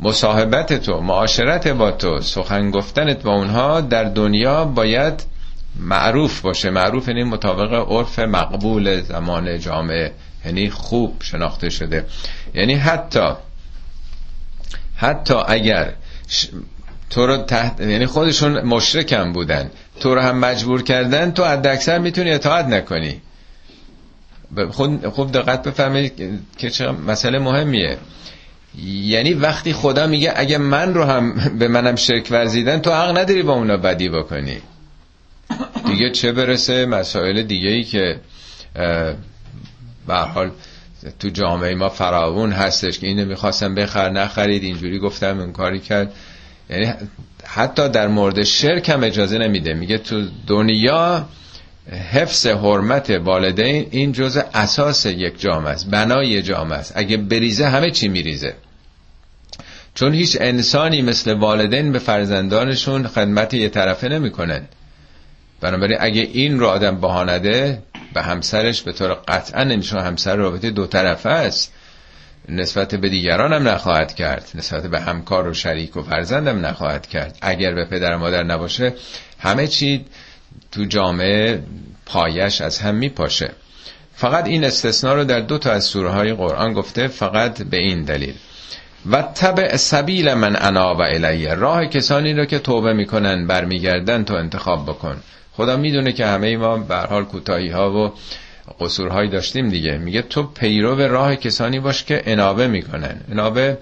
مصاحبت 0.00 0.72
تو 0.72 1.00
معاشرت 1.00 1.68
با 1.68 1.90
تو 1.90 2.20
سخن 2.20 2.70
گفتنت 2.70 3.22
با 3.22 3.34
اونها 3.34 3.80
در 3.80 4.04
دنیا 4.04 4.64
باید 4.64 5.24
معروف 5.76 6.40
باشه. 6.40 6.70
معروف 6.70 7.08
یعنی 7.08 7.24
مطابق 7.24 7.92
عرف 7.92 8.18
مقبول 8.18 9.00
زمان 9.00 9.58
جامعه. 9.58 10.12
یعنی 10.44 10.70
خوب 10.70 11.16
شناخته 11.22 11.70
شده. 11.70 12.06
یعنی 12.54 12.74
حتی 12.74 13.32
حتی 14.96 15.34
اگر 15.46 15.92
تو 17.10 17.26
رو 17.26 17.36
تحت 17.36 17.80
یعنی 17.80 18.06
خودشون 18.06 18.60
مشرکم 18.60 19.32
بودن. 19.32 19.70
تو 20.00 20.14
رو 20.14 20.20
هم 20.20 20.38
مجبور 20.38 20.82
کردن 20.82 21.30
تو 21.30 21.44
حد 21.44 21.66
اکثر 21.66 21.98
می‌تونی 21.98 22.30
اطاعت 22.30 22.66
نکنی. 22.66 23.20
خود 24.70 25.06
خوب 25.06 25.32
دقت 25.32 25.62
بفهمید 25.62 26.40
که 26.58 26.70
چه 26.70 26.90
مسئله 26.90 27.38
مهمیه. 27.38 27.98
یعنی 29.04 29.34
وقتی 29.34 29.72
خدا 29.72 30.06
میگه 30.06 30.32
اگه 30.36 30.58
من 30.58 30.94
رو 30.94 31.04
هم 31.04 31.34
به 31.58 31.68
منم 31.68 31.96
شرک 31.96 32.28
ورزیدن 32.30 32.78
تو 32.78 32.90
حق 32.92 33.18
نداری 33.18 33.42
با 33.42 33.52
اونا 33.52 33.76
بدی 33.76 34.08
بکنی. 34.08 34.58
دیگه 35.86 36.10
چه 36.10 36.32
برسه؟ 36.32 36.86
مسائل 36.86 37.42
دیگه 37.42 37.68
ای 37.68 37.84
که 37.84 38.20
به 40.06 40.14
حال 40.14 40.50
تو 41.18 41.28
جامعه 41.28 41.74
ما 41.74 41.88
فراون 41.88 42.52
هستش 42.52 42.98
که 42.98 43.06
اینو 43.06 43.24
می‌خواستم 43.24 43.74
بخر 43.74 44.10
نخرید 44.10 44.62
اینجوری 44.62 44.98
گفتم 44.98 45.40
این 45.40 45.52
کاری 45.52 45.80
کرد. 45.80 46.12
یعنی 46.70 46.92
حتی 47.44 47.88
در 47.88 48.08
مورد 48.08 48.42
شرک 48.42 48.88
هم 48.88 49.04
اجازه 49.04 49.38
نمیده. 49.38 49.74
میگه 49.74 49.98
تو 49.98 50.22
دنیا 50.46 51.28
حفظ 51.90 52.46
حرمت 52.46 53.10
والدین 53.10 53.88
این 53.90 54.12
جزء 54.12 54.42
اساس 54.54 55.06
یک 55.06 55.40
جامعه 55.40 55.72
است 55.72 55.90
بنای 55.90 56.42
جامعه 56.42 56.78
است. 56.78 56.92
اگه 56.96 57.16
بریزه 57.16 57.68
همه 57.68 57.90
چی 57.90 58.08
میریزه. 58.08 58.54
چون 59.94 60.14
هیچ 60.14 60.38
انسانی 60.40 61.02
مثل 61.02 61.32
والدین 61.32 61.92
به 61.92 61.98
فرزندانشون 61.98 63.06
خدمت 63.06 63.54
یه 63.54 63.68
طرفه 63.68 64.08
نمی‌کنن. 64.08 64.62
بنابراین 65.60 65.98
اگه 66.00 66.20
این 66.20 66.60
رو 66.60 66.66
آدم 66.66 67.00
بهانده 67.00 67.82
به 68.14 68.22
همسرش 68.22 68.82
به 68.82 68.92
طور 68.92 69.14
قطعا 69.28 69.64
نمیشه 69.64 70.00
همسر 70.00 70.36
رابطه 70.36 70.70
دو 70.70 70.86
طرفه 70.86 71.28
است 71.28 71.72
نسبت 72.48 72.94
به 72.94 73.08
دیگران 73.08 73.52
هم 73.52 73.68
نخواهد 73.68 74.14
کرد 74.14 74.50
نسبت 74.54 74.86
به 74.86 75.00
همکار 75.00 75.48
و 75.48 75.54
شریک 75.54 75.96
و 75.96 76.02
فرزندم 76.02 76.66
نخواهد 76.66 77.06
کرد. 77.06 77.38
اگر 77.40 77.74
به 77.74 77.84
پدر 77.84 78.16
مادر 78.16 78.42
نباشه 78.42 78.94
همه 79.38 79.66
چی 79.66 80.04
تو 80.72 80.84
جامعه 80.84 81.62
پایش 82.06 82.60
از 82.60 82.78
هم 82.78 82.94
میپاشه. 82.94 83.50
فقط 84.14 84.46
این 84.46 84.64
استثناء 84.64 85.14
رو 85.14 85.24
در 85.24 85.40
دو 85.40 85.58
تا 85.58 85.70
از 85.70 85.84
سوره 85.84 86.10
های 86.10 86.32
قرآن 86.32 86.72
گفته 86.72 87.08
فقط 87.08 87.62
به 87.62 87.76
این 87.76 88.02
دلیل. 88.02 88.34
و 89.10 89.22
تبع 89.22 89.76
سبیل 89.76 90.34
من 90.34 90.56
انا 90.56 90.94
و 90.94 91.02
الیه 91.02 91.54
راه 91.54 91.86
کسانی 91.86 92.34
رو 92.34 92.44
که 92.44 92.58
توبه 92.58 92.92
می‌کنن 92.92 93.46
برمیگردن 93.46 94.24
تو 94.24 94.34
انتخاب 94.34 94.86
بکن. 94.86 95.16
خدا 95.52 95.76
می‌دونه 95.76 96.12
که 96.12 96.26
همه 96.26 96.56
ما 96.56 96.76
به 96.76 96.96
حال 96.96 97.24
کوتاهی 97.24 97.68
ها 97.68 97.92
و 97.92 98.12
قصورهایی 98.80 99.30
داشتیم 99.30 99.68
دیگه. 99.68 99.98
میگه 99.98 100.22
تو 100.22 100.42
پیرو 100.42 101.00
راه 101.00 101.36
کسانی 101.36 101.80
باش 101.80 102.04
که 102.04 102.22
انابه 102.26 102.66
می‌کنن. 102.66 103.20
انابه 103.30 103.78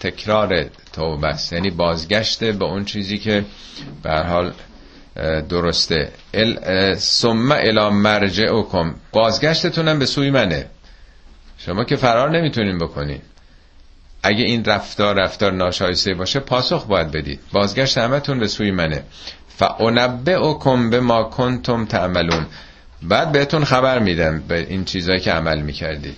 تکرار 0.00 0.64
توبه 0.92 1.26
است. 1.26 1.52
یعنی 1.52 1.70
بازگشت 1.70 2.44
به 2.44 2.64
اون 2.64 2.84
چیزی 2.84 3.18
که 3.18 3.44
به 4.02 4.10
حال 4.10 4.52
درسته. 5.48 6.12
ال 6.34 6.94
ثم 6.94 7.52
الی 7.52 7.88
مرجعکم. 7.88 8.94
بازگشتتونم 9.12 9.98
به 9.98 10.06
سوی 10.06 10.30
منه. 10.30 10.66
شما 11.58 11.84
که 11.84 11.96
فرار 11.96 12.30
نمی‌تونین 12.30 12.78
بکنین. 12.78 13.20
اگه 14.22 14.44
این 14.44 14.64
رفتار 14.64 15.14
رفتار 15.14 15.52
ناشایسته 15.52 16.14
باشه 16.14 16.40
پاسخ 16.40 16.86
باید 16.86 17.10
بدید. 17.10 17.40
بازگشت 17.52 17.98
همتون 17.98 18.38
به 18.38 18.46
سوی 18.46 18.70
منه. 18.70 19.02
فانبئکم 19.48 20.90
به 20.90 21.00
ما 21.00 21.22
کنتم 21.22 21.84
تعملون. 21.84 22.46
بعد 23.02 23.32
بهتون 23.32 23.64
خبر 23.64 23.98
میدم 23.98 24.42
به 24.48 24.66
این 24.68 24.84
چیزایی 24.84 25.20
که 25.20 25.32
عمل 25.32 25.62
می‌کردید. 25.62 26.16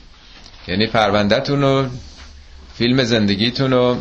یعنی 0.69 0.87
پروندهتون 0.87 1.65
و 1.65 1.89
فیلم 2.75 3.05
زندگیتون 3.05 3.73
و 3.73 3.97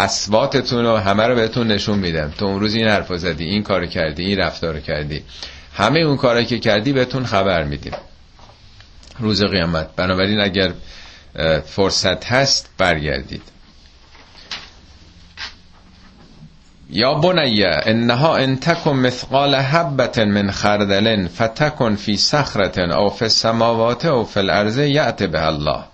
اسواتتون 0.00 0.86
و 0.86 0.96
همه 0.96 1.26
رو 1.26 1.34
بهتون 1.34 1.66
نشون 1.66 1.98
میدم. 1.98 2.30
تو 2.38 2.44
اون 2.44 2.60
روز 2.60 2.74
این 2.74 2.88
حرف 2.88 3.16
زدی 3.16 3.44
این 3.44 3.62
کار 3.62 3.86
کردی 3.86 4.24
این 4.24 4.38
رفتار 4.38 4.80
کردی. 4.80 5.22
همه 5.74 6.00
اون 6.00 6.16
کارهایی 6.16 6.46
که 6.46 6.58
کردی 6.58 6.92
بهتون 6.92 7.24
خبر 7.24 7.64
میدیم. 7.64 7.92
روز 9.18 9.44
قیامت. 9.44 9.96
بنابراین 9.96 10.40
اگر 10.40 10.72
فرصت 11.66 12.24
هست 12.24 12.70
برگردید. 12.78 13.42
یا 16.90 17.14
بنی 17.14 17.80
انها 17.84 18.36
ان 18.36 18.56
تک 18.56 18.96
مثقال 18.96 19.54
حبة 19.54 20.18
من 20.18 20.50
خردل 20.50 21.28
فتکن 21.28 21.96
فی 21.96 22.16
صخرة 22.16 22.96
او 22.96 23.10
فی 23.10 23.24
السماوات 23.24 24.04
او 24.06 24.24
فی 24.24 24.40
الارض 24.40 24.78
یأت 24.78 25.22
بها 25.22 25.46
الله. 25.46 25.84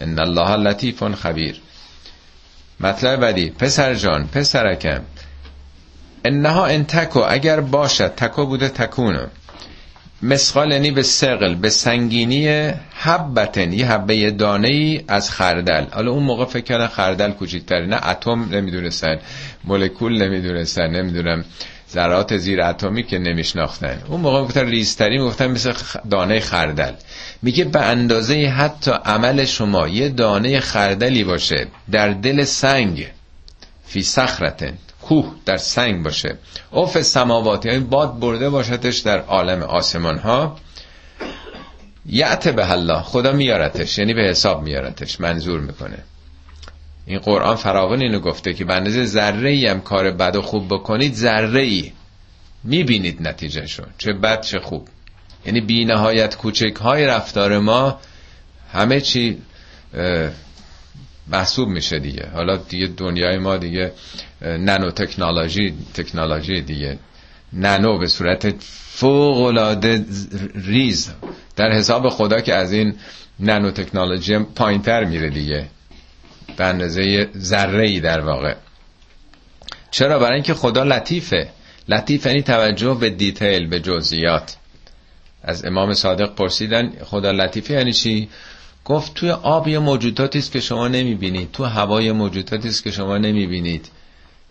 ان 0.00 0.18
الله 0.18 0.56
لطیف 0.56 1.14
خبیر. 1.14 1.60
مطلب 2.80 3.20
بعدی. 3.20 3.50
پسر 3.50 3.94
جان 3.94 4.28
پسرکم. 4.28 5.00
انها 6.24 6.66
ان 6.66 6.84
تک 6.84 7.24
اگر 7.28 7.60
باشد 7.60 8.14
تک 8.14 8.46
بوده 8.46 8.68
تکون. 8.68 9.26
مثقال 10.22 10.72
یعنی 10.72 10.90
به 10.90 11.02
ثقل 11.02 11.54
به 11.54 11.70
سنگینی 11.70 12.72
حبة. 12.94 13.72
یه 13.72 13.92
حبه 13.92 14.30
دانه 14.30 14.68
ای 14.68 15.04
از 15.08 15.30
خردل. 15.30 15.84
حالا 15.92 16.10
اون 16.10 16.22
موقع 16.22 16.44
فکر 16.44 16.64
کردن 16.64 16.86
خردل 16.86 17.30
کوچیک‌تره. 17.30 17.86
نه 17.86 18.06
اتم 18.06 18.48
نمی‌دونستن 18.52 19.18
مولکول 19.64 20.22
نمی‌دونستن 20.22 20.86
نمی‌دونم 20.86 21.44
ذرات 21.92 22.36
زیر 22.36 22.62
اتمی 22.62 23.02
که 23.02 23.18
نمیشناختن. 23.18 24.02
اون 24.08 24.20
موقع 24.20 24.42
گفتن 24.42 24.66
ریزتری 24.66 25.18
می‌گفتن 25.18 25.46
مثل 25.46 25.72
دانه 26.10 26.40
خردل. 26.40 26.92
میگه 27.46 27.64
به 27.64 27.80
اندازه 27.80 28.46
حتی 28.46 28.90
عمل 28.90 29.44
شما 29.44 29.88
یه 29.88 30.08
دانه 30.08 30.60
خردلی 30.60 31.24
باشه 31.24 31.66
در 31.90 32.08
دل 32.08 32.44
سنگ 32.44 33.06
فی 33.86 34.02
صخرتن 34.02 34.78
کوه 35.02 35.34
در 35.44 35.56
سنگ 35.56 36.02
باشه. 36.02 36.38
اوف 36.70 37.02
سماوات 37.02 37.66
یعنی 37.66 37.78
باد 37.78 38.18
برده 38.18 38.50
باشدش 38.50 38.98
در 38.98 39.18
عالم 39.18 39.62
آسمان 39.62 40.18
ها 40.18 40.56
یعت 42.06 42.48
به 42.48 42.70
الله 42.70 43.02
خدا 43.02 43.32
میارتش 43.32 43.98
یعنی 43.98 44.14
به 44.14 44.22
حساب 44.22 44.62
میارتش 44.62 45.20
منظور 45.20 45.60
می‌کنه. 45.60 45.98
این 47.06 47.18
قرآن 47.18 47.56
فراوان 47.56 48.02
اینو 48.02 48.20
گفته 48.20 48.54
که 48.54 48.64
بندازه 48.64 49.04
ذره 49.04 49.50
ای 49.50 49.66
هم 49.66 49.80
کار 49.80 50.10
بد 50.10 50.36
و 50.36 50.42
خوب 50.42 50.68
بکنید 50.68 51.14
ذره 51.14 51.62
ای 51.62 51.92
می‌بینید 52.64 53.28
نتیجه 53.28 53.66
شو 53.66 53.82
چه 53.98 54.12
بد 54.12 54.40
چه 54.40 54.58
خوب. 54.58 54.88
یعنی 55.46 55.60
بی 55.60 55.84
نهایت 55.84 56.36
کوچک 56.36 56.76
های 56.76 57.06
رفتار 57.06 57.58
ما 57.58 58.00
همه 58.72 59.00
چی 59.00 59.38
محسوب 61.28 61.68
میشه 61.68 61.98
دیگه. 61.98 62.28
حالا 62.34 62.56
دیگه 62.56 62.86
دنیای 62.86 63.38
ما 63.38 63.56
دیگه 63.56 63.92
نانو 64.42 64.90
تکنولوژی 64.90 65.74
تکنولوژی 65.94 66.60
دیگه. 66.60 66.98
نانو 67.52 67.98
به 67.98 68.06
صورت 68.06 68.54
فوق 68.88 69.40
العاده 69.40 70.04
ریز. 70.54 71.12
در 71.56 71.72
حساب 71.72 72.08
خدا 72.08 72.40
که 72.40 72.54
از 72.54 72.72
این 72.72 72.94
نانو 73.40 73.70
تکنولوژی 73.70 74.38
پایینتر 74.38 75.04
میره 75.04 75.30
دیگه. 75.30 75.66
به 76.56 76.64
اندازه 76.64 77.28
ذره 77.38 77.88
ای 77.88 78.00
در 78.00 78.20
واقع. 78.20 78.54
چرا؟ 79.90 80.18
برای 80.18 80.34
اینکه 80.34 80.54
خدا 80.54 80.82
لطیفه. 80.82 81.48
لطیف 81.88 82.26
یعنی 82.26 82.42
توجه 82.42 82.94
به 83.00 83.10
دیتیل 83.10 83.66
به 83.68 83.80
جزئیات. 83.80 84.56
از 85.46 85.64
امام 85.64 85.94
صادق 85.94 86.34
پرسیدن 86.34 86.92
خدا 87.04 87.30
لطیفه 87.30 87.74
یعنی 87.74 87.92
چی؟ 87.92 88.28
گفت 88.84 89.14
توی 89.14 89.30
آب 89.30 89.68
یه 89.68 89.78
موجوداتی 89.78 90.38
است 90.38 90.52
که 90.52 90.60
شما 90.60 90.88
نمی‌بینید 90.88 91.52
تو 91.52 91.64
هوای 91.64 92.12
موجوداتی 92.12 92.68
است 92.68 92.84
که 92.84 92.90
شما 92.90 93.18
نمی‌بینید. 93.18 93.88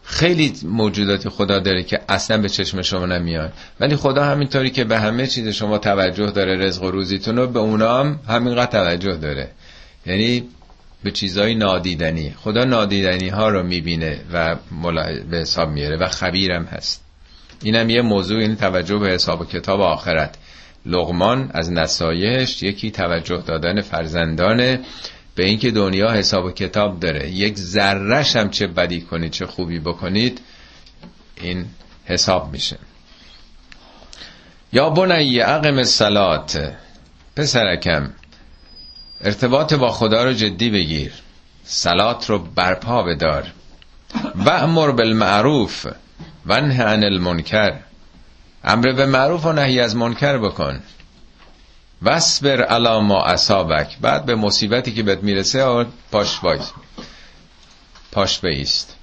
خیلی 0.04 0.54
موجوداتی 0.64 1.30
خدا 1.30 1.60
داره 1.60 1.84
که 1.84 2.02
اصلا 2.10 2.38
به 2.38 2.50
چشم 2.50 2.82
شما 2.82 3.06
نمیاد. 3.06 3.54
ولی 3.80 3.96
خدا 3.96 4.24
همینطوری 4.24 4.70
که 4.70 4.84
به 4.84 5.00
همه 5.00 5.28
چیز 5.28 5.48
شما 5.48 5.78
توجه 5.78 6.32
داره 6.32 6.56
رزق 6.56 6.84
و 6.84 6.92
روزیتون 6.92 7.36
رو 7.36 7.48
به 7.48 7.60
اونا 7.60 8.00
هم 8.00 8.20
همینقدر 8.28 8.72
توجه 8.72 9.16
داره. 9.16 9.50
یعنی 10.06 10.44
به 11.04 11.12
چیزای 11.12 11.56
نادیدنی. 11.56 12.34
خدا 12.44 12.64
نادیدنی 12.64 13.30
ها 13.30 13.50
رو 13.50 13.64
می‌بینه 13.64 14.20
و 14.34 14.56
به 15.30 15.38
حساب 15.38 15.70
میاره 15.70 15.98
و 15.98 16.08
خبیرم 16.08 16.64
هست. 16.64 17.04
اینم 17.64 17.90
یه 17.90 18.02
موضوع 18.02 18.38
این 18.38 18.42
یعنی 18.42 18.56
توجه 18.56 18.98
به 18.98 19.10
حساب 19.10 19.42
و 19.42 19.46
کتاب 19.46 19.82
آخرت. 19.82 20.38
لغمان 20.86 21.52
از 21.54 21.72
نصایش 21.72 22.64
یکی 22.64 22.92
توجه 22.92 23.44
دادن 23.48 23.82
فرزندانه 23.82 24.80
به 25.36 25.46
اینکه 25.46 25.72
دنیا 25.72 26.12
حساب 26.12 26.46
و 26.46 26.52
کتاب 26.52 27.00
داره. 27.00 27.30
یک 27.30 27.58
ذرش 27.58 28.36
هم 28.36 28.50
چه 28.50 28.68
بدی 28.68 29.02
کنید 29.02 29.32
چه 29.32 29.46
خوبی 29.46 29.80
بکنید 29.80 30.42
این 31.42 31.66
حساب 32.06 32.52
میشه. 32.52 32.78
یا 34.74 34.90
بنی 34.90 35.42
اقم 35.42 35.78
الصلات 35.78 36.74
پسرکم 37.36 38.10
ارتباط 39.22 39.74
با 39.74 39.92
خدا 39.92 40.24
رو 40.24 40.34
جدی 40.34 40.70
بگیر 40.70 41.12
سلات 41.64 42.30
رو 42.30 42.40
برپا 42.40 43.04
بدار 43.04 43.52
و 44.36 44.50
امر 44.50 44.92
بالمعروف 44.92 45.88
و 46.46 46.62
نه 46.62 46.84
عن 46.84 47.04
المنکر. 47.04 47.74
امر 48.66 48.92
به 48.92 49.06
معروف 49.06 49.46
و 49.46 49.52
نهی 49.52 49.80
از 49.80 49.96
منکر 49.96 50.38
بکن. 50.38 50.80
وصبر 52.02 52.62
علا 52.62 53.00
ما 53.00 53.24
اصابک. 53.24 53.98
بعد 54.02 54.26
به 54.26 54.36
مصیبتی 54.36 54.94
که 54.94 55.04
بهت 55.04 55.24
می‌رسه 55.24 55.86
پاش 56.12 56.44
وایس. 56.44 56.72
پاش 58.12 58.40
بیست. 58.40 58.96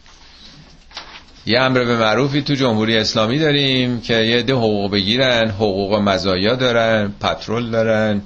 یه 1.46 1.60
امر 1.60 1.84
به 1.84 1.96
معروفی 1.96 2.42
تو 2.42 2.54
جمهوری 2.54 2.96
اسلامی 2.96 3.38
داریم 3.38 4.00
که 4.00 4.14
یه 4.14 4.42
ده 4.42 4.52
حقوق 4.52 4.92
بگیرن 4.92 5.50
حقوق 5.50 5.94
مزایا 5.94 6.54
دارن 6.54 7.12
پترول 7.20 7.70
دارن 7.70 8.22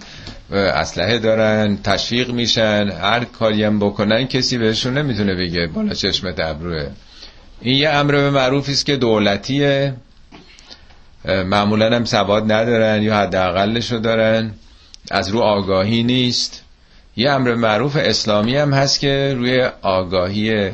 اسلحه 0.50 1.18
دارن 1.18 1.78
تشویق 1.84 2.30
میشن 2.30 2.90
هر 3.02 3.24
کاری 3.24 3.64
هم 3.64 3.78
بکنن 3.78 4.26
کسی 4.26 4.58
بهشون 4.58 4.98
نمی‌تونه 4.98 5.34
بگه 5.34 5.66
بالا 5.66 5.94
چشم 5.94 6.34
ابروه. 6.38 6.86
این 7.60 7.76
یه 7.76 7.88
امر 7.88 8.12
به 8.12 8.30
معروفی 8.30 8.72
است 8.72 8.86
که 8.86 8.96
دولتیه. 8.96 9.94
معمولا 11.26 11.96
هم 11.96 12.04
سواد 12.04 12.52
ندارن 12.52 13.02
یا 13.02 13.16
حداقلش 13.16 13.92
رو 13.92 13.98
دارن. 13.98 14.50
از 15.10 15.28
رو 15.28 15.40
آگاهی 15.40 16.02
نیست. 16.02 16.62
یه 17.16 17.30
امر 17.30 17.54
معروف 17.54 17.96
اسلامی 18.00 18.56
هم 18.56 18.74
هست 18.74 19.00
که 19.00 19.34
روی 19.36 19.68
آگاهی 19.82 20.70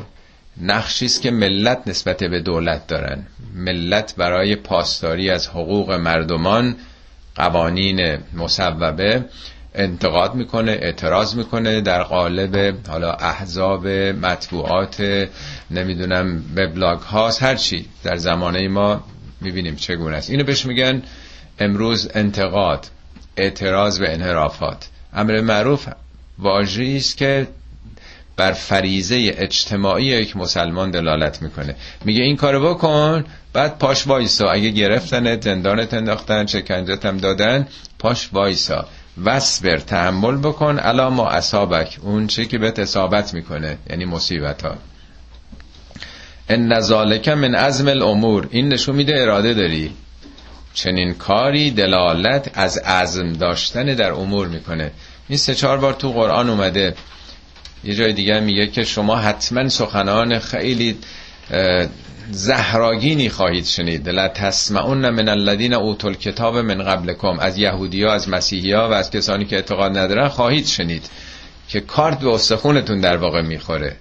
نقشی 0.61 1.05
است 1.05 1.21
که 1.21 1.31
ملت 1.31 1.81
نسبت 1.87 2.23
به 2.23 2.39
دولت 2.39 2.87
دارن. 2.87 3.25
ملت 3.55 4.15
برای 4.17 4.55
پاسداری 4.55 5.29
از 5.29 5.47
حقوق 5.47 5.91
مردمان 5.91 6.75
قوانین 7.35 8.17
مصوبه 8.33 9.25
انتقاد 9.75 10.35
می‌کنه 10.35 10.71
اعتراض 10.71 11.35
می‌کنه 11.35 11.81
در 11.81 12.03
قالب 12.03 12.75
حالا 12.87 13.13
احزاب 13.13 13.87
مطبوعات 13.87 15.27
نمی‌دونم 15.71 16.43
وبلاگ 16.55 16.99
هاست 16.99 17.43
هر 17.43 17.55
چی. 17.55 17.85
در 18.03 18.15
زمانه 18.15 18.67
ما 18.67 19.03
می‌بینیم 19.43 19.75
چگونه 19.75 20.17
است. 20.17 20.29
اینو 20.29 20.43
بهش 20.43 20.65
میگن 20.65 21.01
امروز 21.59 22.09
انتقاد 22.13 22.87
اعتراض 23.37 23.99
به 23.99 24.13
انحرافات. 24.13 24.89
امر 25.13 25.41
معروف 25.41 25.87
واژه‌ای 26.39 26.97
است 26.97 27.17
که 27.17 27.47
بر 28.37 28.51
فریزه 28.51 29.31
اجتماعی 29.37 30.05
یک 30.05 30.37
مسلمان 30.37 30.91
دلالت 30.91 31.41
می‌کنه. 31.41 31.75
میگه 32.05 32.23
این 32.23 32.35
کارو 32.35 32.73
بکن 32.73 33.25
بعد 33.53 33.77
پاش 33.77 34.07
وایسا. 34.07 34.49
اگه 34.49 34.69
گرفتن 34.69 35.41
زندانت 35.41 35.93
انداختن 35.93 36.45
شکنجت 36.45 37.05
هم 37.05 37.17
دادن 37.17 37.67
پاش 37.99 38.29
وایسا. 38.33 38.87
وصبر 39.23 39.77
تحمل 39.77 40.37
بکن. 40.37 40.79
الا 40.79 41.09
ما 41.09 41.29
اصابک. 41.29 41.97
اون 42.01 42.27
چه 42.27 42.45
که 42.45 42.57
بهت 42.57 42.79
اصابت 42.79 43.33
می‌کنه 43.33 43.77
یعنی 43.89 44.05
مصیبت 44.05 44.61
ها 44.61 44.75
ان 46.49 46.79
ذالک 46.79 47.27
من 47.29 47.55
عزم 47.55 47.87
الامور. 47.87 48.47
این 48.51 48.73
نشون 48.73 48.95
میده 48.95 49.21
اراده 49.21 49.53
داری. 49.53 49.91
چنین 50.73 51.13
کاری 51.13 51.71
دلالت 51.71 52.51
از 52.53 52.77
عزم 52.77 53.33
داشتن 53.33 53.85
در 53.85 54.11
امور 54.11 54.47
می‌کنه. 54.47 54.91
این 55.29 55.37
سه 55.37 55.55
چهار 55.55 55.77
بار 55.77 55.93
تو 55.93 56.11
قرآن 56.11 56.49
اومده. 56.49 56.95
یه 57.83 57.95
جای 57.95 58.13
دیگه 58.13 58.39
میگه 58.39 58.67
که 58.67 58.83
شما 58.83 59.15
حتما 59.15 59.69
سخنان 59.69 60.39
خیلی 60.39 60.97
زهراگینی 62.31 63.29
خواهید 63.29 63.65
شنید. 63.65 64.09
لا 64.09 64.27
تسمعون 64.27 65.09
من 65.09 65.29
الذين 65.29 65.73
اوتوا 65.73 66.09
الكتاب 66.09 66.57
من 66.57 66.83
قبلكم 66.83 67.39
از 67.39 67.57
یهودیا 67.57 68.13
از 68.13 68.29
مسیحیا 68.29 68.89
و 68.89 68.93
از 68.93 69.11
کسانی 69.11 69.45
که 69.45 69.55
اعتقاد 69.55 69.97
ندارن 69.97 70.27
خواهید 70.27 70.65
شنید 70.65 71.09
که 71.69 71.79
کارت 71.79 72.19
به 72.19 72.29
استخونتون 72.29 72.99
در 72.99 73.17
واقع 73.17 73.41
می‌خوره. 73.41 73.95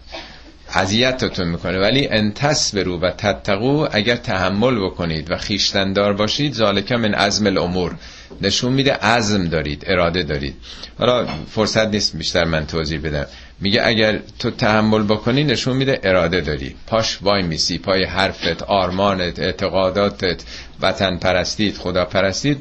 اذیتتون 0.75 1.49
می‌کنه. 1.49 1.79
ولی 1.79 2.09
انتس 2.09 2.75
برو 2.75 3.01
و 3.01 3.11
تتقو 3.11 3.87
اگر 3.93 4.17
تحمل 4.17 4.85
بکنید 4.85 5.31
و 5.31 5.37
خیشتندار 5.37 6.13
باشید 6.13 6.55
ذالک 6.55 6.93
من 6.93 7.15
عزم 7.15 7.47
الامور. 7.47 7.95
نشون 8.43 8.73
میده 8.73 8.93
عزم 8.93 9.45
دارید 9.45 9.85
اراده 9.87 10.23
دارید. 10.23 10.55
حالا 10.99 11.27
فرصت 11.51 11.87
نیست 11.87 12.17
بیشتر 12.17 12.45
من 12.45 12.67
توضیح 12.67 13.01
بدم. 13.01 13.27
میگه 13.61 13.81
اگر 13.85 14.19
تو 14.39 14.51
تحمل 14.51 15.03
بکنی 15.03 15.45
نشون 15.45 15.77
میده 15.77 16.01
اراده 16.03 16.41
داری. 16.41 16.75
پاش 16.87 17.19
وای 17.23 17.43
میسی 17.43 17.79
پای 17.79 18.05
حرفت 18.05 18.63
آرمانت 18.63 19.39
اعتقاداتت 19.39 20.43
وطن 20.81 21.17
پرستید 21.17 21.77
خدا 21.77 22.05
پرستید 22.05 22.59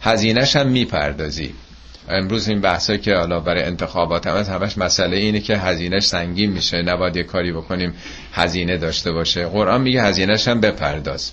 هزینهش 0.00 0.56
هم 0.56 0.68
می‌پردازی. 0.68 1.54
امروز 2.08 2.48
این 2.48 2.60
بحثایی 2.60 2.98
که 2.98 3.14
حالا 3.14 3.40
برای 3.40 3.62
انتخابات 3.62 4.26
هم 4.26 4.36
همش 4.36 4.78
مسئله 4.78 5.16
اینه 5.16 5.40
که 5.40 5.58
هزینهش 5.58 6.06
سنگین 6.06 6.52
میشه. 6.52 6.82
نباید 6.82 7.16
یه 7.16 7.22
کاری 7.22 7.52
بکنیم 7.52 7.94
هزینه 8.32 8.76
داشته 8.76 9.12
باشه. 9.12 9.46
قرآن 9.46 9.80
میگه 9.80 10.02
هزینهش 10.02 10.48
هم 10.48 10.60
بپرداز. 10.60 11.32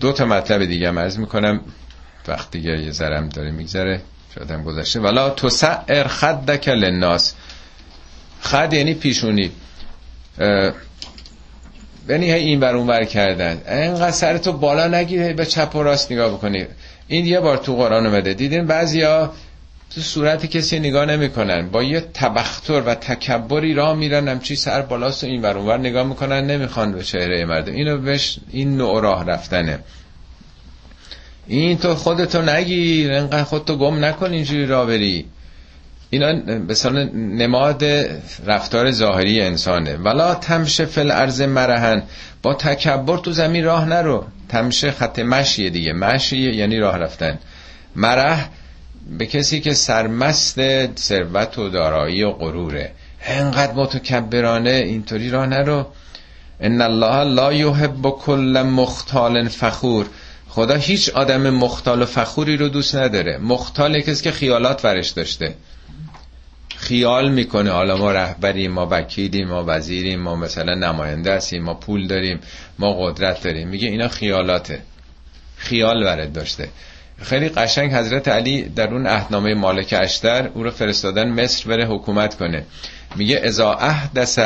دو 0.00 0.12
تا 0.12 0.24
مطلب 0.24 0.64
دیگه 0.64 0.88
هم 0.88 0.98
عرض 0.98 1.18
می‌کنم. 1.18 1.60
وقت 2.28 2.50
دیگه 2.50 2.82
یه 2.82 2.90
ذرم 2.90 3.28
داره 3.28 3.50
میگذره. 3.50 4.00
شاید 4.34 4.64
گذشته. 4.64 5.00
ولا 5.00 5.30
تو 5.30 5.48
سعر 5.48 6.06
خدک 6.08 6.68
للناس. 6.68 7.34
خد 8.42 8.72
یعنی 8.72 8.94
پیشونی. 8.94 9.50
یعنی 12.08 12.32
این 12.32 12.60
بر 12.60 12.76
اون 12.76 12.86
بر 12.86 13.04
کردن. 13.04 13.60
اینقدر 13.68 14.10
سرتو 14.10 14.52
بالا 14.52 14.88
نگیره 14.88 15.32
به 15.32 15.46
چپ 15.46 15.76
و 15.76 15.82
راست 15.82 16.12
نگاه 16.12 16.32
بکنی. 16.32 16.66
این 17.08 17.26
یه 17.26 17.40
بار 17.40 17.56
تو 17.56 17.76
قرآن 17.76 18.06
اومده. 18.06 18.34
دیدین 18.34 18.66
بعضیا 18.66 19.32
تو 19.94 20.00
صورت 20.00 20.46
کسی 20.46 20.78
نگاه 20.78 21.06
نمی‌کنن. 21.06 21.68
با 21.68 21.82
یه 21.82 22.00
تبختر 22.00 22.80
و 22.80 22.94
تکبری 22.94 23.74
راه 23.74 23.96
میرن 23.96 24.28
همچی 24.28 24.56
سر 24.56 24.82
بالاست 24.82 25.24
و 25.24 25.26
این 25.26 25.44
اونور 25.44 25.78
نگاه 25.78 26.06
می‌کنن 26.06 26.46
نمی‌خوان 26.46 26.92
به 26.92 27.02
چهره 27.02 27.44
مردم 27.44 27.72
اینو 27.72 27.98
بهش 27.98 28.38
این 28.50 28.76
نوع 28.76 29.02
راه 29.02 29.26
رفتنه. 29.26 29.78
این 31.46 31.78
تو 31.78 31.94
خودتو 31.94 32.42
نگیر 32.42 33.12
انقدر 33.12 33.44
خودتو 33.44 33.76
گم 33.76 34.04
نکن 34.04 34.32
اینجوری 34.32 34.66
راه 34.66 34.86
بری. 34.86 35.26
اینا 36.10 36.32
مثلا 36.68 37.02
نماد 37.14 37.84
رفتار 38.46 38.90
ظاهری 38.90 39.40
انسانه. 39.40 39.96
ولا 39.96 40.34
تمشه 40.34 40.84
فل 40.84 41.10
ارز 41.10 41.42
مرهن 41.42 42.02
با 42.42 42.54
تکبر 42.54 43.16
تو 43.16 43.32
زمین 43.32 43.64
راه 43.64 43.84
نرو. 43.84 44.24
تمشه 44.52 44.90
خط 44.90 45.18
مشیه 45.18 45.70
دیگه. 45.70 45.92
مشیه 45.92 46.54
یعنی 46.54 46.78
راه 46.78 46.98
رفتن. 46.98 47.38
مره 47.96 48.38
به 49.18 49.26
کسی 49.26 49.60
که 49.60 49.74
سرمست 49.74 50.60
ثروت 50.96 51.58
و 51.58 51.68
دارایی 51.68 52.22
و 52.22 52.32
غروره. 52.32 52.92
انقدر 53.26 53.72
متکبرانه 53.72 54.70
اینطوری 54.70 55.30
راه 55.30 55.46
نرو. 55.46 55.86
ان 56.60 56.80
الله 56.80 57.24
لا 57.24 57.52
یحب 57.52 58.10
کل 58.10 58.62
مختال 58.62 59.48
فخور. 59.48 60.06
خدا 60.48 60.74
هیچ 60.74 61.08
آدم 61.08 61.50
مختال 61.50 62.02
و 62.02 62.06
فخوری 62.06 62.56
رو 62.56 62.68
دوست 62.68 62.96
نداره. 62.96 63.38
مختال 63.38 64.00
کسی 64.00 64.24
که 64.24 64.30
خیالات 64.30 64.84
ورش 64.84 65.10
داشته. 65.10 65.54
خیال 66.82 67.30
می‌کنه. 67.30 67.70
حالا 67.70 67.96
ما 67.96 68.12
رهبریم 68.12 68.72
ما 68.72 68.88
وکیلیم 68.90 69.48
ما 69.48 69.64
وزیریم 69.66 70.20
ما 70.20 70.36
مثلا 70.36 70.74
نماینده 70.74 71.34
هستیم 71.34 71.62
ما 71.62 71.74
پول 71.74 72.06
داریم 72.06 72.40
ما 72.78 72.92
قدرت 72.92 73.42
داریم. 73.42 73.68
میگه 73.68 73.88
اینا 73.88 74.08
خیالاته. 74.08 74.82
خیال 75.56 76.02
ورد 76.02 76.32
داشته. 76.32 76.68
خیلی 77.22 77.48
قشنگ 77.48 77.92
حضرت 77.92 78.28
علی 78.28 78.62
در 78.62 78.88
اون 78.88 79.06
اهنامه 79.06 79.54
مالک 79.54 79.94
اشتر 79.98 80.50
او 80.54 80.62
رو 80.62 80.70
فرستادن 80.70 81.28
مصر 81.28 81.68
بره 81.68 81.86
حکومت 81.86 82.34
کنه. 82.36 82.64
میگه 83.16 83.40
ازا 83.44 83.72
احدث 83.72 84.38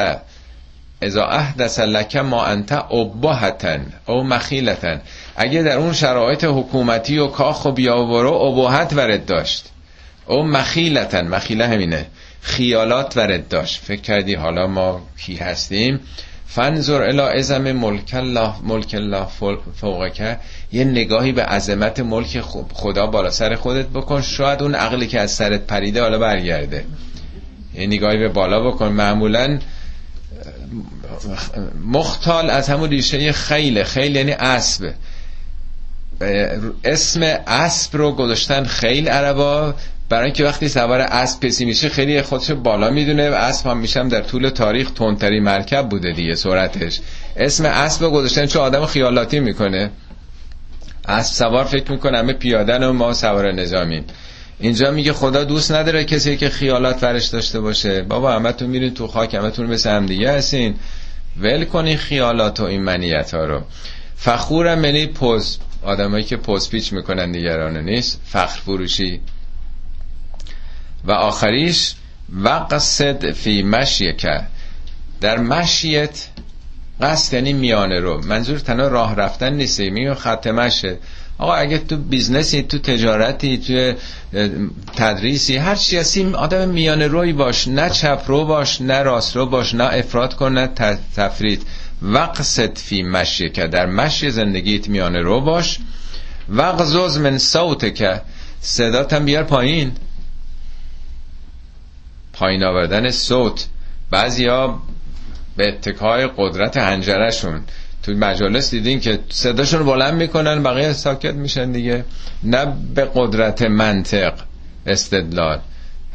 ازا 1.02 1.24
احدث 1.24 1.78
لک 1.78 2.16
ما 2.16 2.44
انت 2.44 2.72
ابهتن 2.72 3.86
او 4.06 4.24
مخیلتن. 4.24 5.00
اگه 5.36 5.62
در 5.62 5.76
اون 5.76 5.92
شرایط 5.92 6.44
حکومتی 6.44 7.18
و 7.18 7.26
کاخ 7.26 7.64
و 7.64 7.72
بیاورو 7.72 8.32
ابهت 8.32 8.92
ورد 8.92 9.26
داشت. 9.26 9.66
او 10.26 10.42
مخیلتن. 10.42 11.28
مخیله 11.28 11.66
همینه. 11.66 12.06
خیالات 12.40 13.16
ورد 13.16 13.48
داشت. 13.48 13.82
فکر 13.84 14.00
کردی 14.00 14.34
حالا 14.34 14.66
ما 14.66 15.00
کی 15.18 15.36
هستیم؟ 15.36 16.00
فنظر 16.46 17.02
الی 17.02 17.20
ازم 17.20 17.72
ملک 17.72 18.14
الله 18.14 18.52
ملک 18.62 18.94
الله 18.94 19.26
یه 20.72 20.84
نگاهی 20.84 21.32
به 21.32 21.42
عظمت 21.42 22.00
ملک 22.00 22.40
خدا 22.72 23.06
بالا 23.06 23.30
سر 23.30 23.54
خودت 23.54 23.86
بکن. 23.86 24.22
شاید 24.22 24.62
اون 24.62 24.74
عقلی 24.74 25.06
که 25.06 25.20
از 25.20 25.30
سرت 25.30 25.66
پریده 25.66 26.02
حالا 26.02 26.18
برگرده. 26.18 26.84
یه 27.74 27.86
نگاهی 27.86 28.18
به 28.18 28.28
بالا 28.28 28.70
بکن. 28.70 28.88
معمولا 28.88 29.58
مختال 31.84 32.50
از 32.50 32.68
همون 32.68 32.90
ریشه 32.90 33.32
خیله 33.32 33.84
خیل 33.84 34.16
یعنی 34.16 34.32
اسب. 34.32 34.94
اسم 36.84 37.22
اسب 37.46 37.96
رو 37.96 38.12
گذاشتن 38.12 38.64
خیل 38.64 39.08
عربا. 39.08 39.74
برای 40.08 40.24
اینکه 40.24 40.44
وقتی 40.44 40.68
سوار 40.68 41.00
اسب 41.00 41.46
کسی 41.46 41.64
میشه 41.64 41.88
خیلی 41.88 42.22
خودش 42.22 42.50
بالا 42.50 42.90
می‌دونه 42.90 43.22
اسب 43.22 43.66
هم 43.66 43.78
میشم 43.78 44.08
در 44.08 44.20
طول 44.20 44.48
تاریخ 44.48 44.90
تندترین 44.90 45.42
مرکب 45.42 45.88
بوده 45.88 46.12
دیگه 46.12 46.34
سرعتش. 46.34 47.00
اسم 47.36 47.64
اسب 47.64 48.02
رو 48.02 48.10
گذاشتن 48.10 48.46
چون 48.46 48.62
آدم 48.62 48.86
خیالاتی 48.86 49.40
می‌کنه. 49.40 49.90
اسب 51.08 51.34
سوار 51.34 51.64
فکر 51.64 51.92
می‌کنه 51.92 52.18
همه 52.18 52.32
پیادن 52.32 52.84
و 52.84 52.92
ما 52.92 53.14
سوار 53.14 53.52
نظامیم. 53.52 54.04
اینجا 54.60 54.90
میگه 54.90 55.12
خدا 55.12 55.44
دوست 55.44 55.72
نداره 55.72 56.04
کسی 56.04 56.36
که 56.36 56.48
خیالات 56.48 57.02
ورش 57.02 57.26
داشته 57.26 57.60
باشه. 57.60 58.02
بابا 58.02 58.32
همه 58.32 58.52
تو 58.52 58.66
میرین 58.66 58.94
تو 58.94 59.06
خاک 59.06 59.34
همه 59.34 59.50
تون 59.50 59.66
مثل 59.66 59.90
هم 59.90 60.06
دیگه 60.06 60.32
هستین. 60.32 60.74
ول 61.40 61.64
کنی 61.64 61.96
خیالات 61.96 62.60
و 62.60 62.64
این 62.64 62.82
منیت 62.82 63.34
ها 63.34 63.44
رو. 63.44 63.62
فخورم 64.16 64.84
یعنی 64.84 65.06
پوز. 65.06 65.58
آدمایی 65.82 66.24
که 66.24 66.36
پوز 66.36 66.70
پیچ 66.70 66.92
می‌کنن 66.92 67.32
دیگرانه 67.32 67.82
نیست؟ 67.82 68.20
فخر 68.24 68.60
فروشی. 68.60 69.20
و 71.06 71.12
آخریش 71.12 71.94
وقصد 72.32 73.30
فی 73.32 73.62
مشیکه 73.62 74.40
در 75.20 75.38
مشیت 75.38 76.28
قصد 77.00 77.34
یعنی 77.34 77.52
میانه 77.52 78.00
رو. 78.00 78.24
منظور 78.26 78.58
تنها 78.58 78.88
راه 78.88 79.14
رفتن 79.14 79.52
نیست. 79.52 79.80
میگه 79.80 80.14
خط 80.14 80.46
مشه. 80.46 80.98
آقا 81.38 81.54
اگه 81.54 81.78
تو 81.78 81.96
business 81.96 82.55
ی 82.55 82.62
تو 82.62 82.78
تجارتی 82.78 83.58
تو 83.58 83.92
تدریسی 84.96 85.56
هر 85.56 85.74
چی 85.74 85.96
هستی 85.96 86.32
آدم 86.34 86.68
میانه 86.68 87.06
روی 87.06 87.32
باش. 87.32 87.68
نه 87.68 87.90
چپ 87.90 88.22
رو 88.26 88.44
باش 88.44 88.80
نه 88.80 89.02
راست 89.02 89.36
رو 89.36 89.46
باش 89.46 89.74
نه 89.74 89.84
افراط 89.84 90.34
کن 90.34 90.52
نه 90.52 90.66
تفریط. 91.16 91.62
واقصد 92.02 92.78
فی 92.78 93.02
مشیک 93.02 93.50
که 93.50 93.66
در 93.66 93.86
مشی 93.86 94.30
زندگیت 94.30 94.88
میانه 94.88 95.20
رو 95.20 95.40
باش. 95.40 95.78
واغضض 96.48 97.18
من 97.18 97.38
صوتک 97.38 97.94
که 97.94 98.20
صداتم 98.60 99.24
بیار 99.24 99.42
پایین. 99.42 99.92
پایین 102.38 102.64
آوردن 102.64 103.10
صوت. 103.10 103.66
بعضیا 104.10 104.78
به 105.56 105.68
اتکای 105.68 106.28
قدرت 106.36 106.76
حنجره‌شون 106.76 107.60
تو 108.02 108.12
مجالس 108.12 108.70
دیدین 108.70 109.00
که 109.00 109.18
صداشون 109.28 109.84
بلند 109.84 110.14
می‌کنن 110.14 110.62
بقیه 110.62 110.92
ساکت 110.92 111.34
میشن 111.34 111.72
دیگه. 111.72 112.04
نه 112.42 112.66
به 112.94 113.10
قدرت 113.14 113.62
منطق 113.62 114.34
استدلال. 114.86 115.58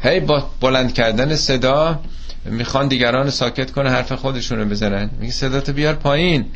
هی 0.02 0.20
با 0.20 0.50
بلند 0.60 0.94
کردن 0.94 1.36
صدا 1.36 2.00
می‌خوان 2.44 2.88
دیگران 2.88 3.30
ساکت 3.30 3.70
کنه 3.70 3.90
حرف 3.90 4.12
خودشون 4.12 4.58
رو 4.58 4.64
بزنن. 4.64 5.10
میگه 5.20 5.32
صداتو 5.32 5.72
بیار 5.72 5.94
پایین. 5.94 6.46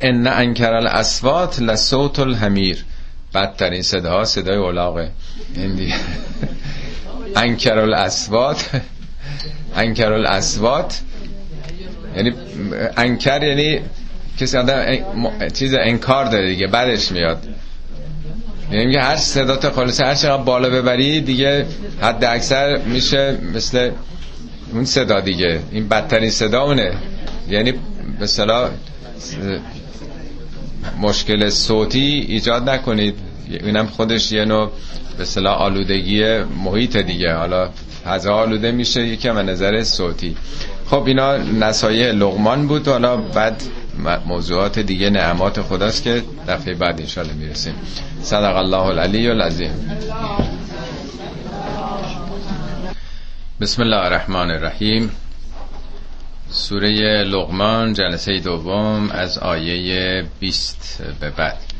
ان 0.00 0.26
انکر 0.26 0.72
الاسوات 0.74 1.60
لصوت 1.60 2.18
الحمیر. 2.18 2.84
بدترین 3.34 3.82
صدا 3.82 4.24
صدای 4.24 4.56
اولاغه. 4.56 5.10
این 5.54 5.74
دیگه. 5.74 5.94
انکر 7.36 7.78
الاسوات 7.78 8.70
انکر 9.76 10.12
الاسوات 10.12 11.00
یعنی 12.16 12.32
انکر 12.96 13.42
یعنی 13.42 13.80
کسی 14.38 14.56
آدم 14.56 14.82
چیز 15.54 15.74
انکار 15.74 16.24
داره 16.24 16.48
دیگه 16.48 16.66
بعدش 16.66 17.12
میاد. 17.12 17.48
یعنی 18.72 18.86
میگه 18.86 19.02
هر 19.02 19.16
صدات 19.16 19.68
خالصه 19.68 20.04
هر 20.04 20.14
چقدر 20.14 20.42
بالا 20.42 20.70
ببری 20.70 21.20
دیگه 21.20 21.66
حد 22.00 22.24
اکثر 22.24 22.78
میشه 22.78 23.38
مثل 23.54 23.90
اون 24.72 24.84
صدا 24.84 25.20
دیگه. 25.20 25.60
این 25.72 25.88
بدترین 25.88 26.30
صدا 26.30 26.62
اونه. 26.62 26.92
یعنی 27.48 27.72
مثلا 28.20 28.70
مشکل 31.00 31.50
صوتی 31.50 32.26
ایجاد 32.28 32.70
نکنید. 32.70 33.14
اینم 33.50 33.86
خودش 33.86 34.32
یه 34.32 34.44
نوع 34.44 34.70
به 35.18 35.24
صلاح 35.24 35.56
آلودگی 35.56 36.38
محیط 36.38 36.96
دیگه. 36.96 37.34
حالا 37.34 37.70
فضا 38.04 38.34
آلوده 38.34 38.72
میشه 38.72 39.06
یکم 39.06 39.38
نظر 39.38 39.82
صوتی. 39.82 40.36
خب 40.86 41.04
اینا 41.06 41.36
نصایح 41.36 42.12
لغمان 42.12 42.66
بود. 42.66 42.88
حالا 42.88 43.16
بعد 43.16 43.62
موضوعات 44.26 44.78
دیگه 44.78 45.10
نعمات 45.10 45.60
خداست 45.60 46.02
که 46.02 46.22
دفعه 46.48 46.74
بعد 46.74 47.00
انشالله 47.00 47.32
می‌رسیم. 47.32 47.74
صدق 48.22 48.56
الله 48.56 48.82
العلی 48.86 49.28
العظیم. 49.28 49.70
بسم 53.60 53.82
الله 53.82 53.96
الرحمن 53.96 54.50
الرحیم. 54.50 55.10
سوره 56.50 57.22
لغمان 57.22 57.92
جلسه 57.92 58.38
دوم 58.38 59.10
از 59.10 59.38
آیه 59.38 60.24
20 60.40 61.02
به 61.20 61.30
بعد. 61.30 61.77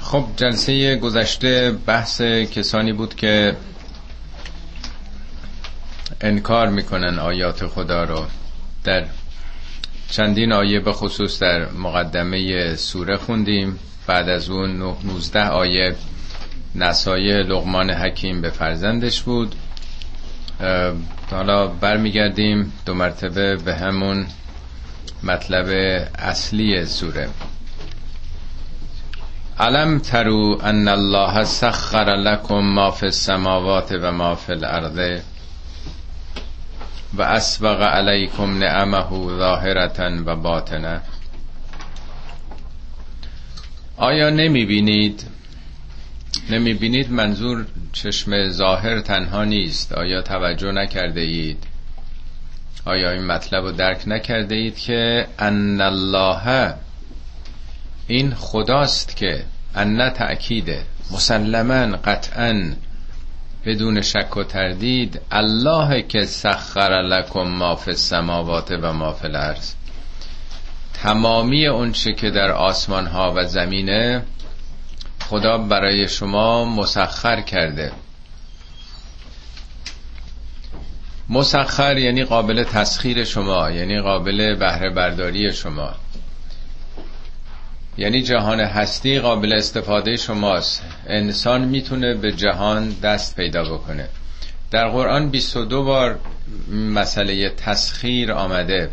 خب 0.00 0.24
جلسه 0.36 0.96
گذشته 0.96 1.72
بحث 1.86 2.20
کسانی 2.22 2.92
بود 2.92 3.14
که 3.14 3.56
انکار 6.20 6.68
می‌کنن 6.68 7.18
آیات 7.18 7.66
خدا 7.66 8.04
رو. 8.04 8.24
در 8.84 9.06
چندین 10.10 10.52
آیه 10.52 10.80
به 10.80 10.92
خصوص 10.92 11.38
در 11.42 11.70
مقدمه 11.70 12.76
سوره 12.76 13.16
خوندیم. 13.16 13.78
بعد 14.06 14.28
از 14.28 14.50
اون 14.50 14.76
19 15.04 15.48
آیه 15.48 15.94
نسای 16.74 17.42
لغمان 17.42 17.90
حکیم 17.90 18.40
به 18.40 18.50
فرزندش 18.50 19.22
بود. 19.22 19.54
حالا 21.30 21.66
برمیگردیم 21.66 22.72
دو 22.86 22.94
مرتبه 22.94 23.56
به 23.56 23.74
همون 23.74 24.26
مطلب 25.22 25.66
اصلی 26.18 26.86
سوره. 26.86 27.28
علم 29.58 29.98
ترو 29.98 30.60
ان 30.62 30.88
الله 30.88 31.44
سخر 31.44 32.14
لكم 32.14 32.74
ما 32.74 32.90
فی 32.90 33.06
السماوات 33.06 33.92
و 33.92 34.12
ما 34.12 34.34
فی 34.34 34.52
الارض 34.52 35.20
و 37.14 37.22
اسبق 37.22 37.82
علیکم 37.82 38.58
نعمه 38.58 39.36
ظاهرتا 39.38 40.10
و 40.26 40.36
باطنه 40.36 41.00
آیا 43.96 44.30
نمی 44.30 44.64
بینید 44.64 45.24
نمی 46.50 46.74
بینید 46.74 47.12
منظور 47.12 47.66
چشم 47.92 48.48
ظاهر 48.48 49.00
تنها 49.00 49.44
نیست. 49.44 49.92
آیا 49.92 50.22
توجه 50.22 50.72
نکرده 50.72 51.20
اید 51.20 51.64
آیا 52.84 53.10
این 53.10 53.26
مطلب 53.26 53.64
رو 53.64 53.72
درک 53.72 54.02
نکرده 54.06 54.54
اید 54.54 54.78
که 54.78 55.26
ان 55.38 55.80
الله 55.80 56.74
این 58.06 58.34
خداست 58.34 59.16
که 59.16 59.44
ان 59.74 60.10
تأکیده 60.10 60.82
مسلما 61.10 61.96
قطعا 61.96 62.72
بدون 63.64 64.00
شک 64.00 64.36
و 64.36 64.44
تردید 64.44 65.20
الله 65.30 66.02
که 66.02 66.24
سخر 66.24 67.02
لکم 67.02 67.40
ما 67.42 67.76
فی 67.76 67.90
السماوات 67.90 68.70
و 68.82 68.92
ما 68.92 69.12
فی 69.12 69.26
الارض. 69.26 69.72
تمامی 71.02 71.66
اونچه 71.66 72.12
که 72.12 72.30
در 72.30 72.50
آسمان 72.50 73.06
ها 73.06 73.32
و 73.36 73.44
زمینه 73.44 74.22
خدا 75.20 75.58
برای 75.58 76.08
شما 76.08 76.64
مسخر 76.64 77.40
کرده. 77.40 77.92
مسخر 81.28 81.98
یعنی 81.98 82.24
قابل 82.24 82.64
تسخیر 82.64 83.24
شما 83.24 83.70
یعنی 83.70 84.00
قابل 84.00 84.54
بهره 84.54 84.90
برداری 84.90 85.52
شما. 85.52 85.94
یعنی 87.98 88.22
جهان 88.22 88.60
هستی 88.60 89.18
قابل 89.18 89.52
استفاده 89.52 90.16
شماست. 90.16 90.82
انسان 91.06 91.64
می‌تونه 91.64 92.14
به 92.14 92.32
جهان 92.32 92.94
دست 93.02 93.36
پیدا 93.36 93.64
بکنه. 93.64 94.08
در 94.70 94.88
قرآن 94.88 95.30
22 95.30 95.84
بار 95.84 96.18
مسئله 96.72 97.48
تسخیر 97.48 98.32
آمده. 98.32 98.90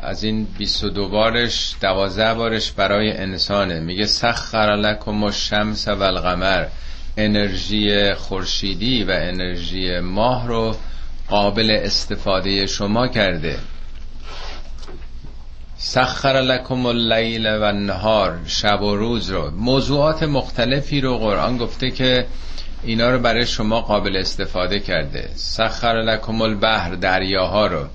از 0.00 0.24
این 0.24 0.46
22 0.58 1.08
بارش 1.08 1.74
12 1.80 2.34
بارش 2.34 2.72
برای 2.72 3.12
انسانه. 3.12 3.80
میگه 3.80 4.06
سخر 4.06 4.76
لکم 4.76 5.24
الشمس 5.24 5.88
و 5.88 6.02
القمر 6.02 6.66
انرژی 7.16 8.14
خورشیدی 8.14 9.04
و 9.04 9.10
انرژی 9.10 9.98
ماه 10.00 10.46
رو 10.48 10.76
قابل 11.28 11.70
استفاده 11.70 12.66
شما 12.66 13.08
کرده. 13.08 13.58
سخر 15.76 16.40
لکم 16.40 16.86
اللیل 16.86 17.46
و 17.46 17.62
النهار 17.62 18.38
شب 18.46 18.82
و 18.82 18.96
روز 18.96 19.30
رو. 19.30 19.50
موضوعات 19.50 20.22
مختلفی 20.22 21.00
رو 21.00 21.18
قرآن 21.18 21.58
گفته 21.58 21.90
که 21.90 22.26
اینا 22.82 23.10
رو 23.10 23.18
برای 23.18 23.46
شما 23.46 23.80
قابل 23.80 24.16
استفاده 24.16 24.80
کرده. 24.80 25.30
سخر 25.34 26.02
لکم 26.02 26.42
البحر 26.42 26.94
دریاها 26.94 27.66
رو. 27.66 27.86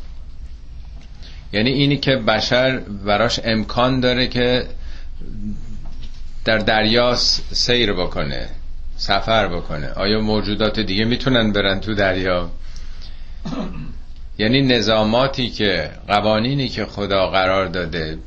یعنی 1.53 1.69
اینی 1.69 1.97
که 1.97 2.15
بشر 2.15 2.79
براش 2.79 3.39
امکان 3.43 3.99
داره 3.99 4.27
که 4.27 4.65
در 6.45 6.57
دریا 6.57 7.15
سیر 7.51 7.93
بکنه 7.93 8.49
سفر 8.97 9.47
بکنه. 9.47 9.89
آیا 9.89 10.19
موجودات 10.19 10.79
دیگه 10.79 11.05
می‌تونن 11.05 11.51
برن 11.51 11.79
تو 11.79 11.93
دریا؟ 11.93 12.49
یعنی 14.39 14.61
نظاماتی 14.61 15.49
که 15.49 15.91
قوانینی 16.07 16.69
که 16.69 16.85
خدا 16.85 17.29
قرار 17.29 17.65
داده 17.65 18.17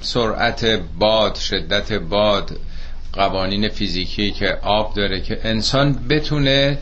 سرعت 0.00 0.64
باد 0.98 1.34
شدت 1.34 1.92
باد 1.92 2.56
قوانین 3.12 3.68
فیزیکی 3.68 4.30
که 4.30 4.58
آب 4.62 4.94
داره 4.94 5.20
که 5.20 5.40
انسان 5.44 5.92
بتونه 6.08 6.78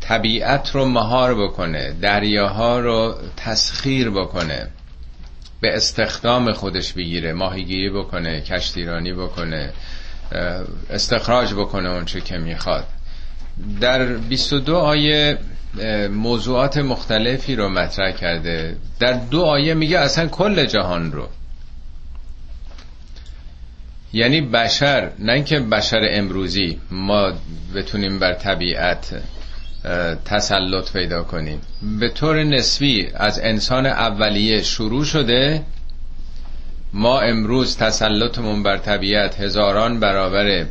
طبیعت 0.00 0.70
رو 0.74 0.84
مهار 0.84 1.34
بکنه 1.34 1.92
دریاها 2.00 2.80
رو 2.80 3.14
تسخیر 3.36 4.10
بکنه 4.10 4.68
به 5.60 5.76
استخدام 5.76 6.52
خودش 6.52 6.92
بگیره 6.92 7.32
ماهیگیری 7.32 7.90
بکنه 7.90 8.40
کشتیرانی 8.40 9.12
بکنه 9.12 9.72
استخراج 10.90 11.54
بکنه 11.54 11.88
اونچه 11.88 12.20
که 12.20 12.38
می‌خواد. 12.38 12.86
در 13.80 14.04
22 14.06 14.76
آیه 14.76 15.38
موضوعات 16.08 16.78
مختلفی 16.78 17.56
رو 17.56 17.68
مطرح 17.68 18.12
کرده. 18.12 18.76
در 19.00 19.12
دو 19.12 19.42
آیه 19.42 19.74
میگه 19.74 19.98
اصلا 19.98 20.26
کل 20.26 20.66
جهان 20.66 21.12
رو. 21.12 21.28
یعنی 24.12 24.40
بشر 24.40 25.10
نه 25.18 25.32
اینکه 25.32 25.60
بشر 25.60 26.00
امروزی 26.10 26.78
ما 26.90 27.32
بتونیم 27.74 28.18
بر 28.18 28.34
طبیعت 28.34 29.22
تسلط 30.24 30.92
پیدا 30.92 31.22
کنیم. 31.22 31.60
به 32.00 32.08
طور 32.08 32.44
نسبی 32.44 33.08
از 33.14 33.38
انسان 33.38 33.86
اولیه 33.86 34.62
شروع 34.62 35.04
شده 35.04 35.62
ما 36.92 37.20
امروز 37.20 37.76
تسلطمون 37.76 38.62
بر 38.62 38.76
طبیعت 38.76 39.40
هزاران 39.40 40.00
برابر 40.00 40.66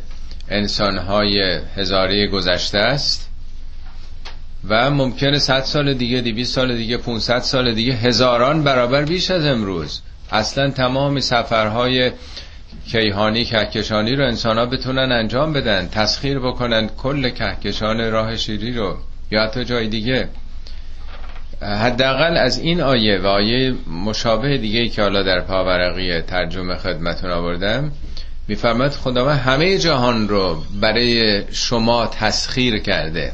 انسانهای 0.48 1.60
هزاره 1.76 2.26
گذشته 2.26 2.78
است. 2.78 3.27
و 4.68 4.90
ممکنه 4.90 5.38
100 5.38 5.60
سال 5.60 5.94
دیگه 5.94 6.20
200 6.20 6.54
سال 6.54 6.76
دیگه 6.76 6.96
500 6.96 7.38
سال 7.38 7.74
دیگه 7.74 7.92
هزاران 7.92 8.62
برابر 8.62 9.04
بیش 9.04 9.30
از 9.30 9.46
امروز. 9.46 10.00
اصلا 10.32 10.70
تمام 10.70 11.20
سفرهای 11.20 12.10
کیهانی 12.90 13.44
کهکشانی 13.44 14.16
رو 14.16 14.24
انسان 14.24 14.58
ها 14.58 14.66
بتونن 14.66 15.12
انجام 15.12 15.52
بدن 15.52 15.88
تسخیر 15.88 16.38
بکنن 16.38 16.88
کل 16.88 17.30
کهکشان 17.30 18.10
راه 18.10 18.36
شیری 18.36 18.72
رو 18.72 18.96
یا 19.30 19.42
حتی 19.42 19.64
جای 19.64 19.88
دیگه. 19.88 20.28
حداقل 21.62 22.36
از 22.36 22.58
این 22.58 22.80
آیه 22.80 23.18
و 23.18 23.26
آیه 23.26 23.74
مشابه 24.04 24.58
دیگه 24.58 24.80
ای 24.80 24.88
که 24.88 25.02
حالا 25.02 25.22
در 25.22 25.40
پاورقی 25.40 26.20
ترجمه 26.20 26.76
خدمتون 26.76 27.30
آوردم 27.30 27.92
میفرماد 28.48 28.90
خداوند 28.90 29.38
همه 29.38 29.78
جهان 29.78 30.28
رو 30.28 30.62
برای 30.80 31.42
شما 31.52 32.06
تسخیر 32.06 32.78
کرده. 32.78 33.32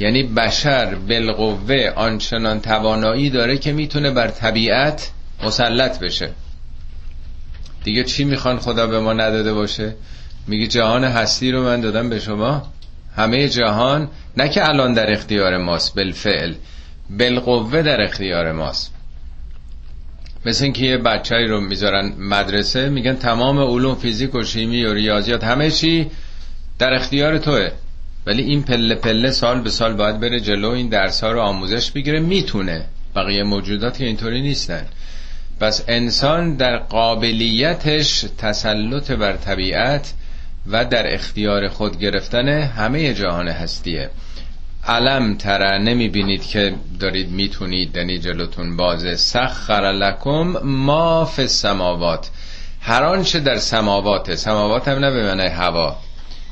یعنی 0.00 0.22
بشر 0.22 0.94
بالقوه 0.94 1.92
آنچنان 1.96 2.60
توانایی 2.60 3.30
داره 3.30 3.58
که 3.58 3.72
می‌تونه 3.72 4.10
بر 4.10 4.28
طبیعت 4.28 5.10
مسلط 5.44 5.98
بشه. 5.98 6.30
دیگه 7.84 8.04
چی 8.04 8.24
می‌خوان 8.24 8.58
خدا 8.58 8.86
به 8.86 9.00
ما 9.00 9.12
نداده 9.12 9.52
باشه؟ 9.52 9.94
میگه 10.46 10.66
جهان 10.66 11.04
هستی 11.04 11.52
رو 11.52 11.62
من 11.62 11.80
دادم 11.80 12.10
به 12.10 12.20
شما. 12.20 12.72
همه 13.16 13.48
جهان 13.48 14.08
نه 14.36 14.48
که 14.48 14.68
الان 14.68 14.94
در 14.94 15.12
اختیار 15.12 15.58
ماست 15.58 15.94
بالفعل. 15.94 16.54
بالقوه 17.10 17.82
در 17.82 18.00
اختیار 18.00 18.52
ماست. 18.52 18.94
مثل 20.46 20.64
اینکه 20.64 20.84
یه 20.84 20.98
بچه 20.98 21.36
رو 21.36 21.60
می‌ذارن 21.60 22.12
مدرسه 22.18 22.88
میگن 22.88 23.16
تمام 23.16 23.58
علوم 23.58 23.94
فیزیک 23.94 24.34
و 24.34 24.42
شیمی 24.42 24.84
و 24.84 24.94
ریاضیات 24.94 25.44
همه 25.44 25.70
چی 25.70 26.10
در 26.78 26.94
اختیار 26.94 27.38
توه. 27.38 27.70
ولی 28.26 28.42
این 28.42 28.62
پله 28.62 28.94
پله 28.94 29.30
سال 29.30 29.60
به 29.60 29.70
سال 29.70 29.94
باید 29.94 30.20
بره 30.20 30.40
جلو 30.40 30.70
این 30.70 30.88
درس 30.88 31.24
ها 31.24 31.32
رو 31.32 31.40
آموزش 31.40 31.90
بگیره 31.90 32.20
می‌تونه. 32.20 32.84
بقیه 33.16 33.42
موجودات 33.42 33.98
که 33.98 34.06
اینطوری 34.06 34.42
نیستن. 34.42 34.86
پس 35.60 35.84
انسان 35.88 36.56
در 36.56 36.76
قابلیتش 36.76 38.24
تسلط 38.38 39.10
بر 39.10 39.32
طبیعت 39.32 40.12
و 40.66 40.84
در 40.84 41.14
اختیار 41.14 41.68
خود 41.68 41.98
گرفتن 41.98 42.48
همه 42.48 43.14
جهان 43.14 43.48
هستیه. 43.48 44.10
علم 44.86 45.36
تره 45.36 45.78
نمی 45.78 46.08
بینید 46.08 46.46
که 46.46 46.74
دارید 47.00 47.30
می‌تونید 47.30 47.92
دنی 47.92 48.18
جلوتون 48.18 48.76
بازه. 48.76 49.16
سخر 49.16 49.92
لکم 49.92 50.58
ما 50.64 51.24
فی 51.24 51.42
السماوات. 51.42 52.30
هر 52.80 53.02
آنچه 53.02 53.40
در 53.40 53.56
سماواته 53.56 54.36
سماوات 54.36 54.88
هم 54.88 54.98
نه 54.98 55.10
به 55.10 55.50
هوا. 55.50 55.96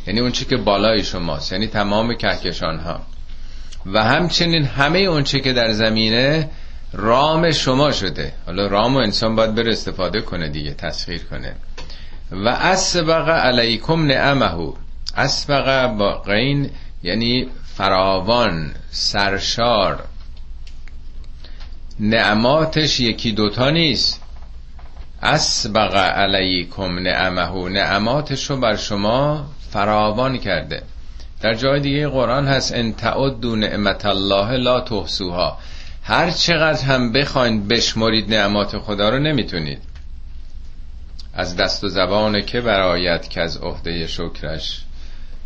یعنی 0.09 0.21
اون 0.21 0.33
که 0.33 0.57
بالای 0.57 1.05
شماست 1.05 1.53
یعنی 1.53 1.67
تمام 1.67 2.15
کهکشان 2.15 2.79
ها 2.79 3.01
و 3.87 4.05
همچنین 4.05 4.65
همه 4.65 4.99
اونچه 4.99 5.41
که 5.41 5.53
در 5.53 5.73
زمینه 5.73 6.51
رام 6.93 7.53
شما 7.53 7.93
شده. 7.93 8.33
حالا 8.47 8.67
رام 8.67 8.95
و 8.95 8.99
انسان 8.99 9.37
باید 9.37 9.55
بره 9.55 9.73
استفاده 9.73 10.21
کنه 10.21 10.49
دیگه 10.49 10.75
تسخیر 10.75 11.25
کنه. 11.25 11.55
و 12.31 12.49
اسبق 12.49 13.29
علیکم 13.29 14.07
نعمهو. 14.07 14.73
اسبق 15.17 15.87
با 15.87 16.19
غین 16.19 16.71
یعنی 17.03 17.49
فراوان 17.75 18.75
سرشار. 18.91 20.05
نعماتش 22.01 23.01
یکی 23.01 23.33
دوتا 23.33 23.71
نیست. 23.71 24.23
اسبق 25.23 25.97
علیکم 25.97 26.99
نعمهو. 26.99 27.69
نعماتش 27.69 28.51
رو 28.51 28.57
بر 28.57 28.77
شما 28.77 29.47
فراوان 29.71 30.39
کرده. 30.39 30.83
در 31.41 31.55
جای 31.55 31.81
دیگه 31.81 32.09
قرآن 32.09 32.49
هست 32.49 32.75
ان 32.75 32.93
تعدوا 32.93 33.55
نعمت 33.55 34.07
الله 34.07 34.57
لا 34.57 34.81
تحصوها. 34.81 35.59
هر 36.03 36.31
چقدر 36.31 36.85
هم 36.85 37.13
بخواین 37.13 37.69
بشمرید 37.69 38.35
نعمات 38.35 38.79
خدا 38.79 39.09
رو 39.09 39.19
نمی‌تونید. 39.19 39.79
از 41.35 41.57
دست 41.57 41.85
و 41.85 41.89
زبان 41.89 42.41
که 42.41 42.61
برایت 42.61 43.31
که 43.31 43.41
از 43.41 43.57
عهده 43.57 44.07
شکرش 44.07 44.83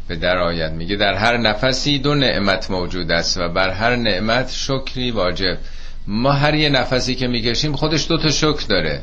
به 0.09 0.17
در 0.17 0.39
آید. 0.39 0.73
میگه 0.73 0.97
در 0.97 1.15
هر 1.15 1.37
نفسی 1.37 1.99
دو 1.99 2.15
نعمت 2.15 2.71
موجود 2.71 3.13
است 3.13 3.39
و 3.39 3.49
بر 3.49 3.71
هر 3.71 3.97
نعمت 3.97 4.51
شکری 4.51 5.11
واجب. 5.11 5.59
ما 6.07 6.33
هر 6.33 6.55
یه 6.55 6.69
نفسی 6.69 7.15
که 7.15 7.27
می‌کشیم 7.27 7.73
خودش 7.73 8.09
دو 8.09 8.19
تا 8.19 8.31
شکر 8.31 8.67
داره. 8.69 9.03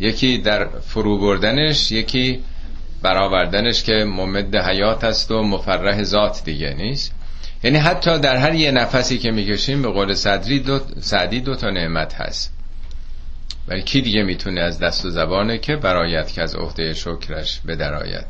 یکی 0.00 0.38
در 0.38 0.66
فرو 0.66 1.18
بردنش 1.18 1.92
یکی 1.92 2.44
برآوردنش 3.02 3.82
که 3.82 3.92
ممد 3.92 4.56
حیات 4.56 5.04
است 5.04 5.30
و 5.30 5.42
مفرح 5.42 6.02
ذات 6.02 6.44
دیگه 6.44 6.74
نیست. 6.74 7.14
یعنی 7.64 7.78
حتی 7.78 8.18
در 8.18 8.36
هر 8.36 8.54
یه 8.54 8.70
نفسی 8.70 9.18
که 9.18 9.30
می‌کشیم 9.30 9.82
به 9.82 9.88
قول 9.88 10.14
صدری 10.14 10.60
دو 10.60 10.80
سعدی 11.00 11.40
دو 11.40 11.54
تا 11.54 11.70
نعمت 11.70 12.14
هست. 12.14 12.52
ولی 13.68 13.82
کی 13.82 14.00
دیگه 14.00 14.22
می‌تونه 14.22 14.60
از 14.60 14.78
دست 14.78 15.04
و 15.04 15.10
زبانه 15.10 15.58
که 15.58 15.76
برایت 15.76 16.32
که 16.32 16.42
از 16.42 16.54
عهده 16.54 16.94
شکرش 16.94 17.60
بدرآید 17.60 18.26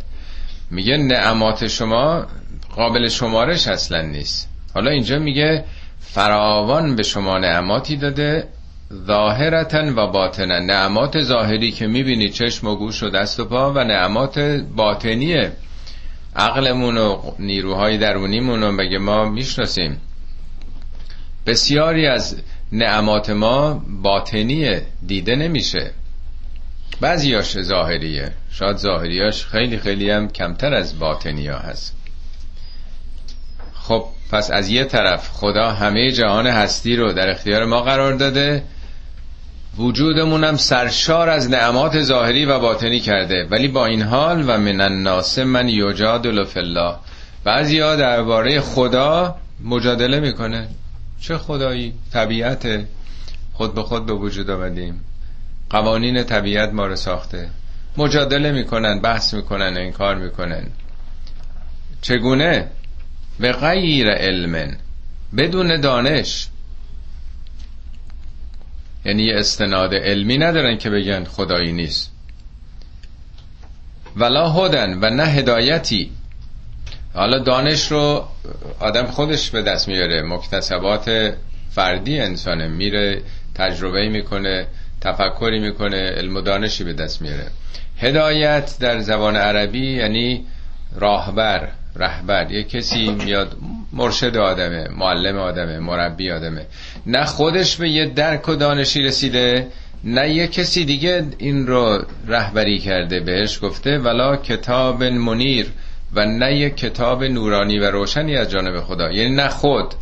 میگه 0.71 0.97
نعمات 0.97 1.67
شما 1.67 2.27
قابل 2.77 3.09
شمارش 3.09 3.69
اصلا 3.69 4.01
نیست. 4.01 4.49
حالا 4.75 4.91
اینجا 4.91 5.19
میگه 5.19 5.65
فراوان 6.01 6.97
به 6.97 7.03
شما 7.03 7.39
نعماتی 7.39 7.97
داده 7.97 8.49
ظاهرتا 9.07 9.93
و 9.97 10.07
باطنا 10.07 10.59
نعمات 10.59 11.23
ظاهری 11.23 11.73
که 11.73 11.87
می‌بینی 11.87 12.29
چشم 12.29 12.67
و 12.67 12.77
گوش 12.77 13.03
و 13.03 13.11
دست 13.11 13.41
و 13.41 13.45
پا 13.45 13.73
و 13.73 13.79
نعمات 13.79 14.39
باطنی 14.77 15.49
عقلمون 16.37 16.97
و 16.99 17.33
نیروهای 17.39 17.99
درونیمون 17.99 18.63
رو 18.63 18.77
بگه 18.77 18.99
ما 18.99 19.29
می‌شناسیم؟ 19.29 20.01
بسیاری 21.47 22.07
از 22.07 22.37
نعمات 22.73 23.31
ما 23.31 23.83
باطنیه 24.03 24.83
دیده 25.07 25.37
نمیشه. 25.37 25.91
بعضیاش 27.01 27.61
ظاهریه. 27.61 28.33
شاید 28.51 28.77
ظاهریاش 28.77 29.47
خیلی 29.47 29.79
خیلی 29.79 30.11
هم 30.11 30.29
کمتر 30.29 30.75
از 30.75 30.99
باطنی 30.99 31.47
ها 31.47 31.59
هست. 31.59 31.97
خب 33.75 34.05
پس 34.33 34.51
از 34.51 34.69
یه 34.69 34.85
طرف 34.85 35.29
خدا 35.29 35.71
همه 35.71 36.11
جهان 36.11 36.47
هستی 36.47 36.97
رو 36.97 37.13
در 37.13 37.31
اختیار 37.31 37.65
ما 37.65 37.81
قرار 37.81 38.13
داده. 38.13 38.63
وجودمونم 39.79 40.57
سرشار 40.57 41.29
از 41.29 41.51
نعمات 41.51 42.03
ظاهری 42.03 42.45
و 42.45 42.59
باطنی 42.59 43.01
کرده 43.01 43.49
ولی 43.51 43.69
با 43.69 43.87
این 43.87 44.03
حال 44.03 44.45
و 44.51 44.59
من 44.59 44.81
الناس 44.81 45.39
من 45.39 45.69
یجادل 45.69 46.45
فی 46.45 46.61
الله. 46.61 46.95
بعضیا 47.45 47.97
درباره 47.97 48.61
خدا 48.61 49.37
مجادله 49.65 50.21
می‌کنه. 50.21 50.69
چه 51.21 51.39
خدایی؟ 51.39 51.95
طبیعت. 52.13 52.85
خود 53.53 53.75
به 53.75 53.83
خود 53.83 54.07
به 54.07 54.13
وجود 54.13 54.51
آمدیم. 54.51 55.05
قوانین 55.71 56.23
طبیعت 56.23 56.73
ما 56.73 56.87
رو 56.87 56.97
ساخته. 56.97 57.49
مجادله 57.97 58.53
می‌کنن 58.53 59.01
بحث 59.01 59.35
می‌کنن 59.35 59.75
انکار 59.77 60.15
می‌کنن. 60.15 60.67
چگونه؟ 62.03 62.69
به 63.41 63.53
غیر 63.53 64.11
علم. 64.11 64.77
بدون 65.37 65.81
دانش. 65.81 66.49
یعنی 69.05 69.23
یه 69.23 69.37
استناد 69.37 69.95
علمی 69.95 70.39
ندارن 70.39 70.79
که 70.79 70.91
بگن 70.91 71.25
خدایی 71.25 71.73
نیست. 71.73 72.11
ولا 74.17 74.51
هدن 74.51 74.99
و 75.03 75.11
نه 75.11 75.25
هدایتی. 75.25 76.11
حالا 77.15 77.39
دانش 77.39 77.93
رو 77.93 78.29
آدم 78.81 79.07
خودش 79.07 79.51
به 79.51 79.63
دست 79.63 79.89
میاره. 79.89 80.23
مکتسبات 80.23 81.35
فردی 81.71 82.21
انسانه. 82.21 82.69
میره 82.69 83.23
تجربه 83.55 84.09
می‌کنه 84.09 84.67
تفکری 85.01 85.59
می‌کنه 85.59 85.97
علم 85.97 86.37
و 86.37 86.41
دانشی 86.41 86.85
به 86.85 86.93
دست 86.93 87.23
میاره. 87.23 87.47
هدایت 87.99 88.77
در 88.81 89.01
زبان 89.01 89.37
عربی 89.37 89.93
یعنی 89.93 90.47
راهبر. 90.97 91.69
رهبر. 91.97 92.51
یه 92.51 92.63
کسی 92.63 93.11
میاد 93.11 93.57
مرشد 93.93 94.37
آدمه 94.37 94.89
معلم 94.89 95.39
آدمه 95.39 95.79
مربی 95.79 96.31
آدمه. 96.31 96.67
نه 97.07 97.25
خودش 97.25 97.77
به 97.77 97.89
یه 97.89 98.07
درک 98.07 98.49
و 98.49 98.55
دانشی 98.55 99.03
رسیده 99.03 99.69
نه 100.05 100.31
یه 100.31 100.47
کسی 100.47 100.85
دیگه 100.85 101.27
این 101.39 101.67
رو 101.67 102.05
رهبری 102.27 102.79
کرده 102.79 103.21
بهش 103.21 103.59
گفته 103.63 103.99
ولا 103.99 104.37
کتاب 104.37 105.05
منیر 105.05 105.67
و 106.15 106.27
نه 106.27 106.57
یه 106.57 106.71
کتاب 106.71 107.25
نورانی 107.25 107.79
و 107.79 107.91
روشنی 107.91 108.37
از 108.37 108.51
جانب 108.51 108.81
خدا. 108.81 109.11
یعنی 109.11 109.35
نه 109.35 109.49
خود 109.49 109.95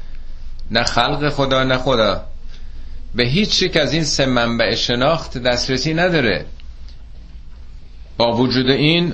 نه 0.70 0.84
خلق 0.84 1.28
خدا 1.28 1.64
نه 1.64 1.78
خدا. 1.78 2.24
به 3.14 3.24
هیچ 3.24 3.62
یک 3.62 3.76
از 3.76 3.92
این 3.92 4.04
سه 4.04 4.26
منبع 4.26 4.74
شناخت 4.74 5.38
دسترسی 5.38 5.94
نداره. 5.94 6.44
با 8.16 8.32
وجود 8.36 8.70
این 8.70 9.12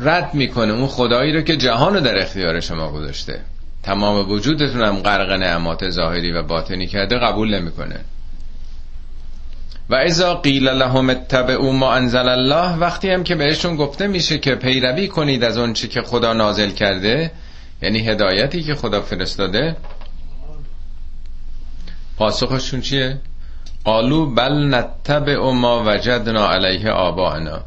رد 0.00 0.34
می‌کنه. 0.34 0.72
اون 0.72 0.86
خدایی 0.86 1.32
رو 1.32 1.40
که 1.40 1.56
جهان 1.56 1.94
رو 1.94 2.00
در 2.00 2.18
اختیار 2.18 2.60
شما 2.60 2.92
گذاشته. 2.92 3.40
تمام 3.82 4.30
وجودتون 4.30 4.82
هم 4.82 4.96
غرق 4.96 5.32
نعمات 5.32 5.90
ظاهری 5.90 6.32
و 6.32 6.42
باطنی 6.42 6.86
کرده 6.86 7.18
قبول 7.18 7.54
نمی‌کنه. 7.54 8.00
و 9.90 9.94
ازا 9.94 10.34
قیل 10.34 10.68
لهم 10.68 11.10
اتبعوا 11.10 11.72
ما 11.72 11.92
انزل 11.92 12.28
الله 12.28 12.76
وقتی 12.76 13.10
هم 13.10 13.24
که 13.24 13.34
بهشون 13.34 13.76
گفته 13.76 14.06
میشه 14.06 14.38
که 14.38 14.54
پیروی 14.54 15.08
کنید 15.08 15.44
از 15.44 15.58
اون 15.58 15.72
چی 15.72 15.88
که 15.88 16.02
خدا 16.02 16.32
نازل 16.32 16.70
کرده 16.70 17.32
یعنی 17.82 17.98
هدایتی 17.98 18.62
که 18.62 18.74
خدا 18.74 19.00
فرستاده 19.00 19.76
پاسخشون 22.16 22.80
چیه؟ 22.80 23.18
قالو 23.84 24.34
بل 24.34 24.74
نتبع 24.74 25.50
ما 25.52 25.84
وجدنا 25.86 26.48
علیه 26.48 26.90
آباءنا. 26.90 27.64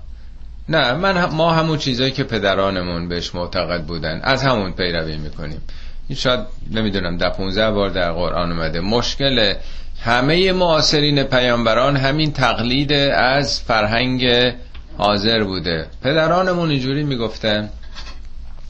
نه 0.70 0.94
من 0.94 1.26
ما 1.26 1.54
همون 1.54 1.78
چیزایی 1.78 2.12
که 2.12 2.24
پدرانمون 2.24 3.08
بهش 3.08 3.36
معتقد 3.36 3.84
بودن 3.84 4.22
از 4.24 4.44
همون 4.44 4.72
پیروی 4.72 5.18
می‌کنیم. 5.18 5.62
این 6.08 6.18
شاید 6.18 6.40
نمی‌دونم 6.72 7.18
ده 7.18 7.30
15 7.30 7.72
بار 7.72 7.90
در 7.90 8.12
قرآن 8.12 8.52
اومده. 8.52 8.80
مشکل 8.80 9.54
همه 10.02 10.52
معاصرین 10.52 11.24
پیامبران 11.24 11.98
همین 11.98 12.34
تقلید 12.34 12.94
از 12.94 13.62
فرهنگ 13.62 14.54
حاضر 14.98 15.44
بوده. 15.44 15.88
پدرانمون 16.04 16.70
اینجوری 16.70 17.04
می‌گفتن. 17.04 17.70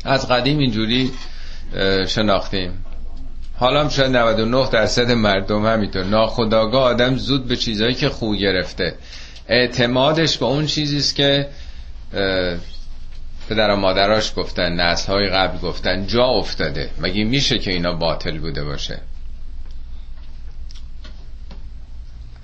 از 0.05 0.27
قدیم 0.27 0.57
اینجوری 0.57 1.11
شناختیم. 2.07 2.85
حالا 3.57 3.81
هم 3.81 3.89
شاید 3.89 4.15
99 4.15 4.69
درصد 4.71 5.11
مردم 5.11 5.65
همینطور. 5.65 6.03
ناخداگاه 6.03 6.83
آدم 6.83 7.15
زود 7.15 7.47
به 7.47 7.55
چیزهایی 7.55 7.93
که 7.93 8.09
خو 8.09 8.35
گرفته. 8.35 8.95
اعتمادش 9.47 10.37
به 10.37 10.45
اون 10.45 10.65
چیزیست 10.65 11.15
که 11.15 11.47
پدر 13.49 13.71
و 13.71 13.75
مادراش 13.75 14.33
گفتن 14.35 14.73
نسل 14.73 15.13
های 15.13 15.29
قبل 15.29 15.57
گفتن 15.57 16.07
جا 16.07 16.25
افتاده. 16.25 16.89
مگه 16.99 17.23
میشه 17.23 17.59
که 17.59 17.71
اینا 17.71 17.93
باطل 17.93 18.37
بوده 18.37 18.63
باشه؟ 18.63 19.01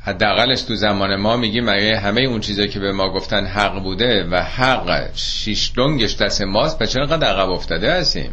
حداقلش 0.02 0.62
تو 0.62 0.76
زمان 0.76 1.16
ما 1.16 1.38
میگیم 1.38 1.66
مگه 1.70 2.00
همه 2.00 2.22
اون 2.22 2.40
چیزایی 2.40 2.68
که 2.68 2.80
به 2.80 2.92
ما 2.92 3.14
گفتن 3.14 3.46
حق 3.46 3.84
بوده 3.84 4.28
و 4.32 4.36
حق 4.36 5.16
شیش 5.16 5.72
دنگش 5.76 6.16
دست 6.16 6.42
ماست 6.42 6.80
پس 6.80 6.92
چرا 6.92 7.06
قد 7.06 7.24
عقب 7.24 7.50
افتاده 7.50 7.94
هستیم؟ 7.94 8.32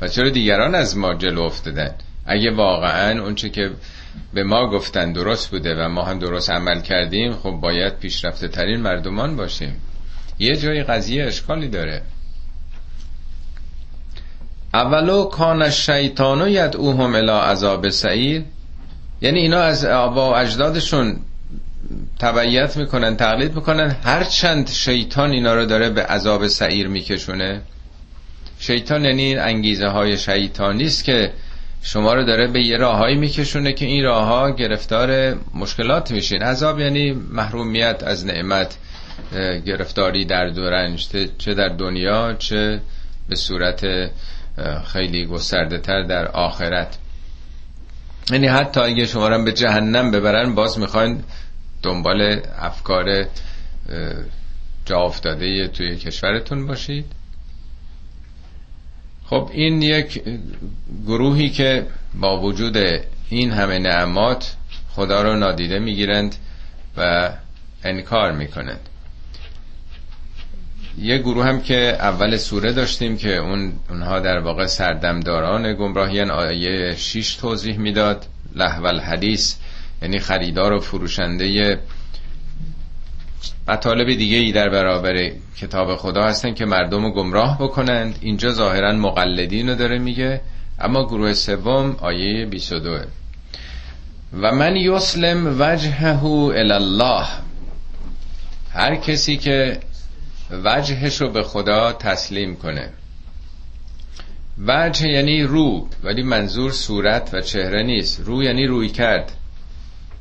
و 0.00 0.08
چرا 0.08 0.30
دیگران 0.30 0.74
از 0.74 0.96
ما 0.96 1.14
جلو 1.14 1.42
افتادن؟ 1.42 1.94
اگه 2.26 2.50
واقعا 2.50 3.22
اون 3.22 3.34
چی 3.34 3.50
که 3.50 3.70
به 4.34 4.44
ما 4.44 4.70
گفتن 4.70 5.12
درست 5.12 5.50
بوده 5.50 5.74
و 5.74 5.88
ما 5.88 6.04
هم 6.04 6.18
درست 6.18 6.50
عمل 6.50 6.80
کردیم 6.80 7.32
خب 7.32 7.50
باید 7.50 7.98
پیشرفته 7.98 8.48
ترین 8.48 8.80
مردمان 8.80 9.36
باشیم. 9.36 9.80
یه 10.38 10.56
جای 10.56 10.82
قضیه 10.82 11.24
اشکالی 11.24 11.68
داره. 11.68 12.02
اولو 14.74 15.24
کان 15.24 15.62
الشیطان 15.62 16.48
یدعوهم 16.48 17.14
الی 17.14 17.30
عذاب 17.30 17.88
سعیر. 17.88 18.42
یعنی 19.20 19.38
اینا 19.38 19.60
از 19.60 19.84
آبا 19.84 20.30
و 20.30 20.36
اجدادشون 20.36 21.16
تبعیت 22.18 22.76
می‌کنن 22.76 23.16
تقلید 23.16 23.54
می‌کنن. 23.54 23.96
هر 24.04 24.24
چند 24.24 24.68
شیطان 24.68 25.30
اینا 25.30 25.54
رو 25.54 25.66
داره 25.66 25.90
به 25.90 26.02
عذاب 26.02 26.46
سعیر 26.46 26.88
میکشونه. 26.88 27.60
شیطان 28.58 29.04
یعنی 29.04 29.22
این 29.22 29.38
انگیزه 29.38 29.86
های 29.86 30.18
شیطانی 30.18 30.84
است 30.84 31.04
که 31.04 31.32
شما 31.82 32.14
رو 32.14 32.24
داره 32.24 32.46
به 32.46 32.66
یه 32.66 32.76
راههایی 32.76 33.16
میکشونه 33.16 33.72
که 33.72 33.86
این 33.86 34.04
راهها 34.04 34.50
گرفتار 34.50 35.36
مشکلات 35.54 36.10
میشین. 36.10 36.42
عذاب 36.42 36.80
یعنی 36.80 37.12
محرومیت 37.12 38.02
از 38.02 38.26
نعمت. 38.26 38.76
گرفتاری 39.66 40.24
در 40.24 40.48
دورنج 40.48 41.08
چه 41.38 41.54
در 41.54 41.68
دنیا 41.68 42.34
چه 42.38 42.80
به 43.28 43.34
صورت 43.36 44.10
خیلی 44.86 45.26
گسترده 45.26 45.78
تر 45.78 46.02
در 46.02 46.28
آخرت. 46.28 46.98
یعنی 48.30 48.46
حتی 48.46 48.80
اگه 48.80 49.06
شما 49.06 49.28
رو 49.28 49.44
به 49.44 49.52
جهنم 49.52 50.10
ببرن 50.10 50.54
باز 50.54 50.78
می‌خواین 50.78 51.24
دنبال 51.82 52.40
افکار 52.58 53.26
جا 54.84 54.98
افتاده 54.98 55.68
توی 55.68 55.96
کشورتون 55.96 56.66
باشید. 56.66 57.04
خب 59.26 59.50
این 59.52 59.82
یک 59.82 60.22
گروهی 61.06 61.50
که 61.50 61.86
با 62.14 62.40
وجود 62.40 62.76
این 63.28 63.50
همه 63.50 63.78
نعمات 63.78 64.56
خدا 64.90 65.22
رو 65.22 65.36
نادیده 65.36 65.78
می‌گیرند 65.78 66.36
و 66.96 67.30
انکار 67.84 68.32
می‌کنند. 68.32 68.88
یه 70.98 71.18
گروه 71.18 71.44
هم 71.44 71.60
که 71.60 71.96
اول 72.00 72.36
سوره 72.36 72.72
داشتیم 72.72 73.16
که 73.16 73.36
اون 73.36 73.72
اونها 73.90 74.20
در 74.20 74.38
واقع 74.38 74.66
سردمداران 74.66 75.74
گمراهیان 75.74 76.30
آیه 76.30 76.94
6 76.96 77.34
توضیح 77.34 77.78
می‌داد 77.78 78.26
لحول 78.54 79.00
حدیث 79.00 79.56
یعنی 80.02 80.18
خریدار 80.18 80.72
و 80.72 80.80
فروشنده 80.80 81.78
مطالب 83.68 84.06
دیگه 84.06 84.36
ای 84.36 84.52
در 84.52 84.68
برابر 84.68 85.30
کتاب 85.56 85.96
خدا 85.96 86.24
هستن 86.24 86.54
که 86.54 86.64
مردم 86.64 87.04
رو 87.04 87.10
گمراه 87.10 87.58
بکنند. 87.58 88.18
اینجا 88.20 88.50
ظاهرا 88.50 88.92
مقلدین 88.92 89.68
رو 89.68 89.74
داره 89.74 89.98
میگه 89.98 90.40
اما 90.78 91.04
گروه 91.04 91.32
سوم 91.32 91.96
آیه 92.00 92.46
22 92.46 92.98
و 94.32 94.52
من 94.52 94.76
یسلم 94.76 95.56
وجهه 95.60 96.24
الله. 96.24 97.26
هر 98.72 98.96
کسی 98.96 99.36
که 99.36 99.78
وجهش 100.50 101.20
رو 101.20 101.30
به 101.30 101.42
خدا 101.42 101.92
تسلیم 101.92 102.56
کنه. 102.56 102.88
وجه 104.66 105.08
یعنی 105.08 105.42
رو 105.42 105.88
ولی 106.02 106.22
منظور 106.22 106.72
صورت 106.72 107.30
و 107.34 107.40
چهره 107.40 107.82
نیست. 107.82 108.20
رو 108.20 108.42
یعنی 108.42 108.66
روی 108.66 108.88
کرد. 108.88 109.32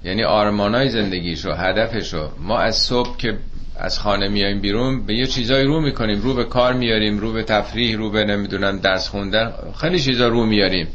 یعنی 0.04 0.24
آرمانای 0.24 0.90
زندگیشو 0.90 1.54
هدفشو. 1.54 2.30
ما 2.40 2.60
از 2.60 2.76
صبح 2.76 3.18
که 3.18 3.38
از 3.80 4.00
خانه 4.00 4.28
میایم 4.28 4.62
بیرون 4.62 5.06
به 5.06 5.16
یه 5.16 5.26
چیزایی 5.26 5.66
رو 5.66 5.82
می‌کنیم. 5.82 6.22
رو 6.22 6.34
به 6.34 6.44
کار 6.44 6.74
میاریم 6.74 7.18
رو 7.18 7.34
به 7.34 7.44
تفریح 7.44 7.98
رو 7.98 8.10
به 8.12 8.26
نمی‌دونم 8.26 8.80
درس 8.80 9.10
خوندن. 9.10 9.54
خیلی 9.82 10.00
چیزا 10.00 10.28
رو 10.28 10.46
میاریم. 10.46 10.88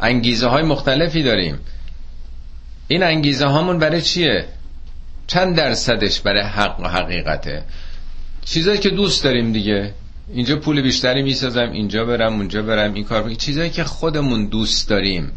انگیزه 0.00 0.46
های 0.46 0.62
مختلفی 0.62 1.22
داریم. 1.22 1.58
این 2.88 3.02
انگیزه 3.02 3.46
هامون 3.46 3.78
برای 3.78 4.02
چیه؟ 4.02 4.44
چند 5.26 5.56
درصدش 5.56 6.20
برای 6.20 6.42
حق 6.42 6.80
و 6.80 6.88
حقیقته؟ 6.88 7.64
چیزایی 8.44 8.78
که 8.78 8.90
دوست 8.90 9.24
داریم 9.24 9.52
دیگه. 9.52 9.94
اینجا 10.32 10.56
پول 10.56 10.82
بیشتری 10.82 11.22
می‌سازم 11.22 11.70
اینجا 11.72 12.04
برم 12.04 12.34
اونجا 12.34 12.62
برم. 12.62 12.94
این 12.94 13.04
کار 13.04 13.34
چیزایی 13.34 13.70
که 13.70 13.84
خودمون 13.84 14.46
دوست 14.46 14.88
داریم 14.88 15.32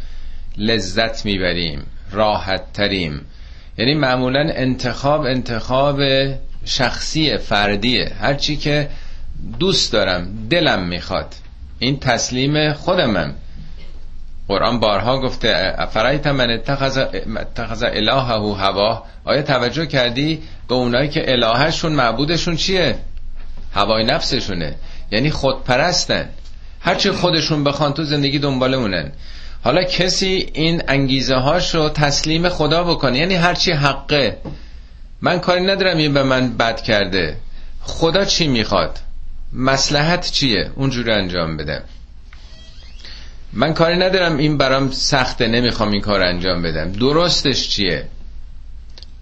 لذت 0.57 1.25
می‌بریم 1.25 1.83
راحت 2.11 2.73
تریم 2.73 3.21
یعنی 3.77 3.93
معمولا 3.93 4.39
انتخاب 4.39 5.21
انتخاب 5.21 6.01
شخصی 6.65 7.37
فردیه 7.37 8.11
هرچی 8.19 8.57
که 8.57 8.89
دوست 9.59 9.93
دارم 9.93 10.47
دلم 10.49 10.87
می‌خواد. 10.87 11.35
این 11.79 11.99
تسلیم 11.99 12.73
خودمم. 12.73 13.35
قرآن 14.49 14.79
بارها 14.79 15.19
گفته 15.19 15.75
افرایت 15.77 16.27
من 16.27 16.49
اتخذ 16.49 17.83
الهه 17.83 18.57
هوا؟ 18.57 19.03
آیا 19.25 19.41
توجه 19.41 19.85
کردی 19.85 20.41
به 20.67 20.75
اونایی 20.75 21.09
که 21.09 21.31
الهشون 21.31 21.91
معبودشون 21.91 22.55
چیه؟ 22.55 22.95
هوای 23.73 24.03
نفسشونه. 24.03 24.75
یعنی 25.11 25.29
خودپرستن. 25.29 26.29
هرچی 26.81 27.11
خودشون 27.11 27.63
بخوان 27.63 27.93
تو 27.93 28.03
زندگی 28.03 28.39
دنبال 28.39 28.73
اونن 28.73 29.11
حالا 29.63 29.83
کسی 29.83 30.49
این 30.53 30.81
انگیزه 30.87 31.35
هاش 31.35 31.75
رو 31.75 31.89
تسلیم 31.89 32.49
خدا 32.49 32.83
بکنه. 32.83 33.17
یعنی 33.17 33.35
هرچی 33.35 33.71
حقه. 33.71 34.37
من 35.21 35.39
کاری 35.39 35.61
ندارم 35.65 35.97
این 35.97 36.13
به 36.13 36.23
من 36.23 36.57
بد 36.57 36.81
کرده. 36.81 37.37
خدا 37.81 38.25
چی 38.25 38.47
می‌خواد؟ 38.47 38.99
مسلحت 39.53 40.31
چیه؟ 40.31 40.71
اونجوری 40.75 41.11
انجام 41.11 41.57
بده. 41.57 41.83
من 43.53 43.73
کاری 43.73 43.97
ندارم 43.97 44.37
این 44.37 44.57
برام 44.57 44.91
سخته 44.91 45.47
نمی‌خوام 45.47 45.91
این 45.91 46.01
کار 46.01 46.23
انجام 46.23 46.61
بدم. 46.61 46.91
درستش 46.91 47.69
چیه؟ 47.69 48.05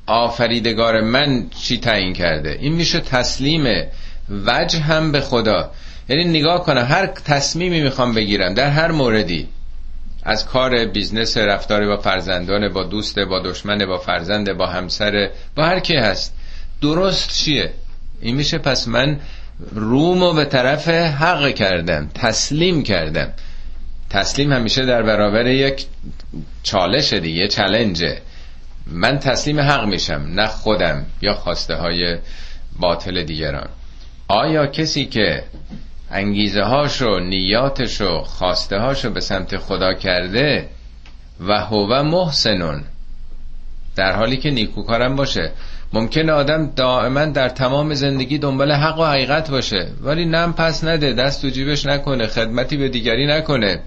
آفریدگار 0.07 1.01
من 1.01 1.49
چی 1.49 1.77
تعیین 1.77 2.13
کرده؟ 2.13 2.57
این 2.61 2.73
میشه 2.73 2.99
تسلیم 2.99 3.85
وجهم 4.45 5.11
به 5.11 5.21
خدا. 5.21 5.71
یعنی 6.09 6.23
نگاه 6.23 6.63
کنم 6.63 6.85
هر 6.89 7.07
تصمیمی 7.07 7.81
می‌خوام 7.81 8.13
بگیرم 8.13 8.53
در 8.53 8.69
هر 8.69 8.91
موردی. 8.91 9.47
از 10.23 10.45
کار 10.45 10.85
business 10.85 11.38
رفتار 11.37 11.87
با 11.87 11.97
فرزندان 11.97 12.73
با 12.73 12.83
دوست 12.83 13.19
با 13.19 13.39
دشمن 13.39 13.85
با 13.85 13.97
فرزند 13.97 14.53
با 14.53 14.67
همسر 14.67 15.29
با 15.55 15.65
هر 15.65 15.79
کی 15.79 15.95
هست. 15.95 16.33
درست 16.81 17.43
چیه؟ 17.43 17.73
این 18.21 18.35
میشه 18.35 18.57
پس 18.57 18.87
من 18.87 19.19
رومو 19.71 20.33
به 20.33 20.45
طرف 20.45 20.87
حق 20.89 21.53
کردم 21.53 22.09
تسلیم 22.13 22.83
کردم. 22.83 23.33
تسلیم 24.09 24.53
همیشه 24.53 24.85
در 24.85 25.03
برابر 25.03 25.47
یک 25.47 25.85
چالش 26.63 27.13
دیگه 27.13 27.47
challenge 27.47 28.14
ه 28.14 28.22
من 28.91 29.19
تسلیم 29.19 29.59
حق 29.59 29.85
میشم 29.85 30.25
نه 30.29 30.47
خودم 30.47 31.05
یا 31.21 31.34
خواسته 31.34 31.75
های 31.75 32.17
باطل 32.79 33.23
دیگران. 33.23 33.69
آیا 34.27 34.67
کسی 34.67 35.05
که 35.05 35.43
انگیزه 36.11 36.61
هاشو 36.61 37.19
نیاتشو 37.19 38.21
خواسته 38.23 38.77
هاشو 38.77 39.09
به 39.09 39.19
سمت 39.19 39.57
خدا 39.57 39.93
کرده 39.93 40.69
و 41.39 41.59
هو 41.59 42.03
محسنون 42.03 42.84
در 43.95 44.15
حالی 44.15 44.38
که 44.38 44.51
نیکوکارم 44.51 45.15
باشه 45.15 45.51
ممکن 45.93 46.30
آدم 46.30 46.72
دائما 46.76 47.26
در 47.26 47.49
تمام 47.49 47.93
زندگی 47.93 48.38
دنبال 48.38 48.72
حق 48.72 48.99
و 48.99 49.05
حقیقت 49.05 49.51
باشه 49.51 49.88
ولی 50.01 50.26
نم 50.26 50.53
پس 50.53 50.84
نده 50.84 51.14
دست 51.14 51.41
تو 51.41 51.49
جیبش 51.49 51.85
نکنه 51.85 52.27
خدمتی 52.27 52.77
به 52.77 52.89
دیگری 52.89 53.27
نکنه. 53.27 53.80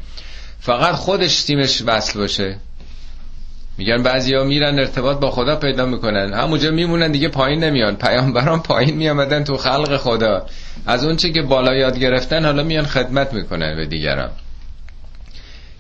فقط 0.61 0.95
خودش 0.95 1.43
تیمش 1.43 1.83
وصل 1.87 2.19
باشه. 2.19 2.57
میگن 3.79 4.03
بعضیا 4.03 4.45
میرن 4.45 4.79
ارتباط 4.79 5.21
با 5.21 5.31
خدا 5.31 5.57
پیدا 5.57 5.87
می‌کنن. 5.87 6.33
همونجا 6.33 6.71
میمونن 6.71 7.13
دیگه 7.13 7.29
پایین 7.29 7.65
نمیان. 7.65 7.97
پیامبران 7.97 8.61
پایین 8.63 8.97
میامدن 8.97 9.45
تو 9.45 9.57
خلق 9.57 9.97
خدا. 9.97 10.47
از 10.87 11.05
اونچه 11.05 11.31
که 11.31 11.43
بالا 11.43 11.75
یاد 11.75 11.99
گرفتن 11.99 12.45
حالا 12.45 12.63
میان 12.63 12.87
خدمت 12.87 13.33
می‌کنن 13.33 13.77
به 13.77 13.87
دیگران. 13.87 14.31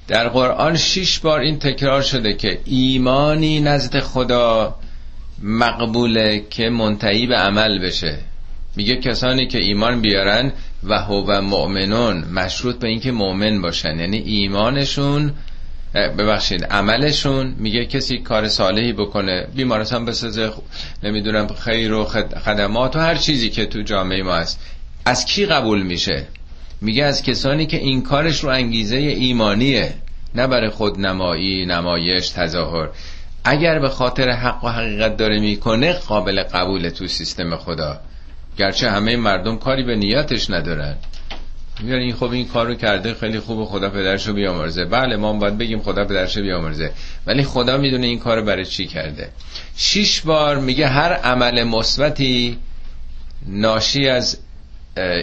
در 0.08 0.28
قرآن 0.28 0.76
شش 0.76 1.18
بار 1.18 1.40
این 1.40 1.58
تکرار 1.58 2.02
شده 2.02 2.34
که 2.34 2.60
ایمانی 2.64 3.60
نزد 3.60 4.00
خدا 4.00 4.74
مقبوله 5.42 6.44
که 6.50 6.70
منتهی 6.70 7.26
به 7.26 7.36
عمل 7.36 7.78
بشه. 7.78 8.18
میگه 8.76 8.96
کسانی 8.96 9.46
که 9.46 9.58
ایمان 9.58 10.00
بیارن 10.00 10.52
و 10.84 10.98
هو 10.98 11.40
مؤمنون 11.40 12.24
مشروط 12.24 12.78
به 12.78 12.88
اینکه 12.88 13.12
مؤمن 13.12 13.62
باشن. 13.62 13.98
یعنی 13.98 14.18
ایمانشون 14.18 15.32
ببخشید 15.94 16.64
عملشون. 16.64 17.54
میگه 17.58 17.86
کسی 17.86 18.18
کار 18.18 18.48
صالحی 18.48 18.92
بکنه 18.92 19.46
بیمارستان 19.54 20.04
بسازه 20.04 20.50
نمی‌دونم 21.02 21.46
خیر 21.46 21.92
و 21.92 22.04
خدمات 22.44 22.96
و 22.96 22.98
هر 22.98 23.14
چیزی 23.14 23.50
که 23.50 23.66
تو 23.66 23.82
جامعه 23.82 24.22
ما 24.22 24.34
هست. 24.34 24.60
از 25.04 25.24
کی 25.24 25.46
قبول 25.46 25.82
میشه؟ 25.82 26.26
میگه 26.80 27.04
از 27.04 27.22
کسانی 27.22 27.66
که 27.66 27.76
این 27.76 28.02
کارش 28.02 28.44
رو 28.44 28.50
انگیزه 28.50 28.96
ایمانیه. 28.96 29.94
نه 30.34 30.46
برای 30.46 30.70
خود 30.70 31.00
نمایی 31.00 31.66
نمایش 31.66 32.28
تظاهر. 32.28 32.88
اگر 33.44 33.78
به 33.78 33.88
خاطر 33.88 34.30
حق 34.30 34.64
و 34.64 34.68
حقیقت 34.68 35.16
داره 35.16 35.40
می‌کنه 35.40 35.92
قابل 35.92 36.42
قبول 36.42 36.88
تو 36.88 37.06
سیستم 37.06 37.56
خدا. 37.56 38.00
گرچه 38.58 38.90
همه 38.90 39.16
مردم 39.16 39.56
کاری 39.56 39.82
به 39.82 39.96
نیتش 39.96 40.50
ندارن. 40.50 40.96
میگن 41.80 41.94
این 41.94 42.14
خب 42.14 42.30
این 42.30 42.48
کارو 42.48 42.74
کرده 42.74 43.14
خیلی 43.14 43.40
خوب 43.40 43.64
خدا 43.64 43.90
پدرشو 43.90 44.32
بیامرزه. 44.32 44.84
بله 44.84 45.16
ما 45.16 45.32
باید 45.32 45.58
بگیم 45.58 45.80
خدا 45.80 46.04
پدرشو 46.04 46.42
بیامرزه. 46.42 46.92
ولی 47.26 47.44
خدا 47.44 47.76
می‌دونه 47.76 48.06
این 48.06 48.18
کارو 48.18 48.44
برای 48.44 48.64
چی 48.64 48.86
کرده. 48.86 49.28
شش 49.76 50.20
بار 50.20 50.58
میگه 50.58 50.86
هر 50.86 51.12
عمل 51.12 51.62
مثبتی 51.62 52.58
ناشی 53.46 54.08
از 54.08 54.38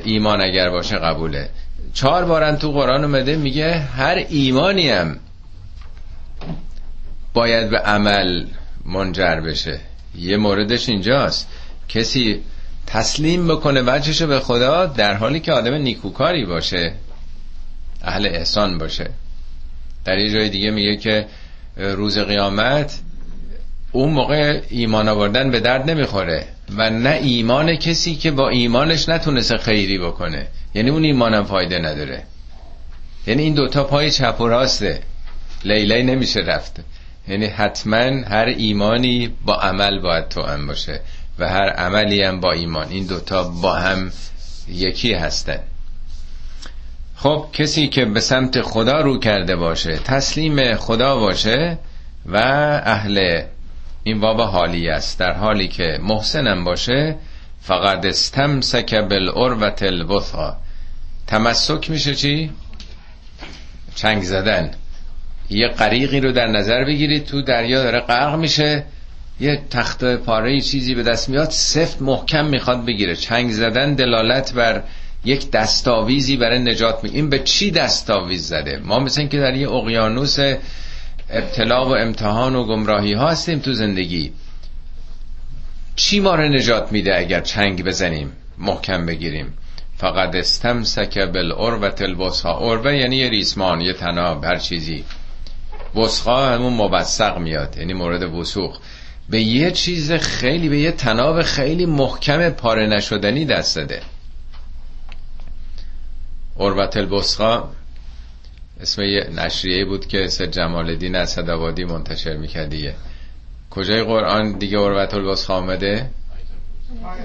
ایمان 0.04 0.42
اگر 0.42 0.70
باشه 0.70 0.96
قبوله. 0.96 1.50
چهار 1.94 2.26
بارن 2.26 2.56
تو 2.58 2.72
قرآن 2.72 3.04
اومده 3.04 3.36
میگه 3.36 3.74
هر 3.74 4.26
ایمانی 4.30 4.90
هم 4.90 5.20
باید 7.38 7.70
به 7.70 7.78
عمل 7.78 8.46
منجر 8.86 9.36
بشه. 9.36 9.80
یه 10.16 10.38
موردش 10.38 10.90
اینجاست. 10.90 11.48
کسی 11.90 12.42
تسلیم 12.88 13.48
بکنه 13.48 13.82
وجهشو 13.82 14.28
به 14.28 14.40
خدا 14.40 14.86
در 14.86 15.14
حالی 15.14 15.40
که 15.40 15.52
آدم 15.52 15.74
نیکوکاری 15.74 16.46
باشه 16.46 16.94
اهل 18.02 18.26
احسان 18.26 18.78
باشه. 18.78 19.10
در 20.06 20.18
یه 20.18 20.34
جای 20.34 20.50
دیگه 20.50 20.72
میگه 20.72 20.98
که 20.98 21.26
روز 21.78 22.18
قیامت 22.18 23.00
اون 23.92 24.14
موقع 24.14 24.62
ایمان 24.70 25.08
آوردن 25.08 25.52
به 25.52 25.60
درد 25.60 25.90
نمی‌خوره 25.90 26.48
و 26.78 26.90
نه 26.90 27.20
ایمان 27.22 27.76
کسی 27.76 28.16
که 28.16 28.32
با 28.32 28.50
ایمانش 28.50 29.10
نتونسته 29.10 29.58
خیری 29.58 29.98
بکنه. 29.98 30.48
یعنی 30.74 30.90
اون 30.90 31.04
ایمانم 31.04 31.44
فایده 31.44 31.80
نداره. 31.80 32.24
یعنی 33.28 33.44
این 33.44 33.54
دوتا 33.54 33.84
پای 33.84 34.12
چپ 34.12 34.42
و 34.42 34.48
راسته 34.48 35.00
لیلی 35.66 36.04
نمیشه 36.04 36.40
رفت. 36.40 36.80
یعنی 37.28 37.46
حتما 37.46 38.28
هر 38.28 38.46
ایمانی 38.58 39.34
با 39.46 39.56
عمل 39.56 40.00
باید 40.00 40.28
تو 40.28 40.42
هم 40.42 40.68
باشه 40.68 41.02
و 41.40 41.50
هر 41.50 41.70
عملی 41.70 42.24
هم 42.24 42.40
با 42.40 42.52
ایمان. 42.52 42.88
این 42.90 43.06
دوتا 43.06 43.44
با 43.44 43.74
هم 43.74 44.12
یکی 44.68 45.14
هستن. 45.14 45.60
خب 47.16 47.46
کسی 47.54 47.88
که 47.88 48.06
به 48.06 48.20
سمت 48.20 48.62
خدا 48.62 49.02
رو 49.02 49.20
کرده 49.20 49.56
باشه 49.56 49.98
تسلیم 49.98 50.76
خدا 50.76 51.16
باشه 51.16 51.78
و 52.26 52.38
اهل 52.86 53.44
این 54.04 54.20
باب 54.20 54.42
حالی 54.42 54.90
است. 54.90 55.20
در 55.20 55.34
حالی 55.34 55.68
که 55.68 56.00
محسنم 56.02 56.64
باشه 56.64 57.16
فقط 57.62 58.06
استمسک 58.06 58.96
بالعروة 58.96 59.76
الوثقا 59.82 60.58
تمسک 61.28 61.90
میشه 61.90 62.16
چی؟ 62.16 62.52
چنگ 63.96 64.24
زدن. 64.24 64.72
یه 65.50 65.68
قریقی 65.68 66.20
رو 66.20 66.32
در 66.32 66.48
نظر 66.48 66.84
بگیرید 66.86 67.26
تو 67.26 67.42
دریا 67.42 67.84
داره 67.84 68.00
غرق 68.00 68.36
میشه. 68.36 68.84
یه 69.40 69.62
تخت 69.70 70.06
پاره 70.06 70.62
چیزی 70.62 70.96
به 70.96 71.04
دست 71.04 71.30
میاد 71.30 71.50
سفت 71.50 72.02
محکم 72.02 72.46
می‌خواد 72.46 72.86
بگیره. 72.86 73.16
چنگ 73.16 73.52
زدن 73.52 73.94
دلالت 73.94 74.54
بر 74.54 74.84
یک 75.26 75.52
دستاویزی 75.52 76.38
برای 76.38 76.60
نجات 76.60 77.04
می 77.04 77.10
این 77.10 77.30
به 77.30 77.40
چی 77.40 77.72
دستاویز 77.72 78.48
زده؟ 78.48 78.82
ما 78.84 79.00
مثل 79.00 79.28
که 79.28 79.40
در 79.40 79.56
یه 79.56 79.70
اقیانوس 79.70 80.40
ابتلا 81.30 81.90
و 81.90 81.98
امتحان 81.98 82.56
و 82.56 82.64
گمراهی 82.64 83.14
ها 83.14 83.30
هستیم 83.30 83.60
تو 83.60 83.74
زندگی. 83.74 84.32
چی 85.96 86.20
ما 86.20 86.36
رو 86.36 86.50
نجات 86.50 86.92
میده 86.92 87.18
اگر 87.18 87.42
چنگ 87.42 87.84
بزنیم 87.84 88.32
محکم 88.58 89.06
بگیریم؟ 89.06 89.54
فقط 89.98 90.36
استمسک 90.36 91.18
بالعروة 91.18 92.02
الوثقا 92.02 92.74
عروه 92.74 92.96
یعنی 92.96 93.16
یه 93.16 93.30
ریسمان 93.30 93.82
یه 93.82 93.94
تناب 93.94 94.44
هر 94.44 94.58
چیزی. 94.58 95.04
وسقا 95.96 96.48
همون 96.48 96.74
موثق 96.74 97.38
میاد 97.38 97.78
یعنی 97.78 97.94
مورد 97.94 98.24
وسوق 98.24 98.78
به 99.30 99.42
یه 99.42 99.72
چیز 99.72 100.12
خیلی 100.12 100.70
به 100.70 100.80
یه 100.80 100.92
تناب 100.92 101.42
خیلی 101.42 101.86
محکم 101.86 102.50
پاره 102.50 102.88
نشدنی 102.88 103.46
دست 103.46 103.76
داده. 103.76 104.02
عروت 106.60 106.98
الوسقا 106.98 107.64
اسم 108.82 109.02
یه 109.02 109.30
نشریه 109.36 109.86
بود 109.86 110.08
که 110.08 110.28
سید 110.28 110.52
جمال 110.52 110.90
الدین 110.90 111.16
اسدآبادی 111.16 111.84
منتشر 111.84 112.38
می‌کرد 112.38 112.70
دیگه. 112.70 112.96
کجای 113.70 114.04
قرآن 114.04 114.58
دیگه 114.58 114.78
عروت 114.78 115.14
الوسقا 115.14 115.54
آمده؟ 115.54 116.10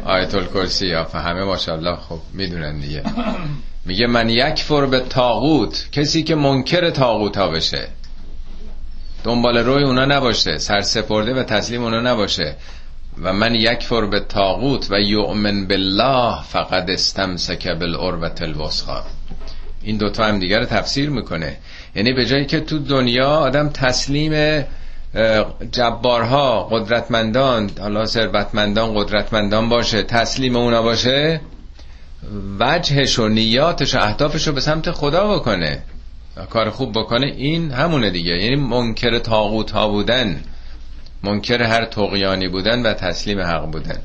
آیت 0.04 0.34
الکرسی 0.34 0.86
یا 0.86 1.04
همه 1.04 1.44
ماشاءالله 1.44 1.96
خب 1.96 2.18
می‌دونن 2.32 2.80
دیگه. 2.80 3.02
میگه 3.84 4.06
من 4.06 4.28
یک 4.28 4.62
فر 4.62 4.86
به 4.86 5.00
تاغوت 5.00 5.88
کسی 5.92 6.22
که 6.22 6.34
منکر 6.34 6.90
تاغوت 6.90 7.36
ها 7.36 7.48
بشه. 7.48 7.88
دنبال 9.24 9.58
روی 9.58 9.84
اونا 9.84 10.04
نباشه 10.04 10.58
سرسپرده 10.58 11.34
و 11.34 11.42
تسلیم 11.42 11.82
اونا 11.82 12.00
نباشه. 12.00 12.54
و 13.22 13.32
من 13.32 13.54
یک 13.54 13.82
فر 13.82 14.06
به 14.06 14.20
تاغوت 14.20 14.86
و 14.90 15.00
یؤمن 15.00 15.66
بالله 15.66 16.42
فقد 16.42 16.90
استمسک 16.90 17.68
بالعروة 17.68 18.30
الوسقا 18.40 19.02
این 19.82 19.96
دوتا 19.96 20.24
هم 20.24 20.38
دیگر 20.38 20.58
رو 20.58 20.64
تفسیر 20.64 21.10
می‌کنه. 21.10 21.56
یعنی 21.94 22.12
به 22.12 22.26
جایی 22.26 22.46
که 22.46 22.60
تو 22.60 22.78
دنیا 22.78 23.28
آدم 23.28 23.68
تسلیم 23.68 24.64
جبارها 25.72 26.62
قدرتمندان 26.62 27.70
حالا 27.80 28.06
ثروتمندان 28.06 28.94
قدرتمندان 28.94 29.68
باشه 29.68 30.02
تسلیم 30.02 30.56
اونا 30.56 30.82
باشه 30.82 31.40
وجهش 32.60 33.18
و 33.18 33.28
نیاتش 33.28 33.94
و 33.94 33.98
اهدافش 33.98 34.46
رو 34.46 34.54
به 34.54 34.60
سمت 34.60 34.90
خدا 34.90 35.34
بکنه. 35.34 35.82
کار 36.50 36.70
خوب 36.70 36.92
بکنه 36.92 37.26
این 37.26 37.70
همونه 37.70 38.10
دیگه. 38.10 38.32
یعنی 38.32 38.56
منکر 38.56 39.18
تاغوت 39.18 39.70
ها 39.70 39.88
بودن 39.88 40.44
منکر 41.22 41.62
هر 41.62 41.84
تقیانی 41.84 42.48
بودن 42.48 42.82
و 42.86 42.92
تسلیم 42.92 43.40
حق 43.40 43.70
بودن. 43.70 43.98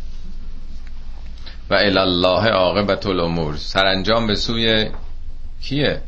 و 1.70 1.74
الله 1.74 2.50
عاقبت 2.50 3.06
الامور. 3.06 3.56
سرانجام 3.56 4.28
به 4.28 4.36
سوی 4.36 4.90
کیه؟ 5.62 6.02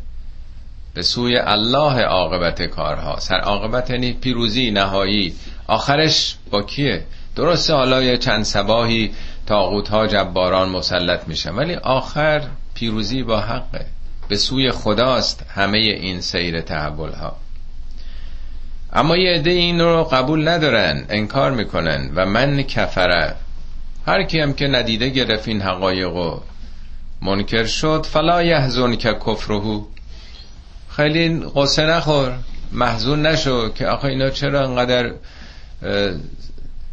به 0.93 1.01
سوی 1.01 1.37
الله 1.37 2.01
عاقبت 2.01 2.61
کارها. 2.61 3.19
سر 3.19 3.39
عاقبت 3.39 3.89
یعنی 3.89 4.13
پیروزی 4.13 4.71
نهایی. 4.71 5.35
آخرش 5.67 6.35
با 6.51 6.61
کیه؟ 6.61 7.05
درسته 7.35 7.73
حالا 7.73 8.03
یه 8.03 8.17
چند 8.17 8.43
سباهی 8.43 9.11
تاغوت 9.45 9.89
ها 9.89 10.07
جباران 10.07 10.69
مسلط 10.69 11.27
میشن 11.27 11.55
ولی 11.55 11.75
آخر 11.75 12.41
پیروزی 12.73 13.23
با 13.23 13.39
حقه. 13.39 13.85
به 14.29 14.37
سوی 14.37 14.71
خداست 14.71 15.45
همه 15.55 15.77
این 15.77 16.21
سیر 16.21 16.61
تحول 16.61 17.11
ها 17.13 17.35
اما 18.93 19.17
یه 19.17 19.31
عده 19.31 19.49
این 19.49 19.79
رو 19.79 20.03
قبول 20.03 20.47
ندارن 20.47 21.05
انکار 21.09 21.51
می‌کنن 21.51 22.09
و 22.15 22.25
من 22.25 22.63
کفره 22.63 23.35
هر 24.05 24.23
کی 24.23 24.39
هم 24.39 24.53
که 24.53 24.67
ندیده 24.67 25.09
گرفت 25.09 25.47
این 25.47 25.61
حقایق 25.61 26.15
و 26.15 26.39
منکر 27.21 27.65
شد 27.65 28.05
فلا 28.05 28.43
یحزن 28.43 28.95
که 28.95 29.13
کفرهو. 29.13 29.85
خیلی 30.89 31.43
قصه 31.55 31.85
نخور 31.85 32.37
محزون 32.71 33.25
نشو 33.25 33.69
که 33.69 33.87
آخه 33.87 34.05
اینا 34.05 34.29
چرا 34.29 34.67
انقدر 34.67 35.13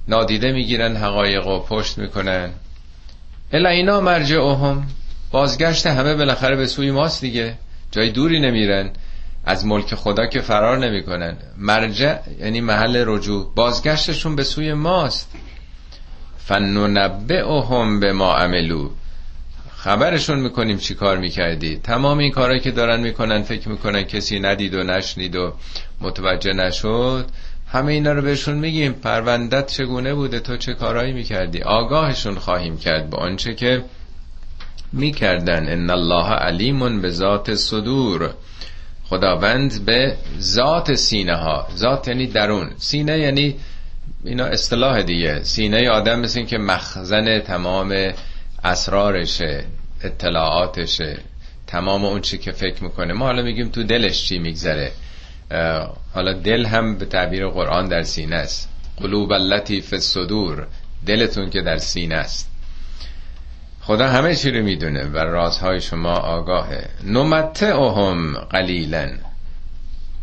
نادیده 0.08 0.52
می‌گیرن 0.52 0.96
حقایق 0.96 1.46
و 1.46 1.60
پشت 1.60 1.98
می‌کنن. 1.98 2.50
الا 3.52 3.68
اینا 3.68 4.00
مرجعهم. 4.00 4.86
بازگشت 5.30 5.86
همه 5.86 6.14
بالاخره 6.14 6.56
به 6.56 6.66
سوی 6.66 6.90
ماست 6.90 7.20
دیگه. 7.20 7.54
جای 7.90 8.10
دوری 8.10 8.40
نمیرن. 8.40 8.90
از 9.44 9.66
ملک 9.66 9.94
خدا 9.94 10.26
که 10.26 10.40
فرار 10.40 10.78
نمی‌کنن. 10.78 11.36
مرجع 11.58 12.18
یعنی 12.40 12.60
محل 12.60 13.04
رجوع. 13.06 13.52
بازگشتشون 13.54 14.36
به 14.36 14.44
سوی 14.44 14.72
ماست. 14.72 15.32
فننبئهم 16.38 18.00
به 18.00 18.12
ما 18.12 18.34
عملو 18.34 18.90
خبرشون 19.76 20.40
می‌کنیم 20.40 20.78
چی 20.78 20.94
کار 20.94 21.18
می‌کردی. 21.18 21.76
تمام 21.76 22.18
این 22.18 22.32
کارهایی 22.32 22.60
که 22.60 22.70
دارن 22.70 23.00
می‌کنن 23.00 23.42
فکر 23.42 23.68
می‌کنن 23.68 24.02
کسی 24.02 24.40
ندید 24.40 24.74
و 24.74 24.82
نشنید 24.82 25.36
و 25.36 25.52
متوجه 26.00 26.52
نشد. 26.52 27.26
همه 27.68 27.92
اینا 27.92 28.12
رو 28.12 28.22
بهشون 28.22 28.58
میگیم. 28.58 28.92
پروندت 28.92 29.66
چگونه 29.66 30.14
بوده؟ 30.14 30.40
تو 30.40 30.56
چه 30.56 30.74
کارهایی 30.74 31.12
می‌کردی؟ 31.12 31.62
آگاهشون 31.62 32.34
خواهیم 32.34 32.78
کرد 32.78 33.10
به 33.10 33.16
آنچه 33.16 33.54
که 33.54 33.84
می‌کردن. 34.92 35.68
ان 35.68 35.90
الله 35.90 36.28
علیم 36.30 37.00
به 37.00 37.10
ذات 37.10 37.54
صدور. 37.54 38.34
خداوند 39.04 39.84
به 39.84 40.16
ذات 40.40 40.94
سینه 40.94 41.36
ها 41.36 41.68
ذات 41.76 42.08
یعنی 42.08 42.26
درون. 42.26 42.70
سینه 42.78 43.18
یعنی 43.18 43.54
اینا 44.24 44.44
اصطلاح 44.44 45.02
دیگه. 45.02 45.42
سینه 45.42 45.90
آدم 45.90 46.20
مثل 46.20 46.42
که 46.42 46.58
مخزن 46.58 47.38
تمام 47.38 48.12
اسرارشه 48.64 49.64
اطلاعاتشه. 50.02 51.18
تمام 51.66 52.04
اون 52.04 52.20
چی 52.20 52.38
که 52.38 52.52
فکر 52.52 52.84
می‌کنه. 52.84 53.12
ما 53.12 53.24
حالا 53.26 53.42
میگیم 53.42 53.68
تو 53.68 53.82
دلش 53.82 54.24
چی 54.24 54.38
میگذره. 54.38 54.92
حالا 56.14 56.32
دل 56.32 56.66
هم 56.66 56.98
به 56.98 57.06
تعبیر 57.06 57.48
قرآن 57.48 57.88
در 57.88 58.02
سینه 58.02 58.36
است. 58.36 58.68
قلوب 58.96 59.32
التي 59.32 59.80
فی 59.80 59.96
الصدور. 59.96 60.66
دلتون 61.06 61.50
که 61.50 61.62
در 61.62 61.78
سینه 61.78 62.14
است. 62.14 62.55
خدا 63.86 64.08
همه 64.08 64.34
چی 64.34 64.50
رو 64.50 64.64
می‌دونه 64.64 65.04
و 65.04 65.18
رازهای 65.18 65.80
شما 65.80 66.12
آگاهه. 66.12 66.88
نمتعهم 67.04 68.34
قلیلا. 68.34 69.08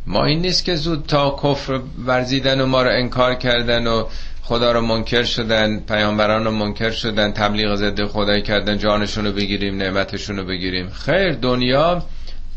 ما 0.08 0.26
این 0.26 0.42
نیست 0.42 0.66
که 0.66 0.76
زود 0.76 1.06
تا 1.08 1.40
کفر 1.44 1.80
ورزیدن 2.06 2.62
و 2.62 2.66
ما 2.66 2.82
رو 2.82 2.90
انکار 2.90 3.36
کردن 3.36 3.88
و 3.88 4.06
خدا 4.42 4.72
رو 4.72 4.82
منکر 4.82 5.24
شدن 5.24 5.80
پیامبران 5.80 6.46
رو 6.46 6.52
منکر 6.52 6.92
شدن 6.92 7.32
تبلیغ 7.32 7.76
ضد 7.76 8.06
خدای 8.06 8.42
کردن 8.42 8.78
جانشون 8.78 9.26
رو 9.26 9.32
بگیریم 9.32 9.78
نعمتشون 9.78 10.38
رو 10.38 10.46
بگیریم. 10.46 10.90
خیر 10.90 11.34
دنیا 11.34 12.04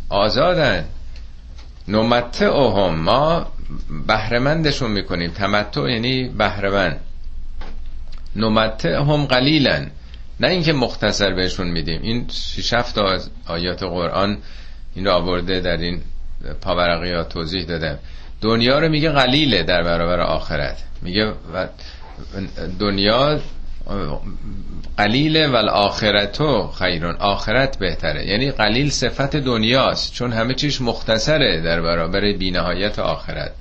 آزادن. 0.09 0.85
نمتعهم 1.89 2.95
ما 2.95 3.47
بهرمندشون 4.07 4.91
می‌کنیم. 4.91 5.31
تمتع 5.31 5.91
یعنی 5.91 6.29
بهرمند 6.29 7.01
نمتعهم 8.37 9.27
قلیلا. 9.27 9.87
نه 10.41 10.49
اینکه 10.49 10.73
مختصر 10.73 11.35
بهشون 11.35 11.69
میدیم. 11.69 12.03
این 12.03 12.27
شش 12.29 12.73
هفت 12.73 12.99
از 12.99 13.31
آیات 13.47 13.83
قرآن 13.83 14.39
این 14.95 15.05
رو 15.05 15.13
آورده 15.13 15.61
در 15.61 15.77
این 15.77 16.01
پاورقیات 16.61 17.29
توضیح 17.29 17.65
دادم 17.65 17.99
دنیا 18.41 18.79
رو 18.79 18.89
میگه 18.89 19.11
قلیله 19.11 19.63
در 19.63 19.83
برابر 19.83 20.21
آخرت. 20.21 20.83
میگه 21.03 21.33
دنیا 22.79 23.41
قلیله 24.97 25.49
و 25.49 25.57
آخرتو 25.57 26.67
خیرون. 26.79 27.17
آخرت 27.17 27.79
بهتره. 27.79 28.27
یعنی 28.27 28.51
قلیل 28.51 28.91
صفت 28.91 29.37
دنیاست 29.37 30.13
چون 30.13 30.33
همه 30.33 30.55
چیش 30.55 30.81
مختصره 30.81 31.61
در 31.61 31.81
برابر 31.81 32.33
بینهایت 32.33 32.99
آخرت. 32.99 33.53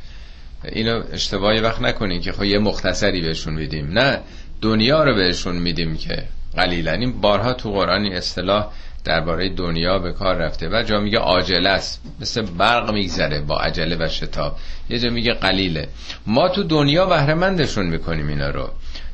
اینو 0.66 1.04
اشتباهی 1.14 1.60
وقت 1.60 1.82
نکنین 1.82 2.22
که 2.22 2.32
خب 2.32 2.44
یه 2.44 2.60
مختصری 2.60 3.22
بهشون 3.22 3.54
میدیم. 3.54 4.00
نه 4.00 4.20
دنیا 4.62 5.04
رو 5.04 5.16
بهشون 5.16 5.56
میدیم 5.56 5.98
که 5.98 6.24
قلیلا. 6.56 6.92
این 6.92 7.22
بارها 7.22 7.54
تو 7.54 7.72
قرآن 7.72 8.04
این 8.04 8.14
اصطلاح 8.14 8.68
درباره 9.04 9.50
دنیا 9.50 10.00
به 10.00 10.14
کار 10.14 10.36
رفته 10.36 10.70
و 10.70 10.84
جا 10.84 11.00
میگه 11.00 11.20
عاجله 11.20 11.70
است. 11.70 12.02
مثل 12.20 12.42
برق 12.42 12.94
میگذره 12.94 13.42
با 13.42 13.60
عجله 13.60 13.96
و 14.00 14.10
شتاب. 14.10 14.58
یه 14.90 15.00
جا 15.00 15.10
میگه 15.10 15.34
قلیله. 15.34 15.88
ما 16.28 16.50
تو 16.50 16.64
دنیا 16.64 17.06
بهرهمندشون 17.06 17.86
می‌کنیم 17.86 18.28
اینا 18.28 18.50
رو. 18.50 18.70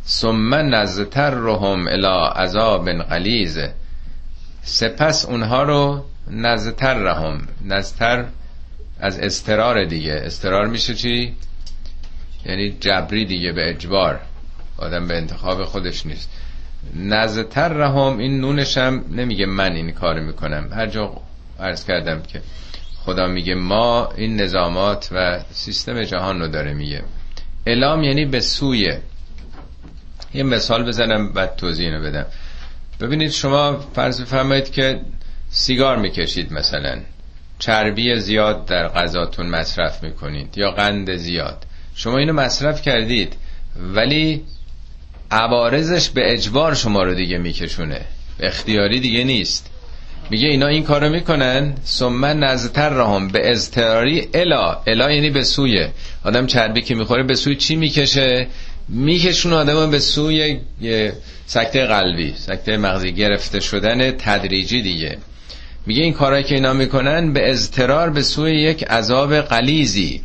ثم 0.07 0.55
نزتر 0.55 1.29
رهم 1.29 1.87
الى 1.87 2.31
عذاب 2.35 2.89
قلیز 2.89 3.59
سپس 4.63 5.25
اونها 5.25 5.63
رو 5.63 6.05
نزتر 6.31 6.93
رهم 6.93 7.47
نزتر 7.65 8.25
از 8.99 9.19
استرار 9.19 9.85
دیگه. 9.85 10.13
استرار 10.13 10.67
میشه 10.67 10.95
چی؟ 10.95 11.35
یعنی 12.45 12.71
جبری 12.79 13.25
دیگه 13.25 13.51
به 13.51 13.69
اجبار. 13.69 14.19
آدم 14.77 15.07
به 15.07 15.17
انتخاب 15.17 15.63
خودش 15.63 16.05
نیست. 16.05 16.29
نزتر 16.95 17.67
رهم 17.67 18.17
این 18.17 18.41
نونش 18.41 18.77
هم 18.77 19.05
نمیگه 19.11 19.45
من 19.45 19.71
این 19.71 19.91
کار 19.91 20.19
می‌کنم. 20.19 20.69
هر 20.73 20.87
جا 20.87 21.21
عرض 21.59 21.85
کردم 21.85 22.21
که 22.21 22.41
خدا 23.05 23.27
میگه 23.27 23.55
ما 23.55 24.09
این 24.17 24.41
نظامات 24.41 25.09
و 25.11 25.39
سیستم 25.51 26.03
جهان 26.03 26.39
رو 26.39 26.47
داره 26.47 26.73
میگه. 26.73 27.03
اعلام 27.65 28.03
یعنی 28.03 28.25
به 28.25 28.39
سوی. 28.39 28.97
یه 30.33 30.43
مثال 30.43 30.87
بزنم 30.87 31.33
بعد 31.33 31.55
توضیح 31.55 31.91
رو 31.91 32.03
بدم. 32.03 32.25
ببینید 32.99 33.31
شما 33.31 33.79
فرض 33.95 34.21
فرمایید 34.21 34.71
که 34.71 35.01
سیگار 35.49 35.97
می‌کشید 35.97 36.53
مثلا. 36.53 36.99
چربی 37.59 38.19
زیاد 38.19 38.65
در 38.65 38.87
غذاتون 38.87 39.45
مصرف 39.45 40.03
می‌کنید 40.03 40.57
یا 40.57 40.71
قند 40.71 41.15
زیاد. 41.15 41.65
شما 41.95 42.17
اینو 42.17 42.33
مصرف 42.33 42.81
کردید 42.81 43.35
ولی 43.75 44.43
عوارضش 45.31 46.09
به 46.09 46.33
اجبار 46.33 46.75
شما 46.75 47.03
رو 47.03 47.13
دیگه 47.13 47.37
میکشونه. 47.37 48.01
اختیاری 48.39 48.99
دیگه 48.99 49.23
نیست. 49.23 49.67
میگه 50.29 50.47
اینا 50.47 50.67
این 50.67 50.83
کارو 50.83 51.09
می‌کنن 51.09 51.75
ثم 51.85 52.25
نزتر 52.25 52.89
رهم 52.89 53.27
به 53.27 53.51
اضطراری 53.51 54.27
الا. 54.33 54.77
الا 54.87 55.11
یعنی 55.11 55.29
به 55.29 55.43
سوی. 55.43 55.87
آدم 56.23 56.45
چربی 56.45 56.81
که 56.81 56.95
می‌خوره 56.95 57.23
به 57.23 57.35
سوی 57.35 57.55
چی 57.55 57.75
می‌کشه؟ 57.75 58.47
میکشون 58.89 59.53
آدم 59.53 59.91
به 59.91 59.99
سوی 59.99 60.57
سکته 61.45 61.85
قلبی. 61.85 62.33
سکته 62.37 62.77
مغزی 62.77 63.11
گرفته 63.11 63.59
شدن 63.59 64.11
تدریجی 64.11 64.81
دیگه. 64.81 65.17
میگه 65.85 66.03
این 66.03 66.13
کارهایی 66.13 66.43
که 66.43 66.55
اینا 66.55 66.73
می‌کنن 66.73 67.33
به 67.33 67.51
اضطرار 67.51 68.09
به 68.09 68.21
سوی 68.21 68.61
یک 68.61 68.83
عذاب 68.83 69.35
قلیزی 69.35 70.21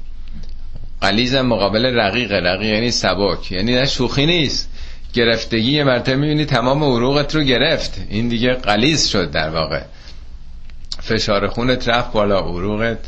قلیز 1.01 1.35
مقابل 1.35 1.87
رقیق 1.87 2.33
رقیق 2.33 2.73
یعنی 2.75 2.91
سبک. 2.91 3.53
یعنی 3.53 3.75
نه 3.75 3.87
شوخی 3.87 4.27
نیست. 4.27 4.71
گرفتگی 5.13 5.73
یه 5.73 5.85
مرتبه 5.85 6.17
می‌بینی 6.17 6.45
تمام 6.45 6.85
عروقت 6.85 7.35
رو 7.35 7.43
گرفت. 7.43 8.01
این 8.09 8.29
دیگه 8.29 8.53
قلیز 8.53 9.07
شد 9.07 9.31
در 9.31 9.51
واقع. 9.51 9.83
فشار 11.01 11.49
خونت 11.49 11.89
رفت 11.89 12.13
بالا 12.13 12.39
عروقت 12.39 12.99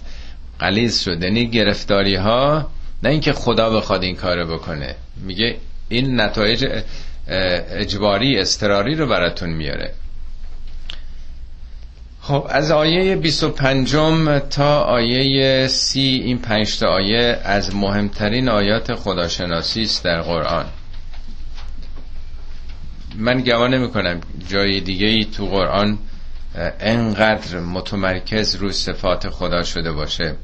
قلیز 0.58 1.00
شد. 1.00 1.22
یعنی 1.22 1.46
گرفتاری 1.46 2.16
ها 2.16 2.70
نه 3.02 3.10
اینکه 3.10 3.32
خدا 3.32 3.70
بخواد 3.70 4.02
این 4.02 4.16
کارو 4.16 4.54
بکنه. 4.54 4.94
میگه 5.16 5.56
این 5.88 6.20
نتایج 6.20 6.82
اجباری 7.70 8.38
استراری 8.38 8.94
رو 8.94 9.06
براتون 9.06 9.50
میاره. 9.50 9.92
خب 12.20 12.46
از 12.50 12.70
آیه 12.70 13.16
25 13.16 13.92
تا 14.50 14.80
آیه 14.80 15.68
30 15.68 16.00
این 16.00 16.38
پنج 16.38 16.78
تا 16.78 16.88
آیه 16.88 17.40
از 17.44 17.76
مهمترین 17.76 18.48
آیات 18.48 18.94
خداشناسی 18.94 19.82
است 19.82 20.04
در 20.04 20.20
قرآن. 20.20 20.66
من 23.18 23.40
گمان 23.40 23.74
نمی 23.74 23.88
کنم 23.88 24.20
جای 24.48 24.80
دیگه 24.80 25.06
ای 25.06 25.24
تو 25.24 25.46
قرآن 25.46 25.98
انقدر 26.80 27.60
متمرکز 27.60 28.54
روی 28.54 28.72
صفات 28.72 29.28
خدا 29.28 29.62
شده 29.62 29.92
باشه. 29.92 30.36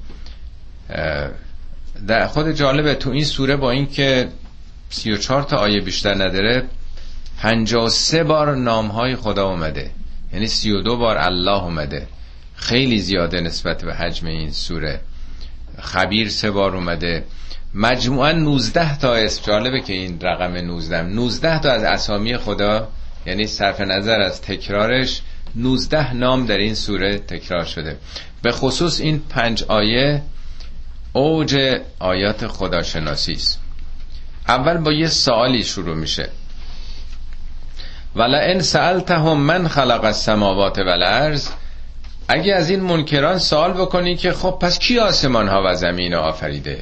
در 2.07 2.27
خود 2.27 2.51
جالبه 2.51 2.95
تو 2.95 3.11
این 3.11 3.25
سوره 3.25 3.57
با 3.57 3.71
اینکه 3.71 4.29
34 4.91 5.43
تا 5.43 5.57
آیه 5.57 5.81
بیشتر 5.81 6.15
نداره 6.15 6.63
53 7.39 8.25
بار 8.25 8.57
نام 8.57 8.87
های 8.87 9.17
خدا 9.17 9.49
اومده. 9.49 9.91
یعنی 10.33 10.47
32 10.47 10.97
بار 10.97 11.19
الله 11.19 11.63
اومده. 11.63 12.09
خیلی 12.55 12.99
زیاده 12.99 13.41
نسبت 13.41 13.85
به 13.85 13.95
حجم 13.95 14.27
این 14.27 14.53
سوره. 14.53 15.01
خبیر 15.81 16.29
سه 16.29 16.51
بار 16.51 16.77
اومده. 16.77 17.25
مجموعا 17.75 18.33
19 18.33 18.99
تا 18.99 19.15
اسم. 19.15 19.43
جالبه 19.47 19.81
که 19.81 19.93
این 19.93 20.21
رقم 20.21 20.57
19 20.57 21.03
19 21.03 21.59
تا 21.59 21.71
از 21.71 21.83
اسامی 21.83 22.37
خدا 22.37 22.89
یعنی 23.27 23.47
صرف 23.47 23.81
نظر 23.81 24.21
از 24.21 24.43
تکرارش 24.43 25.23
19 25.57 26.13
نام 26.15 26.47
در 26.47 26.59
این 26.59 26.75
سوره 26.75 27.19
تکرار 27.19 27.65
شده. 27.65 27.97
به 28.43 28.53
خصوص 28.53 29.01
این 29.01 29.23
پنج 29.29 29.63
آیه 29.63 30.23
اوج 31.13 31.81
آیات 31.99 32.47
خداشناسی 32.47 33.33
است. 33.33 33.61
اول 34.49 34.77
با 34.77 34.93
یه 34.93 35.09
سوالی 35.09 35.65
شروع 35.65 35.97
میشه. 35.97 36.29
ان 38.17 38.61
سألتهم 38.61 39.41
من 39.41 39.69
خلق 39.69 40.05
السماوات 40.05 40.79
والارض 40.79 41.49
اگه 42.29 42.55
از 42.55 42.71
این 42.71 42.81
منکران 42.81 43.39
سوال 43.39 43.73
بکنی 43.73 44.17
که 44.17 44.33
خب 44.33 44.59
پس 44.61 44.79
کی 44.79 44.99
آسمان 44.99 45.49
ها 45.49 45.63
و 45.67 45.75
زمین 45.75 46.15
آفریده؟ 46.15 46.79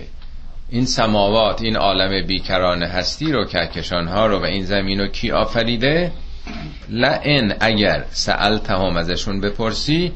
این 0.73 0.87
سماوات 0.87 1.63
این 1.63 1.77
عالم 1.77 2.27
بیکران 2.27 2.83
هستی 2.83 3.33
رو 3.33 3.45
کهکشان 3.45 4.09
ها 4.09 4.27
رو 4.27 4.39
و 4.39 4.45
این 4.45 4.65
زمین 4.65 5.01
رو 5.01 5.07
کی 5.07 5.31
آفریده؟ 5.31 6.13
لئن 6.89 7.55
اگر 7.61 8.05
سألتهم 8.11 8.97
ازشون 8.97 9.41
بپرسی 9.41 10.13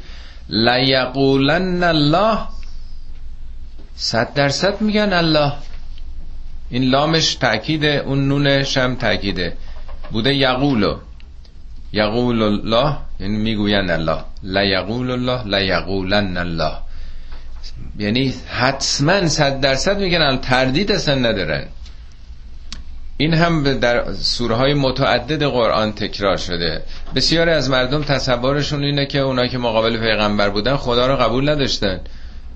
لیقولن 0.48 1.82
الله. 1.82 2.38
صد 3.96 4.34
درصد 4.34 4.80
میگن 4.80 5.12
الله. 5.12 5.52
این 6.70 6.84
لامش 6.84 7.34
تأکیده 7.34 8.02
اون 8.06 8.28
نونش 8.28 8.76
هم 8.76 8.94
تأکیده. 8.94 9.56
بوده 10.10 10.34
یقولو 10.34 10.96
یقول 11.92 12.42
الله 12.42 12.96
یعنی 13.20 13.36
می‌گوین 13.36 13.90
الله. 13.90 14.18
لا 14.42 14.64
یقول 14.64 15.10
الله 15.10 15.42
لا 15.44 15.60
یقولن 15.60 16.36
الله. 16.36 16.85
یعنی 17.98 18.34
حتما 18.48 19.28
صد 19.28 19.60
درصد 19.60 19.98
میگن 19.98 20.36
تردید 20.36 20.93
اصلا 20.93 21.14
ندارن. 21.14 21.64
این 23.16 23.34
هم 23.34 23.78
در 23.78 24.12
سوره 24.12 24.55
های 24.55 24.74
متعدد 24.74 25.44
قرآن 25.44 25.93
تکرار 25.93 26.36
شده. 26.36 26.82
بسیاری 27.14 27.51
از 27.51 27.70
مردم 27.70 28.02
تصورشون 28.02 28.84
اینه 28.84 29.06
که 29.06 29.18
اونایی 29.18 29.48
که 29.48 29.59
مقابل 29.59 29.97
پیغمبر 29.97 30.48
بودن 30.48 30.76
خدا 30.76 31.06
رو 31.06 31.16
قبول 31.16 31.48
نداشتن. 31.48 32.01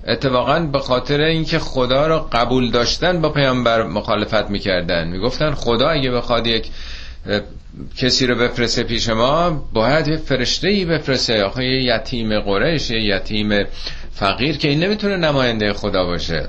اتفاقا 0.07 0.59
به 0.59 0.79
خاطر 0.79 1.21
اینکه 1.21 1.59
خدا 1.59 2.07
رو 2.07 2.27
قبول 2.31 2.71
داشتن 2.71 3.21
با 3.21 3.29
پیامبر 3.29 3.83
مخالفت 3.83 4.49
می‌کردن. 4.49 5.07
می‌گفتن 5.07 5.51
خدا 5.51 5.89
اگه 5.89 6.11
بخواد 6.11 6.47
یک 6.47 6.67
کسی 7.97 8.27
رو 8.27 8.35
بفرسته 8.35 8.83
پیش 8.83 9.09
ما 9.09 9.49
باید 9.73 10.07
یه 10.07 10.17
فرشته 10.17 10.67
ای 10.67 10.85
بفرسته. 10.85 11.43
آخه 11.43 11.65
یه 11.65 11.95
یتیم 11.95 12.39
قریش 12.39 12.89
یه 12.89 13.01
یتیم 13.01 13.65
فقیر 14.13 14.57
که 14.57 14.67
این 14.67 14.83
نمی‌تونه 14.83 15.17
نماینده 15.17 15.73
خدا 15.73 16.05
باشه. 16.05 16.47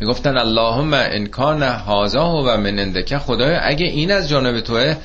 می‌گفتن 0.00 0.36
اللهم 0.36 0.94
ان 0.94 1.26
کان 1.26 1.62
هازا 1.62 2.42
و 2.42 2.56
من 2.56 2.78
اندکه 2.78 3.18
خدای 3.18 3.56
اگه 3.62 3.86
این 3.86 4.12
از 4.12 4.28
جانب 4.28 4.60
توه 4.60 4.96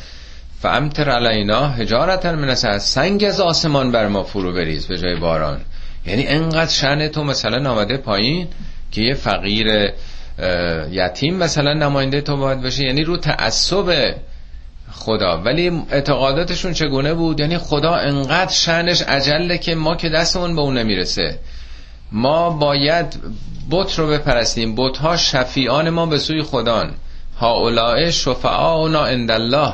فامتر 0.62 1.10
علینا 1.10 1.68
حجارتا 1.68 2.32
من 2.32 2.50
از 2.50 2.84
سنگ 2.84 3.24
از 3.24 3.42
آسمان 3.42 3.92
بر 3.92 4.08
ما 4.08 4.24
فرو 4.24 4.54
بریز 4.54 4.88
به 4.88 4.98
جای 4.98 5.16
باران. 5.16 5.62
یعنی 6.06 6.28
انقدر 6.28 6.72
شن 6.72 7.08
تو 7.08 7.24
مثلا 7.24 7.72
آمده 7.72 7.98
پایین 7.98 8.48
که 8.92 9.02
یه 9.02 9.14
فقیر 9.14 9.92
یتیم 10.92 11.36
مثلا 11.36 11.74
نماینده 11.74 12.22
تو 12.22 12.38
باید 12.38 12.62
باشه. 12.62 12.84
یعنی 12.84 13.04
رو 13.04 13.18
تعصب 13.18 14.16
خدا. 14.92 15.42
ولی 15.46 15.82
اعتقاداتشون 15.92 16.74
چگونه 16.74 17.14
بود؟ 17.14 17.40
یعنی 17.40 17.58
خدا 17.58 17.94
انقدر 17.96 18.52
شنش 18.52 19.02
عجله 19.02 19.58
که 19.58 19.76
ما 19.76 19.96
که 19.96 20.10
دستمون 20.10 20.56
به 20.56 20.62
اون 20.62 20.78
نمی‌رسه. 20.78 21.40
ما 22.12 22.50
باید 22.50 23.20
بت 23.72 24.00
رو 24.00 24.08
بپرستیم. 24.08 24.76
بت 24.76 24.98
ها 24.98 25.18
شفیعان 25.18 25.90
ما 25.90 26.06
به 26.06 26.18
سوی 26.18 26.44
خدان. 26.44 26.94
ها 27.40 27.52
اولائه 27.52 28.12
شفعاؤنا 28.12 29.06
عند 29.06 29.32
الله. 29.32 29.74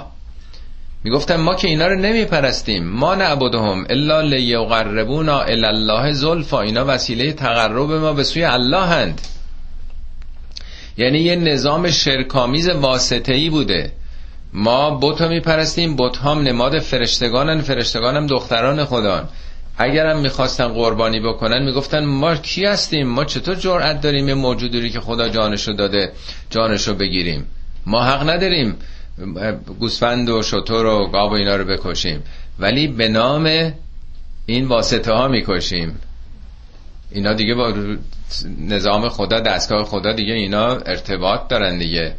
می‌گفتن 1.03 1.35
ما 1.35 1.55
که 1.55 1.67
اینا 1.67 1.87
رو 1.87 1.95
نمیپرستیم. 1.95 2.87
ما 2.87 3.15
نعبدهم 3.15 3.85
الا 3.89 4.21
لیقربونا 4.21 5.39
الی 5.39 5.65
الله 5.65 6.13
زلفا. 6.13 6.61
اینا 6.61 6.85
وسیله 6.87 7.33
تقرب 7.33 7.91
ما 7.91 8.13
به 8.13 8.23
سوی 8.23 8.43
الله 8.43 8.85
هند. 8.85 9.21
یعنی 10.97 11.19
یه 11.19 11.35
نظام 11.35 11.91
شرکامیز 11.91 12.69
واسطه 12.69 13.33
ای 13.33 13.49
بوده. 13.49 13.91
ما 14.53 14.99
بت 15.01 15.21
میپرستیم 15.21 15.95
بت 15.95 16.17
هم 16.17 16.39
نماد 16.39 16.79
فرشتگانن 16.79 17.61
فرشتگانم 17.61 18.27
دختران 18.27 18.85
خدان. 18.85 19.29
اگرم 19.77 20.19
می‌خواستن 20.19 20.67
قربانی 20.67 21.19
بکنن 21.19 21.65
می‌گفتن 21.65 22.05
ما 22.05 22.35
کی 22.35 22.65
هستیم؟ 22.65 23.07
ما 23.07 23.25
چطور 23.25 23.55
جرأت 23.55 24.01
داریم 24.01 24.27
یه 24.27 24.33
موجودی 24.33 24.89
که 24.89 24.99
خدا 24.99 25.29
جانشو 25.29 25.71
داده 25.71 26.11
جانشو 26.49 26.95
بگیریم؟ 26.95 27.45
ما 27.85 28.03
حق 28.03 28.29
نداریم 28.29 28.75
گوسفند 29.79 30.29
و 30.29 30.41
شطور 30.41 30.85
و 30.85 31.07
گاو 31.07 31.31
و 31.31 31.33
اینا 31.33 31.55
رو 31.55 31.65
بکشیم. 31.65 32.23
ولی 32.59 32.87
به 32.87 33.07
نام 33.07 33.73
این 34.45 34.67
واسطه 34.67 35.13
ها 35.13 35.27
می‌کشیم. 35.27 35.99
اینا 37.11 37.33
دیگه 37.33 37.55
با 37.55 37.73
نظام 38.59 39.09
خدا 39.09 39.39
دستگاه 39.39 39.83
خدا 39.83 40.13
دیگه 40.13 40.33
اینا 40.33 40.67
ارتباط 40.67 41.47
دارن 41.47 41.77
دیگه. 41.77 42.15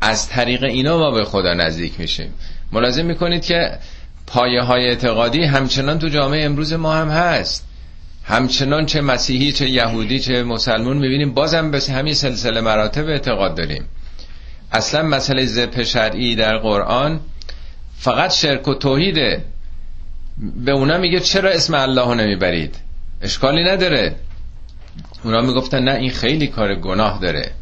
از 0.00 0.28
طریق 0.28 0.64
اینا 0.64 0.98
ما 0.98 1.10
به 1.10 1.24
خدا 1.24 1.54
نزدیک 1.54 2.00
میشیم. 2.00 2.34
ملاحظه 2.72 3.02
می‌کنید 3.02 3.44
که 3.44 3.78
پایه 4.26 4.62
های 4.62 4.88
اعتقادی 4.88 5.44
همچنان 5.44 5.98
تو 5.98 6.08
جامعه 6.08 6.44
امروز 6.44 6.72
ما 6.72 6.94
هم 6.94 7.08
هست. 7.08 7.66
همچنان 8.24 8.86
چه 8.86 9.00
مسیحی 9.00 9.52
چه 9.52 9.68
یهودی 9.68 10.18
چه 10.18 10.42
مسلمون 10.42 10.96
می‌بینیم. 10.96 11.34
بازم 11.34 11.70
به 11.70 11.80
همین 11.80 12.14
سلسله 12.14 12.60
مراتب 12.60 13.08
اعتقاد 13.08 13.56
داریم. 13.56 13.84
اصلا 14.72 15.02
مسئله 15.02 15.46
ذبح 15.46 15.82
شرعی 15.82 16.36
در 16.36 16.58
قرآن 16.58 17.20
فقط 17.98 18.32
شرک 18.32 18.68
و 18.68 18.74
توحیده 18.74 19.44
به 20.64 20.72
اونا 20.72 20.98
میگه 20.98 21.20
چرا 21.20 21.50
اسم 21.50 21.74
الله 21.74 22.14
نمی‌برید؟ 22.14 22.76
اشکالی 23.22 23.64
نداره. 23.64 24.14
اونا 25.24 25.40
می‌گفتن 25.40 25.82
نه 25.82 25.94
این 25.94 26.10
خیلی 26.10 26.46
کار 26.46 26.74
گناه 26.74 27.18
داره. 27.22 27.52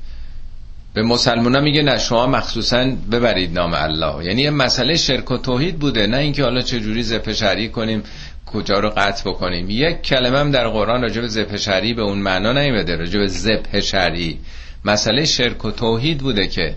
به 0.98 1.04
مسلمان 1.04 1.62
میگه 1.62 1.82
نه 1.82 1.98
شما 1.98 2.26
مخصوصا 2.26 2.90
ببرید 3.12 3.58
نام 3.58 3.74
الله. 3.74 4.24
یعنی 4.24 4.42
یه 4.42 4.50
مسئله 4.50 4.96
شرک 4.96 5.30
و 5.30 5.36
توحید 5.38 5.78
بوده 5.78 6.06
نه 6.06 6.16
اینکه 6.16 6.42
حالا 6.42 6.60
چه 6.60 6.80
جوری 6.80 7.02
زپشری 7.02 7.68
کنیم 7.68 8.02
کجا 8.46 8.78
رو 8.78 8.90
قطع 8.96 9.30
بکنیم. 9.30 9.70
یک 9.70 10.02
کلمه 10.02 10.38
هم 10.38 10.50
در 10.50 10.68
قرآن 10.68 11.02
راجع 11.02 11.20
به 11.20 11.28
زپشری 11.28 11.94
به 11.94 12.02
اون 12.02 12.18
معنا 12.18 12.52
نیومده 12.52 12.96
راجع 12.96 13.18
به 13.18 13.26
زپشری 13.26 14.38
مسئله 14.84 15.24
شرک 15.24 15.64
و 15.64 15.70
توحید 15.70 16.18
بوده 16.18 16.46
که 16.46 16.74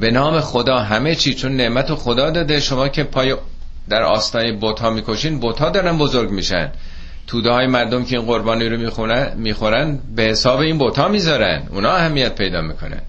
به 0.00 0.10
نام 0.10 0.40
خدا 0.40 0.78
همه 0.78 1.14
چی 1.14 1.34
چون 1.34 1.56
نعمت 1.56 1.94
خدا 1.94 2.30
داده 2.30 2.60
شما 2.60 2.88
که 2.88 3.04
پای 3.04 3.36
در 3.88 4.02
آستانه 4.02 4.52
بوتا 4.52 4.90
می‌کشین 4.90 5.40
بوتا 5.40 5.70
دارن 5.70 5.98
بزرگ 5.98 6.30
میشن. 6.30 6.72
توده 7.26 7.50
های 7.50 7.66
مردم 7.66 8.04
که 8.04 8.16
این 8.16 8.26
قربانی 8.26 8.68
رو 8.68 8.76
می‌خورن 9.36 9.98
به 10.16 10.22
حساب 10.22 10.60
این 10.60 10.78
بوتا 10.78 11.08
می‌ذارن. 11.08 11.62
اونا 11.70 11.90
اهمیت 11.90 12.34
پیدا 12.34 12.60
می‌کنن. 12.60 13.00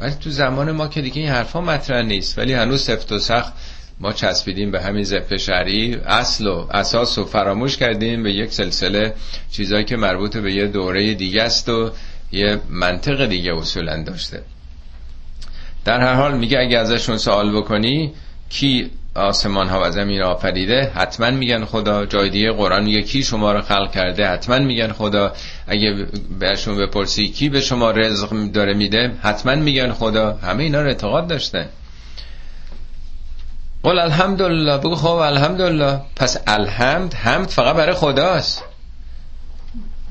ولی 0.00 0.14
تو 0.20 0.30
زمان 0.30 0.72
ما 0.72 0.88
که 0.88 1.00
دیگه 1.00 1.22
این 1.22 1.30
حرفا 1.30 1.60
مطرح 1.60 2.02
نیست. 2.02 2.38
ولی 2.38 2.52
هنوز 2.52 2.82
سفت 2.82 3.12
و 3.12 3.18
سخت 3.18 3.52
ما 4.00 4.12
چسبیدیم 4.12 4.70
به 4.70 4.82
همین 4.82 5.02
زفت 5.04 5.36
شهری 5.36 5.94
اصل 5.94 6.46
و 6.46 6.66
اساس 6.70 7.18
و 7.18 7.24
فراموش 7.24 7.76
کردیم 7.76 8.22
به 8.22 8.32
یک 8.32 8.52
سلسله 8.52 9.14
چیزایی 9.50 9.84
که 9.84 9.96
مربوط 9.96 10.36
به 10.36 10.54
یه 10.54 10.66
دوره 10.66 11.14
دیگه 11.14 11.42
است 11.42 11.68
و 11.68 11.90
یه 12.32 12.60
منطق 12.70 13.26
دیگه 13.26 13.54
اصولا 13.54 14.02
داشته. 14.02 14.42
در 15.84 16.00
هر 16.00 16.14
حال 16.14 16.38
میگه 16.38 16.58
اگه 16.58 16.78
ازشون 16.78 17.16
سوال 17.16 17.56
بکنی 17.56 18.12
کی 18.48 18.90
آسمان 19.14 19.68
ها 19.68 19.82
و 19.84 19.90
زمین 19.90 20.22
آفریده 20.22 20.92
حتما 20.94 21.30
میگن 21.30 21.64
خدا. 21.64 22.06
جای 22.06 22.30
دیگه 22.30 22.52
قرآن 22.52 22.84
میگه 22.84 23.02
کی 23.02 23.22
شما 23.22 23.52
رو 23.52 23.60
خلق 23.60 23.92
کرده؟ 23.92 24.28
حتما 24.28 24.58
میگن 24.58 24.92
خدا. 24.92 25.32
اگه 25.66 26.06
بهشون 26.38 26.76
بپرسی 26.76 27.28
کی 27.28 27.48
به 27.48 27.60
شما 27.60 27.90
رزق 27.90 28.52
داره 28.52 28.74
میده 28.74 29.12
حتما 29.22 29.54
میگن 29.54 29.92
خدا. 29.92 30.38
همه 30.42 30.62
اینا 30.62 30.82
رو 30.82 30.88
اعتقاد 30.88 31.26
داشتن. 31.26 31.66
قول 33.82 33.98
الحمدلله. 33.98 34.78
بگو 34.78 34.94
خب 34.94 35.08
الحمدلله. 35.08 36.00
پس 36.16 36.36
الحمد 36.46 37.14
حمد 37.14 37.48
فقط 37.48 37.76
برای 37.76 37.94
خداست. 37.94 38.64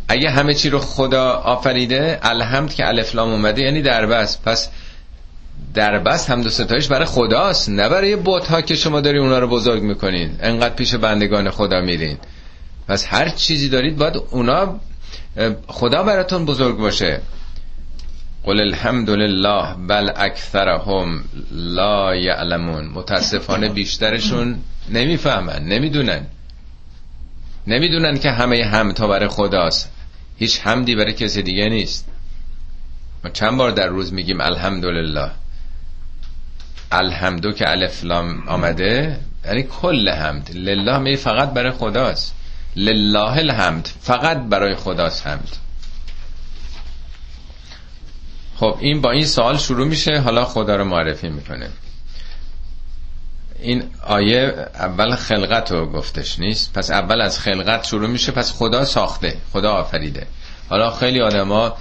اگه 0.08 0.30
همه 0.30 0.54
چی 0.54 0.70
رو 0.70 0.80
خدا 0.80 1.32
آفریده 1.32 2.20
الحمد 2.22 2.74
که 2.74 2.88
الفلام 2.88 3.30
اومده 3.30 3.62
یعنی 3.62 3.82
در 3.82 4.06
بس. 4.06 4.38
پس 4.46 4.70
در 5.74 6.00
بس 6.00 6.30
هم 6.30 6.50
ستایش 6.50 6.88
برای 6.88 7.06
خداست 7.06 7.70
نه 7.70 7.90
برای 7.90 8.16
بوت 8.16 8.48
ها 8.48 8.62
که 8.62 8.76
شما 8.76 9.02
داری 9.02 9.18
اونا 9.18 9.40
رو 9.40 9.48
بزرگ 9.48 9.84
می‌کنین. 9.84 10.38
انقدر 10.42 10.76
پیش 10.76 10.96
بندگان 10.96 11.50
خدا 11.50 11.82
میرین. 11.82 12.18
پس 12.88 13.06
هر 13.10 13.30
چیزی 13.30 13.70
دارید 13.70 13.98
باید 13.98 14.18
اونا 14.32 14.80
خدا 15.68 16.04
براتون 16.04 16.46
بزرگ 16.46 16.78
باشه. 16.78 17.22
قل 18.44 18.60
الحمد 18.60 19.10
لله 19.10 19.76
بل 19.88 20.10
اکثرهم 20.16 21.24
لا 21.52 22.16
یعلمون. 22.16 22.86
متاسفانه 22.86 23.70
بیشترشون 23.70 24.60
نمی‌فهمن 24.90 25.64
نمی‌دونن. 25.64 26.26
نمی‌دونن 27.68 28.18
که 28.18 28.32
همه 28.32 28.66
هم 28.66 28.92
تا 28.92 29.08
برای 29.08 29.28
خداست. 29.28 29.92
هیچ 30.38 30.60
حمدی 30.64 30.96
برای 30.96 31.14
کسی 31.14 31.42
دیگه 31.42 31.70
نیست. 31.70 32.08
ما 33.24 33.30
چند 33.30 33.58
بار 33.58 33.72
در 33.72 33.88
روز 33.88 34.14
میگیم 34.14 34.42
الحمدلله. 34.42 35.32
الحمدو 36.94 37.52
که 37.52 37.70
الف 37.70 38.04
لام 38.04 38.48
آمده 38.48 39.20
یعنی 39.46 39.64
کل 39.64 40.10
حمد. 40.10 40.52
لله 40.54 40.98
می 40.98 41.16
فقط 41.16 41.54
برای 41.54 41.72
خداست. 41.72 42.36
لله 42.76 43.38
الحمد 43.38 43.90
فقط 44.02 44.38
برای 44.38 44.76
خداست 44.76 45.28
حمد. 45.28 45.58
خب 48.56 48.78
این 48.80 49.02
با 49.02 49.12
این 49.12 49.26
سوال 49.26 49.58
شروع 49.58 49.88
میشه. 49.88 50.20
حالا 50.20 50.46
خدا 50.46 50.76
رو 50.76 50.86
معرفی 50.86 51.30
می‌کنه. 51.30 51.70
این 53.60 53.84
آیه 54.04 54.68
اول 54.76 55.16
خلقت 55.16 55.72
رو 55.72 55.86
گفتش 55.86 56.40
نیست. 56.40 56.74
پس 56.74 56.92
اول 56.92 57.22
از 57.22 57.40
خلقت 57.40 57.86
شروع 57.86 58.10
میشه 58.10 58.32
پس 58.32 58.52
خدا 58.52 58.86
ساخته 58.86 59.38
خدا 59.54 59.72
آفریده. 59.72 60.28
حالا 60.70 60.92
خیلی 60.92 61.22
آدما 61.22 61.78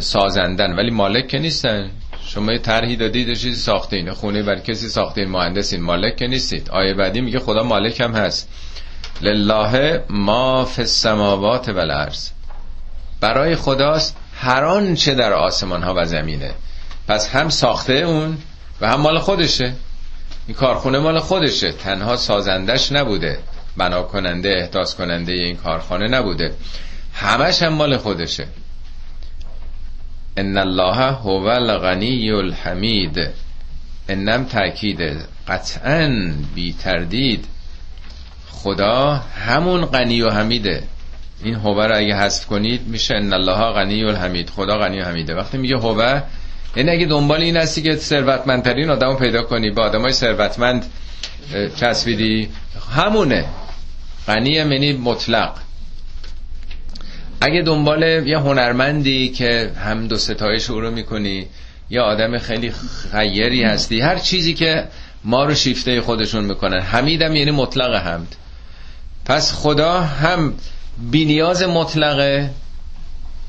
سازندن 0.00 0.72
ولی 0.72 0.90
مالک 0.90 1.28
که 1.28 1.38
نیستن. 1.38 1.90
شما 2.26 2.52
یه 2.52 2.58
طرحی 2.58 2.96
دادید 2.96 3.28
چیزی 3.28 3.54
ساختین 3.54 4.12
خونه 4.12 4.42
بر 4.42 4.58
کسی 4.58 4.88
ساختین 4.88 5.28
مهندسین 5.28 5.82
مالک 5.82 6.16
که 6.16 6.26
نیستید. 6.26 6.70
آیه 6.70 6.94
بعدی 6.94 7.20
میگه 7.20 7.38
خدا 7.38 7.62
مالک 7.62 8.00
هم 8.00 8.14
هست. 8.14 8.48
لله 9.20 10.04
ما 10.10 10.64
فی 10.64 10.82
السماوات 10.82 11.68
و 11.68 11.78
الارض. 11.78 12.28
برای 13.20 13.56
خداست 13.56 14.16
هر 14.34 14.64
آنچه 14.64 15.14
در 15.14 15.32
آسمان 15.32 15.82
ها 15.82 15.94
و 15.96 16.04
زمینه. 16.04 16.50
پس 17.08 17.28
هم 17.28 17.48
ساخته 17.48 17.92
اون 17.92 18.38
و 18.80 18.88
هم 18.88 19.00
مال 19.00 19.18
خودشه. 19.18 19.72
این 20.46 20.56
کارخونه 20.56 20.98
مال 20.98 21.18
خودشه. 21.18 21.72
تنها 21.72 22.16
سازندش 22.16 22.92
نبوده. 22.92 23.38
بنا 23.76 24.02
کننده 24.02 24.54
احداث 24.60 24.94
کننده 24.94 25.32
این 25.32 25.56
کارخانه 25.56 26.08
نبوده. 26.08 26.54
همش 27.14 27.62
هم 27.62 27.72
مال 27.72 27.96
خودشه. 27.96 28.46
ان 30.36 30.58
الله 30.58 31.12
هو 31.12 31.46
الغنی 31.46 32.30
الحمید. 32.30 33.28
انم 34.08 34.44
تاکید. 34.44 35.00
قطعا 35.48 36.32
بی 36.54 36.72
تردید. 36.72 37.44
خدا 38.50 39.14
همون 39.46 39.84
غنی 39.84 40.22
و 40.22 40.30
حمیده. 40.30 40.82
این 41.42 41.54
هو 41.54 41.80
رو 41.80 41.96
اگه 41.96 42.16
حذف 42.16 42.46
کنید 42.46 42.86
میشه 42.86 43.14
ان 43.14 43.32
الله 43.32 43.72
غنی 43.72 44.04
الحمید. 44.04 44.50
خدا 44.50 44.78
غنی 44.78 45.00
و 45.00 45.04
حمیده. 45.04 45.34
وقتی 45.34 45.58
میگه 45.58 45.76
هو 45.76 46.20
یعنی 46.76 46.90
اگه 46.90 47.06
دنبال 47.06 47.40
این 47.40 47.56
هستی 47.56 47.82
که 47.82 47.96
ثروتمندترین 47.96 48.90
آدمو 48.90 49.14
پیدا 49.14 49.42
کنی 49.42 49.70
با 49.70 49.82
آدمای 49.82 50.12
ثروتمند 50.12 50.86
چسبیدی 51.76 52.48
همونه. 52.96 53.44
غنی 54.26 54.50
یعنی 54.50 54.92
مطلق. 54.92 55.54
اگه 57.40 57.62
دنبال 57.62 58.02
یه 58.02 58.38
هنرمندی 58.38 59.28
که 59.28 59.70
هم 59.84 60.08
دو 60.08 60.16
ستایش 60.16 60.70
او 60.70 60.80
رو 60.80 60.90
می‌کنی 60.90 61.46
یا 61.90 62.04
آدم 62.04 62.38
خیلی 62.38 62.72
خیری 63.12 63.62
هستی 63.62 64.00
هر 64.00 64.18
چیزی 64.18 64.54
که 64.54 64.84
ما 65.24 65.44
رو 65.44 65.54
شیفته 65.54 66.00
خودشون 66.00 66.44
می‌کنن. 66.44 66.80
حمیدم 66.80 67.36
یعنی 67.36 67.50
مطلق 67.50 67.94
حمد. 67.94 68.36
پس 69.24 69.52
خدا 69.52 70.00
هم 70.00 70.54
بینیاز 71.10 71.62
مطلقه 71.62 72.50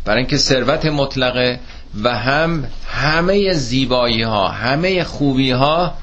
برای 0.06 0.18
اینکه 0.20 0.38
ثروت 0.38 0.86
مطلقه 0.86 1.60
و 2.04 2.16
هم 2.16 2.68
همه 2.88 3.54
زیبایی 3.54 4.22
ها 4.22 4.48
همه 4.48 5.04
خوبی 5.04 5.52
ها 5.52 5.94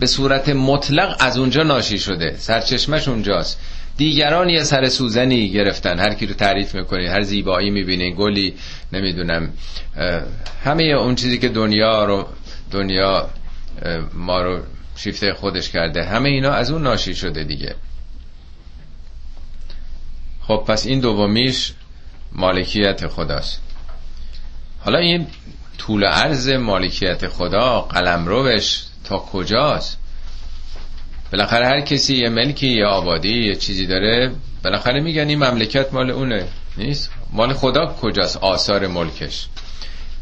به 0.00 0.06
صورت 0.06 0.48
مطلق 0.48 1.16
از 1.20 1.38
اونجا 1.38 1.62
ناشی 1.62 1.98
شده. 1.98 2.36
سرچشمش 2.38 3.08
اونجاست. 3.08 3.58
دیگران 3.98 4.48
یه 4.48 4.64
سر 4.64 4.88
سوزنی 4.88 5.50
گرفتن. 5.50 5.98
هر 5.98 6.14
کی 6.14 6.26
رو 6.26 6.34
تعریف 6.34 6.74
می‌کنین 6.74 7.08
هر 7.08 7.22
زیبایی 7.22 7.70
می‌بینین 7.70 8.14
گلی 8.18 8.54
نمی‌دونم 8.92 9.52
همه 10.64 10.82
اون 10.84 11.14
چیزی 11.14 11.38
که 11.38 11.48
دنیا 11.48 12.04
رو 12.04 12.26
دنیا 12.70 13.30
ما 14.14 14.42
رو 14.42 14.62
شیفته 14.96 15.34
خودش 15.34 15.70
کرده. 15.70 16.04
همه 16.04 16.28
اینا 16.28 16.50
از 16.50 16.70
اون 16.70 16.82
ناشی 16.82 17.14
شده 17.14 17.44
دیگه. 17.44 17.74
خب 20.42 20.64
پس 20.68 20.86
این 20.86 21.00
دومیش 21.00 21.72
مالکیت 22.32 23.06
خداست. 23.06 23.62
حالا 24.80 24.98
این 24.98 25.26
طول 25.78 26.04
عرض 26.04 26.48
مالکیت 26.48 27.28
خدا 27.28 27.80
قلم 27.80 28.26
روش 28.26 28.82
تا 29.04 29.18
کجاست؟ 29.18 29.97
بالاخره 31.32 31.66
هر 31.66 31.80
کسی 31.80 32.16
یه 32.16 32.28
ملکی 32.28 32.66
یا 32.66 32.88
آبادی 32.88 33.46
یه 33.46 33.54
چیزی 33.54 33.86
داره 33.86 34.32
بالاخره 34.64 35.00
میگن 35.00 35.28
این 35.28 35.44
مملکت 35.44 35.94
مال 35.94 36.10
اونه. 36.10 36.44
نیست؟ 36.76 37.10
مال 37.32 37.52
خدا 37.52 37.86
کجاست؟ 37.86 38.36
آثار 38.36 38.86
ملکش. 38.86 39.46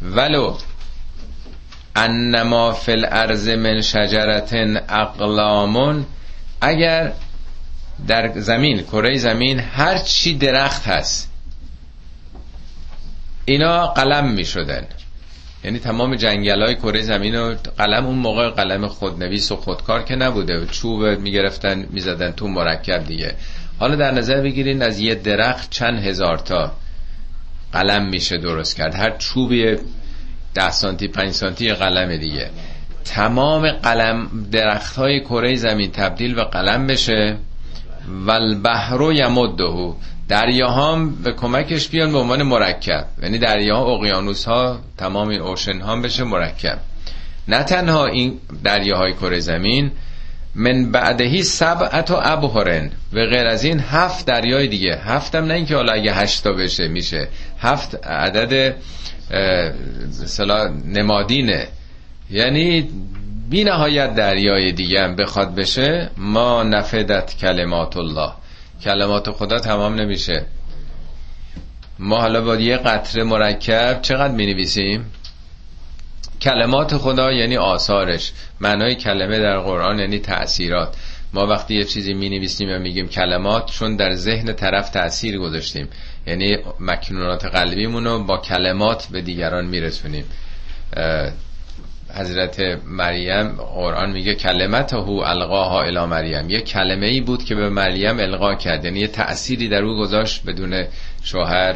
ولو 0.03 0.57
انما 1.97 2.73
فی 2.73 2.93
الارض 2.93 3.49
من 3.49 3.81
شجرت 3.81 4.53
اقلامون 4.89 6.07
اگر 6.61 7.12
در 8.09 8.33
زمین 8.41 8.83
کره 8.83 9.19
زمین 9.19 9.61
هر 9.61 9.99
چی 9.99 10.35
درخت 10.35 10.87
هست 10.89 11.31
اینا 13.45 13.87
قلم 13.87 14.33
می 14.33 14.45
شدن 14.45 14.87
یعنی 15.65 15.78
تمام 15.78 16.15
جنگل 16.15 16.62
های 16.62 16.74
کره 16.74 17.03
زمین 17.03 17.37
و 17.39 17.55
قلم 17.78 18.07
اون 18.07 18.16
موقع 18.16 18.51
قلم 18.51 18.87
خودنویس 18.87 19.53
و 19.53 19.57
خودکار 19.57 20.03
که 20.03 20.16
نبوده 20.16 20.66
چوب 20.66 21.05
می‌گرفتن 21.05 21.87
می‌زدن 21.91 22.31
تو 22.31 22.49
مرکب 22.49 23.05
دیگه. 23.05 23.35
حالا 23.78 23.97
در 23.97 24.11
نظر 24.11 24.41
بگیرین 24.41 24.83
از 24.83 24.99
یه 24.99 25.15
درخت 25.15 25.70
چند 25.70 25.99
هزار 25.99 26.39
تا 26.39 26.73
قلم 27.73 28.09
میشه 28.09 28.39
درست 28.39 28.77
کرد. 28.77 28.95
هر 28.95 29.11
چوبی 29.11 29.77
ده 30.55 30.70
سانتی 30.70 31.09
پنج 31.09 31.31
سانتی 31.31 31.69
قلم 31.69 32.16
دیگه. 32.16 32.51
تمام 33.05 33.70
قلم 33.70 34.47
درخت 34.53 34.97
های 34.97 35.20
کره 35.20 35.55
زمین 35.55 35.91
تبدیل 35.91 36.35
به 36.35 36.45
قلم 36.45 36.87
بشه. 36.87 37.37
و 38.27 38.31
البحر 38.31 39.12
یمده. 39.12 39.95
دریاها 40.28 41.05
به 41.24 41.32
کمکش 41.32 41.89
بیان 41.89 42.12
به 42.12 42.19
عنوان 42.19 42.43
مرکب. 42.43 43.07
یعنی 43.23 43.39
دریاها 43.39 43.94
اقیانوس 43.94 44.44
ها 44.44 44.78
تمام 44.98 45.28
این 45.28 45.40
اوشن 45.40 45.81
ها 45.81 45.97
بشه 45.97 46.24
مرکب. 46.24 46.78
نه 47.48 47.62
تنها 47.62 48.07
این 48.07 48.39
دریاهای 48.65 49.12
کره 49.12 49.40
زمین 49.40 49.90
من 50.55 50.90
بعدهی 50.93 51.43
سبعت 51.43 52.11
و 52.11 52.20
ابهرن. 52.23 52.90
و 53.12 53.16
غیر 53.27 53.47
از 53.47 53.65
این 53.65 53.81
هفت 53.81 54.27
دریای 54.27 54.69
دیگه. 54.69 54.97
هفتم 54.97 55.44
نه 55.44 55.55
اینکه 55.55 55.77
حالا 55.77 55.93
اگه 55.93 56.12
هشتا 56.12 56.53
بشه 56.53 56.89
میشه. 56.89 57.28
هفت 57.59 58.07
عدد 58.07 58.77
مثلا 60.23 60.69
نمادینه. 60.85 61.69
یعنی 62.31 62.89
بی 63.51 63.65
نهایت 63.65 64.15
دریای 64.15 64.73
دیگه 64.73 65.01
هم 65.01 65.16
بخواد 65.16 65.55
بشه. 65.55 66.11
ما 66.16 66.62
نفدت 66.62 67.36
کلمات 67.36 67.97
الله. 67.97 68.32
کلمات 68.85 69.31
خدا 69.31 69.59
تمام 69.59 69.94
نمیشه. 69.94 70.47
ما 71.98 72.20
حالا 72.20 72.40
با 72.40 72.57
یه 72.57 72.77
قطره 72.77 73.24
مرکب 73.24 73.98
چقدر 74.03 74.35
می 74.35 74.47
نویسیم 74.47 75.12
کلمات 76.40 76.97
خدا 76.97 77.32
یعنی 77.32 77.57
آثارش. 77.57 78.32
معنای 78.61 78.94
کلمه 78.94 79.39
در 79.39 79.59
قرآن 79.59 79.98
یعنی 79.98 80.19
تأثیرات. 80.19 80.97
ما 81.32 81.47
وقتی 81.47 81.74
یه 81.74 81.85
چیزی 81.85 82.15
می 82.15 82.28
نویسیم 82.28 82.69
و 82.70 82.78
میگیم 82.78 83.09
کلمات 83.09 83.70
چون 83.70 83.97
در 83.97 84.15
ذهن 84.15 84.53
طرف 84.53 84.90
تأثیر 84.90 85.39
گذاشتیم. 85.39 85.89
یعنی 86.27 86.57
مکنونات 86.81 87.44
قلبیمون 87.44 88.05
رو 88.05 88.24
با 88.24 88.39
کلمات 88.39 89.07
به 89.07 89.20
دیگران 89.20 89.66
میرسونیم. 89.66 90.24
حضرت 92.16 92.60
مریم 92.86 93.48
قرآن 93.48 94.10
میگه 94.10 94.34
کلمت 94.34 94.93
هو 94.93 95.22
القاها 95.26 95.82
الی 95.82 96.05
مریم. 96.05 96.51
یه 96.51 96.60
کلمه 96.60 97.06
ای 97.06 97.20
بود 97.20 97.44
که 97.44 97.55
به 97.55 97.68
مریم 97.68 98.18
القا 98.18 98.55
کرد. 98.55 98.84
یعنی 98.84 99.01
یه 99.01 99.09
تأثیری 99.09 99.68
در 99.68 99.82
او 99.82 99.98
گذاشت 99.98 100.44
بدون 100.44 100.84
شوهر 101.22 101.74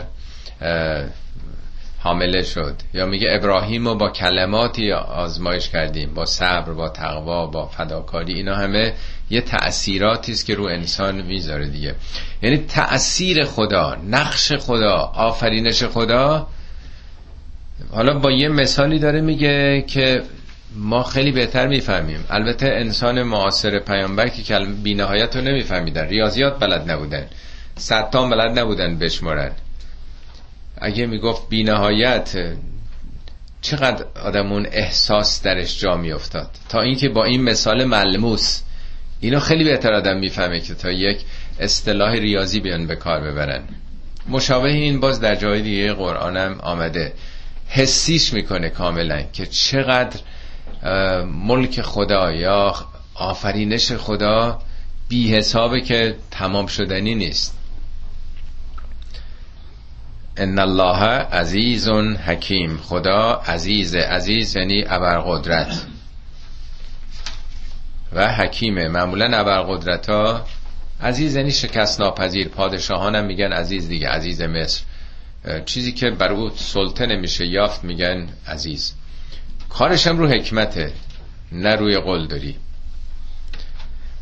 حامله 1.98 2.42
شد. 2.42 2.74
یا 2.94 3.06
میگه 3.06 3.28
ابراهیم 3.30 3.88
رو 3.88 3.94
با 3.94 4.10
کلماتی 4.10 4.92
آزمایش 4.92 5.68
کردیم. 5.68 6.14
با 6.14 6.26
صبر 6.26 6.72
با 6.72 6.88
تقوا 6.88 7.46
با 7.46 7.66
فداکاری. 7.66 8.34
اینا 8.34 8.54
همه 8.54 8.92
یه 9.30 9.40
تأثیراتی 9.40 10.32
است 10.32 10.46
که 10.46 10.54
رو 10.54 10.64
انسان 10.64 11.22
می‌ذاره 11.22 11.66
دیگه. 11.66 11.94
یعنی 12.42 12.56
تأثیر 12.56 13.44
خدا 13.44 13.96
نقش 14.08 14.52
خدا 14.52 14.96
آفرینش 15.14 15.84
خدا 15.84 16.46
حالا 17.90 18.18
با 18.18 18.30
یه 18.30 18.48
مثالی 18.48 18.98
داره 18.98 19.20
میگه 19.20 19.84
که 19.86 20.22
ما 20.74 21.02
خیلی 21.02 21.32
بهتر 21.32 21.66
می‌فهمیم. 21.66 22.24
البته 22.30 22.66
انسان 22.66 23.22
معاصر 23.22 23.78
پیامبر 23.78 24.28
که 24.28 24.42
کلمه 24.42 24.74
بینهایت 24.82 25.36
رو 25.36 25.42
نمیفهمیدن. 25.42 26.06
ریاضیات 26.06 26.58
بلد 26.58 26.90
نبودن. 26.90 27.26
ستان 27.76 28.30
بلد 28.30 28.58
نبودن 28.58 28.98
بشمارن. 28.98 29.50
اگه 30.78 31.06
می‌گفت 31.06 31.48
بینهایت 31.48 32.54
چقدر 33.60 34.04
آدمون 34.24 34.66
احساس 34.72 35.42
درش 35.42 35.80
جا 35.80 35.96
میافتاد؟ 35.96 36.50
تا 36.68 36.80
اینکه 36.80 37.08
با 37.08 37.24
این 37.24 37.42
مثال 37.42 37.84
ملموس. 37.84 38.60
اینو 39.20 39.40
خیلی 39.40 39.64
بهتر 39.64 39.92
آدم 39.92 40.16
می‌فهمه 40.16 40.60
که 40.60 40.74
تا 40.74 40.90
یک 40.90 41.18
اصطلاح 41.60 42.12
ریاضی 42.12 42.60
بیان 42.60 42.86
به 42.86 42.96
کار 42.96 43.20
ببرن. 43.20 43.62
مشابه 44.28 44.68
این 44.68 45.00
باز 45.00 45.20
در 45.20 45.34
جای 45.34 45.62
دیگه 45.62 45.92
قرآنم 45.92 46.58
آمده. 46.60 47.12
حسیش 47.70 48.32
می‌کنه 48.32 48.68
کاملا 48.68 49.22
که 49.22 49.46
چقدر 49.46 50.20
ملک 51.24 51.80
خدا 51.80 52.32
یا 52.32 52.74
آفرینش 53.14 53.92
خدا 53.92 54.58
بی 55.08 55.36
حسابه 55.36 55.80
که 55.80 56.16
تمام 56.30 56.66
شدنی 56.66 57.14
نیست. 57.14 57.56
ان 60.36 60.58
الله 60.58 61.04
عزیز 61.32 61.88
حکیم. 62.26 62.78
خدا 62.78 63.42
عزیز 63.46 63.94
عزیز 63.94 64.56
یعنی 64.56 64.84
ابرقدرت. 64.86 65.86
و 68.12 68.32
حکیمه. 68.32 68.88
معمولا 68.88 69.38
ابرقدرت 69.38 70.08
ها 70.08 70.44
عزیز 71.02 71.36
یعنی 71.36 71.50
شکست 71.50 72.00
ناپذیر. 72.00 72.48
پادشاهان 72.48 73.14
هم 73.14 73.24
میگن 73.24 73.52
عزیز 73.52 73.88
دیگه 73.88 74.08
عزیز 74.08 74.42
مصر. 74.42 74.82
چیزی 75.66 75.92
که 75.92 76.10
بر 76.10 76.32
او 76.32 76.50
سلطه 76.56 77.06
نمیشه 77.06 77.46
یافت 77.46 77.84
میگن 77.84 78.28
عزیز. 78.46 78.94
کارشم 79.68 80.18
رو 80.18 80.28
حکمته 80.28 80.92
نه 81.52 81.76
روی 81.76 81.98
قول 81.98 82.26
داری. 82.26 82.56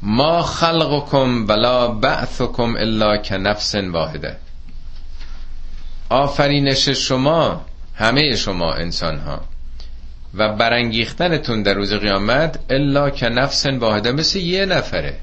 ما 0.03 0.43
خلقکم 0.43 1.47
بلا 1.47 1.89
بعثکم 1.89 2.77
الا 2.77 3.17
که 3.17 3.37
نفس 3.37 3.75
واحده. 3.75 4.37
آفرینش 6.09 6.89
شما 6.89 7.65
همه 7.95 8.37
شما 8.37 8.75
انسان 8.75 9.19
ها 9.19 9.41
و 10.35 10.57
برانگیختنتون 10.57 11.63
در 11.63 11.75
روز 11.75 11.93
قیامت 11.93 12.59
الا 12.71 13.11
که 13.11 13.29
نفس 13.29 13.67
واحده 13.67 14.13
مثل 14.13 14.39
یه 14.39 14.67
نفره. 14.67 15.17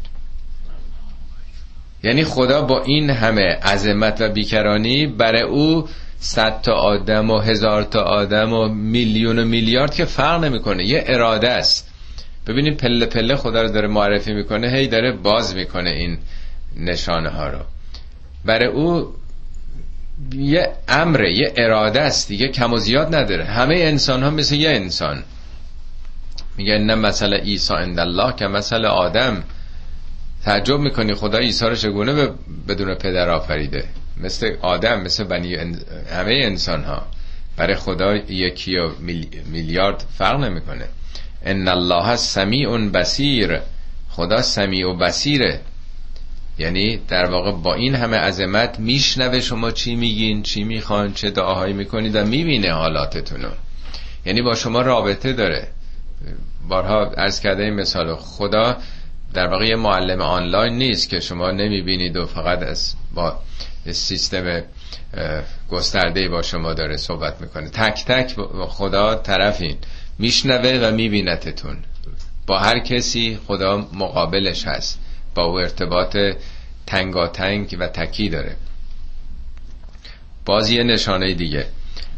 یعنی 2.06 2.24
خدا 2.24 2.62
با 2.62 2.84
این 2.84 3.10
همه 3.10 3.42
عظمت 3.42 4.22
و 4.22 4.30
بیکرانی 4.30 5.08
برای 5.08 5.42
او 5.42 5.88
صد 6.20 6.62
تا 6.62 6.74
آدم 6.74 7.32
و 7.32 7.40
هزار 7.40 7.84
تا 7.84 8.02
آدم 8.02 8.54
و 8.54 8.68
میلیون 8.68 9.40
و 9.40 9.46
میلیارد 9.46 9.94
که 9.94 10.06
فرق 10.06 10.44
نمی‌کنه. 10.44 10.86
یه 10.86 11.04
اراده 11.08 11.50
است. 11.50 11.92
ببینید 12.48 12.78
پله 12.78 13.06
پله 13.06 13.36
خدا 13.36 13.62
رو 13.62 13.70
داره 13.70 13.88
معرفی 13.88 14.34
می‌کنه 14.34 14.70
هی 14.70 14.88
داره 14.88 15.12
باز 15.12 15.56
می‌کنه 15.56 15.90
این 15.90 16.18
نشانه 16.76 17.30
ها 17.30 17.48
رو. 17.48 17.60
برای 18.46 18.68
او 18.68 19.14
یه 20.34 20.70
امره 20.88 21.34
یه 21.34 21.54
اراده 21.58 22.02
است 22.02 22.28
دیگه 22.28 22.48
کم 22.48 22.74
و 22.74 22.78
زیاد 22.78 23.16
نداره. 23.16 23.44
همه 23.44 23.76
انسان 23.76 24.24
ها 24.24 24.30
مثل 24.30 24.56
یه 24.56 24.70
انسان. 24.70 25.24
میگه 26.58 26.78
نه 26.78 26.96
مثل 26.96 27.34
عیسی 27.34 27.74
عند 27.74 28.00
الله 28.00 28.34
که 28.36 28.48
مثل 28.48 28.86
آدم. 28.86 29.44
تعجب 30.46 30.80
می‌کنی 30.80 31.14
خدا 31.14 31.38
عیسی 31.38 31.66
رو 31.66 31.76
چگونه 31.76 32.30
بدون 32.68 32.96
پدر 32.96 33.30
آفریده. 33.30 33.84
مثل 34.18 34.56
آدم 34.62 35.02
مثل 35.02 35.24
بنی 35.24 35.56
همه 36.12 36.42
انسان 36.44 36.84
ها 36.84 37.02
برای 37.58 37.76
خدا 37.76 38.16
یکی 38.16 38.78
و 38.78 38.90
میلیارد 39.52 40.06
فرق 40.18 40.40
نمی‌کنه. 40.40 40.86
ان 41.46 41.68
الله 41.68 42.16
سمیع 42.16 42.78
بسیر 42.78 43.60
خدا 44.10 44.42
سمیع 44.42 44.88
و 44.88 44.98
بسیره 44.98 45.60
یعنی 46.58 46.98
در 47.08 47.26
واقع 47.26 47.52
با 47.52 47.74
این 47.74 47.96
همه 47.96 48.18
عظمت 48.18 48.80
میشنوه 48.80 49.40
شما 49.42 49.72
چی 49.72 49.96
میگین 49.96 50.44
چی 50.44 50.64
می‌خوان 50.64 51.14
چه 51.14 51.30
دعاهایی 51.30 51.74
می‌کنید 51.74 52.16
و 52.16 52.26
می‌بینه 52.26 52.74
حالاتتونو. 52.74 53.50
یعنی 54.26 54.42
با 54.42 54.56
شما 54.56 54.82
رابطه 54.82 55.34
داره. 55.34 55.68
بارها 56.70 57.06
عرض 57.06 57.40
کرده 57.40 57.64
این 57.64 57.74
مثال 57.74 58.16
خدا 58.16 58.78
در 59.36 59.48
واقع 59.48 59.66
یه 59.66 59.76
معلم 59.76 60.22
آنلاین 60.22 60.74
نیست 60.74 61.10
که 61.10 61.20
شما 61.20 61.52
نمی‌بینید 61.52 62.18
و 62.18 62.26
فقط 62.26 62.64
از 62.64 62.96
با 63.14 63.40
سیستم 63.92 64.64
گسترده 65.70 66.30
با 66.30 66.42
شما 66.42 66.74
داره 66.74 66.98
صحبت 66.98 67.42
می‌کنه. 67.42 67.70
تک 67.70 68.06
تک 68.06 68.36
خدا 68.68 69.16
طرفین. 69.16 69.78
میشنوه 70.20 70.80
و 70.84 70.92
میبینتتون. 70.92 71.78
با 72.48 72.60
هر 72.60 72.80
کسی 72.80 73.40
خدا 73.48 73.88
مقابلش 73.94 74.68
هست. 74.68 75.00
با 75.36 75.44
او 75.44 75.60
ارتباط 75.60 76.18
تنگاتنگ 76.88 77.78
و 77.80 77.88
تکی 77.88 78.30
داره. 78.30 78.56
بازی 80.46 80.84
نشانه 80.84 81.34
دیگه. 81.34 81.66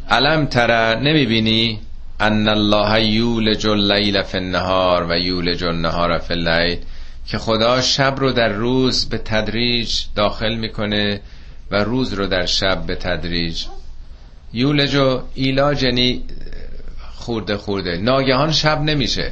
علم 0.09 0.45
تره 0.45 0.99
نمی‌بینی؟ 0.99 1.79
ان 2.19 2.47
الله 2.47 3.05
یولج 3.05 3.67
اللیل 3.67 4.23
فی 4.23 4.37
النهار 4.37 5.07
و 5.09 5.17
یولج 5.17 5.63
النهار 5.63 6.17
فی 6.17 6.33
اللیل. 6.33 6.79
که 7.27 7.37
خدا 7.37 7.81
شب 7.81 8.15
رو 8.19 8.31
در 8.31 8.49
روز 8.49 9.09
به 9.09 9.17
تدریج 9.17 10.03
داخل 10.15 10.55
می‌کنه 10.55 11.21
و 11.71 11.83
روز 11.83 12.13
رو 12.13 12.27
در 12.27 12.45
شب 12.45 12.85
به 12.85 12.95
تدریج. 12.95 13.65
یولج 14.53 14.95
و 14.95 15.21
ایلاج 15.33 15.83
یعنی 15.83 16.23
خورده 17.15 17.57
خورده. 17.57 17.97
ناگهان 17.97 18.51
شب 18.51 18.81
نمیشه 18.81 19.31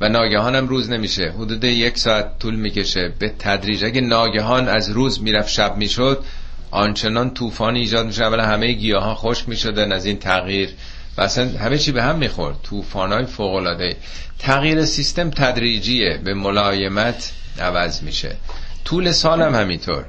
و 0.00 0.08
ناگهان 0.08 0.54
هم 0.54 0.68
روز 0.68 0.90
نمیشه. 0.90 1.32
حدود 1.38 1.64
یک 1.64 1.98
ساعت 1.98 2.38
طول 2.38 2.54
می‌کشه 2.54 3.12
به 3.18 3.34
تدریج. 3.38 3.84
اگه 3.84 4.00
ناگهان 4.00 4.68
از 4.68 4.90
روز 4.90 5.22
می‌رفت 5.22 5.48
شب 5.48 5.76
می‌شد 5.76 6.24
آنچنان 6.70 7.34
طوفان 7.34 7.74
ایجاد 7.76 8.06
میشه 8.06 8.24
اولا 8.24 8.46
همه 8.46 8.72
گیاه 8.72 9.04
ها 9.04 9.14
خشک 9.14 9.48
می‌شدن 9.48 9.92
از 9.92 10.04
این 10.06 10.18
تغییر. 10.18 10.70
و 11.18 11.20
اصلا 11.22 11.58
همه 11.58 11.78
چی 11.78 11.92
به 11.92 12.02
هم 12.02 12.18
می‌خورد. 12.18 12.56
طوفان 12.62 13.12
های 13.12 13.24
فوق 13.24 13.54
العاده 13.54 13.96
تغییر 14.38 14.84
سیستم 14.84 15.30
تدریجیه. 15.30 16.20
به 16.24 16.34
ملایمت 16.34 17.32
عوض 17.60 18.02
میشه. 18.02 18.36
طول 18.84 19.12
سال 19.12 19.42
هم 19.42 19.54
همینطور. 19.54 20.04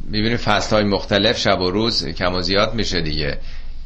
می‌بینیم 0.00 0.36
فصل 0.36 0.76
های 0.76 0.84
مختلف 0.84 1.38
شب 1.38 1.60
و 1.60 1.70
روز 1.70 2.06
کم 2.06 2.34
و 2.34 2.42
زیاد 2.42 2.74
میشه 2.74 3.00
دیگه. 3.00 3.38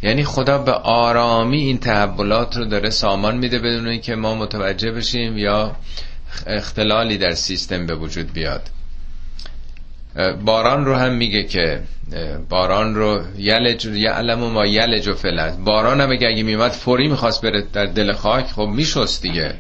یعنی 0.02 0.24
خدا 0.24 0.59
به 0.59 0.72
آرامی 0.72 1.60
این 1.60 1.78
تحولات 1.78 2.56
رو 2.56 2.64
داره 2.64 2.90
سامان 2.90 3.36
میده 3.39 3.59
بدون 3.59 3.89
اینکه 3.89 4.14
ما 4.14 4.35
متوجه 4.35 4.93
بشیم 4.93 5.39
یا 5.39 5.76
اختلالی 6.47 7.18
در 7.18 7.35
سیستم 7.35 7.86
به 7.86 7.94
وجود 7.94 8.32
بیاد. 8.32 8.70
باران 10.45 10.85
رو 10.85 10.95
هم 10.95 11.12
میگه 11.12 11.43
که 11.43 11.81
باران 12.49 12.95
رو 12.95 13.23
یلج 13.36 13.86
یعلم 13.86 14.39
ما 14.39 14.66
یلج 14.66 15.09
و 15.09 15.15
فلت 15.15 15.59
باران 15.59 16.01
هم 16.01 16.11
اگه 16.11 16.43
میومد 16.43 16.70
فوری 16.70 17.09
می‌خواست 17.09 17.43
بره 17.43 17.65
در 17.73 17.86
دل 17.86 18.12
خاک 18.12 18.47
خب 18.47 18.69
میشست 18.74 19.23
دیگه. 19.23 19.55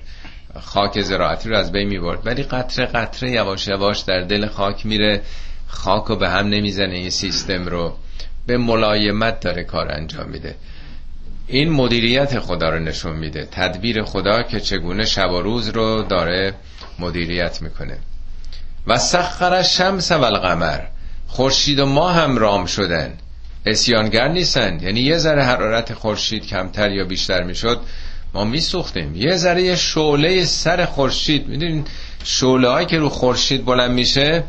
خاک 0.60 1.00
زراعتی 1.00 1.48
رو 1.48 1.56
از 1.56 1.72
بین 1.72 1.88
می‌برد. 1.88 2.26
ولی 2.26 2.42
قطره 2.42 2.86
قطره 2.86 3.30
یواش 3.30 3.68
یواش 3.68 4.00
در 4.00 4.20
دل 4.20 4.46
خاک 4.46 4.86
میره. 4.86 5.22
خاک 5.66 6.04
رو 6.04 6.16
به 6.16 6.28
هم 6.28 6.48
نمی‌زنه. 6.48 6.94
این 6.94 7.10
سیستم 7.10 7.66
رو 7.66 7.96
به 8.46 8.58
ملایمت 8.58 9.40
داره 9.40 9.64
کار 9.64 9.92
انجام 9.92 10.28
میده. 10.28 10.54
این 11.46 11.70
مدیریت 11.70 12.38
خدا 12.38 12.68
رو 12.68 12.78
نشون 12.78 13.16
میده. 13.16 13.48
تدبیر 13.50 14.02
خدا 14.02 14.42
که 14.42 14.60
چگونه 14.60 15.04
شب 15.04 15.30
و 15.30 15.40
روز 15.40 15.68
رو 15.68 16.02
داره 16.02 16.54
مدیریت 16.98 17.62
می‌کنه. 17.62 17.98
و 18.86 18.98
سخر 18.98 19.62
شمس 19.62 20.12
و 20.12 20.22
القمر. 20.22 20.80
خورشید 21.26 21.78
و 21.78 21.86
ما 21.86 22.08
هم 22.08 22.38
رام 22.38 22.66
شدن. 22.66 23.12
اسیانگر 23.66 24.28
نیستن. 24.28 24.78
یعنی 24.82 25.00
یه 25.00 25.18
ذره 25.18 25.44
حرارت 25.44 25.94
خورشید 25.94 26.46
کمتر 26.46 26.90
یا 26.90 27.04
بیشتر 27.04 27.42
می‌شد 27.42 27.80
ما 28.34 28.44
میسوختیم. 28.44 29.16
یه 29.16 29.36
ذره 29.36 29.76
شعله 29.76 30.44
سر 30.44 30.84
خورشید. 30.84 31.48
می‌دونین 31.48 31.84
شعله 32.24 32.68
هایی 32.68 32.86
که 32.86 32.98
رو 32.98 33.08
خورشید 33.08 33.64
بلند 33.64 33.90
میشه 33.90 34.44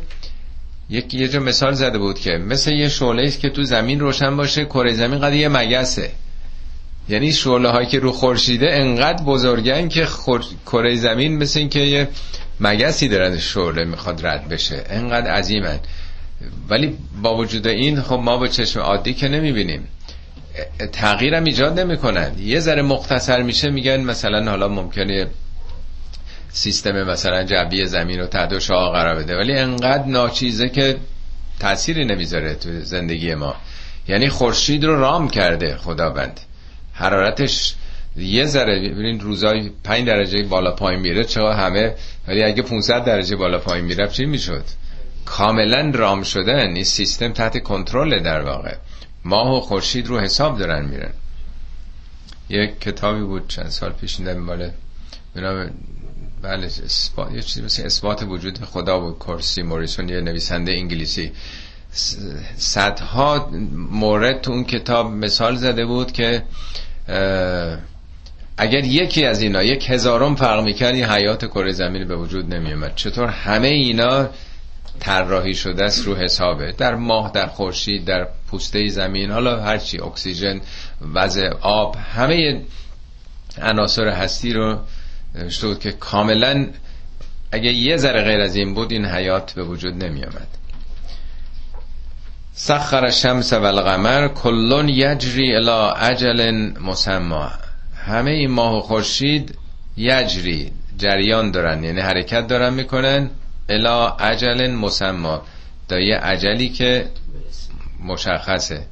یک 0.89 1.14
یه 1.14 1.27
جا 1.27 1.39
مثال 1.39 1.73
زده 1.73 1.97
بود 1.97 2.19
که 2.19 2.31
مثل 2.31 2.72
یه 2.72 2.89
شعله 2.89 3.23
است 3.23 3.39
که 3.39 3.49
تو 3.49 3.64
زمین 3.64 3.99
روشن 3.99 4.38
باشه 4.38 4.65
کره 4.65 4.93
زمین 4.93 5.19
قد 5.19 5.34
یه 5.34 5.49
مگسه. 5.49 6.11
یعنی 7.10 7.34
شعله 7.34 7.69
هایی 7.69 7.88
که 7.88 7.99
رو 7.99 8.11
خورشیده 8.11 8.68
انقدر 8.72 9.23
بزرگن 9.23 9.88
که 9.88 10.06
خور... 10.06 10.43
کره 10.65 10.95
زمین 10.95 11.38
مثل 11.38 11.60
این 11.60 11.69
که 11.69 11.80
یه 11.80 12.07
مگسی 12.60 13.07
دارن 13.07 13.38
شعله 13.38 13.86
می‌خواد 13.86 14.26
رد 14.26 14.49
بشه. 14.49 14.84
انقدر 14.90 15.31
عظیمن. 15.31 15.80
ولی 16.69 16.98
با 17.22 17.38
وجود 17.38 17.68
این 17.68 18.02
خب 18.02 18.19
ما 18.23 18.38
با 18.38 18.48
چشم 18.48 18.80
عادی 18.80 19.14
که 19.14 19.27
نمی‌بینیم. 19.27 19.88
تغییرم 20.91 21.44
ایجاد 21.44 21.80
نمی‌کنن. 21.80 22.31
یه 22.40 22.60
ذره 22.60 22.81
مختصر 22.81 23.41
میشه 23.41 23.69
میگن 23.69 24.02
مثلا 24.02 24.49
حالا 24.49 24.68
ممکنه 24.68 25.27
سیستم 26.49 27.03
مثلا 27.03 27.44
جوی 27.44 27.86
زمین 27.86 28.19
رو 28.19 28.26
تحت 28.26 28.60
شعا 28.60 28.91
قرار 28.91 29.15
بده. 29.15 29.38
ولی 29.38 29.53
انقدر 29.53 30.06
ناچیزه 30.06 30.69
که 30.69 30.98
تأثیری 31.60 32.06
نمی‌ذاره 32.06 32.56
تو 32.56 32.80
زندگی 32.81 33.36
ما. 33.36 33.56
یعنی 34.07 34.30
خورشید 34.30 34.84
رو 34.84 34.99
رام 34.99 35.30
کرده 35.30 35.77
خداوند. 35.77 36.40
حرارتش 36.94 37.76
یه 38.18 38.45
ذره 38.45 38.80
ببینید 38.80 39.22
روزای 39.22 39.69
5 39.84 40.07
درجه 40.07 40.44
بالا 40.44 40.72
پایین 40.72 40.99
میره 41.02 41.23
چرا 41.23 41.53
همه 41.53 41.95
ولی 42.27 42.44
اگه 42.44 42.64
500 42.64 43.06
درجه 43.06 43.36
بالا 43.36 43.60
پایین 43.60 43.86
میره 43.86 44.07
چی 44.07 44.26
می‌شد؟ 44.26 44.64
کاملا 45.26 45.91
رام 45.95 46.23
شدن 46.23 46.76
این 46.76 46.84
سیستم 46.84 47.34
تحت 47.34 47.64
کنترل 47.64 48.19
در 48.19 48.41
واقع. 48.41 48.76
ماه 49.26 49.57
و 49.57 49.60
خورشید 49.60 50.07
رو 50.07 50.19
حساب 50.19 50.60
دارن 50.60 50.86
میرن. 50.86 51.14
یک 52.49 52.80
کتابی 52.80 53.22
بود 53.22 53.48
چند 53.48 53.69
سال 53.69 53.91
پیش 53.91 54.15
دیدم 54.15 54.45
بالا 54.45 54.72
بله 56.41 56.65
اثبات 56.65 57.31
یه 57.31 57.41
چیزی 57.41 57.61
مثل 57.61 57.86
اثبات 57.86 58.23
وجود 58.23 58.60
خدا 58.65 58.99
بود 58.99 59.19
کرسی 59.19 59.61
موریسون 59.61 60.10
یه 60.10 60.22
نویسنده 60.22 60.72
انگلیسی. 60.72 61.31
صدها 62.57 63.49
مورد 63.91 64.41
تو 64.41 64.52
اون 64.52 64.64
کتاب 64.64 65.11
مثال 65.11 65.56
زده 65.56 65.86
بود 65.86 66.11
که 66.11 66.44
اگر 68.61 68.86
یکی 68.86 69.26
از 69.26 69.41
اینا 69.41 69.64
یک 69.64 69.90
هزارم 69.90 70.36
فرق 70.36 70.64
می‌کرد 70.64 70.95
این 70.95 71.06
حیات 71.06 71.45
کره 71.45 71.72
زمین 71.72 72.07
به 72.07 72.15
وجود 72.15 72.53
نمیومد 72.53 72.95
چطور 72.95 73.27
همه 73.27 73.68
اینا 73.68 74.30
طراحی 74.99 75.53
شده 75.53 75.84
است 75.84 76.06
رو 76.06 76.15
حسابه؟ 76.15 76.72
در 76.72 76.95
ماه 76.95 77.31
در 77.31 77.48
خورشید 77.48 78.06
در 78.06 78.27
پوسته 78.52 78.88
زمین 78.88 79.31
حالا 79.31 79.61
هرچی 79.61 79.99
اکسیژن 79.99 80.61
وضع 81.14 81.49
آب 81.61 81.95
همه 82.14 82.61
عناصر 83.61 84.07
هستی 84.07 84.53
رو 84.53 84.80
شد 85.49 85.80
که 85.80 85.91
کاملا 85.91 86.68
اگه 87.52 87.73
یه 87.73 87.98
ذره 87.98 88.23
غیر 88.23 88.40
از 88.40 88.56
این 88.56 88.73
بود 88.73 88.91
این 88.91 89.06
حیات 89.06 89.53
به 89.53 89.64
وجود 89.64 90.03
نمی 90.03 90.23
آمد 90.23 90.48
سخر 92.53 93.10
شمس 93.10 93.53
و 93.53 93.64
القمر 93.64 94.27
کلون 94.27 94.90
یجری 94.90 95.56
الى 95.56 95.94
اجل 95.98 96.72
مسما 96.81 97.52
همه 98.05 98.31
این 98.31 98.51
ماه 98.51 98.77
و 98.77 98.81
خورشید 98.81 99.57
یجری 99.97 100.71
جریان 100.97 101.51
دارن 101.51 101.84
یعنی 101.84 101.99
حرکت 101.99 102.47
دارن 102.47 102.73
می‌کنن 102.73 103.30
الا 103.69 104.15
اجل 104.15 104.71
مسما 104.71 105.41
تا 105.89 105.99
یه 105.99 106.17
عجلی 106.17 106.69
که 106.69 107.05
مشخصه. 108.03 108.85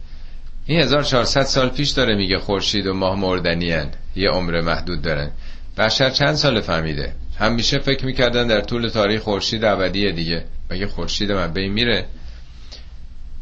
این 0.66 0.80
1400 0.80 1.44
سال 1.44 1.70
پیش 1.70 1.90
داره 1.90 2.16
میگه 2.16 2.38
خورشید 2.38 2.88
و 2.88 2.94
ماه 2.94 3.20
مردنی 3.20 3.72
هن. 3.72 3.90
یه 4.16 4.30
عمر 4.30 4.62
محدود 4.62 5.02
دارن. 5.02 5.32
بشر 5.78 6.10
چند 6.10 6.36
سال 6.36 6.62
فهمیده؟ 6.62 7.14
همیشه 7.40 7.80
فکر 7.80 8.06
می‌کردن 8.06 8.48
در 8.48 8.62
طول 8.62 8.90
تاریخ 8.90 9.22
خورشید 9.22 9.66
ابدیه 9.66 10.12
دیگه. 10.12 10.46
مگه 10.72 10.88
خورشید 10.88 11.32
من 11.32 11.54
بین 11.54 11.74
میره؟ 11.74 12.06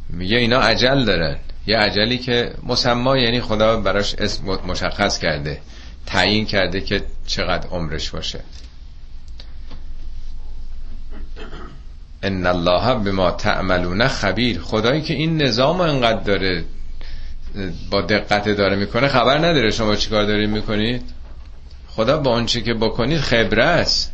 میگه 0.09 0.37
اینا 0.37 0.59
عجل 0.59 1.05
دارن. 1.05 1.37
یه 1.67 1.77
عجلی 1.77 2.17
که 2.17 2.53
مسما 2.63 3.17
یعنی 3.17 3.41
خدا 3.41 3.77
براش 3.77 4.15
اسم 4.15 4.45
مشخص 4.45 5.19
کرده 5.19 5.61
تعیین 6.05 6.45
کرده 6.45 6.81
که 6.81 7.01
چقدر 7.27 7.67
عمرش 7.67 8.09
باشه. 8.09 8.39
ان 12.23 12.45
الله 12.45 12.95
بما 12.95 13.31
تعملون 13.31 14.07
خبیر. 14.07 14.61
خدایی 14.61 15.01
که 15.01 15.13
این 15.13 15.41
نظام 15.41 15.81
انقدر 15.81 16.23
داره 16.23 16.65
با 17.91 18.01
دقت 18.01 18.49
داره 18.49 18.75
می‌کنه 18.75 19.07
خبر 19.07 19.37
نداره 19.37 19.71
شما 19.71 19.95
چیکار 19.95 20.25
دارید 20.25 20.49
می‌کنید. 20.49 21.01
خدا 21.87 22.17
با 22.17 22.31
آنچه 22.31 22.61
که 22.61 22.73
بکنید 22.73 23.19
خبره 23.19 23.63
است. 23.63 24.11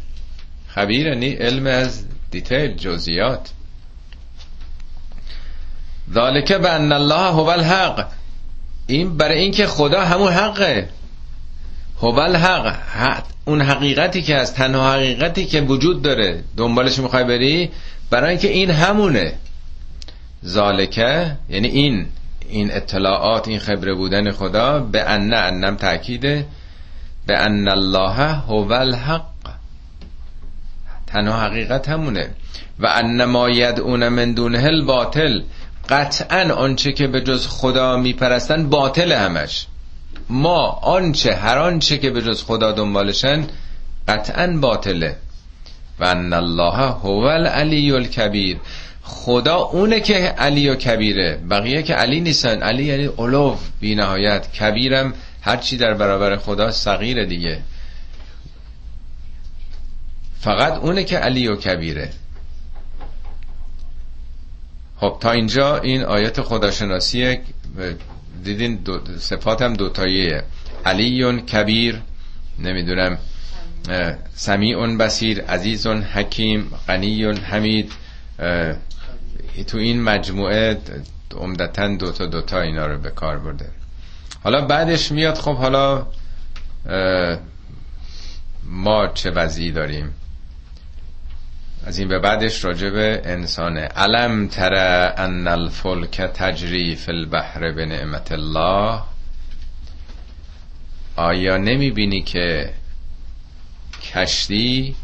خبیر 0.68 1.08
یعنی 1.08 1.30
علم 1.30 1.68
از 1.68 2.04
دیتیل 2.32 2.74
جزئیات. 2.74 3.50
ذالک 6.14 6.54
به 6.54 6.70
ان 6.70 6.92
الله 6.92 7.32
هو 7.32 7.48
الحق. 7.48 8.08
این 8.88 9.18
برای 9.18 9.40
اینکه 9.40 9.68
خدا 9.68 10.06
همون 10.06 10.32
حقه. 10.34 10.90
هو 12.02 12.20
الحق. 12.20 13.24
اون 13.46 13.62
حقیقتی 13.62 14.22
که 14.22 14.36
از 14.36 14.54
تنها 14.54 14.94
حقیقتی 14.94 15.46
که 15.46 15.62
وجود 15.62 16.02
داره. 16.02 16.44
دنبالش 16.58 17.00
می‌خوای 17.00 17.24
بری؟ 17.24 17.70
برای 18.10 18.30
اینکه 18.30 18.48
این 18.48 18.70
همونه. 18.72 19.34
ذالکه 20.46 21.38
یعنی 21.50 21.68
این 21.68 22.06
این 22.50 22.74
اطلاعات 22.74 23.48
این 23.48 23.60
خبره 23.60 23.94
بودن 23.94 24.32
خدا 24.32 24.80
به 24.80 25.10
ان 25.10 25.34
انم 25.34 25.76
تاکیده. 25.76 26.46
به 27.28 27.38
ان 27.38 27.68
الله 27.68 28.34
هو 28.34 28.74
الحق. 28.74 29.24
تنها 31.08 31.42
حقیقت 31.42 31.90
همونه. 31.90 32.30
و 32.80 32.88
ان 32.88 33.26
ما 33.26 33.50
یدعون 33.50 34.08
من 34.08 34.34
دونه 34.34 34.64
الباطل. 34.64 35.42
قطعا 35.92 36.54
آنچه 36.54 36.92
که 36.92 37.08
به 37.08 37.22
جز 37.22 37.48
خدا 37.48 37.98
میپرستن 37.98 38.70
باطل 38.70 39.12
همش. 39.12 39.66
ما 40.30 40.68
آنچه 40.68 41.36
هر 41.36 41.58
آنچه 41.58 41.98
که 41.98 42.10
به 42.10 42.22
جز 42.22 42.44
خدا 42.44 42.72
دنبالشن 42.72 43.48
قطعا 44.08 44.48
باطله. 44.48 45.16
و 46.00 46.06
ان 46.06 46.34
الله 46.34 46.78
هو 46.78 47.24
العلی 47.24 47.92
الکبیر. 47.92 48.58
خدا 49.04 49.56
اونه 49.56 50.00
که 50.00 50.14
علی 50.14 50.70
و 50.70 50.76
کبیره. 50.76 51.40
بقیه 51.50 51.84
که 51.84 51.94
علی 51.94 52.20
نیستن. 52.20 52.62
علی 52.62 52.84
یعنی 52.84 53.10
علو 53.18 53.56
بی 53.80 53.96
نهایت 53.96 54.52
کبیرم 54.52 55.14
هرچی 55.42 55.78
در 55.78 55.94
برابر 55.94 56.38
خدا 56.38 56.72
صغیر 56.72 57.26
دیگه. 57.26 57.60
فقط 60.40 60.78
اونه 60.78 61.04
که 61.04 61.18
علی 61.18 61.48
و 61.48 61.56
کبیره. 61.56 62.10
خب 65.02 65.18
تا 65.20 65.32
اینجا 65.32 65.78
این 65.78 66.04
آیت 66.04 66.42
خداشناسیه 66.42 67.42
دیدین 68.44 68.76
دو 68.76 69.00
صفات 69.20 69.62
هم 69.62 69.74
دوتاییه. 69.74 70.44
علیون 70.86 71.40
کبیر 71.40 72.02
نمی‌دونم 72.60 73.18
سمیع 74.36 74.98
بسیر 74.98 75.42
عزیز 75.42 75.88
حکیم 75.88 76.72
غنی 76.88 77.24
حمید 77.24 77.92
تو 79.68 79.78
این 79.78 80.04
مجموعه 80.04 80.78
عمدتا 81.38 81.88
دوتا 81.88 82.26
دوتا 82.26 82.62
اینا 82.62 82.88
رو 82.88 82.98
به 82.98 83.10
کار 83.10 83.40
برده. 83.40 83.70
حالا 84.44 84.66
بعدش 84.66 85.12
میاد 85.12 85.36
خب 85.36 85.56
حالا 85.56 86.08
ما 88.66 89.08
چه 89.08 89.32
وضعی 89.32 89.72
داریم؟ 89.72 90.14
از 91.86 92.00
این 92.00 92.08
به 92.08 92.20
بعدش 92.20 92.66
راجع 92.66 92.90
به 92.90 93.22
انسانه. 93.26 93.82
علم 93.82 94.48
تر 94.48 94.74
ان 95.18 95.48
الفلک 95.48 96.22
تجری 96.22 96.96
فی 96.96 97.12
البحر 97.12 97.72
به 97.72 97.86
نعمت 97.86 98.32
الله. 98.32 99.02
آیا 101.16 101.58
نمی 101.58 101.92
بینی 101.92 102.22
که 102.22 102.70
کشتی 104.14 104.96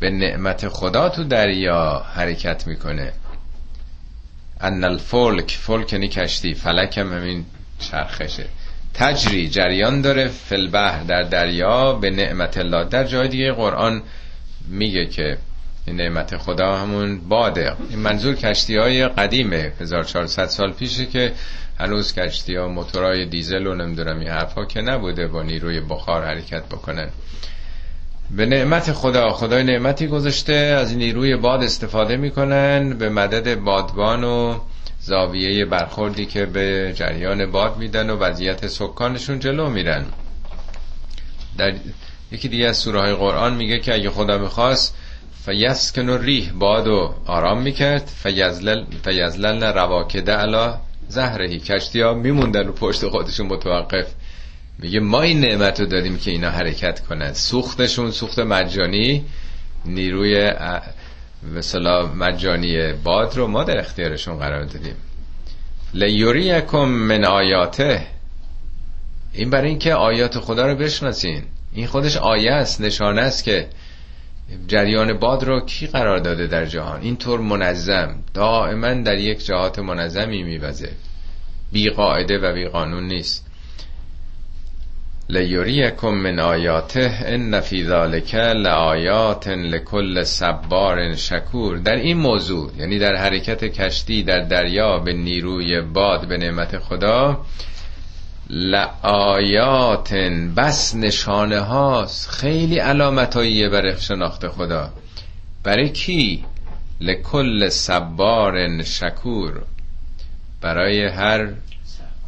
به 0.00 0.10
نعمت 0.10 0.68
خدا 0.68 1.08
تو 1.08 1.24
دریا 1.24 2.06
حرکت 2.14 2.66
می‌کنه؟ 2.66 3.12
ان 4.60 4.84
الفلک 4.84 5.50
فلک 5.50 5.92
یعنی 5.92 6.08
کشتی 6.08 6.54
فلک 6.54 6.98
هم 6.98 7.12
همین 7.12 7.44
چرخشه. 7.78 8.46
تجری 8.94 9.48
جریان 9.48 10.00
داره 10.00 10.28
فلبهر 10.28 11.02
در 11.02 11.22
دریا 11.22 11.92
به 11.92 12.10
نعمت 12.10 12.58
الله. 12.58 12.84
در 12.84 13.04
جای 13.04 13.28
دیگه 13.28 13.52
قرآن 13.52 14.02
میگه 14.68 15.06
که 15.06 15.38
این 15.86 15.96
نعمت 15.96 16.36
خدا 16.36 16.76
همون 16.76 17.20
باده. 17.28 17.72
این 17.90 17.98
منظور 17.98 18.34
کشتی 18.34 18.76
های 18.76 19.08
قدیمه 19.08 19.72
1400 19.80 20.46
سال 20.46 20.72
پیشه 20.72 21.06
که 21.06 21.32
هنوز 21.78 22.14
کشتی 22.14 22.56
ها 22.56 22.68
موتورهای 22.68 23.26
دیزل 23.26 23.66
و 23.66 23.74
نمی‌دونم 23.74 24.18
این 24.18 24.28
حرفا 24.28 24.64
که 24.64 24.80
نبوده 24.80 25.26
با 25.26 25.42
نیروی 25.42 25.80
بخار 25.80 26.24
حرکت 26.24 26.64
بکنن. 26.64 27.08
به 28.30 28.46
نعمت 28.46 28.92
خدا 28.92 29.30
خدای 29.30 29.64
نعمتی 29.64 30.06
گذاشته 30.06 30.52
از 30.52 30.90
این 30.90 30.98
نیروی 30.98 31.36
باد 31.36 31.62
استفاده 31.62 32.16
می‌کنن 32.16 32.98
به 32.98 33.08
مدد 33.08 33.54
بادبان 33.54 34.24
و 34.24 34.58
زاویه 35.00 35.64
برخوردی 35.64 36.26
که 36.26 36.46
به 36.46 36.92
جریان 36.96 37.50
باد 37.50 37.76
میدن 37.76 38.10
و 38.10 38.16
وضعیت 38.16 38.66
سکانشون 38.66 39.38
جلو 39.38 39.70
میرن. 39.70 40.04
در 41.58 41.74
یکی 42.32 42.48
دیگه 42.48 42.66
از 42.66 42.76
سوره 42.76 43.00
های 43.00 43.14
قرآن 43.14 43.54
میگه 43.54 43.78
که 43.78 43.94
اگه 43.94 44.10
خدا 44.10 44.38
می‌خواست 44.38 44.96
فیسکن 45.44 46.08
و 46.08 46.18
ریح 46.18 46.52
باد 46.52 46.88
آرام 47.26 47.62
می‌کرد. 47.62 48.06
فیزلل 49.02 49.64
رواکده 49.64 50.32
علا 50.32 50.78
زهرهی. 51.08 51.58
کشتی 51.58 52.00
ها 52.00 52.14
میموندن 52.14 52.66
رو 52.66 52.72
پشت 52.72 53.08
خودشون 53.08 53.46
متوقف. 53.46 54.06
میگه 54.78 55.00
ما 55.00 55.22
این 55.22 55.40
نعمت 55.40 55.80
رو 55.80 55.86
دادیم 55.86 56.18
که 56.18 56.30
اینا 56.30 56.50
حرکت 56.50 57.00
کنن 57.00 57.32
سوختشون 57.32 58.10
سوخت 58.10 58.38
مجانی 58.38 59.24
نیروی 59.84 60.50
مثلا 61.54 62.06
مجانی 62.06 62.92
باد 62.92 63.36
رو 63.36 63.46
ما 63.46 63.64
در 63.64 63.78
اختیارشون 63.78 64.38
قرار 64.38 64.64
دادیم. 64.64 64.96
لیوریکم 65.94 66.84
من 66.84 67.24
آیاته. 67.24 68.06
این 69.32 69.50
برای 69.50 69.68
اینکه 69.68 69.94
آیات 69.94 70.38
خدا 70.38 70.66
رو 70.66 70.74
بشناسین. 70.76 71.42
این 71.72 71.86
خودش 71.86 72.16
آیه 72.16 72.52
است 72.52 72.80
نشانه 72.80 73.20
است 73.20 73.44
که 73.44 73.68
جریان 74.66 75.12
باد 75.12 75.44
رو 75.44 75.60
کی 75.60 75.86
قرار 75.86 76.18
داده 76.18 76.46
در 76.46 76.66
جهان؟ 76.66 77.00
اینطور 77.00 77.40
منظم 77.40 78.14
دائما 78.34 78.94
در 78.94 79.18
یک 79.18 79.44
جهات 79.46 79.78
منظمی 79.78 80.42
میوزه. 80.42 80.90
بی 81.72 81.90
قاعده 81.90 82.38
و 82.38 82.52
بی 82.52 82.66
قانون 82.66 83.06
نیست. 83.06 83.46
لیوریکم 85.28 86.08
من 86.08 86.38
آیاته 86.38 87.18
ان 87.26 87.60
فی 87.60 87.84
ذالک 87.84 88.34
لآیات 88.34 89.48
لکل 89.48 90.22
صبار 90.22 91.14
شکور. 91.14 91.78
در 91.78 91.96
این 91.96 92.16
موضوع 92.16 92.70
یعنی 92.78 92.98
در 92.98 93.14
حرکت 93.16 93.64
کشتی 93.64 94.22
در 94.22 94.40
دریا 94.40 94.98
به 94.98 95.12
نیروی 95.12 95.80
باد 95.80 96.28
به 96.28 96.36
نعمت 96.36 96.78
خدا 96.78 97.44
لآیات 98.50 100.14
بس 100.56 100.94
نشانه 100.94 101.60
هاست. 101.60 102.30
خیلی 102.30 102.78
علامتاییه 102.78 103.68
برای 103.68 104.00
شناخت 104.00 104.48
خدا. 104.48 104.92
برای 105.62 105.88
کی؟ 105.88 106.44
لکل 107.00 107.68
صبار 107.68 108.82
شکور. 108.82 109.62
برای 110.60 111.06
هر 111.06 111.48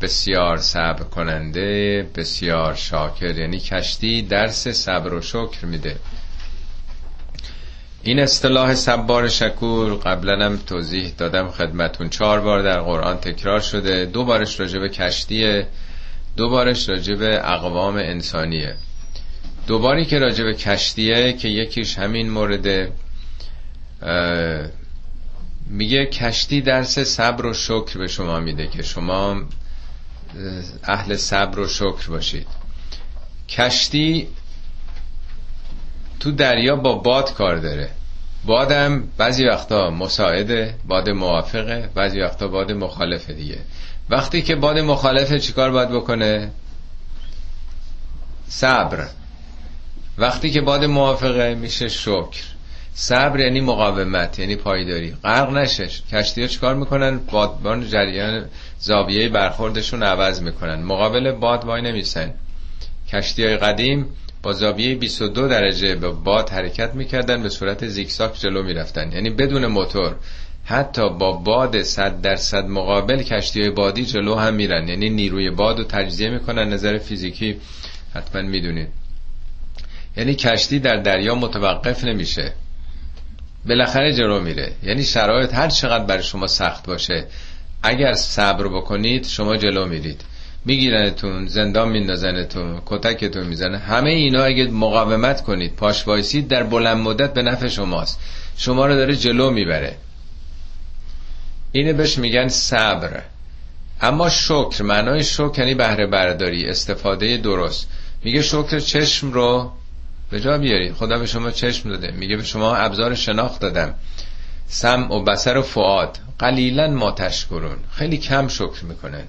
بسیار 0.01 0.57
صبر 0.57 1.03
کننده 1.03 2.03
بسیار 2.15 2.75
شاکر. 2.75 3.39
یعنی 3.39 3.61
کشتی 3.61 4.23
درس 4.23 4.69
صبر 4.69 5.15
و 5.15 5.21
شکر 5.21 5.67
میده. 5.67 5.97
این 8.03 8.21
اصطلاح 8.21 8.75
صبار 8.75 9.29
شکور 9.29 9.95
قبلا 9.95 10.47
هم 10.47 10.57
توضیح 10.57 11.13
دادم 11.19 11.49
خدمتون. 11.49 12.09
چهار 12.09 12.41
بار 12.41 12.63
در 12.63 12.81
قرآن 12.81 13.17
تکرار 13.17 13.61
شده. 13.61 14.05
دو 14.05 14.25
بارش 14.25 14.61
راجع 14.61 14.79
به 14.79 14.89
کشتیه 14.89 15.67
دو 16.37 16.49
بارش 16.49 16.89
راجع 16.89 17.15
به 17.15 17.53
اقوام 17.53 17.97
انسانیه. 17.97 18.77
دوباری 19.67 20.05
که 20.05 20.19
راجع 20.19 20.45
به 20.45 20.55
کشتیه 20.55 21.33
که 21.33 21.49
یکیش 21.49 21.99
همین 21.99 22.31
مورد 22.31 22.93
میگه 25.67 26.07
کشتی 26.07 26.61
درس 26.61 26.99
صبر 26.99 27.47
و 27.47 27.53
شکر 27.55 27.99
به 27.99 28.07
شما 28.07 28.41
میده 28.41 28.67
که 28.67 28.83
شما 28.83 29.43
اهل 30.85 31.17
صبر 31.17 31.59
و 31.59 31.69
شکر 31.69 32.09
باشید. 32.09 32.47
کشتی 33.49 34.29
تو 36.21 36.31
دریا 36.33 36.77
با 36.77 36.95
باد 36.95 37.35
کار 37.35 37.57
داره. 37.57 37.91
بادم 38.45 39.09
بعضی 39.17 39.45
وقتا 39.45 39.91
مساعده 39.91 40.75
باد 40.89 41.11
موافقه 41.11 41.91
بعضی 41.95 42.21
وقتا 42.21 42.49
باد 42.49 42.73
مخالفه 42.73 43.33
دیگه. 43.33 43.59
وقتی 44.11 44.43
که 44.43 44.57
باد 44.57 44.79
مخالفه 44.79 45.39
چیکار 45.39 45.71
باید 45.71 45.89
بکنه؟ 45.91 46.51
صبر. 48.49 49.07
وقتی 50.19 50.51
که 50.51 50.61
باد 50.61 50.85
موافقه 50.85 51.55
میشه 51.55 51.89
شکر. 51.89 52.43
صبر 52.95 53.41
یعنی 53.41 53.61
مقاومت 53.61 54.39
یعنی 54.39 54.57
پایداری. 54.57 55.15
غرق 55.25 55.51
نشش. 55.51 56.03
کشتی 56.13 56.43
ها 56.43 56.49
چیکار 56.49 56.75
می‌کنن؟ 56.75 57.19
بادبان 57.19 57.89
جریان 57.89 58.45
زاویه 58.79 59.29
برخوردشون 59.29 60.03
عوض 60.03 60.43
می‌کنن. 60.43 60.83
مقابل 60.83 61.33
باد 61.33 61.65
وای 61.65 61.83
نمیسن 61.83 62.35
کشتی 63.13 63.45
های 63.45 63.57
قدیم 63.57 64.07
با 64.43 64.53
زاویه 64.53 64.95
22 64.95 65.49
درجه 65.49 65.95
به 65.95 66.09
باد 66.09 66.51
حرکت 66.51 66.95
می‌کردن 66.95 67.43
به 67.43 67.49
صورت 67.49 67.87
زیگزاگ 67.87 68.35
جلو 68.35 68.63
می‌رفتن. 68.63 69.13
یعنی 69.13 69.31
بدون 69.31 69.67
موتور. 69.67 70.17
حتی 70.69 71.09
با 71.09 71.33
باد 71.33 71.83
صد 71.83 72.21
درصد 72.21 72.65
مقابل 72.65 73.23
کشتی 73.23 73.71
بادی 73.71 74.05
جلو 74.05 74.35
هم 74.35 74.55
میرن. 74.55 74.89
یعنی 74.89 75.11
نیروی 75.11 75.51
باد 75.51 75.79
رو 75.79 75.85
تجزیه 75.85 76.31
می‌کنن 76.31 76.69
نظر 76.69 76.99
فیزیکی 76.99 77.57
حتما 78.15 78.43
می‌دونید. 78.43 78.89
یعنی 80.17 80.35
کشتی 80.35 80.79
در 80.79 80.97
دریا 80.97 81.35
متوقف 81.35 82.05
نمیشه. 82.05 82.53
بالاخره 83.69 84.13
جلو 84.13 84.41
میره. 84.41 84.73
یعنی 84.83 85.05
شرایط 85.05 85.55
هر 85.55 85.69
چقدر 85.69 86.05
برای 86.05 86.23
شما 86.23 86.47
سخت 86.47 86.87
باشه 86.87 87.25
اگر 87.83 88.13
صبر 88.13 88.69
بکنید 88.69 89.27
شما 89.27 89.57
جلو 89.57 89.87
میرید. 89.87 90.21
میگیرنتون 90.65 91.47
زندان 91.47 91.89
میندازنتون 91.89 92.83
کتکتون 92.87 93.47
می‌زنه. 93.47 93.79
همه 93.79 94.11
اینا 94.11 94.43
اگه 94.43 94.67
مقاومت 94.67 95.43
کنید 95.43 95.77
پاش 95.77 96.09
وایسید 96.09 96.49
در 96.49 96.63
بلند 96.63 96.97
مدت 96.97 97.35
به 97.35 97.43
نفع 97.43 97.69
شماست. 97.69 98.21
شما 98.57 98.87
رو 98.87 98.95
داره 98.95 99.17
جلو 99.17 99.51
می‌بره. 99.51 99.97
اینه 101.73 101.93
بهش 101.93 102.19
میگن 102.19 102.49
صبر. 102.49 103.23
اما 104.01 104.31
شکر 104.31 104.83
معنای 104.83 105.25
شکر 105.25 105.59
یعنی 105.59 105.75
بهره 105.75 106.07
برداری 106.07 106.67
استفاده 106.67 107.37
درست. 107.37 107.89
میگه 108.25 108.43
شکر 108.43 108.79
چشم 108.79 109.33
رو 109.33 109.73
به 110.31 110.41
جا 110.41 110.59
بیارید 110.59 110.93
خدا 110.93 111.19
به 111.19 111.27
شما 111.27 111.51
چشم 111.51 111.89
داده. 111.89 112.11
میگه 112.11 112.37
به 112.37 112.45
شما 112.45 112.77
ابزار 112.77 113.15
شناخت 113.15 113.61
دادم. 113.61 113.95
سم 114.69 115.11
و 115.11 115.25
بسر 115.25 115.57
و 115.57 115.63
فعاد 115.63 116.19
قلیلا 116.39 116.91
ما 116.91 117.13
تشکرون 117.13 117.77
خیلی 117.91 118.19
کم 118.19 118.49
شکر 118.49 118.85
می‌کنن. 118.85 119.25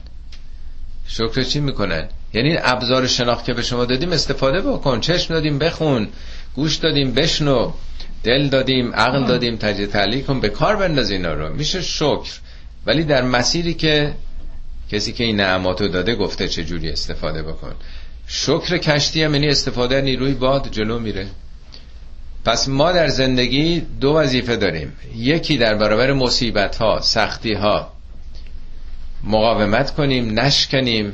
شکر 1.08 1.44
چی 1.44 1.60
می‌کنن؟ 1.60 2.10
یعنی 2.34 2.58
ابزار 2.62 3.08
شناخت 3.08 3.46
که 3.46 3.54
به 3.54 3.62
شما 3.62 3.86
دادیم 3.86 4.12
استفاده 4.12 4.62
بکن. 4.62 5.00
چشم 5.00 5.34
دادیم 5.34 5.60
بخون. 5.60 6.08
گوش 6.56 6.76
دادیم 6.76 7.12
بشنو. 7.12 7.72
دل 8.24 8.50
دادیم 8.50 8.94
عقل 8.94 9.26
دادیم 9.26 9.56
تجه 9.56 9.88
تعلیق 9.88 10.26
کن 10.26 10.40
به 10.40 10.50
کار 10.50 10.76
بنداز 10.76 11.12
اینا 11.12 11.34
رو. 11.34 11.54
میشه 11.54 11.82
شکر. 11.82 12.40
ولی 12.86 13.04
در 13.04 13.22
مسیری 13.22 13.74
که 13.74 14.14
کسی 14.92 15.14
که 15.14 15.24
این 15.24 15.36
نعماتو 15.36 15.88
داده 15.88 16.16
گفته 16.16 16.48
چه 16.48 16.64
جوری 16.64 16.90
استفاده 16.90 17.44
بکن. 17.44 17.74
شکر 18.28 18.78
کشتی 18.78 19.24
هم 19.24 19.34
یعنی 19.34 19.48
استفاده 19.48 20.02
نیروی 20.02 20.34
باد 20.34 20.72
جلو 20.72 21.00
میره. 21.00 21.28
پس 22.46 22.68
ما 22.70 22.92
در 22.92 23.08
زندگی 23.08 23.80
دو 24.02 24.14
وظیفه 24.14 24.56
داریم. 24.56 24.94
یکی 25.16 25.58
در 25.58 25.76
برابر 25.76 26.14
مصیبت 26.14 26.76
ها 26.76 27.02
سختی 27.02 27.54
ها 27.54 27.92
مقاومت 29.24 29.96
کنیم 29.96 30.40
نشکنیم 30.40 31.14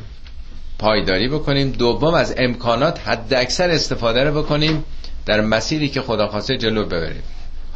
پایداری 0.79 1.27
بکنیم. 1.27 1.71
دوم 1.71 2.13
از 2.13 2.35
امکانات 2.37 2.99
حد 3.07 3.33
اکثر 3.33 3.69
استفاده 3.69 4.23
رو 4.23 4.43
بکنیم. 4.43 4.83
در 5.25 5.41
مسیری 5.41 5.89
که 5.89 6.01
خدا 6.01 6.27
خواسته 6.27 6.57
جلو 6.57 6.85
ببریم. 6.85 7.23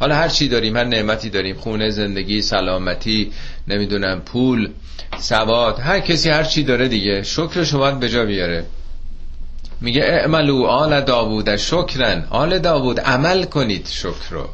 حالا 0.00 0.14
هر 0.14 0.28
چی 0.28 0.48
داریم 0.48 0.76
هر 0.76 0.84
نعمتی 0.84 1.30
داریم. 1.30 1.56
خونه 1.56 1.90
زندگی 1.90 2.42
سلامتی 2.42 3.32
نمی‌دونم 3.68 4.20
پول 4.20 4.70
سواد 5.18 5.78
هر 5.78 6.00
کسی 6.00 6.30
هر 6.30 6.44
چی 6.44 6.62
داره 6.62 6.88
دیگه. 6.88 7.22
شکرش 7.22 7.74
باید 7.74 8.00
به 8.00 8.08
جا 8.08 8.24
بیاره. 8.24 8.64
میگه 9.80 10.02
اعملو 10.02 10.64
آل 10.64 11.00
داوود 11.00 11.56
شکرن. 11.56 12.26
آل 12.30 12.58
داوود 12.58 13.00
عمل 13.00 13.44
کنید 13.44 13.86
شکر 13.90 14.30
رو. 14.30 14.48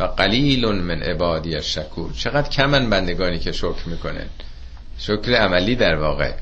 و 0.00 0.04
قلیل 0.04 0.66
من 0.66 1.02
عبادی 1.02 1.62
شکور 1.62 2.12
چقدر 2.12 2.48
کمن 2.48 2.90
بندگانی 2.90 3.38
که 3.38 3.52
شکر 3.52 3.86
می‌کنن. 3.86 4.26
شکر 4.98 5.34
عملی 5.34 5.76
در 5.76 5.96
واقع. 5.96 6.32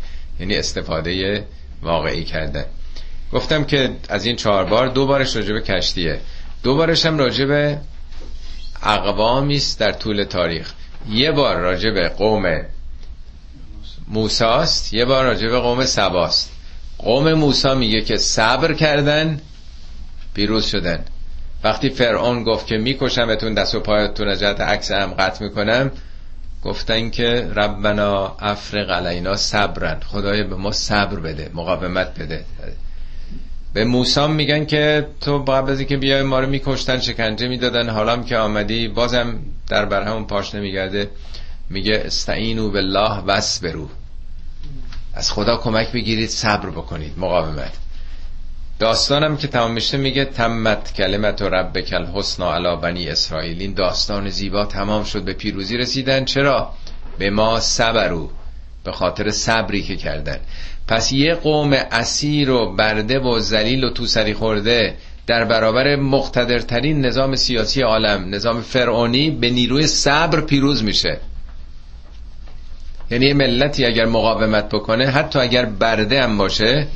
یعنی 0.41 0.57
استفاده 0.57 1.45
واقعی 1.83 2.25
کردن. 2.25 2.65
گفتم 3.35 3.65
که 3.65 3.91
از 4.09 4.27
این 4.27 4.37
چهار 4.37 4.65
بار 4.65 4.89
دو 4.89 5.07
بارش 5.07 5.37
راجب 5.37 5.59
کشتیه. 5.59 6.21
دو 6.63 6.77
بارش 6.77 7.07
هم 7.07 7.19
راجب 7.19 7.79
اقوامی 8.83 9.57
است 9.57 9.79
در 9.79 9.93
طول 9.93 10.25
تاریخ. 10.25 10.73
یه 11.09 11.33
بار 11.33 11.57
راجع 11.57 11.91
به 11.91 12.09
قوم 12.09 12.61
موساست 14.09 14.95
یه 14.95 15.05
بار 15.05 15.25
راجع 15.25 15.49
به 15.49 15.59
قوم 15.59 15.85
سباست 15.85 16.51
قوم 16.99 17.33
موسا 17.33 17.75
میگه 17.75 18.01
که 18.01 18.17
صبر 18.17 18.73
کردن 18.73 19.41
پیروز 20.35 20.67
شدن. 20.67 21.05
وقتی 21.65 21.91
فرعون 21.91 22.45
گفت 22.45 22.67
که 22.67 22.77
میکشمتون 22.77 23.55
دست 23.55 23.75
و 23.75 23.81
پایتون 23.81 24.29
از 24.29 24.41
جهت 24.41 24.61
عکس 24.61 24.91
هم 24.91 25.15
قطع 25.15 25.45
می‌کنم 25.45 25.91
گفتن 26.65 27.11
که 27.11 27.51
ربنا 27.55 28.37
افرق 28.41 28.91
علینا 28.91 29.37
صبرن 29.37 30.01
خدای 30.01 30.43
به 30.43 30.57
ما 30.57 30.73
صبر 30.73 31.21
بده 31.21 31.51
مقاومت 31.55 32.19
بده. 32.19 32.45
به 33.75 33.85
موسی 33.85 34.27
میگن 34.27 34.65
که 34.65 35.07
تو 35.21 35.39
قبل 35.39 35.73
از 35.73 35.83
که 35.83 35.97
بیای 35.97 36.23
ما 36.23 36.41
رو 36.41 36.49
میکشتن 36.49 37.01
شکنجه 37.01 37.49
می‌دادن. 37.49 37.89
حالا 37.89 38.23
که 38.23 38.37
آمدی 38.37 38.89
بازم 38.89 39.39
در 39.69 39.85
برهم 39.85 40.27
پاش 40.27 40.55
نمیگرده. 40.55 41.11
میگه 41.71 42.03
استعینو 42.05 42.71
بالله 42.71 43.23
برو 43.63 43.89
از 45.15 45.33
خدا 45.33 45.57
کمک 45.57 45.93
بگیرید 45.93 46.29
صبر 46.29 46.71
بکنید 46.71 47.13
مقاومت. 47.17 47.73
داستانم 48.79 49.37
که 49.37 49.49
تمام 49.49 49.73
میشه 49.73 49.97
میگه 49.97 50.25
تمت 50.25 50.95
کلمت 50.95 51.43
و 51.43 51.49
رب 51.49 51.81
کل 51.81 52.07
حسنا 52.07 52.55
علا 52.55 52.77
بنی 52.77 53.09
اسرائیل. 53.09 53.61
این 53.61 53.75
داستان 53.75 54.29
زیبا 54.29 54.65
تمام 54.65 55.05
شد 55.05 55.25
به 55.25 55.33
پیروزی 55.33 55.77
رسیدن. 55.77 56.25
چرا؟ 56.25 56.73
به 57.19 57.31
ما 57.31 57.61
صبرو 57.61 58.31
به 58.85 58.93
خاطر 58.93 59.31
صبری 59.31 59.83
که 59.83 59.97
کردن. 59.97 60.39
پس 60.89 61.13
یه 61.13 61.35
قوم 61.35 61.73
اسیر 61.73 62.51
و 62.51 62.77
برده 62.77 63.19
و 63.19 63.39
زلیل 63.39 63.85
و 63.85 63.91
تو 63.91 64.07
سری 64.07 64.35
خورده 64.35 64.97
در 65.27 65.45
برابر 65.45 65.97
مقتدرترین 65.97 67.07
نظام 67.07 67.37
سیاسی 67.37 67.83
عالم 67.83 68.35
نظام 68.35 68.61
فرعونی 68.61 69.31
به 69.31 69.51
نیروی 69.51 69.87
صبر 69.87 70.41
پیروز 70.41 70.85
میشه. 70.85 71.19
یعنی 73.11 73.33
ملتی 73.33 73.85
اگر 73.85 74.05
مقاومت 74.05 74.69
بکنه 74.69 75.07
حتی 75.07 75.39
اگر 75.39 75.65
برده 75.65 76.23
هم 76.23 76.39
باشه 76.39 76.87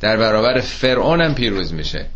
در 0.00 0.16
برابر 0.16 0.60
فرعون 0.60 1.20
هم 1.20 1.34
پیروز 1.34 1.74
میشه. 1.74 2.06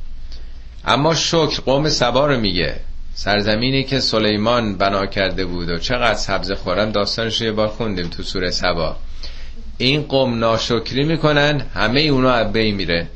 اما 0.84 1.14
شکر 1.14 1.60
قوم 1.60 1.88
سبا 1.88 2.26
رو 2.26 2.40
میگه. 2.40 2.76
سرزمینی 3.14 3.84
که 3.84 4.00
سلیمان 4.00 4.76
بنا 4.76 5.06
کرده 5.06 5.44
بود 5.44 5.68
و 5.68 5.78
چقدر 5.78 6.14
سبز 6.14 6.52
خورم 6.52 6.90
داستانش 6.90 7.40
رو 7.40 7.46
یه 7.46 7.52
بار 7.52 7.68
خوندیم 7.68 8.08
تو 8.08 8.22
سوره 8.22 8.50
سبا. 8.50 8.96
این 9.78 10.02
قوم 10.02 10.38
ناشکری 10.38 11.04
می‌کنن 11.04 11.60
همه 11.74 12.00
اونا 12.00 12.34
عبه 12.34 12.72
میره. 12.72 13.06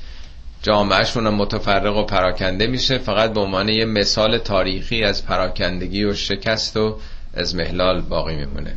جامعهشون 0.63 1.29
متفرق 1.29 1.97
و 1.97 2.05
پراکنده 2.05 2.67
میشه 2.67 2.99
فقط 2.99 3.33
به 3.33 3.41
عنوان 3.41 3.69
یه 3.69 3.85
مثال 3.85 4.39
تاریخی 4.39 5.05
از 5.05 5.27
پراکندگی 5.27 6.05
و 6.05 6.15
شکست 6.15 6.77
و 6.77 6.99
از 7.35 7.55
محلال 7.55 8.01
باقی 8.01 8.37
میمونه. 8.37 8.77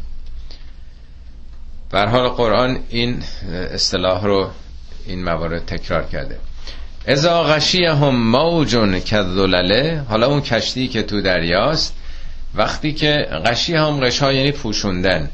بر 1.91 2.07
حال 2.07 2.27
قرآن 2.27 2.79
این 2.89 3.23
اصطلاح 3.73 4.25
رو 4.25 4.49
این 5.05 5.23
موارد 5.23 5.65
تکرار 5.65 6.03
کرده. 6.03 6.37
ازا 7.07 7.43
غشی 7.43 7.85
هم 7.85 8.15
موجون 8.15 8.99
کذلله 8.99 10.03
حالا 10.09 10.27
اون 10.27 10.41
کشتی 10.41 10.87
که 10.87 11.03
تو 11.03 11.21
دریاست 11.21 11.95
وقتی 12.55 12.93
که 12.93 13.27
غشی 13.45 13.75
هم 13.75 13.99
غشا 13.99 14.33
یعنی 14.33 14.51
پوشوندن. 14.51 15.29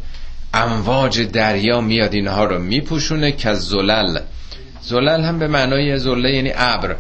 امواج 0.56 1.22
دریا 1.22 1.82
میاد 1.82 2.14
اینها 2.14 2.46
رو 2.46 2.60
میپوشونه 2.60 3.32
که 3.32 3.54
زلل. 3.54 4.20
زلل 4.82 5.22
هم 5.22 5.40
به 5.40 5.48
معنای 5.48 5.98
زله 5.98 6.32
یعنی 6.32 6.52
ابر. 6.56 6.96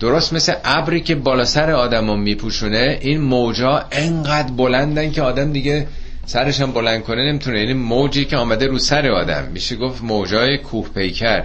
درست 0.00 0.32
مثل 0.32 0.52
ابری 0.64 1.00
که 1.00 1.14
بالا 1.14 1.44
سر 1.44 1.70
آدم 1.70 2.06
رو 2.06 2.16
میپوشونه 2.16 2.98
این 3.00 3.20
موجا 3.20 3.84
انقدر 3.92 4.52
بلندن 4.52 5.10
که 5.10 5.22
آدم 5.22 5.52
دیگه 5.52 5.86
سرش 6.26 6.60
هم 6.60 6.72
بلند 6.72 7.02
کنه 7.02 7.28
نمی‌تونه. 7.28 7.60
یعنی 7.60 7.74
موجی 7.74 8.24
که 8.24 8.36
آمده 8.36 8.66
رو 8.66 8.78
سر 8.78 9.06
آدم. 9.10 9.44
میشه 9.52 9.76
گفت 9.76 10.02
موجای 10.02 10.58
کوه 10.58 10.88
پیکر 10.88 11.44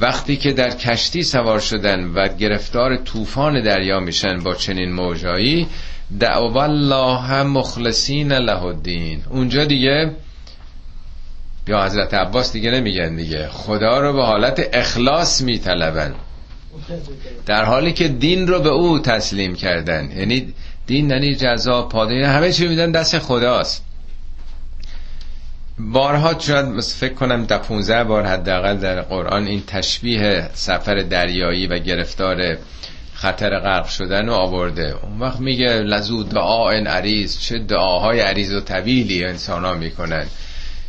وقتی 0.00 0.36
که 0.36 0.52
در 0.52 0.70
کشتی 0.70 1.22
سوار 1.22 1.60
شدن 1.60 2.04
و 2.14 2.28
گرفتار 2.28 2.96
طوفان 2.96 3.62
دریا 3.62 4.00
میشن 4.00 4.38
با 4.38 4.54
چنین 4.54 4.92
موجایی 4.92 5.66
دعو 6.20 6.58
الله 6.58 7.42
مخلصین 7.42 8.32
له 8.32 8.62
الدین. 8.62 9.22
اونجا 9.30 9.64
دیگه 9.64 10.10
یا 11.68 11.84
حضرت 11.84 12.14
عباس 12.14 12.52
دیگه 12.52 12.70
نمیگن 12.70 13.16
دیگه. 13.16 13.48
خدا 13.48 14.00
رو 14.00 14.12
به 14.12 14.24
حالت 14.24 14.68
اخلاص 14.72 15.40
میطلبن. 15.40 16.14
در 17.46 17.64
حالی 17.64 17.92
که 17.92 18.08
دین 18.08 18.46
رو 18.46 18.60
به 18.60 18.68
او 18.68 18.98
تسلیم 18.98 19.54
کردن. 19.54 20.10
یعنی 20.16 20.54
دین 20.86 21.10
یعنی 21.10 21.34
جزا 21.34 21.82
پاداش 21.82 22.24
همه 22.24 22.52
چی 22.52 22.68
میدن 22.68 22.90
دست 22.90 23.18
خداست. 23.18 23.84
بارها 25.78 26.38
شاید 26.38 26.80
فکر 26.80 27.14
کنم 27.14 27.44
در 27.44 27.58
15 27.58 28.04
بار 28.04 28.26
حداقل 28.26 28.76
در 28.76 29.02
قرآن 29.02 29.46
این 29.46 29.62
تشبیه 29.66 30.48
سفر 30.54 30.94
دریایی 30.94 31.66
و 31.66 31.78
گرفتار 31.78 32.58
خطر 33.14 33.58
غرق 33.58 33.86
شدن 33.86 34.26
رو 34.26 34.32
آورده. 34.32 34.94
اون 35.02 35.18
وقت 35.20 35.40
میگه 35.40 35.66
لزو 35.66 36.22
دعا 36.22 36.70
این 36.70 36.86
عریض 36.86 37.38
چه 37.38 37.58
دعاهای 37.58 38.20
عریض 38.20 38.52
و 38.52 38.60
طویلی 38.60 39.24
انسان 39.24 39.64
ها 39.64 39.74
می‌کنن. 39.74 40.26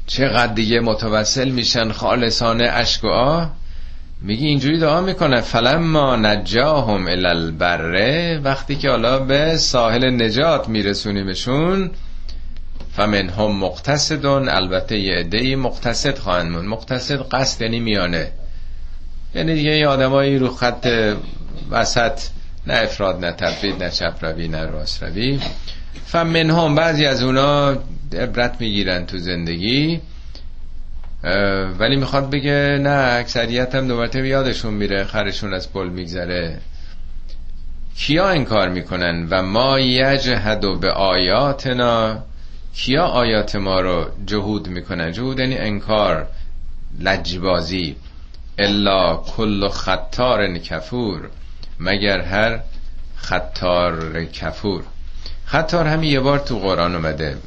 چقدر 0.07 0.53
دیگه 0.53 0.79
متوسل 0.79 1.49
میشن 1.49 1.91
خالصانه 1.91 2.69
اشک 2.73 3.03
و 3.03 3.07
آه؟ 3.07 3.51
میگه 4.21 4.47
اینجوری 4.47 4.79
دعا 4.79 5.01
می‌کنه 5.01 5.41
فلما 5.41 6.15
نجاهم 6.15 7.07
الالبره 7.07 8.39
وقتی 8.43 8.75
که 8.75 8.89
حالا 8.89 9.19
به 9.19 9.57
ساحل 9.57 10.23
نجات 10.23 10.69
میرسونیمشون 10.69 11.91
فمن 12.95 13.29
هم 13.29 13.51
مقتصدون 13.51 14.49
البته 14.49 14.99
یه 14.99 15.15
عده 15.15 15.55
مقتصد 15.55 16.17
خواهند 16.17 16.51
مون 16.51 16.65
مقتصد 16.65 17.29
قصد 17.31 17.61
یعنی 17.61 17.79
میانه. 17.79 18.31
یعنی 19.35 19.53
دیگه 19.53 19.71
یه 19.71 19.87
آدمایی 19.87 20.37
رو 20.37 20.49
خط 20.49 20.87
وسط 21.71 22.19
نه 22.67 22.73
افراد 22.73 23.25
نه 23.25 23.31
تفرید 23.31 23.83
نه 23.83 23.89
چپ 23.89 24.13
روی 24.21 24.47
نه 24.47 24.65
راست 24.65 25.03
روی. 25.03 25.39
فمن 26.05 26.49
هم 26.49 26.75
بعضی 26.75 27.05
از 27.05 27.23
اونا 27.23 27.77
عبرت 28.15 28.61
می‌گیرن 28.61 29.05
تو 29.05 29.17
زندگی 29.17 30.01
ولی 31.79 31.95
می‌خواد 31.95 32.29
بگه 32.29 32.79
نه 32.81 33.13
اکثریت 33.19 33.75
هم 33.75 33.87
دوباره 33.87 34.27
یادشون 34.27 34.73
میره 34.73 35.03
خرشون 35.03 35.53
از 35.53 35.73
پل 35.73 35.89
میگذره. 35.89 36.59
کیا 37.97 38.27
انکار 38.27 38.69
می‌کنن؟ 38.69 39.27
و 39.29 39.43
ما 39.43 39.79
یجهدو 39.79 40.79
به 40.79 40.91
آیاتنا 40.91 42.23
کیا 42.75 43.03
آیات 43.03 43.55
ما 43.55 43.81
رو 43.81 44.05
جهود 44.25 44.67
می‌کنن؟ 44.67 45.11
جهود 45.11 45.39
یعنی 45.39 45.57
انکار 45.57 46.27
لجبازی. 46.99 47.95
الا 48.57 49.15
کل 49.15 49.67
خطار 49.69 50.57
کفور 50.57 51.29
مگر 51.79 52.21
هر 52.21 52.59
خطار 53.15 54.25
کفور. 54.25 54.83
خطار 55.45 55.87
همین 55.87 56.11
یه 56.11 56.19
بار 56.19 56.39
تو 56.39 56.59
قرآن 56.59 56.95
اومده. 56.95 57.37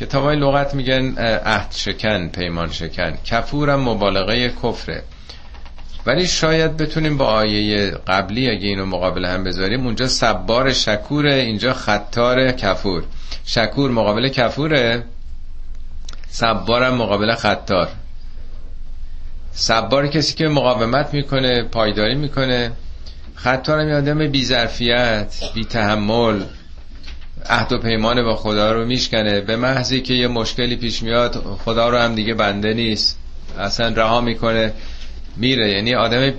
کتاب 0.00 0.24
های 0.24 0.36
لغت 0.36 0.74
میگن 0.74 1.18
عهد 1.44 1.72
شکن 1.72 2.28
پیمان 2.28 2.70
شکن. 2.70 3.18
کفورم 3.24 3.80
مبالغه 3.80 4.48
کفره. 4.48 5.02
ولی 6.06 6.26
شاید 6.26 6.76
بتونیم 6.76 7.16
با 7.16 7.26
آیه 7.26 7.90
قبلی 7.90 8.50
اگه 8.50 8.68
اینو 8.68 8.86
مقابل 8.86 9.24
هم 9.24 9.44
بذاریم 9.44 9.84
اونجا 9.86 10.08
سبار 10.08 10.72
شکوره 10.72 11.34
اینجا 11.34 11.72
خطار 11.72 12.52
کفور. 12.52 13.04
شکور 13.44 13.90
مقابل 13.90 14.28
کفوره 14.28 15.02
سبارم 16.28 16.94
مقابل 16.94 17.34
خطار. 17.34 17.88
سبار 19.52 20.06
کسی 20.06 20.34
که 20.34 20.48
مقاومت 20.48 21.14
می‌کنه 21.14 21.62
پایداری 21.62 22.14
می‌کنه. 22.14 22.72
خطارم 23.34 23.92
آدم 23.92 24.28
بی 24.28 24.44
ظرفیت 24.44 25.34
بی 25.54 25.64
تحمل 25.64 26.42
عهد 27.46 27.72
و 27.72 27.78
پیمان 27.78 28.22
با 28.22 28.36
خدا 28.36 28.72
رو 28.72 28.86
میشکنه. 28.86 29.40
به 29.40 29.56
محضی 29.56 30.00
که 30.00 30.14
یه 30.14 30.28
مشکلی 30.28 30.76
پیش 30.76 31.02
میاد 31.02 31.58
خدا 31.64 31.88
رو 31.88 31.98
هم 31.98 32.14
دیگه 32.14 32.34
بنده 32.34 32.74
نیست. 32.74 33.18
اصلا 33.58 33.88
رها 33.88 34.20
می‌کنه 34.20 34.72
میره. 35.36 35.70
یعنی 35.70 35.94
آدم 35.94 36.32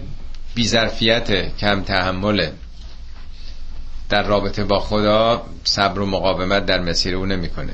بیظرفیت 0.56 1.58
کم 1.58 1.82
تحمله. 1.82 2.52
در 4.10 4.24
رابطه 4.24 4.64
با 4.64 4.80
خدا 4.80 5.46
صبر 5.64 6.00
و 6.00 6.06
مقاومت 6.06 6.66
در 6.66 6.80
مسیر 6.80 7.16
او 7.16 7.26
نمی‌کنه. 7.26 7.74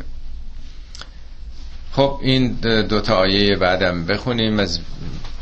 خب 1.92 2.20
این 2.22 2.52
دوتا 2.90 3.16
آیه 3.16 3.56
بعدم 3.56 4.06
بخونیم. 4.06 4.60
از 4.60 4.80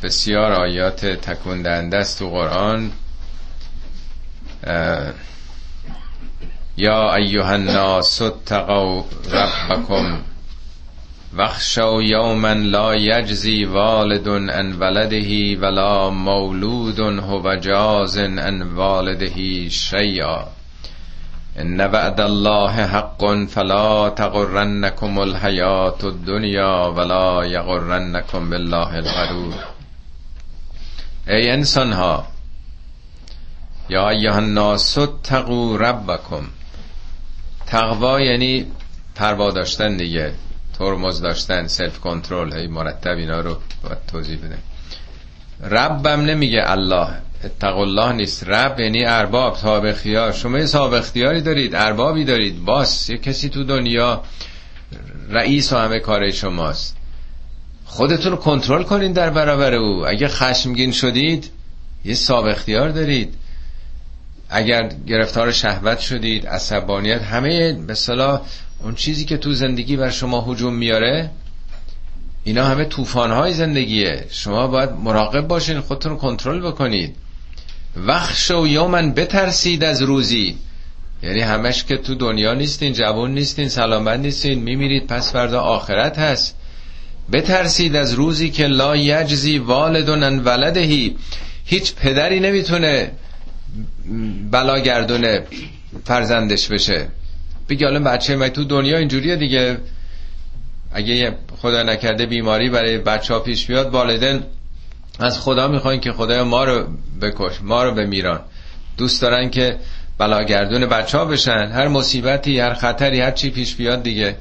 بسیار 0.03 0.52
آیات 0.52 1.06
تکون 1.06 1.66
است 1.66 2.20
تو 2.20 2.30
قرآن. 2.30 2.91
یا 6.82 7.16
ایها 7.16 7.54
الناس 7.54 8.22
اتقوا 8.22 9.04
ربکم 9.32 10.20
وخشوا 11.38 12.04
یوما 12.04 12.54
لا 12.54 12.96
یجزی 12.96 13.66
والد 13.66 14.28
عن 14.28 14.74
ولده 14.74 15.58
ولا 15.62 16.10
مولود 16.10 17.00
هو 17.00 17.56
جاز 17.56 18.18
عن 18.18 18.62
والده 18.62 19.70
شیئا. 19.70 20.48
ان 21.60 21.82
وعد 21.82 22.22
الله 22.22 22.88
حق 22.88 23.26
فلا 23.50 24.10
تغرنكم 24.10 25.20
الحیات 25.20 26.04
الدنیا 26.04 26.94
ولا 26.96 27.46
یغرنکم 27.46 28.50
بالله 28.50 28.96
الغرور. 28.96 29.54
ای 31.28 31.50
انسان 31.52 31.94
ها 31.94 32.28
یا 33.90 34.10
ایها 34.10 34.38
الناس 34.38 34.98
اتقوا 34.98 35.78
ربکم. 35.78 36.48
تقوا 37.70 38.22
یعنی 38.22 38.66
پروا 39.16 39.52
داشتن 39.52 39.98
دیگه 39.98 40.34
ترمز 40.80 41.22
داشتن 41.22 41.68
سلف 41.68 42.00
کنترل 42.00 42.54
هی 42.54 42.68
مرتب 42.68 43.18
اینا 43.18 43.40
رو 43.40 43.58
باید 43.84 43.98
توضیح 44.12 44.38
بده. 44.38 44.58
ربم 45.76 46.22
نمیگه 46.22 46.72
الله 46.72 47.08
اتق 47.44 47.78
الله 47.78 48.12
نیست. 48.12 48.44
رب 48.48 48.80
یعنی 48.80 49.06
ارباب 49.06 49.58
صاحب 49.58 49.86
اختیار 49.86 50.32
شما 50.32 50.58
یه 50.60 50.66
صاحب 50.66 50.94
اختیاری 50.94 51.41
دارید 51.41 51.76
اربابی 51.76 52.26
دارید. 52.26 52.66
باس 52.66 53.10
یه 53.10 53.18
کسی 53.18 53.50
تو 53.50 53.64
دنیا 53.64 54.24
رئیس 55.30 55.74
و 55.74 55.78
همه 55.78 56.00
کار 56.00 56.32
شماست. 56.32 56.98
خودتون 57.86 58.32
رو 58.32 58.38
کنترل 58.38 58.84
کنین 58.84 59.12
در 59.12 59.30
برابر 59.30 59.74
او. 59.74 60.08
اگه 60.08 60.28
خشمگین 60.28 60.91
شدید 60.91 61.52
یه 62.06 62.14
صاحب 62.14 62.46
اختیار 62.46 62.90
دارید. 62.90 63.36
اگر 64.50 64.90
گرفتار 65.08 65.52
شهوت 65.52 66.00
شدید 66.00 66.48
عصبانیت 66.48 67.22
همه 67.22 67.74
به 67.74 67.94
صلاح 67.94 68.42
اون 68.84 68.96
چیزی 68.96 69.26
که 69.26 69.38
تو 69.38 69.54
زندگی 69.54 69.98
بر 69.98 70.10
شما 70.10 70.42
هجوم 70.42 70.74
میاره 70.74 71.30
اینا 72.44 72.66
همه 72.66 72.88
های 73.16 73.54
زندگیه. 73.54 74.26
شما 74.32 74.68
باید 74.68 74.90
مراقب 74.92 75.48
باشین 75.48 75.80
خودتون 75.80 76.12
رو 76.12 76.18
کنترل 76.18 76.60
بکنید. 76.60 77.16
وخش 78.08 78.52
و 78.52 78.68
یومن 78.68 79.14
بترسید 79.14 79.84
از 79.84 80.02
روزی. 80.02 80.58
یعنی 81.24 81.42
همش 81.42 81.84
که 81.84 81.98
تو 81.98 82.16
دنیا 82.16 82.54
نیستین 82.54 82.94
جوان 82.94 83.34
نیستین 83.34 83.70
سلامت 83.70 84.20
نیستین 84.20 84.60
میمیرید 84.60 85.08
پس 85.08 85.32
فردا 85.32 85.62
آخرت 85.62 86.20
هست. 86.20 86.56
بترسید 87.32 87.96
از 87.96 88.14
روزی 88.14 88.50
که 88.50 88.68
لا 88.68 88.96
یجزی 88.96 89.58
والدون 89.58 90.40
ولدهی 90.40 91.16
هیچ 91.66 91.96
پدری 91.96 92.40
نمی‌تونه 92.40 93.12
بلاگردون 94.52 95.40
فرزندش 96.06 96.68
بشه. 96.68 97.08
بگی 97.70 97.84
حالا 97.84 98.00
بچه 98.00 98.36
من 98.36 98.50
تو 98.50 98.64
دنیا 98.64 98.98
اینجوریه 98.98 99.36
دیگه؟ 99.36 99.78
اگه 100.91 101.36
خدا 101.58 101.84
نکرده 101.84 102.26
بیماری 102.26 102.70
برای 102.70 102.98
بچه 102.98 103.34
ها 103.34 103.40
پیش 103.40 103.66
بیاد 103.66 103.90
والدین 103.94 104.44
از 105.20 105.40
خدا 105.40 105.68
می‌خواین 105.68 106.02
که 106.02 106.12
خدای 106.12 106.44
ما 106.44 106.64
رو 106.64 106.88
بکش 107.22 107.62
ما 107.62 107.84
رو 107.84 107.96
بمیران 107.96 108.40
دوست 108.98 109.22
دارن 109.22 109.50
که 109.50 109.78
بلاگردون 110.18 110.86
بچه 110.86 111.18
ها 111.18 111.26
بشن. 111.26 111.72
هر 111.74 111.88
مصیبتی 111.88 112.60
هر 112.60 112.74
خطری 112.74 113.22
هر 113.22 113.32
چی 113.32 113.50
پیش 113.50 113.76
بیاد 113.76 114.04
دیگه. 114.04 114.36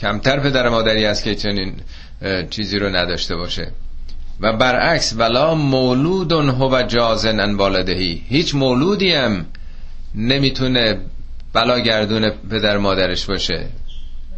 کمتر 0.00 0.40
پدر 0.40 0.68
مادری 0.68 1.04
است 1.04 1.24
که 1.24 1.34
چنین 1.34 1.74
چیزی 2.50 2.78
رو 2.78 2.96
نداشته 2.96 3.36
باشه. 3.36 3.72
و 4.40 4.52
برعکس 4.56 5.14
ولا 5.16 5.54
مولود 5.54 6.32
هو 6.32 6.82
جازن 6.82 7.40
ان 7.40 7.54
والدهی. 7.54 8.22
هیچ 8.28 8.54
مولودی 8.54 9.12
هم 9.12 9.46
نمی‌تونه 10.14 10.98
بلاگردون 11.52 12.30
پدر 12.50 12.78
مادرش 12.78 13.26
باشه. 13.26 13.66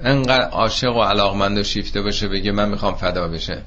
انقدر 0.05 0.49
عاشق 0.49 0.97
و 0.97 1.03
علاقمند 1.03 1.59
و 1.59 1.63
شیفته 1.63 2.03
باشه 2.03 2.29
بگه 2.29 2.53
من 2.53 2.69
می‌خوام 2.69 2.95
فدا 2.95 3.29
بشه 3.29 3.63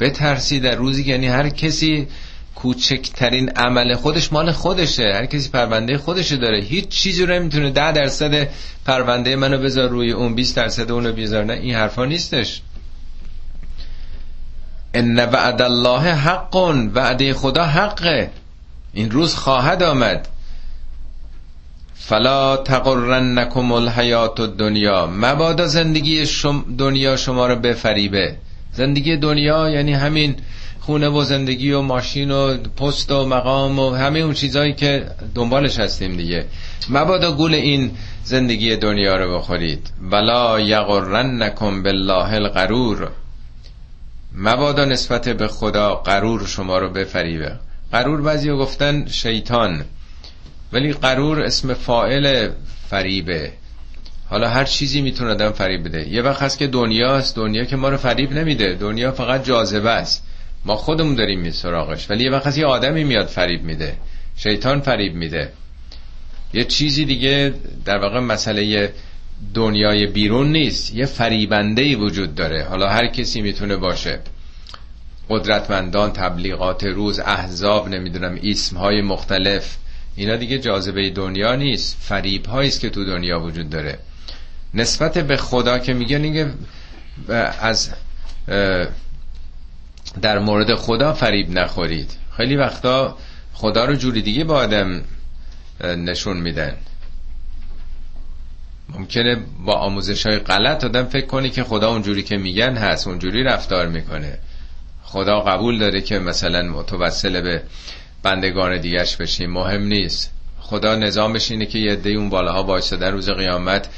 بترسی 0.00 0.60
در 0.60 0.74
روزی 0.74 1.02
یعنی 1.02 1.26
هر 1.26 1.48
کسی 1.48 2.08
کوچکترین 2.54 3.48
عمل 3.48 3.94
خودش 3.94 4.32
مال 4.32 4.52
خودشه 4.52 5.12
هر 5.14 5.26
کسی 5.26 5.50
پرونده 5.50 5.98
خودشه 5.98 6.36
داره. 6.36 6.60
هیچ 6.60 6.88
چیزی 6.88 7.26
رو 7.26 7.34
نمی‌تونه 7.34 7.70
ده 7.70 7.92
درصد 7.92 8.48
پرونده 8.86 9.36
منو 9.36 9.58
بذار 9.58 9.88
روی 9.88 10.12
اون 10.12 10.34
20 10.34 10.56
درصد 10.56 10.90
اونو 10.90 11.12
بیذار 11.12 11.44
نه 11.44 11.52
این 11.52 11.74
حرفا 11.74 12.04
نیستش. 12.04 12.60
ان 14.94 15.18
وعد 15.18 15.62
الله 15.62 16.14
حق 16.14 16.56
وعده 16.94 17.34
خدا 17.34 17.64
حقه 17.64 18.30
این 18.92 19.10
روز 19.10 19.34
خواهد 19.34 19.82
آمد. 19.82 20.28
فلا 21.94 22.56
تقرنکم 22.56 23.72
الحیات 23.72 24.40
الدنیا. 24.40 25.06
مبادا 25.06 25.66
زندگی 25.66 26.26
شم 26.26 26.64
دنیا 26.78 27.16
شما 27.16 27.46
رو 27.46 27.56
بفریبه. 27.56 28.36
زندگی 28.72 29.16
دنیا 29.16 29.70
یعنی 29.70 29.92
همین 29.92 30.36
خونه 30.80 31.08
و 31.08 31.22
زندگی 31.24 31.72
و 31.72 31.80
ماشین 31.80 32.30
و 32.30 32.56
پست 32.56 33.12
و 33.12 33.26
مقام 33.26 33.78
و 33.78 33.90
همه 33.90 34.18
اون 34.18 34.34
چیزهایی 34.34 34.72
که 34.72 35.06
دنبالش 35.34 35.78
هستیم 35.78 36.16
دیگه. 36.16 36.44
مبادا 36.88 37.32
گول 37.32 37.54
این 37.54 37.90
زندگی 38.24 38.76
دنیا 38.76 39.16
رو 39.16 39.38
بخورید. 39.38 39.90
ولا 40.10 40.60
یغرنکم 40.60 41.82
بالله 41.82 42.32
الغرور. 42.32 43.10
مبادا 44.34 44.84
نسبت 44.84 45.28
به 45.28 45.48
خدا 45.48 45.94
قرور 45.94 46.46
شما 46.46 46.78
رو 46.78 46.90
بفریبه. 46.90 47.52
قرور 47.92 48.22
بعضی 48.22 48.50
گفتن 48.50 49.06
شیطان. 49.06 49.84
ولی 50.72 50.92
قرور 50.92 51.40
اسم 51.40 51.74
فائل 51.74 52.50
فریبه. 52.90 53.52
حالا 54.26 54.48
هر 54.48 54.64
چیزی 54.64 55.02
می‌تونه 55.02 55.30
آدم 55.30 55.50
فریب 55.50 55.84
بده. 55.84 56.08
یه 56.08 56.22
وقت 56.22 56.42
هست 56.42 56.58
که 56.58 56.66
دنیاست 56.66 57.36
دنیا 57.36 57.64
که 57.64 57.76
ما 57.76 57.88
رو 57.88 57.96
فریب 57.96 58.32
نمیده. 58.32 58.74
دنیا 58.74 59.12
فقط 59.12 59.44
جاذبه 59.44 59.90
است. 59.90 60.24
ما 60.64 60.76
خودمون 60.76 61.14
داریم 61.14 61.40
می 61.40 61.50
سراغش. 61.50 62.10
ولی 62.10 62.24
یه 62.24 62.30
وقت 62.30 62.46
هست 62.46 62.58
یه 62.58 62.66
آدمی 62.66 63.04
میاد 63.04 63.26
فریب 63.26 63.62
میده. 63.62 63.96
شیطان 64.36 64.80
فریب 64.80 65.14
میده. 65.14 65.52
یه 66.54 66.64
چیزی 66.64 67.04
دیگه 67.04 67.54
در 67.84 67.98
واقع 67.98 68.20
مسئله 68.20 68.92
دنیای 69.54 70.06
بیرون 70.06 70.52
نیست. 70.52 70.94
یه 70.94 71.06
فریبنده 71.06 71.96
وجود 71.96 72.34
داره. 72.34 72.64
حالا 72.64 72.88
هر 72.88 73.06
کسی 73.06 73.40
می‌تونه 73.42 73.76
باشه. 73.76 74.20
قدرتمندان 75.28 76.12
تبلیغات 76.12 76.84
روز 76.84 77.18
احزاب 77.18 77.88
نمی‌دونم 77.88 78.38
اسم 78.42 78.76
های 78.76 79.02
مختلف. 79.02 79.76
اینا 80.16 80.36
دیگه 80.36 80.58
جاذبه 80.58 81.10
دنیا 81.10 81.56
نیست. 81.56 81.96
فریب 82.00 82.50
است 82.50 82.80
که 82.80 82.90
تو 82.90 83.04
دنیا 83.04 83.40
وجود 83.40 83.70
داره. 83.70 83.98
نسبت 84.74 85.18
به 85.18 85.36
خدا 85.36 85.78
که 85.78 85.94
میگه 85.94 86.18
دیگه 86.18 86.50
از 87.60 87.90
در 90.22 90.38
مورد 90.38 90.74
خدا 90.74 91.12
فریب 91.12 91.50
نخورید. 91.50 92.10
خیلی 92.36 92.56
وقتا 92.56 93.16
خدا 93.52 93.84
رو 93.84 93.94
جوری 93.94 94.22
دیگه 94.22 94.44
با 94.44 94.54
آدم 94.54 95.02
نشون 95.84 96.36
میدن. 96.36 96.76
ممکنه 98.98 99.36
با 99.64 99.74
آموزش 99.74 100.26
های 100.26 100.38
غلط 100.38 100.84
آدم 100.84 101.04
فکر 101.04 101.26
کنی 101.26 101.50
که 101.50 101.64
خدا 101.64 101.90
اونجوری 101.90 102.22
که 102.22 102.36
میگن 102.36 102.76
هست 102.76 103.08
اونجوری 103.08 103.42
رفتار 103.42 103.88
می‌کنه. 103.88 104.38
خدا 105.02 105.40
قبول 105.40 105.78
داره 105.78 106.00
که 106.00 106.18
مثلا 106.18 106.62
متوسل 106.62 107.40
به 107.40 107.62
بندگان 108.22 108.80
دیگرش 108.80 109.16
بشیم. 109.16 109.50
مهم 109.50 109.82
نیست. 109.82 110.30
خدا 110.60 110.96
نظامش 110.96 111.50
اینه 111.50 111.66
که 111.66 111.78
یه 111.78 111.96
دی 111.96 112.14
اون 112.14 112.30
بالاها 112.30 112.62
وایساده 112.62 113.10
روز 113.10 113.30
قیامت 113.30 113.88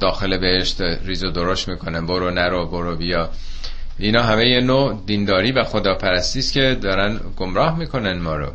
داخل 0.00 0.38
بهشت 0.38 0.80
ریز 0.80 1.24
و 1.24 1.30
درشت 1.30 1.68
می‌کنن 1.68 2.06
برو 2.06 2.30
نرو 2.30 2.66
برو 2.66 2.96
بیا. 2.96 3.30
اینا 3.98 4.22
همه 4.22 4.48
یه 4.48 4.60
نوع 4.60 5.02
دینداری 5.06 5.52
و 5.52 5.64
خدا 5.64 5.94
پرستی 5.94 6.38
است 6.38 6.52
که 6.52 6.78
دارن 6.82 7.20
گمراه 7.36 7.78
می‌کنن 7.78 8.18
ما 8.18 8.36
رو. 8.36 8.52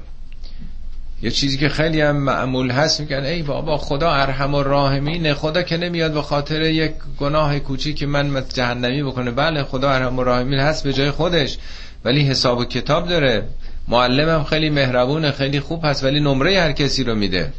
یه 1.21 1.31
چیزی 1.31 1.57
که 1.57 1.69
خیلی 1.69 2.01
هم 2.01 2.17
معمول 2.17 2.71
هست 2.71 2.99
میگن 2.99 3.25
ای 3.25 3.41
بابا 3.41 3.77
خدا 3.77 4.11
ارحم 4.11 4.53
و 4.53 4.63
راهمینه 4.63 5.33
خدا 5.33 5.61
که 5.61 5.77
نمیاد 5.77 6.13
به 6.13 6.21
خاطر 6.21 6.61
یک 6.61 6.91
گناه 7.19 7.59
کوچی 7.59 7.93
که 7.93 8.05
من 8.05 8.43
جهنمی 8.53 9.03
بکنه. 9.03 9.31
بله 9.31 9.63
خدا 9.63 9.89
ارحم 9.91 10.19
و 10.19 10.23
راهمین 10.23 10.59
هست 10.59 10.83
به 10.83 10.93
جای 10.93 11.11
خودش 11.11 11.57
ولی 12.05 12.21
حساب 12.21 12.57
و 12.57 12.65
کتاب 12.65 13.07
داره. 13.07 13.43
معلمم 13.87 14.43
خیلی 14.43 14.69
مهربونه 14.69 15.31
خیلی 15.31 15.59
خوب 15.59 15.85
هست 15.85 16.03
ولی 16.03 16.19
نمره 16.19 16.59
هر 16.59 16.71
کسی 16.71 17.03
رو 17.03 17.15
میده. 17.15 17.53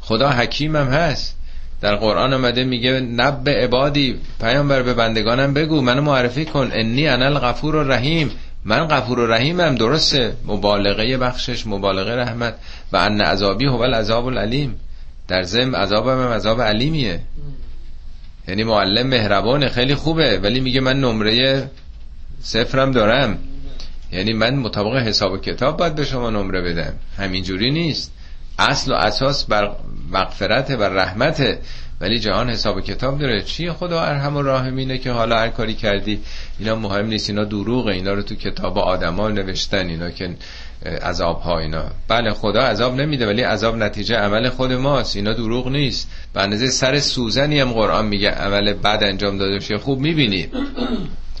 خدا 0.00 0.30
حکیمم 0.30 0.88
هست. 0.88 1.36
در 1.80 1.96
قرآن 1.96 2.32
آمده 2.32 2.64
میگه 2.64 2.90
نب 3.00 3.48
عبادی. 3.48 4.20
پیامبر 4.40 4.82
به 4.82 4.94
بندگانم 4.94 5.54
بگو 5.54 5.80
منو 5.80 6.02
معرفی 6.02 6.44
کن. 6.44 6.70
انی 6.72 7.08
انا 7.08 7.26
الغفور 7.26 7.76
الرحیم. 7.76 8.30
من 8.64 8.88
غفور 8.88 9.18
و 9.18 9.26
رحیمم 9.26 9.74
درسته. 9.74 10.36
مبالغه 10.46 11.16
بخشش 11.16 11.66
مبالغه 11.66 12.16
رحمت. 12.16 12.54
و 12.92 12.96
ان 12.96 13.20
عذابی 13.20 13.66
هو 13.66 13.80
العذاب 13.80 14.26
العلیم. 14.26 14.80
در 15.28 15.42
ضمن 15.42 15.74
عذابم 15.74 16.22
هم 16.26 16.32
عذاب 16.32 16.62
علیمیه. 16.62 17.20
یعنی 18.48 18.64
معلم 18.64 19.06
مهربانه 19.06 19.68
خیلی 19.68 19.94
خوبه. 19.94 20.38
ولی 20.38 20.60
میگه 20.60 20.80
من 20.80 21.00
نمره 21.00 21.70
صفرم 22.42 22.92
دارم. 22.92 23.38
یعنی 24.12 24.32
من 24.32 24.54
مطابق 24.54 24.96
حساب 24.96 25.32
و 25.32 25.38
کتاب 25.38 25.76
باید 25.76 25.94
به 25.94 26.04
شما 26.04 26.30
نمره 26.30 26.60
بدم. 26.60 26.92
همینجوری 27.18 27.70
نیست. 27.70 28.12
اصل 28.58 28.92
و 28.92 28.94
اساس 28.94 29.44
بر 29.44 29.70
مغفرت 30.10 30.70
و 30.70 30.82
رحمت 30.82 31.58
ولی 32.00 32.18
جهان 32.18 32.50
حساب 32.50 32.80
کتاب 32.80 33.18
داره. 33.18 33.42
چی؟ 33.42 33.70
خدا 33.70 34.00
ارحم 34.02 34.36
و 34.36 34.42
راحمینه 34.42 34.98
که 34.98 35.10
حالا 35.10 35.38
هر 35.38 35.48
کاری 35.48 35.74
کردی 35.74 36.20
اینا 36.58 36.74
مهم 36.74 37.06
نیست 37.06 37.30
اینا 37.30 37.44
دروغه 37.44 37.92
اینا 37.92 38.12
رو 38.12 38.22
تو 38.22 38.34
کتاب 38.34 38.78
آدما 38.78 39.28
نوشتن 39.28 39.88
اینا 39.88 40.10
که 40.10 40.36
عذاب 41.02 41.40
ها 41.40 41.58
اینا. 41.58 41.84
بله 42.08 42.30
خدا 42.30 42.60
عذاب 42.60 42.94
نمیده 42.94 43.26
ولی 43.26 43.42
عذاب 43.42 43.76
نتیجه 43.76 44.16
عمل 44.16 44.48
خود 44.48 44.72
ماست. 44.72 45.16
اینا 45.16 45.32
دروغ 45.32 45.68
نیست. 45.68 46.10
به 46.34 46.56
سر 46.56 47.00
سوزنی 47.00 47.60
هم 47.60 47.72
قرآن 47.72 48.06
میگه 48.06 48.30
عمل 48.30 48.72
بد 48.72 48.98
انجام 49.02 49.38
داده 49.38 49.60
شه 49.60 49.78
خوب 49.78 50.00
می‌بینی. 50.00 50.48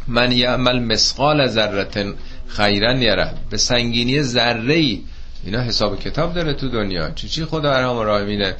من 0.08 0.32
یعمل 0.32 0.78
مسقال 0.78 1.46
ذره 1.46 2.14
خیرن 2.46 3.02
یره. 3.02 3.30
به 3.50 3.56
سنگینی 3.56 4.22
ذره 4.22 4.74
ای 4.74 5.00
اینا 5.44 5.60
حساب 5.60 6.00
کتاب 6.00 6.34
داره 6.34 6.54
تو 6.54 6.68
دنیا. 6.68 7.10
چی 7.10 7.28
چی 7.28 7.44
خدا 7.44 7.72
ارحم 7.72 7.96
و 7.96 8.04
راحمینه 8.04 8.54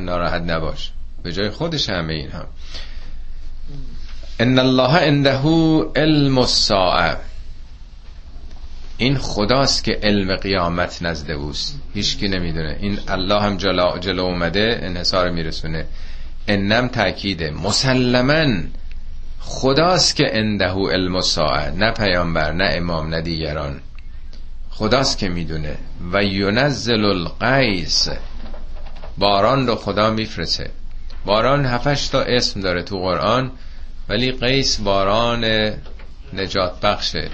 ناراحت 0.00 0.42
نباش. 0.42 0.90
به 1.26 1.32
جای 1.32 1.50
خودش 1.50 1.90
همه 1.90 2.14
این 2.14 2.30
هم 2.30 2.46
ان 4.40 4.58
الله 4.58 4.96
عنده 4.96 5.38
علم 5.96 6.38
الساعه. 6.38 7.16
این 8.96 9.18
خداست 9.18 9.84
که 9.84 9.98
علم 10.02 10.36
قیامت 10.36 11.02
نزد 11.02 11.30
اوست. 11.30 11.78
هیچکی 11.94 12.28
نمی‌دونه. 12.28 12.76
این 12.80 12.98
الله 13.08 13.40
هم 13.40 13.56
جلو, 13.56 13.98
جلو 13.98 14.22
اومده 14.22 14.78
انحصار 14.82 15.30
میرسونه. 15.30 15.86
انم 16.48 16.88
تاکیده 16.88 17.50
مسلما. 17.50 18.62
خداست 19.40 20.16
که 20.16 20.24
عنده 20.32 20.70
علم 20.70 21.16
الساعه. 21.16 21.70
نه 21.70 21.90
پیامبر 21.90 22.52
نه 22.52 22.70
امام 22.72 23.08
نه 23.08 23.20
دیگران. 23.20 23.80
خداست 24.70 25.18
که 25.18 25.28
می‌دونه. 25.28 25.76
و 26.12 26.24
ینزل 26.24 27.04
القیس. 27.04 28.08
باران 29.18 29.66
رو 29.66 29.74
خدا 29.74 30.10
میفرسه 30.10 30.70
باران 31.26 31.66
هفتش 31.66 32.08
تا 32.08 32.22
اسم 32.22 32.60
داره 32.60 32.82
تو 32.82 32.98
قرآن 32.98 33.50
ولی 34.08 34.32
قیس 34.32 34.80
باران 34.80 35.44
نجات 36.32 36.80
بخشه 36.80 37.30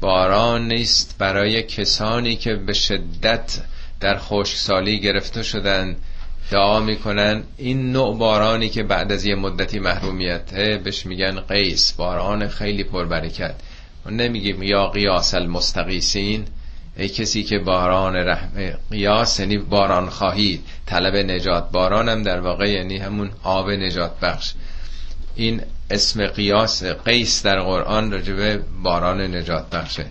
باران 0.00 0.68
نیست 0.68 1.16
برای 1.18 1.62
کسانی 1.62 2.36
که 2.36 2.54
به 2.54 2.72
شدت 2.72 3.58
در 4.00 4.18
خشکسالی 4.18 5.00
گرفته 5.00 5.42
شدن. 5.42 5.96
دعا 6.50 6.80
می‌کنن 6.80 7.42
این 7.56 7.92
نوع 7.92 8.18
بارانی 8.18 8.68
که 8.68 8.82
بعد 8.82 9.12
از 9.12 9.24
یه 9.24 9.34
مدتی 9.34 9.78
محرومیته 9.78 10.80
بهش 10.84 11.06
میگن 11.06 11.40
قیس. 11.40 11.92
باران 11.92 12.48
خیلی 12.48 12.84
پربرکت. 12.84 13.54
نمیگیم 14.10 14.62
یا 14.62 14.86
قیاس 14.86 15.34
المستقیسین 15.34 16.44
ای 16.96 17.08
کسی 17.08 17.42
که 17.42 17.58
باران 17.58 18.16
رحم 18.16 18.78
قیاس 18.90 19.40
یعنی 19.40 19.58
باران 19.58 20.08
خواهی 20.08 20.60
طلب 20.86 21.16
نجات. 21.16 21.70
باران 21.70 22.08
هم 22.08 22.22
در 22.22 22.40
واقع 22.40 22.70
یعنی 22.70 22.98
همون 22.98 23.30
آب 23.42 23.70
نجات 23.70 24.20
بخش. 24.20 24.52
این 25.34 25.62
اسم 25.90 26.26
قیاس 26.26 26.84
قیس 26.84 27.42
در 27.42 27.60
قرآن 27.60 28.12
رجبه 28.12 28.60
باران 28.82 29.20
نجات 29.36 29.70
بخشه. 29.70 30.06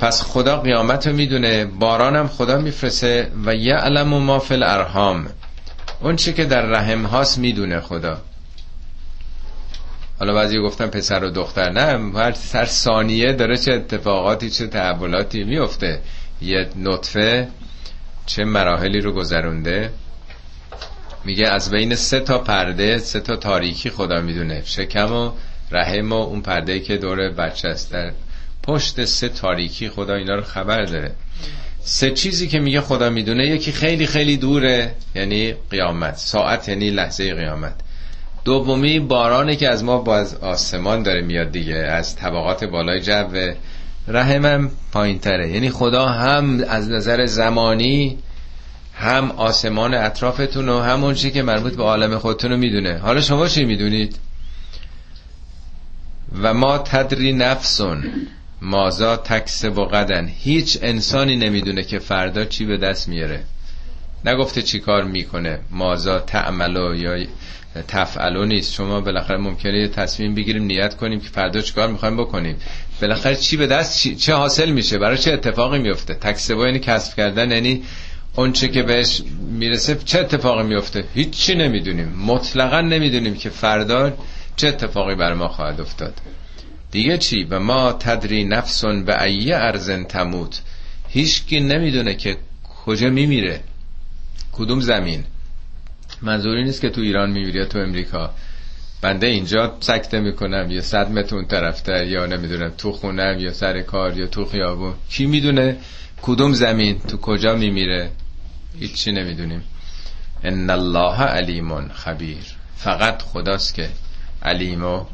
پس 0.00 0.22
خدا 0.22 0.60
قیامت 0.60 1.06
رو 1.06 1.12
می‌دونه. 1.12 1.64
باران 1.64 2.16
هم 2.16 2.28
خدا 2.28 2.58
میفرسه 2.58 3.30
و 3.46 3.54
یعلم 3.54 4.08
ما 4.08 4.38
فی 4.38 4.54
الارحام. 4.54 5.26
اون 6.00 6.16
چی 6.16 6.32
که 6.32 6.44
در 6.44 6.62
رحم 6.62 7.06
هاست 7.06 7.38
می‌دونه 7.38 7.80
خدا. 7.80 8.18
حالا 10.20 10.34
بعضی 10.34 10.58
گفتن 10.58 10.86
پسر 10.86 11.24
و 11.24 11.30
دختر 11.30 11.70
نه 11.70 12.12
هر, 12.18 12.34
هر 12.54 12.64
ثانیه 12.64 13.32
داره 13.32 13.56
چه 13.56 13.72
اتفاقاتی 13.72 14.50
چه 14.50 14.66
تحولاتی 14.66 15.44
میفته. 15.44 16.00
یه 16.42 16.68
نطفه 16.76 17.48
چه 18.26 18.44
مراحلی 18.44 19.00
رو 19.00 19.12
گذرونده. 19.12 19.90
میگه 21.24 21.48
از 21.48 21.70
بین 21.70 21.94
سه 21.94 22.20
تا 22.20 22.38
پرده 22.38 22.98
سه 22.98 23.20
تا 23.20 23.36
تاریکی 23.36 23.90
خدا 23.90 24.20
می‌دونه. 24.20 24.62
شکم 24.64 25.12
و 25.12 25.32
رحم 25.70 26.12
و 26.12 26.16
اون 26.16 26.40
پرده 26.40 26.80
که 26.80 26.96
دور 26.96 27.30
بچه 27.30 27.68
است. 27.68 27.92
در 27.92 28.12
پشت 28.62 29.04
سه 29.04 29.28
تاریکی 29.28 29.88
خدا 29.88 30.14
اینا 30.14 30.34
رو 30.34 30.42
خبر 30.42 30.84
داره. 30.84 31.12
سه 31.82 32.10
چیزی 32.10 32.48
که 32.48 32.58
میگه 32.58 32.80
خدا 32.80 33.10
می‌دونه 33.10 33.46
یکی 33.46 33.72
خیلی 33.72 34.06
خیلی 34.06 34.36
دوره 34.36 34.94
یعنی 35.14 35.54
قیامت. 35.70 36.16
ساعت 36.16 36.68
یعنی 36.68 36.90
لحظه 36.90 37.34
قیامت. 37.34 37.74
دومی 38.44 39.00
بارانی 39.00 39.56
که 39.56 39.68
از 39.68 39.84
ما 39.84 39.98
باز 39.98 40.34
آسمان 40.34 41.02
داره 41.02 41.22
میاد 41.22 41.52
دیگه 41.52 41.74
از 41.74 42.16
طبقات 42.16 42.64
بالای 42.64 43.00
جو 43.00 43.52
رحمم 44.08 44.70
پایین 44.92 45.18
تره 45.18 45.50
یعنی 45.50 45.70
خدا 45.70 46.06
هم 46.06 46.64
از 46.68 46.90
نظر 46.90 47.26
زمانی 47.26 48.18
هم 48.94 49.30
آسمان 49.30 49.94
اطرافتون 49.94 50.68
و 50.68 50.80
همون 50.80 51.14
چی 51.14 51.30
که 51.30 51.42
مربوط 51.42 51.76
به 51.76 51.82
عالم 51.82 52.18
خودتون 52.18 52.50
رو 52.50 52.56
می‌دونه. 52.56 52.98
حالا 52.98 53.20
شما 53.20 53.48
چی 53.48 53.64
می‌دونید؟ 53.64 54.16
و 56.42 56.54
ما 56.54 56.78
تدری 56.78 57.32
نفسون 57.32 58.04
مازا 58.62 59.16
تکسب 59.16 59.78
و 59.78 59.84
قدن. 59.84 60.28
هیچ 60.38 60.78
انسانی 60.82 61.36
نمی‌دونه 61.36 61.82
که 61.82 61.98
فردا 61.98 62.44
چی 62.44 62.64
به 62.64 62.76
دست 62.76 63.08
میاره 63.08 63.42
نگفته 64.24 64.62
چی 64.62 64.80
کار 64.80 65.04
می‌کنه. 65.04 65.58
مازا 65.70 66.18
تعملو 66.18 66.96
یا 66.96 67.26
تفعلو 67.88 68.44
نیست. 68.44 68.72
شما 68.72 69.00
بالاخره 69.00 69.36
ممکنه 69.36 69.78
یه 69.78 69.88
تصمیم 69.88 70.34
بگیریم 70.34 70.62
نیت 70.62 70.96
کنیم 70.96 71.20
که 71.20 71.28
فردا 71.28 71.60
چیکار 71.60 71.88
می‌خوایم 71.88 72.16
بکنیم. 72.16 72.56
بالاخره 73.00 73.36
چی 73.36 73.56
به 73.56 73.66
دست 73.66 74.14
چه 74.14 74.34
حاصل 74.34 74.70
میشه؟ 74.70 74.98
برای 74.98 75.18
چه 75.18 75.32
اتفاقی 75.32 75.78
میفته 75.78 76.14
تکسبا 76.14 76.66
یعنی 76.66 76.78
کسب 76.78 77.16
کردن 77.16 77.50
یعنی 77.50 77.82
اون 78.36 78.52
چه 78.52 78.68
که 78.68 78.82
بهش 78.82 79.22
می‌رسه 79.50 79.98
چه 80.04 80.20
اتفاقی 80.20 80.62
میفته 80.62 81.04
هیچی 81.14 81.54
نمی‌دونیم. 81.54 82.08
مطلقا 82.08 82.80
نمی‌دونیم 82.80 83.34
که 83.34 83.50
فردا 83.50 84.12
چه 84.56 84.68
اتفاقی 84.68 85.14
بر 85.14 85.34
ما 85.34 85.48
خواهد 85.48 85.80
افتاد. 85.80 86.14
دیگه 86.90 87.18
چی؟ 87.18 87.44
و 87.44 87.60
ما 87.60 87.92
تدری 87.92 88.44
نفسون 88.44 89.04
به 89.04 89.22
ایه 89.22 89.56
ارزن 89.56 90.04
تموت. 90.04 90.60
هیچکی 91.08 91.60
نمی‌دونه 91.60 92.14
که 92.14 92.36
کجا 92.84 93.10
میمیره. 93.10 93.60
کدوم 94.52 94.80
زمین؟ 94.80 95.24
منظوری 96.22 96.64
نیست 96.64 96.80
که 96.80 96.90
تو 96.90 97.00
ایران 97.00 97.30
میمیری 97.30 97.58
یا 97.58 97.64
تو 97.64 97.78
امریکا. 97.78 98.30
بنده 99.02 99.26
اینجا 99.26 99.76
سکته 99.80 100.20
می‌کنم. 100.20 100.70
یا 100.70 100.80
صد 100.80 101.10
متر 101.10 101.36
اون 101.36 101.44
طرفتر 101.46 102.06
یا 102.06 102.26
نمی‌دونم 102.26 102.72
تو 102.78 102.92
خونم 102.92 103.38
یا 103.38 103.52
سر 103.52 103.80
کار 103.80 104.18
یا 104.18 104.26
تو 104.26 104.44
خیابون. 104.44 104.94
کی 105.10 105.26
می‌دونه 105.26 105.76
کدوم 106.22 106.52
زمین 106.52 106.98
تو 106.98 107.16
کجا 107.16 107.54
میمیره؟ 107.54 108.10
هیچی 108.78 109.12
نمی‌دونیم. 109.12 109.62
ان 110.44 110.70
الله 110.70 111.22
علیم 111.22 111.88
خبیر. 111.88 112.44
فقط 112.76 113.22
خداست 113.22 113.74
که 113.74 113.88
علیم 114.42 114.84
و 114.84 115.04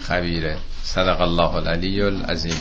خبیره. 0.00 0.56
صدق 0.82 1.20
الله 1.20 1.54
العلی 1.54 2.02
العظیم. 2.02 2.56